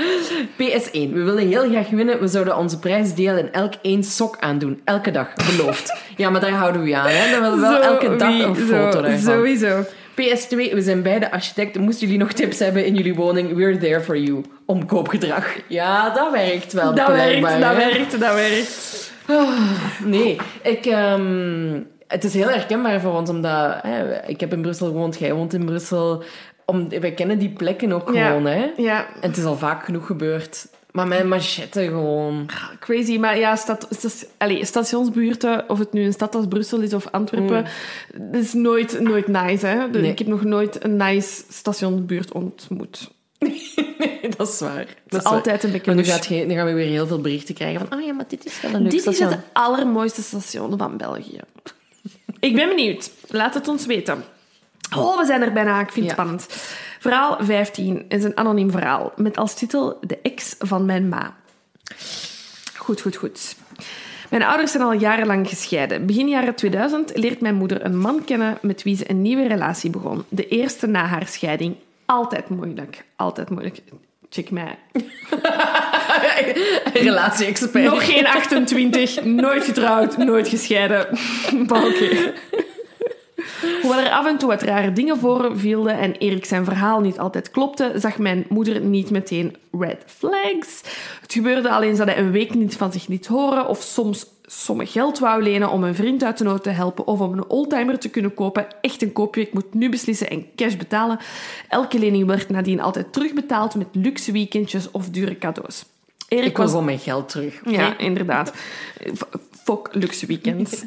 PS1. 0.63 0.91
We 0.93 1.23
willen 1.23 1.49
heel 1.49 1.71
graag 1.71 1.89
winnen. 1.91 2.21
We 2.21 2.27
zouden 2.29 2.57
onze 2.57 2.79
prijs 2.79 3.15
delen 3.15 3.39
en 3.39 3.53
elk 3.53 3.73
één 3.83 4.05
sok 4.05 4.37
aandoen. 4.41 4.81
Elke 4.85 5.11
dag. 5.11 5.29
Beloofd. 5.57 5.97
Ja, 6.17 6.31
maar 6.31 6.41
daar 6.41 6.51
houden 6.51 6.83
we 6.83 6.97
aan. 6.97 7.07
Hè? 7.09 7.31
Dan 7.31 7.41
willen 7.41 7.57
we 7.57 7.61
wel 7.61 7.83
Zo, 7.83 7.89
elke 7.89 8.17
dag 8.17 8.29
wie- 8.29 8.43
een 8.43 8.55
zo, 8.57 8.63
foto 8.65 9.03
daarvan. 9.03 9.33
Sowieso. 9.35 9.85
PS2, 10.21 10.57
we 10.75 10.81
zijn 10.83 11.03
beide 11.03 11.31
architecten. 11.31 11.83
Moesten 11.83 12.07
jullie 12.07 12.23
nog 12.23 12.33
tips 12.33 12.59
hebben 12.59 12.85
in 12.85 12.95
jullie 12.95 13.15
woning? 13.15 13.55
We're 13.55 13.79
there 13.79 14.01
for 14.01 14.17
you. 14.19 14.45
Om 14.67 14.87
koopgedrag. 14.87 15.47
Ja, 15.69 16.11
dat 16.11 16.33
werkt 16.33 16.73
wel. 16.73 16.95
Dat 16.95 17.09
werkt, 17.09 17.43
dat 17.43 17.53
hè. 17.61 17.75
werkt, 17.77 18.21
dat 18.21 18.35
werkt. 18.35 18.97
Nee, 20.05 20.37
ik, 20.63 20.87
ehm, 20.87 21.81
het 22.07 22.25
is 22.25 22.35
heel 22.35 22.49
herkenbaar 22.49 23.01
voor 23.01 23.13
ons, 23.15 23.31
omdat 23.31 23.77
hè, 23.83 24.23
ik 24.27 24.41
heb 24.41 24.53
in 24.53 24.63
Brussel 24.63 24.87
gewoond, 24.87 25.19
jij 25.19 25.33
woont 25.35 25.55
in 25.55 25.65
Brussel. 25.65 26.23
Om, 26.65 26.89
wij 27.01 27.13
kennen 27.13 27.39
die 27.39 27.51
plekken 27.51 27.93
ook 27.93 28.15
Ja. 28.15 28.27
gewoon, 28.27 28.47
hè. 28.47 28.67
Ja, 28.77 29.07
En 29.21 29.29
het 29.29 29.37
is 29.37 29.45
al 29.45 29.57
vaak 29.57 29.85
genoeg 29.85 30.07
gebeurd. 30.07 30.67
Maar 30.93 31.07
met 31.07 31.27
manchetten 31.27 31.89
gewoon. 31.89 32.51
crazy. 32.81 33.19
Maar 33.19 33.39
ja, 33.39 33.57
stad, 33.57 33.87
stas- 33.91 34.25
allee, 34.37 34.65
stationsbuurten, 34.65 35.69
of 35.69 35.79
het 35.79 35.93
nu 35.93 36.05
een 36.05 36.13
stad 36.13 36.35
als 36.35 36.47
Brussel 36.49 36.81
is 36.81 36.93
of 36.93 37.07
Antwerpen, 37.11 37.67
dat 38.15 38.43
is 38.43 38.53
nooit, 38.53 39.01
nooit 39.01 39.27
nice. 39.27 39.67
Hè? 39.67 39.89
Nee. 39.89 40.11
Ik 40.11 40.19
heb 40.19 40.29
nog 40.29 40.45
nooit 40.45 40.85
een 40.85 40.97
nice 40.97 41.43
stationsbuurt 41.49 42.33
ontmoet. 42.33 43.11
dat 44.37 44.49
is 44.49 44.61
waar. 44.61 44.79
Het 44.79 44.97
Dat 45.07 45.21
is 45.21 45.27
altijd 45.27 45.63
een 45.63 45.73
beetje 45.73 45.87
Maar 45.87 46.05
nu, 46.05 46.11
gaat 46.11 46.27
gaan 46.27 46.67
we 46.67 46.73
weer 46.73 46.87
heel 46.87 47.07
veel 47.07 47.21
berichten 47.21 47.55
krijgen 47.55 47.87
van... 47.87 47.99
Oh 47.99 48.05
ja, 48.05 48.13
maar 48.13 48.25
dit 48.29 48.47
is 48.47 48.61
wel 48.61 48.75
een 48.75 48.83
leuk 48.83 48.91
Dit 48.91 49.07
is 49.07 49.19
het 49.19 49.39
allermooiste 49.53 50.23
station 50.23 50.79
van 50.79 50.97
België. 50.97 51.41
Ik 52.41 52.55
ben 52.55 52.69
benieuwd. 52.69 53.11
Laat 53.29 53.55
het 53.55 53.69
ons 53.69 53.87
weten. 53.87 54.25
Oh, 54.97 55.19
we 55.19 55.25
zijn 55.27 55.43
er 55.43 55.53
bijna. 55.53 55.81
Ik 55.81 55.93
vind 55.93 56.07
het 56.07 56.17
Ja. 56.17 56.23
spannend. 56.23 56.47
Verhaal 56.99 57.37
15 57.41 58.05
is 58.09 58.25
een 58.25 58.37
anoniem 58.37 58.71
verhaal 58.71 59.13
met 59.17 59.37
als 59.37 59.55
titel 59.55 59.99
De 60.01 60.19
ex 60.23 60.55
van 60.59 60.85
mijn 60.85 61.09
ma. 61.09 61.35
Goed, 62.77 63.01
goed, 63.01 63.17
goed. 63.17 63.57
Mijn 64.31 64.43
ouders 64.43 64.71
zijn 64.73 64.83
al 64.83 64.93
jarenlang 64.93 65.49
gescheiden. 65.49 66.07
Begin 66.07 66.29
jaren 66.29 66.55
2000 66.55 67.17
leert 67.17 67.41
mijn 67.41 67.55
moeder 67.55 67.85
een 67.85 67.99
man 67.99 68.25
kennen 68.25 68.59
met 68.63 68.83
wie 68.83 68.97
ze 68.97 69.11
een 69.11 69.23
nieuwe 69.23 69.47
relatie 69.49 69.91
begon. 69.91 70.25
De 70.29 70.49
eerste 70.49 70.87
na 70.87 71.05
haar 71.05 71.27
scheiding. 71.27 71.77
Altijd 72.07 72.49
moeilijk. 72.49 73.05
Altijd 73.17 73.51
moeilijk. 73.51 73.79
Check 74.31 74.51
mij. 74.51 74.79
Relatie-expert. 76.93 77.85
Nog 77.85 78.07
geen 78.07 78.27
28, 78.27 79.25
nooit 79.25 79.65
getrouwd, 79.65 80.17
nooit 80.17 80.49
gescheiden. 80.49 81.07
Oké. 81.69 82.33
Hoewel 83.83 84.01
er 84.01 84.11
af 84.11 84.27
en 84.27 84.39
toe 84.39 84.49
wat 84.49 84.63
rare 84.63 84.93
dingen 84.93 85.19
voorvielden 85.19 85.99
en 85.99 86.13
Erik 86.17 86.45
zijn 86.45 86.65
verhaal 86.65 87.01
niet 87.01 87.19
altijd 87.19 87.51
klopte, 87.51 87.93
zag 87.95 88.19
mijn 88.19 88.45
moeder 88.49 88.81
niet 88.81 89.11
meteen 89.11 89.57
red 89.79 90.03
flags. 90.07 90.81
Het 91.21 91.33
gebeurde 91.33 91.71
al 91.71 91.83
eens 91.83 91.99
dat 91.99 92.07
hij 92.07 92.19
een 92.19 92.31
week 92.31 92.55
niet 92.55 92.77
van 92.77 92.93
zich 92.93 93.07
liet 93.07 93.27
horen 93.27 93.69
of 93.69 93.83
soms 93.83 94.27
sommen 94.51 94.87
geld 94.87 95.19
wou 95.19 95.43
lenen 95.43 95.71
om 95.71 95.85
een 95.85 95.95
vriend 95.95 96.25
uit 96.25 96.39
de 96.39 96.45
nood 96.45 96.63
te 96.63 96.71
helpen 96.71 97.07
of 97.07 97.21
om 97.21 97.33
een 97.33 97.49
oldtimer 97.49 97.99
te 97.99 98.09
kunnen 98.09 98.35
kopen. 98.35 98.67
Echt 98.81 99.03
een 99.03 99.13
koopje, 99.13 99.41
ik 99.41 99.53
moet 99.53 99.75
nu 99.75 99.89
beslissen 99.89 100.31
en 100.31 100.47
cash 100.57 100.75
betalen. 100.77 101.19
Elke 101.69 101.99
lening 101.99 102.27
werd 102.27 102.49
nadien 102.49 102.81
altijd 102.81 103.13
terugbetaald 103.13 103.75
met 103.75 103.87
luxe 103.93 104.33
weekendjes 104.33 104.91
of 104.91 105.09
dure 105.11 105.39
cadeaus. 105.39 105.85
Erik 106.29 106.45
Ik 106.45 106.53
wil 106.57 106.63
was 106.63 106.71
gewoon 106.71 106.87
mijn 106.87 106.99
geld 106.99 107.29
terug. 107.29 107.61
ja, 107.65 107.99
inderdaad. 107.99 108.53
F- 109.17 109.29
Fok 109.65 109.89
luxe 109.93 110.27
weekends. 110.27 110.85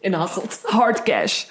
In 0.00 0.12
Hasselt. 0.12 0.60
Hard 0.78 1.02
cash. 1.02 1.44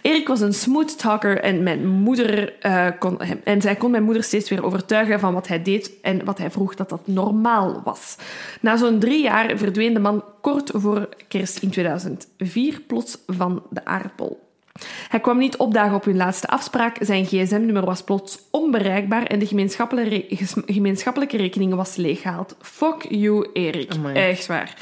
Erik 0.00 0.28
was 0.28 0.40
een 0.40 0.52
smooth 0.54 0.98
talker 0.98 1.40
en, 1.40 1.62
mijn 1.62 1.86
moeder, 1.86 2.58
eh, 2.60 2.86
kon 2.98 3.22
hem, 3.22 3.40
en 3.44 3.60
zij 3.60 3.76
kon 3.76 3.90
mijn 3.90 4.02
moeder 4.02 4.22
steeds 4.22 4.50
weer 4.50 4.64
overtuigen 4.64 5.20
van 5.20 5.34
wat 5.34 5.48
hij 5.48 5.62
deed 5.62 5.92
en 6.02 6.24
wat 6.24 6.38
hij 6.38 6.50
vroeg 6.50 6.74
dat 6.74 6.88
dat 6.88 7.00
normaal 7.04 7.80
was. 7.84 8.16
Na 8.60 8.76
zo'n 8.76 8.98
drie 8.98 9.22
jaar 9.22 9.56
verdween 9.58 9.94
de 9.94 10.00
man 10.00 10.24
kort 10.40 10.70
voor 10.74 11.08
kerst 11.28 11.62
in 11.62 11.70
2004 11.70 12.80
plots 12.86 13.18
van 13.26 13.62
de 13.70 13.84
aardbol. 13.84 14.48
Hij 15.08 15.20
kwam 15.20 15.38
niet 15.38 15.56
opdagen 15.56 15.94
op 15.96 16.04
hun 16.04 16.16
laatste 16.16 16.46
afspraak. 16.48 16.96
Zijn 17.00 17.24
gsm-nummer 17.24 17.84
was 17.84 18.02
plots 18.02 18.38
onbereikbaar 18.50 19.22
en 19.22 19.38
de 19.38 19.46
gemeenschappelijke, 19.46 20.10
re- 20.10 20.62
gemeenschappelijke 20.72 21.36
rekening 21.36 21.74
was 21.74 21.96
leeggehaald. 21.96 22.56
Fuck 22.60 23.06
you, 23.08 23.48
Erik. 23.52 23.92
Amai. 23.94 24.14
Echt 24.14 24.46
waar. 24.46 24.76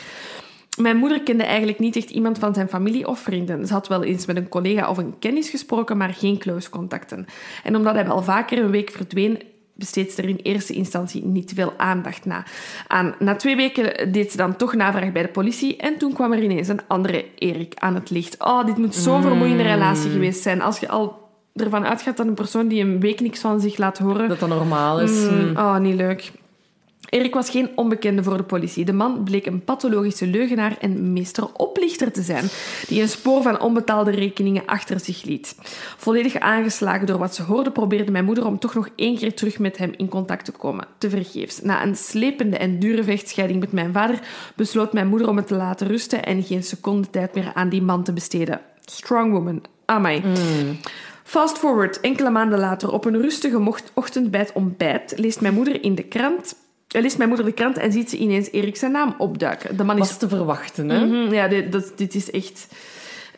Mijn 0.78 0.96
moeder 0.96 1.22
kende 1.22 1.44
eigenlijk 1.44 1.78
niet 1.78 1.96
echt 1.96 2.10
iemand 2.10 2.38
van 2.38 2.54
zijn 2.54 2.68
familie 2.68 3.08
of 3.08 3.18
vrienden. 3.20 3.66
Ze 3.66 3.72
had 3.72 3.88
wel 3.88 4.04
eens 4.04 4.26
met 4.26 4.36
een 4.36 4.48
collega 4.48 4.90
of 4.90 4.98
een 4.98 5.18
kennis 5.18 5.50
gesproken, 5.50 5.96
maar 5.96 6.14
geen 6.14 6.38
close 6.38 6.70
contacten. 6.70 7.26
En 7.64 7.76
omdat 7.76 7.94
hij 7.94 8.06
wel 8.06 8.22
vaker 8.22 8.58
een 8.58 8.70
week 8.70 8.90
verdween, 8.90 9.42
besteed 9.74 10.12
ze 10.12 10.22
er 10.22 10.28
in 10.28 10.40
eerste 10.42 10.72
instantie 10.72 11.24
niet 11.24 11.52
veel 11.54 11.72
aandacht 11.76 12.24
na. 12.24 12.44
aan. 12.86 13.14
Na 13.18 13.36
twee 13.36 13.56
weken 13.56 14.12
deed 14.12 14.30
ze 14.30 14.36
dan 14.36 14.56
toch 14.56 14.74
navraag 14.74 15.12
bij 15.12 15.22
de 15.22 15.28
politie 15.28 15.76
en 15.76 15.98
toen 15.98 16.12
kwam 16.12 16.32
er 16.32 16.42
ineens 16.42 16.68
een 16.68 16.80
andere 16.86 17.24
Erik 17.34 17.74
aan 17.74 17.94
het 17.94 18.10
licht. 18.10 18.36
Oh, 18.38 18.66
dit 18.66 18.76
moet 18.76 18.94
zo'n 18.94 19.22
vermoeiende 19.22 19.62
relatie 19.62 20.10
geweest 20.10 20.42
zijn. 20.42 20.62
Als 20.62 20.78
je 20.78 20.88
al 20.88 21.28
ervan 21.54 21.86
uitgaat 21.86 22.16
dat 22.16 22.26
een 22.26 22.34
persoon 22.34 22.68
die 22.68 22.82
een 22.82 23.00
week 23.00 23.20
niks 23.20 23.40
van 23.40 23.60
zich 23.60 23.76
laat 23.76 23.98
horen... 23.98 24.28
Dat 24.28 24.38
dat 24.40 24.48
normaal 24.48 25.00
is. 25.00 25.30
Mm, 25.30 25.56
oh, 25.56 25.78
niet 25.78 25.94
leuk. 25.94 26.32
Erik 27.08 27.34
was 27.34 27.50
geen 27.50 27.70
onbekende 27.74 28.22
voor 28.22 28.36
de 28.36 28.42
politie. 28.42 28.84
De 28.84 28.92
man 28.92 29.24
bleek 29.24 29.46
een 29.46 29.64
pathologische 29.64 30.26
leugenaar 30.26 30.76
en 30.80 31.12
meester 31.12 31.48
oplichter 31.52 32.12
te 32.12 32.22
zijn, 32.22 32.44
die 32.86 33.02
een 33.02 33.08
spoor 33.08 33.42
van 33.42 33.60
onbetaalde 33.60 34.10
rekeningen 34.10 34.66
achter 34.66 35.00
zich 35.00 35.22
liet. 35.22 35.56
Volledig 35.96 36.38
aangeslagen 36.38 37.06
door 37.06 37.18
wat 37.18 37.34
ze 37.34 37.42
hoorde, 37.42 37.70
probeerde 37.70 38.10
mijn 38.10 38.24
moeder 38.24 38.46
om 38.46 38.58
toch 38.58 38.74
nog 38.74 38.88
één 38.96 39.16
keer 39.16 39.34
terug 39.34 39.58
met 39.58 39.78
hem 39.78 39.92
in 39.96 40.08
contact 40.08 40.44
te 40.44 40.52
komen. 40.52 40.86
Tevergeefs. 40.98 41.62
Na 41.62 41.82
een 41.82 41.96
slepende 41.96 42.56
en 42.56 42.78
dure 42.78 43.04
vechtscheiding 43.04 43.60
met 43.60 43.72
mijn 43.72 43.92
vader 43.92 44.20
besloot 44.56 44.92
mijn 44.92 45.08
moeder 45.08 45.28
om 45.28 45.36
het 45.36 45.46
te 45.46 45.54
laten 45.54 45.86
rusten 45.86 46.24
en 46.24 46.42
geen 46.42 46.62
seconde 46.62 47.10
tijd 47.10 47.34
meer 47.34 47.50
aan 47.54 47.68
die 47.68 47.82
man 47.82 48.04
te 48.04 48.12
besteden. 48.12 48.60
Strong 48.84 49.32
woman. 49.32 49.62
Amai. 49.84 50.22
Fast 51.22 51.58
forward, 51.58 52.00
enkele 52.00 52.30
maanden 52.30 52.58
later, 52.58 52.92
op 52.92 53.04
een 53.04 53.20
rustige 53.20 53.74
ochtend 53.94 54.30
bij 54.30 54.40
het 54.40 54.52
ontbijt, 54.52 55.14
leest 55.16 55.40
mijn 55.40 55.54
moeder 55.54 55.82
in 55.82 55.94
de 55.94 56.02
krant... 56.02 56.54
Leest 56.88 57.16
mijn 57.16 57.28
moeder 57.28 57.46
de 57.46 57.52
krant 57.52 57.76
en 57.76 57.92
ziet 57.92 58.10
ze 58.10 58.16
ineens 58.16 58.50
Erik 58.50 58.76
zijn 58.76 58.92
naam 58.92 59.14
opduiken. 59.18 59.76
De 59.76 59.84
man 59.84 59.96
is 59.96 60.08
Was 60.08 60.18
te 60.18 60.28
verwachten, 60.28 60.88
hè? 60.88 61.06
Mhm, 61.06 61.34
ja, 61.34 61.48
dit, 61.48 61.92
dit 61.96 62.14
is 62.14 62.30
echt 62.30 62.66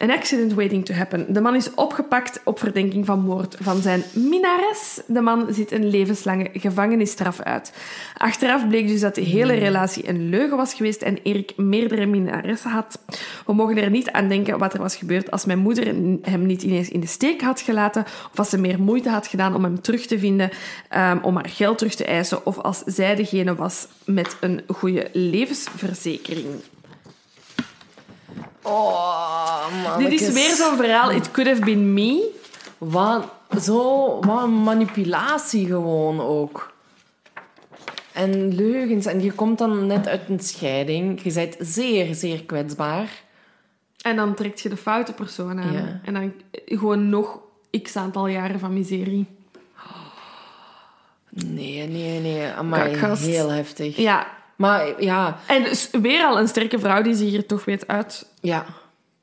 een 0.01 0.11
accident 0.11 0.55
waiting 0.55 0.85
to 0.85 0.95
happen. 0.95 1.33
De 1.33 1.41
man 1.41 1.55
is 1.55 1.75
opgepakt 1.75 2.41
op 2.45 2.59
verdenking 2.59 3.07
van 3.07 3.21
moord 3.21 3.57
van 3.61 3.81
zijn 3.81 4.03
minares. 4.13 5.01
De 5.07 5.21
man 5.21 5.47
zit 5.51 5.73
een 5.73 5.91
levenslange 5.91 6.51
gevangenisstraf 6.53 7.41
uit. 7.41 7.73
Achteraf 8.17 8.69
bleek 8.69 8.89
dus 8.89 9.01
dat 9.01 9.15
de 9.15 9.21
hele 9.21 9.55
relatie 9.55 10.09
een 10.09 10.29
leugen 10.29 10.57
was 10.57 10.75
geweest 10.75 11.03
en 11.03 11.19
Erik 11.23 11.57
meerdere 11.57 12.07
minaressen 12.07 12.71
had. 12.71 13.01
We 13.47 13.53
mogen 13.53 13.77
er 13.77 13.91
niet 13.91 14.11
aan 14.11 14.29
denken 14.29 14.59
wat 14.59 14.75
er 14.75 14.81
was 14.81 14.97
gebeurd 14.97 15.31
als 15.31 15.45
mijn 15.45 15.59
moeder 15.59 15.87
hem 16.23 16.47
niet 16.47 16.63
ineens 16.63 16.89
in 16.89 17.01
de 17.01 17.07
steek 17.07 17.41
had 17.41 17.61
gelaten 17.61 18.05
of 18.33 18.39
als 18.39 18.49
ze 18.49 18.59
meer 18.59 18.81
moeite 18.81 19.11
had 19.11 19.27
gedaan 19.27 19.55
om 19.55 19.65
hem 19.65 19.81
terug 19.81 20.07
te 20.07 20.19
vinden, 20.19 20.51
ehm, 20.89 21.19
om 21.23 21.35
haar 21.35 21.49
geld 21.49 21.79
terug 21.79 21.95
te 21.95 22.05
eisen 22.05 22.47
of 22.47 22.59
als 22.59 22.83
zij 22.87 23.15
degene 23.15 23.55
was 23.55 23.87
met 24.05 24.37
een 24.41 24.63
goede 24.67 25.09
levensverzekering. 25.13 26.47
Oh, 28.63 29.83
man. 29.83 29.99
Dit 29.99 30.21
is 30.21 30.33
weer 30.33 30.55
zo'n 30.55 30.77
verhaal. 30.77 31.11
It 31.11 31.31
could 31.31 31.51
have 31.51 31.65
been 31.65 31.95
me. 31.95 32.31
Wat, 32.79 33.33
zo, 33.61 34.19
wat 34.21 34.43
een 34.43 34.63
manipulatie 34.63 35.67
gewoon 35.67 36.21
ook. 36.21 36.73
En 38.13 38.55
leugens. 38.55 39.07
En 39.07 39.23
je 39.23 39.33
komt 39.33 39.59
dan 39.59 39.87
net 39.87 40.09
uit 40.09 40.29
een 40.29 40.41
scheiding. 40.41 41.23
Je 41.23 41.33
bent 41.33 41.57
zeer, 41.59 42.15
zeer 42.15 42.45
kwetsbaar. 42.45 43.23
En 44.01 44.17
dan 44.17 44.35
trekt 44.35 44.61
je 44.61 44.69
de 44.69 44.77
foute 44.77 45.13
persoon 45.13 45.61
aan. 45.61 45.73
Ja. 45.73 46.01
En 46.05 46.15
dan 46.15 46.33
gewoon 46.65 47.09
nog 47.09 47.39
x 47.83 47.97
aantal 47.97 48.27
jaren 48.27 48.61
van 48.61 48.73
miserie. 48.73 49.27
Nee, 51.31 51.89
nee, 51.89 52.21
nee. 52.21 52.47
Amai, 52.49 52.91
Kakgast. 52.91 53.25
heel 53.27 53.49
heftig. 53.49 53.97
Ja. 53.97 54.27
Maar 54.61 55.03
ja, 55.03 55.37
En 55.47 55.63
dus 55.63 55.89
weer 56.03 56.25
al 56.25 56.39
een 56.39 56.49
sterke 56.49 56.79
vrouw 56.79 57.03
die 57.03 57.15
zich 57.15 57.29
hier 57.29 57.47
toch 57.47 57.65
weet 57.65 57.87
uit 57.89 58.27
ja, 58.41 58.65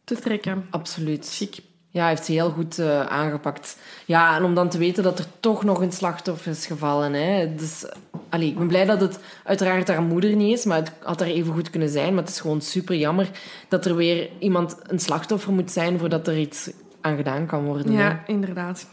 te 0.03 0.15
trekken. 0.15 0.67
absoluut. 0.69 1.27
Chic. 1.31 1.59
Ja, 1.89 2.07
heeft 2.07 2.25
ze 2.25 2.31
heel 2.31 2.49
goed 2.49 2.79
eh, 2.79 3.05
aangepakt. 3.05 3.77
Ja, 4.05 4.35
en 4.35 4.43
om 4.43 4.53
dan 4.55 4.69
te 4.69 4.77
weten 4.77 5.03
dat 5.03 5.19
er 5.19 5.25
toch 5.39 5.63
nog 5.63 5.81
een 5.81 5.91
slachtoffer 5.91 6.51
is 6.51 6.65
gevallen. 6.65 7.13
Hè. 7.13 7.55
Dus, 7.55 7.85
allee, 8.29 8.47
ik 8.47 8.57
ben 8.57 8.67
blij 8.67 8.85
dat 8.85 9.01
het 9.01 9.19
uiteraard 9.43 9.87
haar 9.87 10.01
moeder 10.01 10.35
niet 10.35 10.57
is, 10.57 10.65
maar 10.65 10.77
het 10.77 10.91
had 11.03 11.21
er 11.21 11.27
even 11.27 11.53
goed 11.53 11.69
kunnen 11.69 11.89
zijn. 11.89 12.13
Maar 12.13 12.23
het 12.23 12.31
is 12.31 12.39
gewoon 12.39 12.61
super 12.61 12.95
jammer 12.95 13.29
dat 13.67 13.85
er 13.85 13.95
weer 13.95 14.29
iemand 14.39 14.77
een 14.83 14.99
slachtoffer 14.99 15.53
moet 15.53 15.71
zijn 15.71 15.99
voordat 15.99 16.27
er 16.27 16.37
iets 16.37 16.69
aan 17.01 17.15
gedaan 17.17 17.45
kan 17.45 17.63
worden. 17.65 17.93
hè. 17.95 18.03
Ja, 18.07 18.23
inderdaad. 18.27 18.87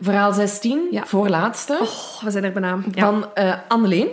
Verhaal 0.00 0.32
16, 0.32 0.88
Ja. 0.90 1.04
voorlaatste, 1.06 1.78
Oh, 1.80 2.22
we 2.22 2.30
zijn 2.30 2.44
er 2.44 2.52
bijna. 2.52 2.78
Ja. 2.94 3.00
van 3.10 3.34
eh 3.34 3.54
Anneleen. 3.68 4.08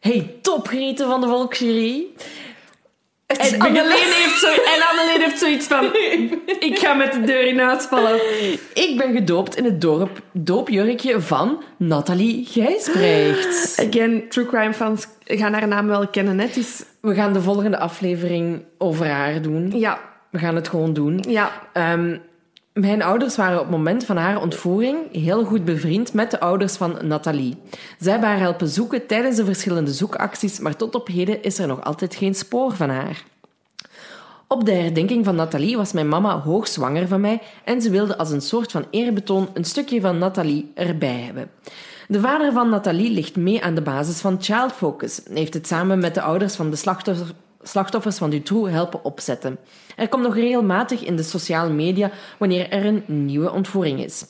Hey, 0.00 0.36
topgerieten 0.42 1.06
van 1.06 1.20
de 1.20 1.26
Volksjury. 1.26 2.06
En 3.26 3.60
Anneleen, 3.60 3.90
heeft 3.90 4.38
zo, 4.40 4.46
en 4.46 5.20
heeft 5.20 5.38
zoiets 5.38 5.66
van... 5.66 5.84
Ik 6.58 6.78
ga 6.78 6.94
met 6.94 7.12
de 7.12 7.20
deur 7.20 7.46
in 7.46 7.58
huis 7.58 7.84
vallen. 7.84 8.14
Ik 8.74 8.94
ben 8.96 9.12
gedoopt 9.12 9.56
in 9.56 9.64
het 9.64 9.80
dorp, 9.80 10.20
doopjurkje 10.32 11.20
van 11.20 11.62
Nathalie 11.76 12.46
Gijsbrecht. 12.46 13.86
Again, 13.88 14.28
true 14.28 14.46
crime 14.46 14.74
fans 14.74 15.06
gaan 15.24 15.52
haar 15.52 15.68
naam 15.68 15.86
wel 15.86 16.08
kennen. 16.08 16.38
hè. 16.38 16.46
Is... 16.46 16.84
We 17.00 17.14
gaan 17.14 17.32
de 17.32 17.40
volgende 17.40 17.78
aflevering 17.78 18.64
over 18.78 19.06
haar 19.06 19.42
doen. 19.42 19.72
Ja, 19.78 20.00
We 20.30 20.38
gaan 20.38 20.54
het 20.54 20.68
gewoon 20.68 20.92
doen. 20.92 21.24
ja. 21.28 21.52
Ehm, 21.72 22.16
Mijn 22.80 23.02
ouders 23.02 23.36
waren 23.36 23.58
op 23.58 23.66
het 23.66 23.76
moment 23.76 24.04
van 24.04 24.16
haar 24.16 24.40
ontvoering 24.40 24.98
heel 25.12 25.44
goed 25.44 25.64
bevriend 25.64 26.12
met 26.12 26.30
de 26.30 26.40
ouders 26.40 26.76
van 26.76 26.98
Nathalie. 27.02 27.56
Zij 27.98 28.12
hebben 28.12 28.28
haar 28.28 28.38
helpen 28.38 28.68
zoeken 28.68 29.06
tijdens 29.06 29.36
de 29.36 29.44
verschillende 29.44 29.92
zoekacties, 29.92 30.58
maar 30.58 30.76
tot 30.76 30.94
op 30.94 31.06
heden 31.06 31.42
is 31.42 31.58
er 31.58 31.66
nog 31.66 31.84
altijd 31.84 32.14
geen 32.14 32.34
spoor 32.34 32.72
van 32.72 32.90
haar. 32.90 33.24
Op 34.48 34.64
de 34.64 34.72
herdenking 34.72 35.24
van 35.24 35.34
Nathalie 35.34 35.76
was 35.76 35.92
mijn 35.92 36.08
mama 36.08 36.38
hoogzwanger 36.38 37.08
van 37.08 37.20
mij 37.20 37.42
en 37.64 37.82
ze 37.82 37.90
wilde 37.90 38.18
als 38.18 38.30
een 38.30 38.40
soort 38.40 38.70
van 38.70 38.84
eerbetoon 38.90 39.48
een 39.54 39.64
stukje 39.64 40.00
van 40.00 40.18
Nathalie 40.18 40.70
erbij 40.74 41.20
hebben. 41.24 41.50
De 42.08 42.20
vader 42.20 42.52
van 42.52 42.68
Nathalie 42.68 43.10
ligt 43.10 43.36
mee 43.36 43.62
aan 43.62 43.74
de 43.74 43.82
basis 43.82 44.20
van 44.20 44.36
Child 44.40 44.72
Focus 44.72 45.20
heeft 45.32 45.54
het 45.54 45.66
samen 45.66 45.98
met 45.98 46.14
de 46.14 46.22
ouders 46.22 46.54
van 46.54 46.70
de 46.70 46.76
slachtoffers 46.76 47.30
slachtoffers 47.62 48.18
van 48.18 48.30
Dutroux 48.30 48.70
helpen 48.70 49.04
opzetten. 49.04 49.58
Er 49.96 50.08
komt 50.08 50.22
nog 50.22 50.34
regelmatig 50.34 51.04
in 51.04 51.16
de 51.16 51.22
sociale 51.22 51.72
media 51.72 52.10
wanneer 52.38 52.70
er 52.70 52.86
een 52.86 53.04
nieuwe 53.06 53.52
ontvoering 53.52 54.04
is. 54.04 54.24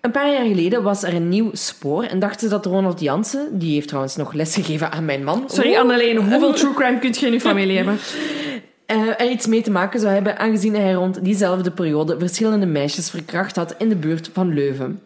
Een 0.00 0.10
paar 0.10 0.32
jaar 0.32 0.46
geleden 0.46 0.82
was 0.82 1.02
er 1.02 1.14
een 1.14 1.28
nieuw 1.28 1.50
spoor 1.52 2.04
en 2.04 2.18
dachten 2.18 2.40
ze 2.40 2.48
dat 2.48 2.66
Ronald 2.66 3.00
Jansen, 3.00 3.58
die 3.58 3.74
heeft 3.74 3.88
trouwens 3.88 4.16
nog 4.16 4.32
lesgegeven 4.32 4.92
aan 4.92 5.04
mijn 5.04 5.24
man. 5.24 5.44
Sorry. 5.46 5.76
Anneleen, 5.76 6.16
hoeveel 6.16 6.52
true 6.52 6.74
crime 6.74 6.98
kunt 6.98 7.18
je 7.18 7.26
in 7.26 7.32
je 7.32 7.40
familie 7.40 7.76
hebben? 7.76 7.98
Uh, 8.86 9.08
er 9.20 9.30
iets 9.30 9.46
mee 9.46 9.62
te 9.62 9.70
maken 9.70 10.00
zou 10.00 10.12
hebben, 10.12 10.38
aangezien 10.38 10.74
hij 10.74 10.92
rond 10.92 11.24
diezelfde 11.24 11.70
periode 11.70 12.18
verschillende 12.18 12.66
meisjes 12.66 13.10
verkracht 13.10 13.56
had 13.56 13.74
in 13.78 13.88
de 13.88 13.96
buurt 13.96 14.30
van 14.32 14.54
Leuven. 14.54 15.00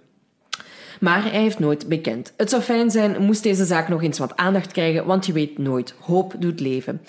Maar 1.00 1.22
hij 1.22 1.40
heeft 1.40 1.58
nooit 1.58 1.88
bekend. 1.88 2.32
Het 2.36 2.50
zou 2.50 2.62
fijn 2.62 2.90
zijn, 2.90 3.22
moest 3.22 3.42
deze 3.42 3.64
zaak 3.64 3.88
nog 3.88 4.02
eens 4.02 4.18
wat 4.18 4.36
aandacht 4.36 4.72
krijgen, 4.72 5.06
want 5.06 5.26
je 5.26 5.32
weet 5.32 5.58
nooit. 5.58 5.94
Hoop 6.00 6.34
doet 6.38 6.60
leven. 6.60 7.00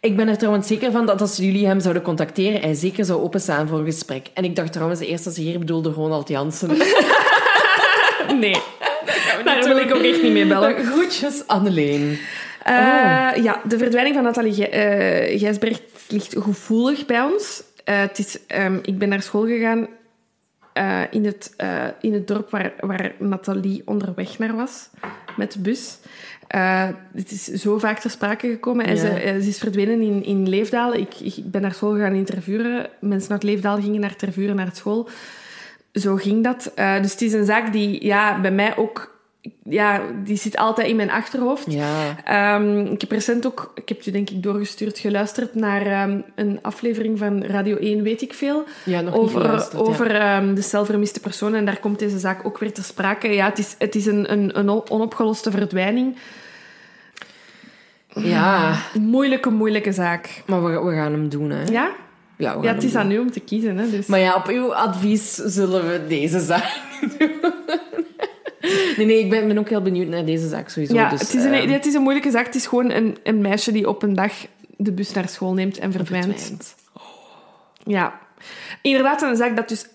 Ik 0.00 0.16
ben 0.16 0.28
er 0.28 0.38
trouwens 0.38 0.66
zeker 0.66 0.90
van 0.90 1.06
dat 1.06 1.20
als 1.20 1.36
jullie 1.36 1.66
hem 1.66 1.80
zouden 1.80 2.02
contacteren, 2.02 2.60
hij 2.60 2.74
zeker 2.74 3.04
zou 3.04 3.22
openstaan 3.22 3.68
voor 3.68 3.78
een 3.78 3.84
gesprek. 3.84 4.26
En 4.34 4.44
ik 4.44 4.56
dacht 4.56 4.72
trouwens 4.72 5.00
eerst 5.00 5.24
dat 5.24 5.34
ze 5.34 5.40
hier 5.40 5.58
bedoelde 5.58 5.90
Ronald 5.90 6.28
Jansen. 6.28 6.68
nee, 8.40 8.56
daar 9.44 9.64
wil 9.64 9.78
ik 9.78 9.94
ook 9.94 10.02
echt 10.02 10.22
niet 10.22 10.32
mee 10.32 10.46
bellen. 10.46 10.84
Groetjes, 10.92 11.46
Anneleen. 11.46 12.18
Uh, 12.68 13.30
Ja, 13.42 13.60
de 13.64 13.78
verdwijning 13.78 14.14
van 14.14 14.24
Nathalie 14.24 14.58
uh, 14.58 15.38
Gijsberg 15.38 15.80
ligt 16.08 16.36
gevoelig 16.38 17.06
bij 17.06 17.22
ons. 17.22 17.62
Uh, 17.84 18.00
het 18.00 18.18
is, 18.18 18.38
um, 18.58 18.78
ik 18.82 18.98
ben 18.98 19.08
naar 19.08 19.22
school 19.22 19.46
gegaan 19.46 19.88
uh, 20.78 21.02
in, 21.10 21.24
het, 21.24 21.54
uh, 21.60 21.84
in 22.00 22.12
het 22.12 22.28
dorp 22.28 22.50
waar, 22.50 22.72
waar 22.80 23.12
Nathalie 23.18 23.82
onderweg 23.84 24.38
naar 24.38 24.56
was 24.56 24.88
met 25.36 25.52
de 25.52 25.58
bus. 25.58 25.98
Uh, 26.54 26.88
het 27.14 27.30
is 27.30 27.44
zo 27.44 27.78
vaak 27.78 27.98
ter 27.98 28.10
sprake 28.10 28.48
gekomen. 28.48 28.86
En 28.86 28.96
ze, 28.96 29.38
ze, 29.42 29.48
is 29.48 29.58
verdwenen 29.58 30.00
in, 30.00 30.24
in 30.24 30.48
Leefdaal. 30.48 30.94
Ik, 30.94 31.14
ik 31.20 31.50
ben 31.50 31.62
naar 31.62 31.74
school 31.74 31.92
gegaan 31.92 32.14
in 32.14 32.24
Tervuren. 32.24 32.90
Mensen 33.00 33.32
uit 33.32 33.42
Leefdaal 33.42 33.80
gingen 33.80 34.00
naar 34.00 34.16
Tervuren 34.16 34.56
naar 34.56 34.70
school. 34.72 35.08
Zo 35.92 36.16
ging 36.16 36.44
dat. 36.44 36.72
dus 36.74 37.12
het 37.12 37.22
is 37.22 37.32
een 37.32 37.44
zaak 37.44 37.72
die 37.72 38.04
ja, 38.04 38.40
bij 38.40 38.52
mij 38.52 38.76
ook 38.76 39.17
ja, 39.62 40.00
die 40.24 40.36
zit 40.36 40.56
altijd 40.56 40.88
in 40.88 40.96
mijn 40.96 41.10
achterhoofd. 41.10 41.72
Ja. 41.72 42.56
Um, 42.56 42.86
ik 42.86 43.00
heb 43.00 43.10
recent 43.10 43.46
ook, 43.46 43.72
ik 43.74 43.88
heb 43.88 44.02
je 44.02 44.10
denk 44.10 44.30
ik 44.30 44.42
doorgestuurd, 44.42 44.98
geluisterd 44.98 45.54
naar 45.54 46.08
um, 46.08 46.24
een 46.34 46.58
aflevering 46.62 47.18
van 47.18 47.44
Radio 47.44 47.76
1, 47.76 48.02
weet 48.02 48.22
ik 48.22 48.34
veel. 48.34 48.64
Ja, 48.84 49.00
nog 49.00 49.14
over, 49.14 49.52
niet 49.52 49.74
Over 49.76 50.14
ja. 50.14 50.42
um, 50.42 50.54
de 50.54 50.62
zelfvermiste 50.62 51.20
personen. 51.20 51.58
En 51.58 51.64
daar 51.64 51.80
komt 51.80 51.98
deze 51.98 52.18
zaak 52.18 52.46
ook 52.46 52.58
weer 52.58 52.72
ter 52.72 52.84
sprake. 52.84 53.28
Ja, 53.28 53.46
het 53.46 53.58
is, 53.58 53.74
het 53.78 53.94
is 53.94 54.06
een, 54.06 54.32
een, 54.32 54.58
een 54.58 54.68
onopgeloste 54.90 55.50
verdwijning. 55.50 56.16
Ja. 58.14 58.78
Moeilijke, 59.00 59.50
moeilijke 59.50 59.92
zaak. 59.92 60.42
Maar 60.46 60.64
we, 60.64 60.84
we 60.84 60.94
gaan 60.94 61.12
hem 61.12 61.28
doen, 61.28 61.50
hè. 61.50 61.62
Ja? 61.62 61.90
Ja, 62.36 62.56
ja 62.62 62.74
het 62.74 62.84
is 62.84 62.94
aan 62.94 63.10
u 63.10 63.18
om 63.18 63.30
te 63.30 63.40
kiezen, 63.40 63.76
hè. 63.76 63.90
Dus. 63.90 64.06
Maar 64.06 64.20
ja, 64.20 64.34
op 64.34 64.46
uw 64.46 64.74
advies 64.74 65.34
zullen 65.34 65.86
we 65.88 66.06
deze 66.08 66.40
zaak 66.40 66.80
doen. 67.18 67.30
Nee, 68.96 69.06
nee, 69.06 69.18
ik 69.18 69.30
ben, 69.30 69.48
ben 69.48 69.58
ook 69.58 69.68
heel 69.68 69.82
benieuwd 69.82 70.08
naar 70.08 70.24
deze 70.24 70.48
zaak 70.48 70.68
sowieso. 70.68 70.94
Ja, 70.94 71.10
dus, 71.10 71.20
het, 71.20 71.34
is 71.34 71.44
een, 71.44 71.68
uh, 71.68 71.72
het 71.72 71.86
is 71.86 71.94
een 71.94 72.02
moeilijke 72.02 72.30
zaak. 72.30 72.46
Het 72.46 72.54
is 72.54 72.66
gewoon 72.66 72.90
een, 72.90 73.16
een 73.22 73.40
meisje 73.40 73.72
die 73.72 73.88
op 73.88 74.02
een 74.02 74.14
dag 74.14 74.32
de 74.76 74.92
bus 74.92 75.12
naar 75.12 75.28
school 75.28 75.54
neemt 75.54 75.78
en 75.78 75.92
verdwijnt. 75.92 76.24
verdwijnt. 76.24 76.74
Oh. 76.92 77.02
Ja. 77.84 78.18
Inderdaad, 78.82 79.22
een 79.22 79.36
zaak 79.36 79.56
dat 79.56 79.68
dus 79.68 79.86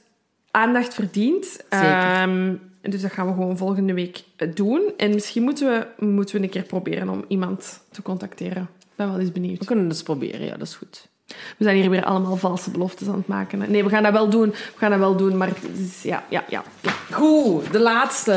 aandacht 0.51 0.93
verdient. 0.93 1.45
Zeker. 1.69 2.21
Um, 2.21 2.59
dus 2.81 3.01
dat 3.01 3.11
gaan 3.11 3.27
we 3.27 3.33
gewoon 3.33 3.57
volgende 3.57 3.93
week 3.93 4.23
doen. 4.53 4.93
En 4.97 5.13
misschien 5.13 5.43
moeten 5.43 5.67
we, 5.67 6.05
moeten 6.05 6.35
we 6.35 6.43
een 6.43 6.49
keer 6.49 6.63
proberen 6.63 7.09
om 7.09 7.25
iemand 7.27 7.79
te 7.91 8.01
contacteren. 8.01 8.69
Ik 8.79 8.95
ben 8.95 9.09
wel 9.09 9.19
eens 9.19 9.31
benieuwd. 9.31 9.59
We 9.59 9.65
kunnen 9.65 9.87
dus 9.87 10.03
proberen, 10.03 10.45
ja, 10.45 10.57
dat 10.57 10.67
is 10.67 10.75
goed. 10.75 11.07
We 11.27 11.63
zijn 11.63 11.75
hier 11.75 11.89
weer 11.89 12.03
allemaal 12.03 12.35
valse 12.35 12.71
beloftes 12.71 13.07
aan 13.07 13.15
het 13.15 13.27
maken. 13.27 13.61
Hè. 13.61 13.67
Nee, 13.67 13.83
we 13.83 13.89
gaan 13.89 14.03
dat 14.03 14.11
wel 14.11 14.29
doen. 14.29 14.49
We 14.49 14.77
gaan 14.77 14.89
dat 14.89 14.99
wel 14.99 15.15
doen, 15.15 15.37
maar 15.37 15.47
het 15.47 15.79
is, 15.79 16.03
ja, 16.03 16.23
ja, 16.29 16.43
ja, 16.49 16.63
ja. 16.81 16.91
Goed, 17.11 17.71
de 17.71 17.79
laatste. 17.79 18.33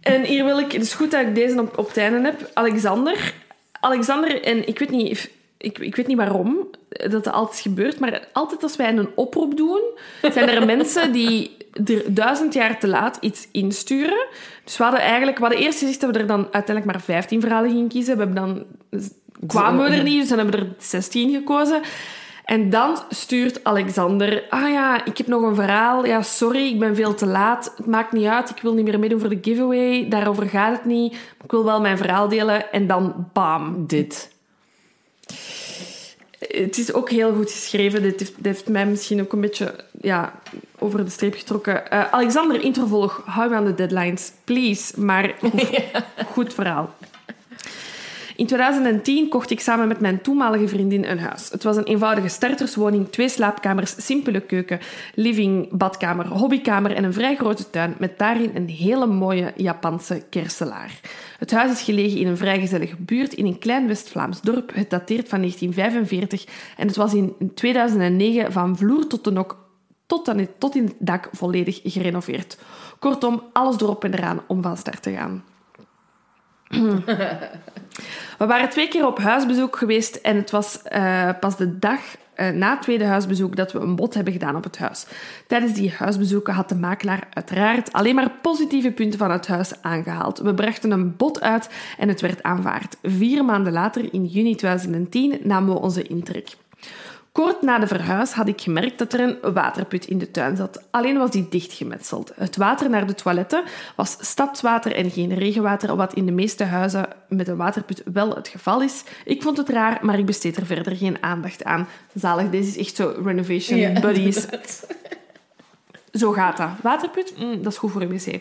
En 0.00 0.24
hier 0.24 0.44
wil 0.44 0.58
ik... 0.58 0.72
Het 0.72 0.82
is 0.82 0.94
goed 0.94 1.10
dat 1.10 1.20
ik 1.20 1.34
deze 1.34 1.60
op, 1.60 1.78
op 1.78 1.88
het 1.88 1.96
einde 1.96 2.20
heb. 2.20 2.50
Alexander. 2.54 3.34
Alexander, 3.80 4.42
en 4.42 4.68
ik 4.68 4.78
weet 4.78 4.90
niet... 4.90 5.30
Ik, 5.58 5.78
ik 5.78 5.96
weet 5.96 6.06
niet 6.06 6.16
waarom 6.16 6.68
dat 6.88 7.10
dat 7.10 7.30
altijd 7.30 7.60
gebeurt, 7.60 7.98
maar 7.98 8.28
altijd 8.32 8.62
als 8.62 8.76
wij 8.76 8.88
een 8.88 9.08
oproep 9.14 9.56
doen, 9.56 9.82
zijn 10.32 10.48
er 10.48 10.66
mensen 10.76 11.12
die 11.12 11.56
er 11.84 12.14
duizend 12.14 12.54
jaar 12.54 12.78
te 12.78 12.88
laat 12.88 13.16
iets 13.20 13.48
insturen. 13.52 14.26
Dus 14.64 14.76
we 14.76 14.82
hadden 14.82 15.02
eigenlijk... 15.02 15.38
We 15.38 15.44
hadden 15.44 15.62
eerst 15.62 15.78
gezegd 15.78 16.00
dat 16.00 16.10
we 16.10 16.18
er 16.18 16.26
dan 16.26 16.42
uiteindelijk 16.42 16.84
maar 16.84 17.00
15 17.00 17.40
verhalen 17.40 17.70
gingen 17.70 17.88
kiezen. 17.88 18.16
We 18.16 18.22
hebben 18.22 18.44
dan 18.44 18.64
kwamen 19.46 19.90
we 19.90 19.96
er 19.96 20.02
niet, 20.02 20.20
dus 20.20 20.28
dan 20.28 20.38
hebben 20.38 20.60
we 20.60 20.66
er 20.66 20.74
16 20.78 21.30
gekozen. 21.30 21.82
En 22.46 22.70
dan 22.70 22.98
stuurt 23.08 23.64
Alexander... 23.64 24.44
Ah 24.48 24.70
ja, 24.70 25.04
ik 25.04 25.18
heb 25.18 25.26
nog 25.26 25.42
een 25.42 25.54
verhaal. 25.54 26.06
Ja, 26.06 26.22
sorry, 26.22 26.66
ik 26.66 26.78
ben 26.78 26.96
veel 26.96 27.14
te 27.14 27.26
laat. 27.26 27.72
Het 27.76 27.86
maakt 27.86 28.12
niet 28.12 28.26
uit, 28.26 28.50
ik 28.50 28.62
wil 28.62 28.74
niet 28.74 28.84
meer 28.84 28.98
meedoen 28.98 29.20
voor 29.20 29.28
de 29.28 29.38
giveaway. 29.42 30.08
Daarover 30.08 30.48
gaat 30.48 30.72
het 30.72 30.84
niet. 30.84 31.12
Ik 31.44 31.50
wil 31.50 31.64
wel 31.64 31.80
mijn 31.80 31.96
verhaal 31.96 32.28
delen. 32.28 32.72
En 32.72 32.86
dan, 32.86 33.28
bam, 33.32 33.86
dit. 33.86 34.34
Het 36.38 36.78
is 36.78 36.92
ook 36.92 37.10
heel 37.10 37.34
goed 37.34 37.50
geschreven. 37.50 38.02
Dit 38.02 38.20
heeft, 38.20 38.34
dit 38.36 38.44
heeft 38.46 38.68
mij 38.68 38.86
misschien 38.86 39.20
ook 39.20 39.32
een 39.32 39.40
beetje 39.40 39.74
ja, 40.00 40.32
over 40.78 41.04
de 41.04 41.10
streep 41.10 41.34
getrokken. 41.34 41.82
Uh, 41.92 42.12
Alexander, 42.12 42.62
introvolg. 42.62 43.22
Hou 43.24 43.50
me 43.50 43.56
aan 43.56 43.64
de 43.64 43.74
deadlines, 43.74 44.32
please. 44.44 45.00
Maar 45.00 45.34
goed, 45.38 45.80
goed 46.32 46.54
verhaal. 46.54 46.94
In 48.36 48.46
2010 48.46 49.28
kocht 49.28 49.50
ik 49.50 49.60
samen 49.60 49.88
met 49.88 50.00
mijn 50.00 50.20
toenmalige 50.20 50.68
vriendin 50.68 51.04
een 51.04 51.18
huis. 51.18 51.50
Het 51.50 51.62
was 51.62 51.76
een 51.76 51.84
eenvoudige 51.84 52.28
starterswoning, 52.28 53.08
twee 53.10 53.28
slaapkamers, 53.28 54.04
simpele 54.04 54.40
keuken, 54.40 54.80
living, 55.14 55.68
badkamer, 55.70 56.26
hobbykamer 56.26 56.92
en 56.94 57.04
een 57.04 57.12
vrij 57.12 57.36
grote 57.36 57.70
tuin 57.70 57.94
met 57.98 58.18
daarin 58.18 58.50
een 58.54 58.68
hele 58.68 59.06
mooie 59.06 59.52
Japanse 59.56 60.22
kerselaar. 60.30 61.00
Het 61.38 61.50
huis 61.50 61.72
is 61.72 61.82
gelegen 61.82 62.18
in 62.18 62.26
een 62.26 62.36
vrij 62.36 62.60
gezellige 62.60 62.96
buurt 62.98 63.32
in 63.32 63.46
een 63.46 63.58
klein 63.58 63.86
West-Vlaams 63.86 64.40
dorp. 64.40 64.74
Het 64.74 64.90
dateert 64.90 65.28
van 65.28 65.38
1945 65.38 66.44
en 66.76 66.86
het 66.86 66.96
was 66.96 67.14
in 67.14 67.34
2009 67.54 68.52
van 68.52 68.76
vloer 68.76 69.06
tot 69.06 69.24
de 69.24 69.30
nok 69.30 69.64
tot, 70.06 70.28
aan 70.28 70.38
het, 70.38 70.60
tot 70.60 70.74
in 70.74 70.84
het 70.84 70.94
dak 70.98 71.28
volledig 71.32 71.80
gerenoveerd. 71.84 72.58
Kortom, 72.98 73.42
alles 73.52 73.80
erop 73.80 74.04
en 74.04 74.14
eraan 74.14 74.40
om 74.46 74.62
van 74.62 74.76
start 74.76 75.02
te 75.02 75.12
gaan. 75.12 75.44
We 78.38 78.46
waren 78.46 78.68
twee 78.68 78.88
keer 78.88 79.06
op 79.06 79.18
huisbezoek 79.18 79.76
geweest 79.76 80.16
en 80.16 80.36
het 80.36 80.50
was 80.50 80.80
uh, 80.92 81.30
pas 81.40 81.56
de 81.56 81.78
dag 81.78 82.00
uh, 82.36 82.48
na 82.48 82.70
het 82.70 82.82
tweede 82.82 83.04
huisbezoek 83.04 83.56
dat 83.56 83.72
we 83.72 83.78
een 83.78 83.96
bod 83.96 84.14
hebben 84.14 84.32
gedaan 84.32 84.56
op 84.56 84.64
het 84.64 84.78
huis. 84.78 85.06
Tijdens 85.46 85.72
die 85.72 85.92
huisbezoeken 85.96 86.54
had 86.54 86.68
de 86.68 86.74
makelaar 86.74 87.26
uiteraard 87.32 87.92
alleen 87.92 88.14
maar 88.14 88.30
positieve 88.42 88.90
punten 88.90 89.18
van 89.18 89.30
het 89.30 89.46
huis 89.46 89.82
aangehaald. 89.82 90.38
We 90.38 90.54
brachten 90.54 90.90
een 90.90 91.16
bod 91.16 91.40
uit 91.40 91.68
en 91.98 92.08
het 92.08 92.20
werd 92.20 92.42
aanvaard. 92.42 92.96
Vier 93.02 93.44
maanden 93.44 93.72
later, 93.72 94.12
in 94.12 94.24
juni 94.24 94.54
2010, 94.54 95.38
namen 95.42 95.74
we 95.74 95.80
onze 95.80 96.02
intrek. 96.02 96.56
Kort 97.36 97.62
na 97.62 97.78
de 97.78 97.86
verhuis 97.86 98.32
had 98.32 98.48
ik 98.48 98.60
gemerkt 98.60 98.98
dat 98.98 99.12
er 99.12 99.20
een 99.20 99.52
waterput 99.54 100.04
in 100.06 100.18
de 100.18 100.30
tuin 100.30 100.56
zat. 100.56 100.82
Alleen 100.90 101.18
was 101.18 101.30
die 101.30 101.48
dichtgemetseld. 101.48 102.32
Het 102.34 102.56
water 102.56 102.90
naar 102.90 103.06
de 103.06 103.14
toiletten 103.14 103.64
was 103.96 104.16
stadswater 104.20 104.94
en 104.94 105.10
geen 105.10 105.34
regenwater, 105.34 105.96
wat 105.96 106.14
in 106.14 106.26
de 106.26 106.32
meeste 106.32 106.64
huizen 106.64 107.08
met 107.28 107.48
een 107.48 107.56
waterput 107.56 108.02
wel 108.12 108.34
het 108.34 108.48
geval 108.48 108.82
is. 108.82 109.04
Ik 109.24 109.42
vond 109.42 109.56
het 109.56 109.68
raar, 109.68 109.98
maar 110.02 110.18
ik 110.18 110.26
besteed 110.26 110.56
er 110.56 110.66
verder 110.66 110.96
geen 110.96 111.22
aandacht 111.22 111.64
aan. 111.64 111.88
Zalig, 112.14 112.50
deze 112.50 112.68
is 112.68 112.76
echt 112.76 112.96
zo 112.96 113.14
renovation 113.24 113.78
Ja, 113.78 114.00
buddies. 114.00 114.44
inderdaad. 114.44 114.86
Zo 116.12 116.32
gaat 116.32 116.56
dat. 116.56 116.70
Waterput, 116.82 117.34
mm, 117.38 117.62
dat 117.62 117.72
is 117.72 117.78
goed 117.78 117.90
voor 117.90 118.02
een 118.02 118.08
wc. 118.08 118.40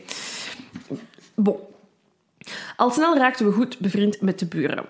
Bon. 1.34 1.58
Al 2.76 2.92
snel 2.92 3.18
raakten 3.18 3.46
we 3.46 3.52
goed 3.52 3.80
bevriend 3.80 4.22
met 4.22 4.40
de 4.40 4.46
buren. 4.46 4.86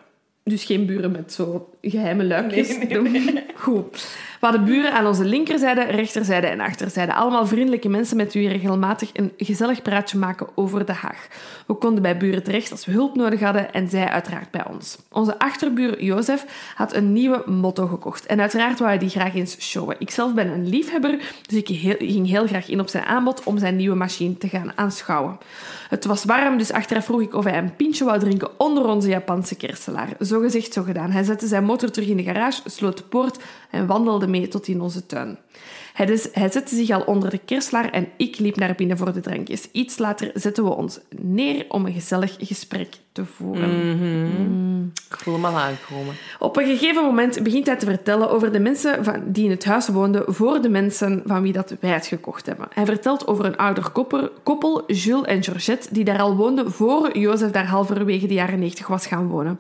Dus 0.50 0.64
geen 0.64 0.86
buren 0.86 1.12
met 1.12 1.34
zo 1.34 1.70
geheime 1.82 2.24
luikjes. 2.24 2.78
Nee, 2.78 3.02
nee, 3.02 3.44
Goed. 3.56 4.18
We 4.46 4.52
hadden 4.52 4.74
buren 4.74 4.94
aan 4.94 5.08
onze 5.08 5.26
linkerzijde, 5.26 5.84
rechterzijde 5.84 6.48
en 6.48 6.60
achterzijde. 6.60 7.14
Allemaal 7.14 7.48
vriendelijke 7.48 7.90
mensen 7.90 8.18
met 8.18 8.34
wie 8.34 8.48
we 8.48 8.54
regelmatig 8.54 9.10
een 9.14 9.32
gezellig 9.38 9.82
praatje 9.82 10.18
maken 10.18 10.48
over 10.56 10.86
de 10.86 10.94
Haag. 10.94 11.28
We 11.68 11.74
konden 11.74 12.02
bij 12.02 12.18
buren 12.18 12.44
terecht 12.44 12.72
als 12.72 12.86
we 12.86 12.92
hulp 12.92 13.16
nodig 13.16 13.40
hadden 13.40 13.74
en 13.74 13.90
zij 13.90 14.08
uiteraard 14.08 14.52
bij 14.52 14.66
ons. 14.68 14.98
Onze 15.12 15.40
achterbuur 15.40 16.04
Jozef 16.04 16.46
had 16.76 16.94
een 16.94 17.14
nieuwe 17.14 17.44
motto 17.46 17.88
gekocht 17.88 18.26
en 18.26 18.42
uiteraard 18.42 18.80
wou 18.80 18.90
hij 18.90 19.00
die 19.00 19.10
graag 19.10 19.36
eens 19.36 19.58
showen. 19.60 19.96
Ikzelf 20.00 20.34
ben 20.34 20.48
een 20.48 20.70
liefhebber, 20.70 21.18
dus 21.48 21.58
ik 21.58 21.68
ging 22.00 22.28
heel 22.28 22.48
graag 22.48 22.70
in 22.70 22.80
op 22.80 22.90
zijn 22.90 23.06
aanbod 23.06 23.44
om 23.44 23.58
zijn 23.58 23.76
nieuwe 23.76 23.96
machine 23.96 24.38
te 24.38 24.48
gaan 24.48 24.72
aanschouwen. 24.76 25.38
Het 25.90 26.06
was 26.06 26.24
warm, 26.24 26.58
dus 26.58 26.72
achteraf 26.72 27.06
vroeg 27.06 27.22
ik 27.22 27.34
of 27.34 27.44
hij 27.44 27.58
een 27.58 27.76
pintje 27.76 28.06
wou 28.06 28.20
drinken 28.20 28.60
onder 28.60 28.86
onze 28.86 29.10
Japanse 29.10 29.56
kerstelaar. 29.56 30.10
Zo 30.20 30.40
gezegd, 30.40 30.74
zo 30.74 30.84
gedaan. 30.84 31.12
Hij 31.12 31.24
zette 31.24 31.48
zijn 31.48 31.64
motor 31.64 31.92
terug 31.92 32.10
in 32.10 32.18
de 32.18 32.24
garage, 32.24 32.62
sloot 32.66 32.98
de 32.98 33.04
poort 33.04 33.40
en 33.76 33.88
wandelde 33.88 34.28
mee 34.28 34.48
tot 34.48 34.68
in 34.68 34.82
onze 34.82 35.06
tuin. 35.06 35.38
Hij, 35.96 36.06
dus, 36.06 36.28
hij 36.32 36.52
zette 36.52 36.76
zich 36.76 36.90
al 36.90 37.02
onder 37.02 37.30
de 37.30 37.38
kerstlaar 37.38 37.90
en 37.90 38.08
ik 38.18 38.40
liep 38.40 38.56
naar 38.56 38.76
binnen 38.76 38.98
voor 38.98 39.14
de 39.14 39.20
drankjes. 39.20 39.68
Iets 39.72 39.98
later 39.98 40.32
zetten 40.34 40.64
we 40.64 40.70
ons 40.70 41.00
neer 41.10 41.66
om 41.70 41.86
een 41.86 41.94
gezellig 41.94 42.36
gesprek 42.40 42.88
te 43.12 43.26
voeren. 43.26 43.98
Mm 43.98 44.92
Ik 45.10 45.18
voel 45.18 45.34
hem 45.34 45.46
al 45.46 45.58
aankomen. 45.58 46.16
Op 46.40 46.58
een 46.58 46.66
gegeven 46.66 47.04
moment 47.04 47.44
begint 47.44 47.66
hij 47.66 47.76
te 47.76 47.86
vertellen 47.86 48.30
over 48.30 48.52
de 48.52 48.60
mensen 48.60 49.04
van, 49.04 49.24
die 49.26 49.44
in 49.44 49.50
het 49.50 49.66
huis 49.66 49.88
woonden 49.88 50.24
voor 50.28 50.62
de 50.62 50.70
mensen 50.70 51.22
van 51.26 51.42
wie 51.42 51.54
dat 51.54 51.76
wij 51.80 51.90
het 51.92 52.08
gekocht 52.08 52.46
hebben. 52.46 52.68
Hij 52.74 52.86
vertelt 52.86 53.28
over 53.28 53.46
een 53.46 53.58
ouder 53.58 53.90
koppel, 53.90 54.30
koppel 54.44 54.84
Jules 54.92 55.26
en 55.26 55.44
Georgette, 55.44 55.88
die 55.92 56.04
daar 56.04 56.20
al 56.20 56.36
woonden 56.36 56.72
voor 56.72 57.18
Jozef 57.18 57.52
daar 57.52 57.68
halverwege 57.68 58.28
de 58.28 58.34
jaren 58.34 58.60
90 58.60 58.88
was 58.88 59.08
gaan 59.08 59.28
wonen. 59.28 59.60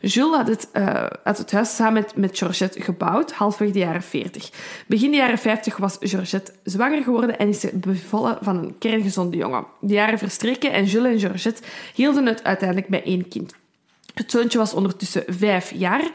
Jules 0.00 0.36
had 0.36 0.48
het, 0.48 0.68
uh, 0.72 1.06
had 1.24 1.38
het 1.38 1.52
huis 1.52 1.76
samen 1.76 1.92
met, 1.92 2.16
met 2.16 2.38
Georgette 2.38 2.82
gebouwd, 2.82 3.32
halfweg 3.32 3.70
de 3.70 3.78
jaren 3.78 4.02
40. 4.02 4.50
Begin 4.86 5.10
de 5.10 5.16
jaren 5.16 5.38
50 5.38 5.75
was 5.76 5.96
Georgette 6.00 6.52
zwanger 6.64 7.02
geworden 7.02 7.38
en 7.38 7.48
is 7.48 7.60
ze 7.60 7.70
bevallen 7.74 8.38
van 8.40 8.56
een 8.56 8.78
kerngezonde 8.78 9.36
jongen. 9.36 9.66
De 9.80 9.94
jaren 9.94 10.18
verstreken 10.18 10.72
en 10.72 10.84
Jules 10.84 11.12
en 11.12 11.20
Georgette 11.20 11.62
hielden 11.94 12.26
het 12.26 12.44
uiteindelijk 12.44 12.88
bij 12.88 13.02
één 13.04 13.28
kind. 13.28 13.54
Het 14.14 14.30
zoontje 14.30 14.58
was 14.58 14.74
ondertussen 14.74 15.24
vijf 15.26 15.72
jaar 15.74 16.10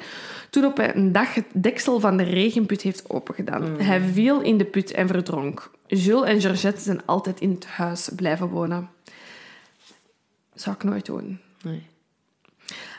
toen 0.49 0.65
op 0.65 0.79
een 0.79 1.11
dag 1.11 1.33
het 1.33 1.45
deksel 1.53 1.99
van 1.99 2.17
de 2.17 2.23
regenput 2.23 2.81
heeft 2.81 3.09
opengedaan. 3.09 3.79
Hij 3.79 4.01
viel 4.01 4.41
in 4.41 4.57
de 4.57 4.65
put 4.65 4.91
en 4.91 5.07
verdronk. 5.07 5.71
Jules 5.87 6.29
en 6.29 6.41
Georgette 6.41 6.81
zijn 6.81 7.05
altijd 7.05 7.39
in 7.39 7.49
het 7.49 7.65
huis 7.65 8.09
blijven 8.15 8.47
wonen. 8.47 8.89
Zou 10.53 10.75
ik 10.75 10.83
nooit 10.83 11.05
doen. 11.05 11.39
Nee. 11.63 11.90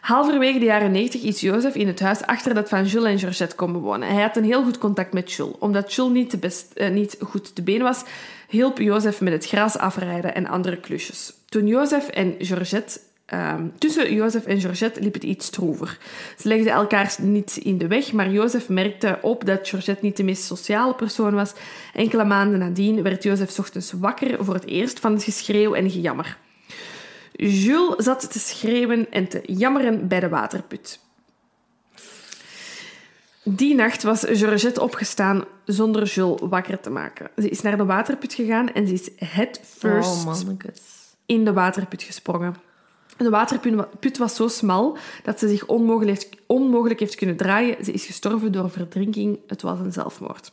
Halverwege 0.03 0.59
de 0.59 0.65
jaren 0.65 0.93
90 0.93 1.23
is 1.23 1.41
Jozef 1.41 1.75
in 1.75 1.87
het 1.87 2.01
huis 2.01 2.23
achter 2.23 2.55
dat 2.55 2.69
van 2.69 2.85
Jules 2.85 3.11
en 3.11 3.19
Georgette 3.19 3.57
komen 3.57 3.81
wonen. 3.81 4.09
Hij 4.09 4.23
had 4.23 4.37
een 4.37 4.45
heel 4.45 4.63
goed 4.63 4.79
contact 4.79 5.13
met 5.13 5.33
Jules. 5.33 5.59
Omdat 5.59 5.95
Jules 5.95 6.13
niet, 6.13 6.31
te 6.31 6.39
best, 6.39 6.73
eh, 6.73 6.91
niet 6.91 7.17
goed 7.21 7.55
te 7.55 7.63
been 7.63 7.83
was, 7.83 8.03
hielp 8.49 8.79
Jozef 8.79 9.21
met 9.21 9.33
het 9.33 9.47
gras 9.47 9.79
afrijden 9.79 10.35
en 10.35 10.47
andere 10.47 10.77
klusjes. 10.77 11.33
Toen 11.49 11.67
Jozef 11.67 12.09
en 12.09 12.35
Georgette 12.39 13.01
Ehm, 13.33 13.67
tussen 13.79 14.15
Jozef 14.15 14.45
en 14.47 14.61
Georgette 14.61 15.01
liep 15.01 15.15
het 15.15 15.23
iets 15.23 15.47
stroever. 15.47 15.99
Ze 16.39 16.49
legden 16.49 16.73
elkaar 16.73 17.15
niet 17.19 17.57
in 17.57 17.79
de 17.79 17.87
weg, 17.87 18.13
maar 18.13 18.31
Jozef 18.31 18.69
merkte 18.69 19.19
op 19.23 19.45
dat 19.45 19.69
Georgette 19.69 20.05
niet 20.05 20.17
de 20.17 20.23
meest 20.23 20.43
sociale 20.43 20.95
persoon 20.95 21.35
was. 21.35 21.53
Enkele 21.95 22.25
maanden 22.25 22.59
nadien 22.59 23.03
werd 23.03 23.23
Jozef 23.23 23.59
ochtends 23.59 23.93
wakker 23.93 24.45
voor 24.45 24.55
het 24.55 24.67
eerst 24.67 25.01
van 25.01 25.13
het 25.13 25.25
geschreeuw 25.25 25.75
en 25.75 25.91
gejammer. 25.91 26.37
Jules 27.33 28.05
zat 28.05 28.33
te 28.33 28.39
schreeuwen 28.39 29.11
en 29.11 29.29
te 29.29 29.41
jammeren 29.47 30.09
bij 30.09 30.21
de 30.21 30.29
waterput. 30.29 31.01
Die 33.45 33.75
nacht 33.75 34.03
was 34.03 34.25
Georgette 34.29 34.81
opgestaan 34.81 35.45
zonder 35.65 36.05
Jules 36.05 36.41
wakker 36.41 36.81
te 36.81 36.91
maken. 36.91 37.31
Ze 37.37 37.49
is 37.49 37.61
naar 37.61 37.77
de 37.77 37.85
waterput 37.85 38.35
gegaan 38.35 38.73
en 38.73 38.87
ze 38.87 38.93
is 38.93 39.11
head 39.17 39.61
first 39.65 40.27
Oh, 40.27 40.35
in 41.27 41.45
de 41.45 41.53
waterput 41.53 42.03
gesprongen. 42.03 42.55
De 43.17 43.31
waterput 43.31 44.19
was 44.19 44.37
zo 44.37 44.49
smal 44.49 44.97
dat 45.23 45.39
ze 45.39 45.49
zich 45.49 45.67
onmogelijk 45.67 46.19
heeft, 46.19 46.37
onmogelijk 46.47 47.01
heeft 47.01 47.15
kunnen 47.15 47.37
draaien. 47.37 47.85
Ze 47.85 47.93
is 47.93 48.07
gestorven 48.07 48.53
door 48.53 48.71
verdrinking. 48.71 49.39
Het 49.47 49.63
was 49.63 49.79
een 49.79 49.93
zelfmoord. 49.93 50.53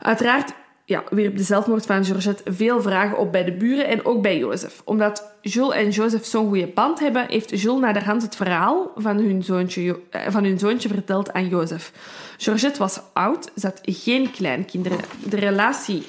Uiteraard 0.00 0.52
ja, 0.92 1.04
wierp 1.10 1.36
de 1.36 1.42
zelfmoord 1.42 1.86
van 1.86 2.04
Georgette 2.04 2.52
veel 2.52 2.82
vragen 2.82 3.18
op 3.18 3.32
bij 3.32 3.44
de 3.44 3.52
buren 3.52 3.88
en 3.88 4.04
ook 4.04 4.22
bij 4.22 4.38
Jozef. 4.38 4.82
Omdat 4.84 5.32
Jules 5.40 5.74
en 5.74 5.90
Jozef 5.90 6.24
zo'n 6.24 6.48
goede 6.48 6.66
band 6.66 7.00
hebben, 7.00 7.26
heeft 7.28 7.60
Jules 7.60 7.80
naderhand 7.80 8.22
het 8.22 8.36
verhaal 8.36 8.90
van 8.96 9.16
hun, 9.16 9.42
zoontje, 9.42 10.00
eh, 10.10 10.20
van 10.28 10.44
hun 10.44 10.58
zoontje 10.58 10.88
verteld 10.88 11.32
aan 11.32 11.48
Jozef. 11.48 11.92
Georgette 12.36 12.78
was 12.78 13.00
oud, 13.12 13.50
ze 13.56 13.66
had 13.66 13.80
geen 13.82 14.30
kleinkinderen. 14.30 14.98
De 15.24 15.36
relatie 15.36 16.02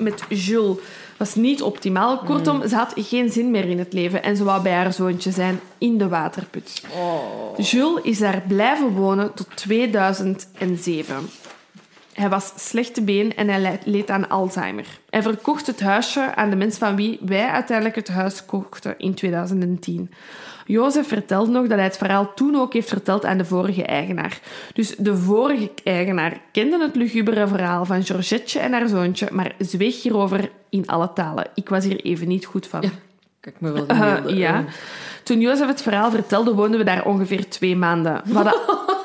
met 0.00 0.22
Jules 0.28 0.78
was 1.16 1.34
niet 1.34 1.62
optimaal. 1.62 2.18
Kortom, 2.18 2.68
ze 2.68 2.74
had 2.74 2.92
geen 2.96 3.30
zin 3.30 3.50
meer 3.50 3.64
in 3.64 3.78
het 3.78 3.92
leven 3.92 4.22
en 4.22 4.36
ze 4.36 4.44
wou 4.44 4.62
bij 4.62 4.72
haar 4.72 4.92
zoontje 4.92 5.30
zijn 5.30 5.60
in 5.78 5.98
de 5.98 6.08
waterput. 6.08 6.82
Oh. 6.96 7.58
Jules 7.58 8.02
is 8.02 8.18
daar 8.18 8.42
blijven 8.48 8.92
wonen 8.92 9.34
tot 9.34 9.46
2007. 9.54 11.16
Hij 12.16 12.28
was 12.28 12.52
slecht 12.56 12.94
te 12.94 13.02
been 13.02 13.36
en 13.36 13.48
hij 13.48 13.78
leed 13.84 14.10
aan 14.10 14.28
Alzheimer. 14.28 14.86
Hij 15.10 15.22
verkocht 15.22 15.66
het 15.66 15.80
huisje 15.80 16.34
aan 16.34 16.50
de 16.50 16.56
mensen 16.56 16.78
van 16.78 16.96
wie 16.96 17.18
wij 17.20 17.48
uiteindelijk 17.48 17.96
het 17.96 18.08
huis 18.08 18.46
kochten 18.46 18.94
in 18.98 19.14
2010. 19.14 20.10
Jozef 20.66 21.08
vertelde 21.08 21.50
nog 21.50 21.66
dat 21.66 21.76
hij 21.76 21.86
het 21.86 21.96
verhaal 21.96 22.34
toen 22.34 22.56
ook 22.56 22.72
heeft 22.72 22.88
verteld 22.88 23.24
aan 23.24 23.38
de 23.38 23.44
vorige 23.44 23.84
eigenaar. 23.84 24.40
Dus 24.72 24.96
de 24.96 25.16
vorige 25.16 25.70
eigenaar 25.84 26.40
kende 26.52 26.80
het 26.80 26.96
lugubere 26.96 27.48
verhaal 27.48 27.84
van 27.84 28.04
Georgette 28.04 28.58
en 28.58 28.72
haar 28.72 28.88
zoontje, 28.88 29.28
maar 29.32 29.54
zweeg 29.58 30.02
hierover 30.02 30.50
in 30.70 30.86
alle 30.86 31.12
talen. 31.12 31.46
Ik 31.54 31.68
was 31.68 31.84
hier 31.84 32.00
even 32.00 32.28
niet 32.28 32.44
goed 32.44 32.66
van. 32.66 32.82
Ja, 32.82 32.90
kijk 33.40 33.60
me 33.60 33.72
wel 33.72 33.90
uh, 33.90 34.36
Ja. 34.38 34.64
Toen 35.22 35.40
Jozef 35.40 35.66
het 35.66 35.82
verhaal 35.82 36.10
vertelde, 36.10 36.54
woonden 36.54 36.78
we 36.78 36.84
daar 36.84 37.04
ongeveer 37.04 37.48
twee 37.48 37.76
maanden. 37.76 38.22
We 38.24 38.34
hadden... 38.34 38.54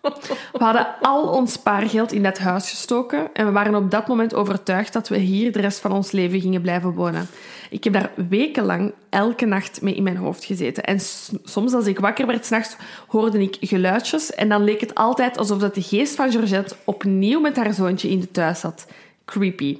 We 0.00 0.64
hadden 0.64 0.86
al 1.00 1.22
ons 1.22 1.52
spaargeld 1.52 2.12
in 2.12 2.22
dat 2.22 2.38
huis 2.38 2.70
gestoken 2.70 3.34
en 3.34 3.46
we 3.46 3.52
waren 3.52 3.74
op 3.74 3.90
dat 3.90 4.06
moment 4.06 4.34
overtuigd 4.34 4.92
dat 4.92 5.08
we 5.08 5.16
hier 5.16 5.52
de 5.52 5.60
rest 5.60 5.80
van 5.80 5.92
ons 5.92 6.10
leven 6.10 6.40
gingen 6.40 6.60
blijven 6.60 6.94
wonen. 6.94 7.28
Ik 7.70 7.84
heb 7.84 7.92
daar 7.92 8.10
wekenlang 8.28 8.92
elke 9.08 9.46
nacht 9.46 9.82
mee 9.82 9.94
in 9.94 10.02
mijn 10.02 10.16
hoofd 10.16 10.44
gezeten. 10.44 10.84
En 10.84 11.00
soms 11.44 11.72
als 11.72 11.86
ik 11.86 11.98
wakker 11.98 12.26
werd 12.26 12.46
s'nachts, 12.46 12.76
hoorde 13.06 13.42
ik 13.42 13.56
geluidjes 13.60 14.34
en 14.34 14.48
dan 14.48 14.64
leek 14.64 14.80
het 14.80 14.94
altijd 14.94 15.38
alsof 15.38 15.58
dat 15.58 15.74
de 15.74 15.82
geest 15.82 16.14
van 16.14 16.30
Georgette 16.30 16.76
opnieuw 16.84 17.40
met 17.40 17.56
haar 17.56 17.74
zoontje 17.74 18.08
in 18.08 18.20
de 18.20 18.30
thuis 18.30 18.60
zat. 18.60 18.86
Creepy. 19.24 19.78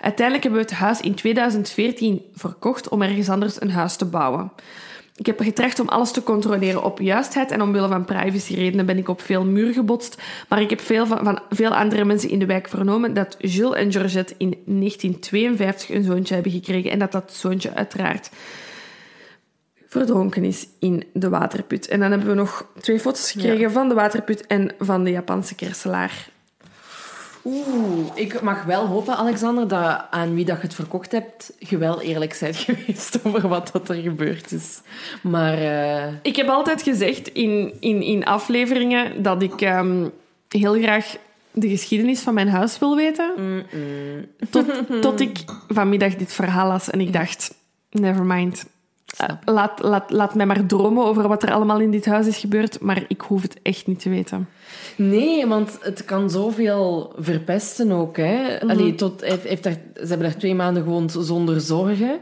Uiteindelijk 0.00 0.42
hebben 0.42 0.62
we 0.62 0.68
het 0.70 0.78
huis 0.78 1.00
in 1.00 1.14
2014 1.14 2.22
verkocht 2.34 2.88
om 2.88 3.02
ergens 3.02 3.28
anders 3.28 3.60
een 3.60 3.70
huis 3.70 3.96
te 3.96 4.04
bouwen. 4.04 4.52
Ik 5.16 5.26
heb 5.26 5.40
getracht 5.40 5.80
om 5.80 5.88
alles 5.88 6.10
te 6.10 6.22
controleren 6.22 6.82
op 6.82 7.00
juistheid 7.00 7.50
en 7.50 7.62
omwille 7.62 7.88
van 7.88 8.04
privacyredenen 8.04 8.86
ben 8.86 8.98
ik 8.98 9.08
op 9.08 9.20
veel 9.20 9.44
muur 9.44 9.72
gebotst. 9.72 10.22
Maar 10.48 10.60
ik 10.60 10.70
heb 10.70 10.80
veel 10.80 11.06
van, 11.06 11.24
van, 11.24 11.40
veel 11.50 11.74
andere 11.74 12.04
mensen 12.04 12.30
in 12.30 12.38
de 12.38 12.46
wijk 12.46 12.68
vernomen 12.68 13.14
dat 13.14 13.36
Jules 13.38 13.78
en 13.78 13.92
Georgette 13.92 14.34
in 14.36 14.50
1952 14.64 15.90
een 15.90 16.04
zoontje 16.04 16.34
hebben 16.34 16.52
gekregen 16.52 16.90
en 16.90 16.98
dat 16.98 17.12
dat 17.12 17.32
zoontje 17.32 17.74
uiteraard 17.74 18.30
verdronken 19.88 20.44
is 20.44 20.68
in 20.78 21.04
de 21.12 21.28
waterput. 21.28 21.88
En 21.88 22.00
dan 22.00 22.10
hebben 22.10 22.28
we 22.28 22.34
nog 22.34 22.66
twee 22.80 23.00
foto's 23.00 23.32
gekregen 23.32 23.58
ja. 23.58 23.70
van 23.70 23.88
de 23.88 23.94
waterput 23.94 24.46
en 24.46 24.74
van 24.78 25.04
de 25.04 25.10
Japanse 25.10 25.54
kerselaar. 25.54 26.28
Oeh, 27.46 28.06
ik 28.14 28.42
mag 28.42 28.64
wel 28.64 28.86
hopen, 28.86 29.16
Alexander, 29.16 29.68
dat 29.68 30.04
aan 30.10 30.34
wie 30.34 30.44
dat 30.44 30.56
je 30.56 30.62
het 30.62 30.74
verkocht 30.74 31.12
hebt, 31.12 31.52
je 31.58 31.78
wel 31.78 32.00
eerlijk 32.00 32.36
bent 32.40 32.56
geweest 32.66 33.18
over 33.22 33.48
wat 33.48 33.70
dat 33.72 33.88
er 33.88 33.94
gebeurd 33.94 34.52
is. 34.52 34.80
Maar... 35.22 35.58
Uh... 35.58 36.12
Ik 36.22 36.36
heb 36.36 36.48
altijd 36.48 36.82
gezegd 36.82 37.28
in, 37.28 37.74
in, 37.80 38.02
in 38.02 38.24
afleveringen 38.24 39.22
dat 39.22 39.42
ik 39.42 39.60
um, 39.60 40.12
heel 40.48 40.74
graag 40.74 41.16
de 41.52 41.68
geschiedenis 41.68 42.20
van 42.20 42.34
mijn 42.34 42.48
huis 42.48 42.78
wil 42.78 42.96
weten. 42.96 43.32
Mm 43.36 43.62
-mm. 43.70 44.26
Tot, 44.50 44.66
tot 45.02 45.20
ik 45.20 45.44
vanmiddag 45.68 46.16
dit 46.16 46.32
verhaal 46.32 46.68
las 46.68 46.90
en 46.90 47.00
ik 47.00 47.12
dacht, 47.12 47.54
never 47.90 48.24
mind. 48.24 48.64
Uh, 49.20 49.54
laat, 49.54 49.82
laat, 49.82 50.10
laat 50.10 50.34
mij 50.34 50.46
maar 50.46 50.66
dromen 50.66 51.04
over 51.04 51.28
wat 51.28 51.42
er 51.42 51.52
allemaal 51.52 51.80
in 51.80 51.90
dit 51.90 52.06
huis 52.06 52.26
is 52.26 52.36
gebeurd, 52.36 52.80
maar 52.80 53.04
ik 53.08 53.20
hoef 53.20 53.42
het 53.42 53.58
echt 53.62 53.86
niet 53.86 54.00
te 54.00 54.08
weten. 54.08 54.48
Nee, 54.96 55.46
want 55.46 55.78
het 55.80 56.04
kan 56.04 56.30
zoveel 56.30 57.12
verpesten 57.18 57.92
ook. 57.92 58.16
Hè? 58.16 58.42
Mm 58.42 58.58
-hmm. 58.60 58.70
Allee, 58.70 58.94
tot, 58.94 59.20
heeft, 59.20 59.42
heeft 59.42 59.62
daar, 59.62 59.76
ze 59.94 60.06
hebben 60.06 60.26
daar 60.26 60.36
twee 60.36 60.54
maanden 60.54 60.82
gewoond 60.82 61.16
zonder 61.18 61.60
zorgen. 61.60 62.18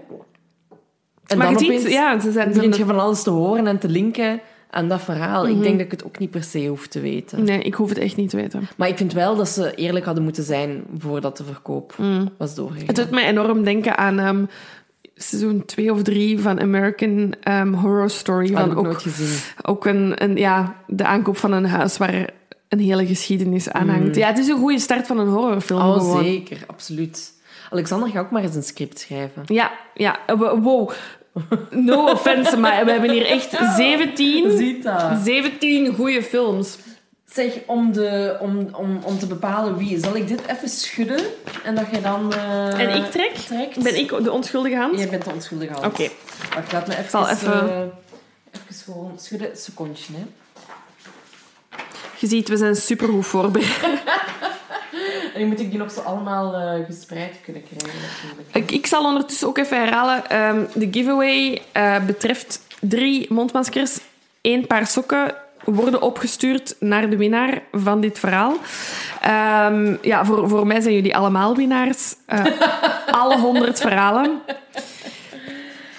En 1.27 1.39
maar 1.39 1.53
dan 1.53 1.59
je 1.59 1.65
opeens 1.65 1.83
ziet, 1.83 1.93
ja, 1.93 2.21
ze 2.21 2.33
zijn, 2.33 2.53
begint 2.53 2.77
je 2.77 2.85
van 2.85 3.01
alles 3.01 3.23
te 3.23 3.31
horen 3.31 3.67
en 3.67 3.79
te 3.79 3.89
linken 3.89 4.41
aan 4.71 4.89
dat 4.89 5.03
verhaal. 5.03 5.43
Mhm. 5.43 5.57
Ik 5.57 5.63
denk 5.63 5.77
dat 5.77 5.85
ik 5.85 5.91
het 5.91 6.05
ook 6.05 6.19
niet 6.19 6.31
per 6.31 6.43
se 6.43 6.67
hoef 6.67 6.87
te 6.87 7.01
weten. 7.01 7.45
Nee, 7.45 7.63
ik 7.63 7.75
hoef 7.75 7.89
het 7.89 7.99
echt 7.99 8.17
niet 8.17 8.31
te 8.31 8.37
weten. 8.37 8.69
Maar 8.77 8.89
ik 8.89 8.97
vind 8.97 9.13
wel 9.13 9.37
dat 9.37 9.49
ze 9.49 9.75
eerlijk 9.75 10.05
hadden 10.05 10.25
moeten 10.25 10.45
zijn 10.45 10.85
voordat 10.99 11.37
de 11.37 11.45
verkoop 11.45 11.95
was 12.39 12.55
doorgegaan. 12.55 12.87
Het 12.87 12.97
doet 12.97 13.11
mij 13.11 13.27
enorm 13.27 13.65
denken 13.65 13.97
aan 13.97 14.19
um, 14.19 14.49
seizoen 15.15 15.65
twee 15.65 15.93
of 15.93 16.03
drie 16.03 16.41
van 16.41 16.61
American 16.61 17.35
um, 17.49 17.75
Horror 17.75 18.11
Story. 18.11 18.53
Had 18.53 18.61
van 18.63 18.71
ik 18.71 18.79
ook, 18.79 18.85
nooit 18.85 19.03
gezien. 19.03 19.39
Ook 19.63 19.87
een, 19.87 20.23
een, 20.23 20.37
ja, 20.37 20.75
de 20.87 21.05
aankoop 21.05 21.37
van 21.37 21.53
een 21.53 21.67
huis 21.67 21.97
waar 21.97 22.31
een 22.69 22.79
hele 22.79 23.07
geschiedenis 23.07 23.71
aanhangt. 23.71 24.17
Ja, 24.17 24.27
het 24.27 24.39
is 24.39 24.49
een 24.49 24.59
goede 24.59 24.79
start 24.79 25.07
van 25.07 25.19
een 25.19 25.29
horrorfilm. 25.29 25.81
Oh, 25.81 25.93
gewoon. 25.99 26.25
zeker. 26.25 26.59
Absoluut. 26.67 27.33
Alexander, 27.71 28.09
ga 28.09 28.21
ook 28.21 28.31
maar 28.31 28.43
eens 28.43 28.55
een 28.55 28.63
script 28.63 28.99
schrijven. 28.99 29.43
Ja, 29.47 29.71
ja. 29.95 30.19
eh, 30.27 30.39
wo- 30.39 30.61
Wow. 30.61 30.91
No 31.71 32.11
offense, 32.11 32.57
maar 32.57 32.85
we 32.85 32.91
hebben 32.91 33.11
hier 33.11 33.27
echt 33.27 33.57
17, 33.77 34.57
Ziet 34.57 34.83
dat. 34.83 35.03
17 35.25 35.95
goede 35.95 36.23
films. 36.23 36.79
Zeg, 37.35 37.53
om, 37.67 37.93
de, 37.93 38.37
om, 38.41 38.69
om, 38.73 39.01
om 39.03 39.19
te 39.19 39.27
bepalen 39.27 39.77
wie, 39.77 39.99
zal 39.99 40.17
ik 40.17 40.29
dit 40.29 40.41
even 40.47 40.69
schudden 40.69 41.21
en 41.65 41.75
dat 41.75 41.85
je 41.93 42.01
dan... 42.01 42.33
eh, 42.33 42.81
En 42.81 42.95
ik 43.05 43.11
trek? 43.11 43.35
Trekt? 43.35 43.83
Ben 43.83 43.99
ik 43.99 44.09
de 44.25 44.33
onschuldige 44.33 44.77
hand? 44.77 44.99
Jij 44.99 45.09
bent 45.09 45.25
de 45.25 45.31
onschuldige 45.33 45.73
hand. 45.73 45.85
Oké. 45.87 46.09
Wacht, 46.55 46.73
laat 46.73 46.87
me 46.87 46.97
even... 46.97 47.11
zal 47.11 47.29
even- 47.29 47.69
eh, 47.71 47.79
even 48.53 48.85
gewoon 48.85 49.13
schudden. 49.21 49.51
Een 49.51 49.57
secondje, 49.57 50.13
hè. 50.13 50.25
Je 52.19 52.27
ziet, 52.27 52.49
we 52.49 52.57
zijn 52.57 52.77
supergoed 52.77 53.27
voorbereid. 53.27 53.77
En 55.35 55.41
nu 55.41 55.47
moet 55.47 55.61
ik 55.61 55.71
die 55.71 55.79
nog 55.79 55.91
zo 55.91 56.01
allemaal 56.01 56.55
eh, 56.55 56.85
gespreid 56.87 57.33
kunnen 57.45 57.63
krijgen, 57.63 58.01
natuurlijk. 58.01 58.55
Ik, 58.71 58.71
ik 58.79 58.87
zal 58.87 59.05
ondertussen 59.05 59.49
ook 59.49 59.59
even 59.59 59.79
herhalen. 59.79 60.29
Ehm, 60.31 60.65
de 60.75 60.89
giveaway 60.91 61.63
betreft 62.07 62.61
drie 62.81 63.33
mondmaskers, 63.33 63.99
één 64.41 64.67
paar 64.67 64.87
sokken 64.87 65.35
worden 65.65 66.03
opgestuurd 66.03 66.77
naar 66.79 67.11
de 67.11 67.17
winnaar 67.17 67.63
van 67.73 68.01
dit 68.01 68.19
verhaal. 68.19 68.57
Ehm, 69.21 69.97
ja, 70.03 70.25
voor, 70.25 70.49
voor 70.49 70.67
mij 70.67 70.81
zijn 70.81 70.95
jullie 70.95 71.17
allemaal 71.17 71.57
winnaars. 71.57 72.15
Eh, 72.27 72.45
alle 73.11 73.39
honderd 73.39 73.81
verhalen. 73.81 74.41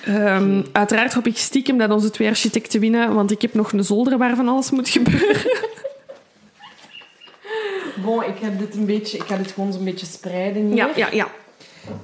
Ehm, 0.05 0.61
uiteraard 0.71 1.13
hoop 1.13 1.27
ik 1.27 1.37
stiekem 1.37 1.77
dat 1.77 1.91
onze 1.91 2.09
twee 2.09 2.27
architecten 2.27 2.79
winnen, 2.79 3.13
want 3.13 3.31
ik 3.31 3.41
heb 3.41 3.53
nog 3.53 3.71
een 3.71 3.83
zolder 3.83 4.17
waarvan 4.17 4.47
alles 4.47 4.71
moet 4.71 4.89
gebeuren. 4.89 5.41
Bon, 7.95 8.23
ik 8.23 8.37
heb 8.39 8.59
dit 8.59 8.75
een 8.75 8.85
beetje... 8.85 9.17
Ik 9.17 9.23
ga 9.23 9.37
dit 9.37 9.51
gewoon 9.51 9.73
zo'n 9.73 9.83
beetje 9.83 10.05
spreiden 10.05 10.65
hier. 10.65 10.75
Ja, 10.75 10.89
ja, 10.95 11.07
ja. 11.11 11.27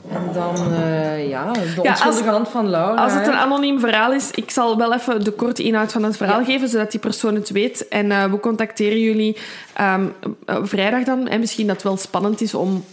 En 0.10 0.34
dan, 0.34 0.74
eh, 0.74 1.30
ja, 1.30 1.52
de 1.52 1.80
Ja, 1.82 1.92
als- 1.92 2.20
hand 2.22 2.48
van 2.50 2.70
Laura. 2.70 3.04
Als 3.04 3.14
het 3.14 3.28
een 3.28 3.34
anoniem 3.34 3.80
verhaal 3.80 4.14
is, 4.14 4.32
ik 4.32 4.52
zal 4.52 4.78
wel 4.78 4.94
even 4.94 5.24
de 5.24 5.32
korte 5.32 5.64
inhoud 5.64 5.92
van 5.92 6.04
het 6.04 6.18
verhaal 6.18 6.44
geven, 6.44 6.70
zodat 6.70 6.92
die 6.92 7.00
persoon 7.00 7.36
het 7.36 7.50
weet. 7.50 7.88
En 7.88 8.12
eh, 8.12 8.26
we 8.32 8.40
contacteren 8.40 9.00
jullie 9.00 9.38
ehm, 9.74 10.06
eh, 10.46 10.58
vrijdag 10.62 11.04
dan. 11.04 11.28
En 11.28 11.40
misschien 11.40 11.66
dat 11.68 11.76
het 11.76 11.84
wel 11.86 11.98
spannend 11.98 12.42
is 12.42 12.54
om 12.54 12.84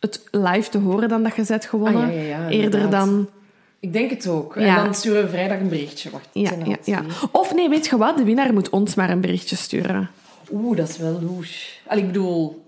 het 0.00 0.24
live 0.30 0.70
te 0.70 0.78
horen 0.78 1.08
dan 1.08 1.22
dat 1.22 1.36
je 1.36 1.44
bent 1.48 1.64
gewonnen. 1.64 2.04
Ah, 2.04 2.14
ja, 2.14 2.20
ja, 2.20 2.38
ja, 2.38 2.48
Eerder 2.48 2.90
dan... 2.90 3.28
Ik 3.80 3.92
denk 3.92 4.10
het 4.10 4.26
ook. 4.26 4.56
En 4.56 4.74
dan 4.74 4.94
sturen 4.94 5.22
we 5.22 5.28
vrijdag 5.28 5.58
een 5.58 5.68
berichtje. 5.68 6.10
Wacht, 6.10 6.28
Ja, 6.32 6.50
ja, 6.84 6.96
al. 6.98 7.28
Of 7.40 7.54
nee, 7.54 7.68
weet 7.68 7.86
je 7.86 7.96
wat? 7.96 8.16
De 8.16 8.24
winnaar 8.24 8.52
moet 8.52 8.68
ons 8.70 8.94
maar 8.94 9.10
een 9.10 9.20
berichtje 9.20 9.56
sturen. 9.56 10.10
Oeh, 10.52 10.76
dat 10.76 10.88
is 10.88 10.96
wel 10.98 11.18
louche. 11.22 11.66
Allee, 11.86 12.02
ik 12.02 12.06
bedoel, 12.12 12.64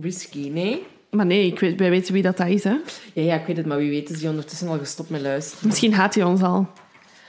risky, 0.00 0.48
nee? 0.48 0.86
Maar 1.14 1.26
nee, 1.26 1.46
ik 1.46 1.60
weet, 1.60 1.78
wij 1.78 1.90
weten 1.90 2.12
wie 2.12 2.22
dat, 2.22 2.36
dat 2.36 2.48
is. 2.48 2.64
Hè? 2.64 2.76
Ja, 3.12 3.22
ja, 3.22 3.34
ik 3.34 3.46
weet 3.46 3.56
het, 3.56 3.66
maar 3.66 3.78
wie 3.78 3.90
weet 3.90 4.10
is 4.10 4.18
die 4.18 4.28
ondertussen 4.28 4.68
al 4.68 4.78
gestopt 4.78 5.10
met 5.10 5.20
luisteren. 5.20 5.66
Misschien 5.68 5.94
haat 5.94 6.14
hij 6.14 6.24
ons 6.24 6.42
al. 6.42 6.68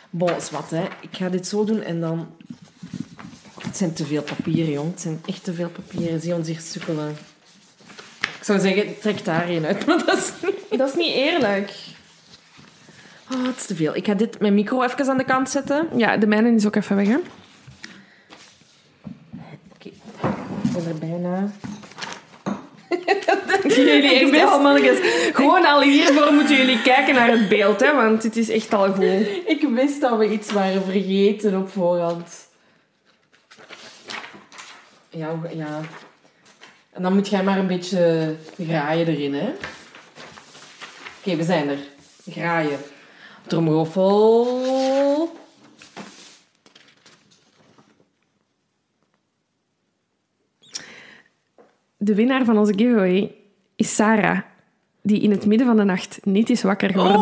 Bon, 0.10 0.36
is 0.36 0.52
wat, 0.52 0.70
hè. 0.70 0.84
Ik 1.02 1.10
ga 1.12 1.30
dit 1.30 1.48
zo 1.48 1.64
doen 1.64 1.82
en 1.82 2.00
dan... 2.00 2.28
Het 3.62 3.78
zijn 3.78 3.94
te 3.94 4.06
veel 4.06 4.22
papieren, 4.22 4.72
jong. 4.72 4.92
Het 4.92 5.02
zijn 5.02 5.22
echt 5.26 5.44
te 5.44 5.54
veel 5.54 5.70
papieren. 5.70 6.22
Zie 6.22 6.36
ons 6.36 6.48
hier 6.48 6.60
sukkelen. 6.60 7.16
Ik 8.20 8.44
zou 8.44 8.60
zeggen, 8.60 9.00
trek 9.00 9.26
daar 9.26 9.50
een 9.50 9.66
uit, 9.66 9.86
maar 9.88 10.06
dat 10.06 10.18
is 10.18 10.32
niet... 10.42 10.80
Dat 10.80 10.90
is 10.90 10.96
niet 10.96 11.14
eerlijk. 11.14 11.74
Oh, 13.32 13.46
het 13.46 13.56
is 13.56 13.66
te 13.66 13.76
veel. 13.76 13.96
Ik 13.96 14.06
ga 14.06 14.14
dit, 14.14 14.40
mijn 14.40 14.54
micro 14.54 14.84
even 14.84 15.10
aan 15.10 15.18
de 15.18 15.24
kant 15.24 15.50
zetten. 15.50 15.88
Ja, 15.96 16.18
de 16.18 16.28
mijne 16.28 16.52
is 16.52 16.66
ook 16.66 16.76
even 16.76 16.96
weg, 16.96 17.08
hè? 17.08 17.18
Oké, 19.74 19.88
ik 20.64 20.72
ben 20.74 20.88
er 20.88 20.98
bijna. 21.00 21.52
Jullie 23.68 24.14
Ik 24.14 24.34
echt 24.34 24.48
al 24.52 24.62
mannetjes. 24.62 24.98
Gewoon 25.34 25.66
al 25.66 25.82
hiervoor 25.82 26.34
moeten 26.34 26.56
jullie 26.56 26.82
kijken 26.82 27.16
naar 27.16 27.32
het 27.32 27.50
beeld, 27.50 27.80
hè? 27.80 27.96
Want 27.96 28.24
het 28.24 28.38
is 28.38 28.50
echt 28.50 28.74
al 28.74 28.94
goed. 28.94 29.28
Ik 29.46 29.68
wist 29.74 30.02
dat 30.02 30.18
we 30.18 30.32
iets 30.32 30.52
waren 30.52 30.84
vergeten 30.84 31.58
op 31.58 31.70
voorhand. 31.70 32.48
Ja, 35.10 35.40
ja. 35.56 35.82
En 36.92 37.02
dan 37.02 37.14
moet 37.14 37.28
jij 37.28 37.44
maar 37.44 37.58
een 37.58 37.68
beetje 37.68 38.36
graaien 38.68 39.08
erin, 39.08 39.34
hè. 39.34 39.50
Oké, 41.20 41.36
we 41.36 41.44
zijn 41.44 41.70
er. 41.70 41.78
Graaien. 42.30 42.80
Tromroffel. 43.48 44.48
De 52.06 52.16
winnaar 52.16 52.46
van 52.46 52.58
onze 52.58 52.74
giveaway 52.76 53.32
is 53.76 53.96
Sarah, 53.96 54.40
die 55.02 55.22
in 55.22 55.32
het 55.32 55.46
midden 55.46 55.68
van 55.68 55.78
de 55.78 55.84
nacht 55.84 56.20
niet 56.24 56.50
is 56.50 56.64
wakker 56.64 56.90
geworden 56.90 57.20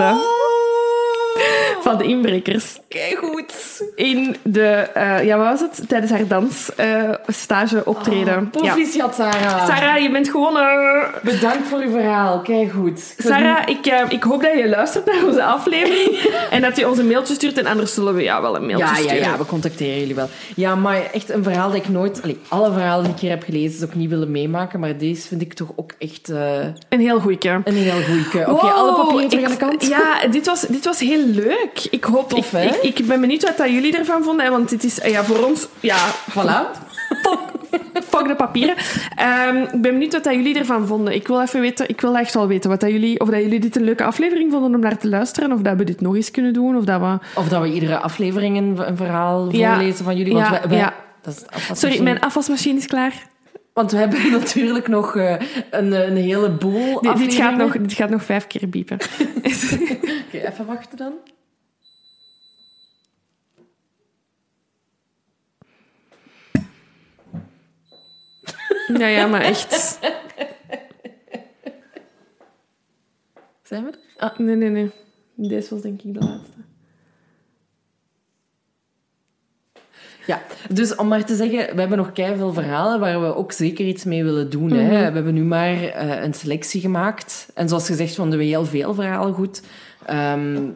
van 1.83 1.97
de 1.97 2.03
inbrekers. 2.03 2.79
Kijk 2.87 3.17
goed. 3.21 3.53
In 3.95 4.35
de, 4.43 4.67
eh, 4.93 5.23
ja, 5.25 5.37
wat 5.37 5.47
was 5.47 5.59
het? 5.59 5.89
Tijdens 5.89 6.11
haar 6.11 6.27
dansstage 6.27 7.85
optreden. 7.85 8.33
ja. 8.33 8.59
Proficiat, 8.71 9.15
Sarah. 9.15 9.67
Sarah, 9.67 10.01
je 10.01 10.11
bent 10.11 10.29
gewonnen! 10.29 11.05
Bedankt 11.23 11.67
voor 11.67 11.79
uw 11.79 11.91
verhaal. 11.91 12.39
Kijk 12.41 12.71
goed. 12.71 13.15
Sarah, 13.17 13.67
ik, 13.69 13.85
eh, 13.85 14.01
ik 14.09 14.23
hoop 14.23 14.41
dat 14.41 14.53
je 14.57 14.69
luistert 14.69 15.05
naar 15.05 15.25
onze 15.27 15.43
aflevering 15.43 16.09
en 16.51 16.61
dat 16.61 16.77
je 16.77 16.87
ons 16.89 16.97
een 16.97 17.07
mailtje 17.07 17.33
stuurt. 17.33 17.57
En 17.57 17.65
anders 17.65 17.93
zullen 17.93 18.15
we 18.15 18.23
jou 18.23 18.41
wel 18.41 18.55
een 18.55 18.65
mailtje 18.65 18.85
Ja, 18.85 18.91
ja, 18.97 18.97
sturen. 19.07 19.17
ja, 19.17 19.37
we 19.37 19.45
contacteren 19.45 19.99
jullie 19.99 20.15
wel. 20.15 20.29
Ja, 20.55 20.75
maar 20.75 21.01
echt 21.13 21.29
een 21.29 21.43
verhaal 21.43 21.67
dat 21.67 21.77
ik 21.77 21.89
nooit... 21.89 22.21
Allee, 22.23 22.39
alle 22.47 22.71
verhalen 22.71 23.03
die 23.05 23.13
ik 23.13 23.19
hier 23.19 23.29
heb 23.29 23.43
gelezen, 23.43 23.77
is 23.77 23.83
ook 23.83 23.95
niet 23.95 24.09
willen 24.09 24.31
meemaken. 24.31 24.79
Maar 24.79 24.97
deze 24.97 25.27
vind 25.27 25.41
ik 25.41 25.53
toch 25.53 25.69
ook 25.75 25.91
echt 25.99 26.29
eh, 26.29 26.57
Een 26.89 26.99
heel 26.99 27.19
goeie. 27.19 27.37
een 27.63 27.73
heel 27.73 28.01
goeie. 28.03 28.25
Oké, 28.25 28.45
Wow, 28.51 28.59
alle 28.73 28.93
papieren 28.95 29.29
terug 29.29 29.45
aan 29.45 29.51
de 29.51 29.57
kant. 29.57 29.87
Ja, 29.87 30.27
dit 30.31 30.45
was, 30.45 30.61
dit 30.61 30.85
was 30.85 30.99
heel 30.99 31.25
leuk. 31.25 31.72
Ik 31.91 32.03
hoop... 32.03 32.29
Tof, 32.29 32.53
ik, 32.53 32.69
hè? 32.69 32.75
ik, 32.81 32.99
ik 32.99 33.07
ben 33.07 33.21
benieuwd 33.21 33.43
wat 33.43 33.57
dat 33.57 33.69
jullie 33.69 33.97
ervan 33.97 34.23
vonden. 34.23 34.51
Want 34.51 34.69
dit 34.69 34.83
is 34.83 34.99
eh, 34.99 35.11
ja, 35.11 35.23
voor 35.23 35.43
ons... 35.45 35.67
Ja, 35.79 35.97
Voilà. 36.31 36.81
fuck 38.09 38.27
de 38.27 38.35
papieren. 38.37 38.75
Ehm, 39.15 39.57
ik 39.57 39.69
ben 39.81 39.81
benieuwd 39.81 40.13
wat 40.13 40.23
dat 40.23 40.33
jullie 40.33 40.57
ervan 40.57 40.87
vonden. 40.87 41.13
Ik 41.13 41.27
wil 41.27 41.41
even 41.41 41.61
weten... 41.61 41.89
Ik 41.89 42.01
wil 42.01 42.17
echt 42.17 42.33
wel 42.33 42.47
weten 42.47 42.69
wat 42.69 42.79
dat 42.79 42.89
jullie... 42.89 43.19
Of 43.19 43.29
dat 43.29 43.41
jullie 43.41 43.59
dit 43.59 43.75
een 43.75 43.83
leuke 43.83 44.03
aflevering 44.03 44.51
vonden 44.51 44.73
om 44.73 44.79
naar 44.79 44.97
te 44.97 45.09
luisteren. 45.09 45.51
Of 45.51 45.59
dat 45.59 45.77
we 45.77 45.83
dit 45.83 46.01
nog 46.01 46.15
eens 46.15 46.31
kunnen 46.31 46.53
doen. 46.53 46.77
Of 46.77 46.83
dat 46.83 46.99
we... 47.01 47.17
Of 47.35 47.47
dat 47.47 47.61
we 47.61 47.73
iedere 47.73 47.97
aflevering 47.97 48.57
een, 48.57 48.87
een 48.87 48.97
verhaal 48.97 49.51
Ja. 49.51 49.73
voorlezen 49.73 50.05
van 50.05 50.17
jullie. 50.17 50.33
Want 50.33 50.45
Ja, 50.45 50.51
wij, 50.51 50.69
wij- 50.69 50.77
ja. 50.77 50.93
dat 51.21 51.45
is. 51.71 51.79
Sorry, 51.79 52.01
mijn 52.01 52.19
afwasmachine 52.19 52.77
is 52.77 52.85
klaar. 52.87 53.13
Want 53.73 53.91
we 53.91 53.97
hebben 53.97 54.31
natuurlijk 54.39 54.87
nog 54.87 55.15
eh, 55.15 55.35
een, 55.71 55.91
een 56.07 56.15
heleboel 56.17 57.01
Dit, 57.01 57.17
dit, 57.17 57.33
gaat 57.33 57.57
nog, 57.57 57.71
dit 57.77 57.93
gaat 57.93 58.09
nog 58.09 58.23
vijf 58.23 58.47
keer 58.47 58.69
biepen. 58.69 58.97
Oké, 60.27 60.37
even 60.47 60.65
wachten 60.65 60.97
dan. 60.97 61.11
Ja, 68.87 69.07
ja, 69.07 69.27
maar 69.27 69.41
echt... 69.41 69.99
Zijn 73.63 73.83
we 73.83 73.89
er? 73.91 73.97
Ah, 74.17 74.37
Nee, 74.37 74.55
nee, 74.55 74.69
nee. 74.69 74.91
Deze 75.35 75.69
was 75.73 75.81
denk 75.83 76.01
ik 76.01 76.13
de 76.13 76.19
laatste. 76.19 76.57
Ja, 80.25 80.41
dus 80.69 80.95
om 80.95 81.07
maar 81.07 81.25
te 81.25 81.35
zeggen, 81.35 81.75
we 81.75 81.79
hebben 81.79 81.97
nog 81.97 82.11
veel 82.13 82.53
verhalen 82.53 82.99
waar 82.99 83.21
we 83.21 83.35
ook 83.35 83.51
zeker 83.51 83.85
iets 83.85 84.03
mee 84.03 84.23
willen 84.23 84.49
doen. 84.49 84.71
hè. 84.71 84.87
We 84.89 84.95
hebben 85.13 85.33
nu 85.33 85.43
maar 85.43 85.83
eh, 85.83 86.23
een 86.23 86.33
selectie 86.33 86.81
gemaakt. 86.81 87.47
En 87.53 87.67
zoals 87.69 87.85
gezegd 87.85 88.15
vonden 88.15 88.39
we 88.39 88.45
heel 88.45 88.65
veel 88.65 88.93
verhalen 88.93 89.33
goed. 89.33 89.61
Ehm, 90.05 90.69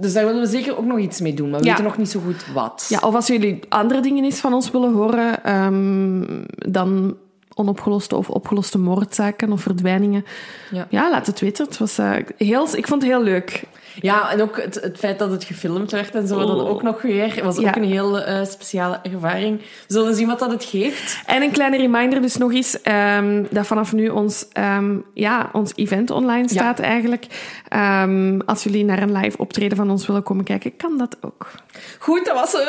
dus 0.00 0.12
daar 0.12 0.26
willen 0.26 0.40
we 0.40 0.46
zeker 0.48 0.76
ook 0.78 0.84
nog 0.84 0.98
iets 0.98 1.20
mee 1.20 1.34
doen. 1.34 1.50
Maar 1.50 1.58
we 1.60 1.64
Ja. 1.66 1.70
weten 1.70 1.84
nog 1.88 1.98
niet 1.98 2.10
zo 2.10 2.20
goed 2.20 2.46
wat. 2.52 2.86
Ja, 2.88 2.98
of 3.00 3.14
als 3.14 3.26
jullie 3.26 3.60
andere 3.68 4.00
dingen 4.00 4.24
eens 4.24 4.40
van 4.40 4.54
ons 4.54 4.70
willen 4.70 4.92
horen, 4.92 5.44
ehm, 5.44 6.42
dan 6.72 7.16
onopgeloste 7.54 8.16
of 8.16 8.30
opgeloste 8.30 8.78
moordzaken 8.78 9.52
of 9.52 9.60
verdwijningen. 9.60 10.24
Ja. 10.70 10.86
Ja, 10.90 11.10
laat 11.10 11.26
het 11.26 11.40
weten. 11.40 11.66
Het 11.66 11.78
was, 11.78 11.98
eh, 11.98 12.12
heel, 12.36 12.76
ik 12.76 12.86
vond 12.86 13.02
het 13.02 13.10
heel 13.10 13.22
leuk. 13.22 13.62
Ja, 14.00 14.30
en 14.30 14.42
ook 14.42 14.60
het, 14.62 14.74
het 14.82 14.98
feit 14.98 15.18
dat 15.18 15.30
het 15.30 15.44
gefilmd 15.44 15.90
werd 15.90 16.14
en 16.14 16.26
zo, 16.26 16.38
dat 16.38 16.48
Oh. 16.60 16.68
ook 16.70 16.82
nog 16.82 17.02
weer, 17.02 17.40
was 17.44 17.58
Ja. 17.58 17.68
ook 17.68 17.76
een 17.76 17.84
heel 17.84 18.20
eh, 18.20 18.44
speciale 18.44 19.00
ervaring. 19.02 19.58
We 19.60 19.66
zullen 19.86 20.14
zien 20.14 20.26
wat 20.26 20.38
dat 20.38 20.50
het 20.50 20.64
geeft. 20.64 21.20
En 21.26 21.42
een 21.42 21.50
kleine 21.50 21.76
reminder 21.76 22.20
dus 22.22 22.36
nog 22.36 22.52
eens, 22.52 22.80
ehm, 22.82 23.44
dat 23.50 23.66
vanaf 23.66 23.92
nu 23.92 24.08
ons, 24.08 24.46
ehm, 24.52 24.96
ja, 25.14 25.48
ons 25.52 25.72
event 25.74 26.10
online 26.10 26.48
staat 26.48 26.78
eigenlijk. 26.78 27.26
Ehm, 27.68 28.40
als 28.46 28.62
jullie 28.62 28.84
naar 28.84 29.02
een 29.02 29.12
live 29.12 29.38
optreden 29.38 29.76
van 29.76 29.90
ons 29.90 30.06
willen 30.06 30.22
komen 30.22 30.44
kijken, 30.44 30.76
kan 30.76 30.98
dat 30.98 31.16
ook. 31.20 31.50
Goed, 31.98 32.24
dat 32.24 32.34
was 32.34 32.52
hem. 32.52 32.62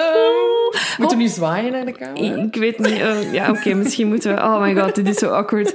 Moeten 0.98 1.18
we 1.18 1.24
nu 1.24 1.30
zwaaien 1.30 1.72
naar 1.72 1.86
de 1.86 1.92
camera? 1.92 2.42
Ik 2.44 2.56
weet 2.56 2.80
niet. 2.80 3.00
eh, 3.02 3.34
ja, 3.34 3.50
oké, 3.50 3.74
misschien 3.74 4.08
moeten 4.08 4.36
we... 4.36 4.42
Oh 4.42 4.62
my 4.62 4.76
god, 4.76 4.96
dit 4.96 5.08
is 5.08 5.18
zo 5.18 5.30
awkward. 5.30 5.74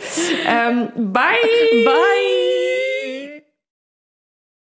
Bye! 0.94 1.81
Bye! 1.85 2.99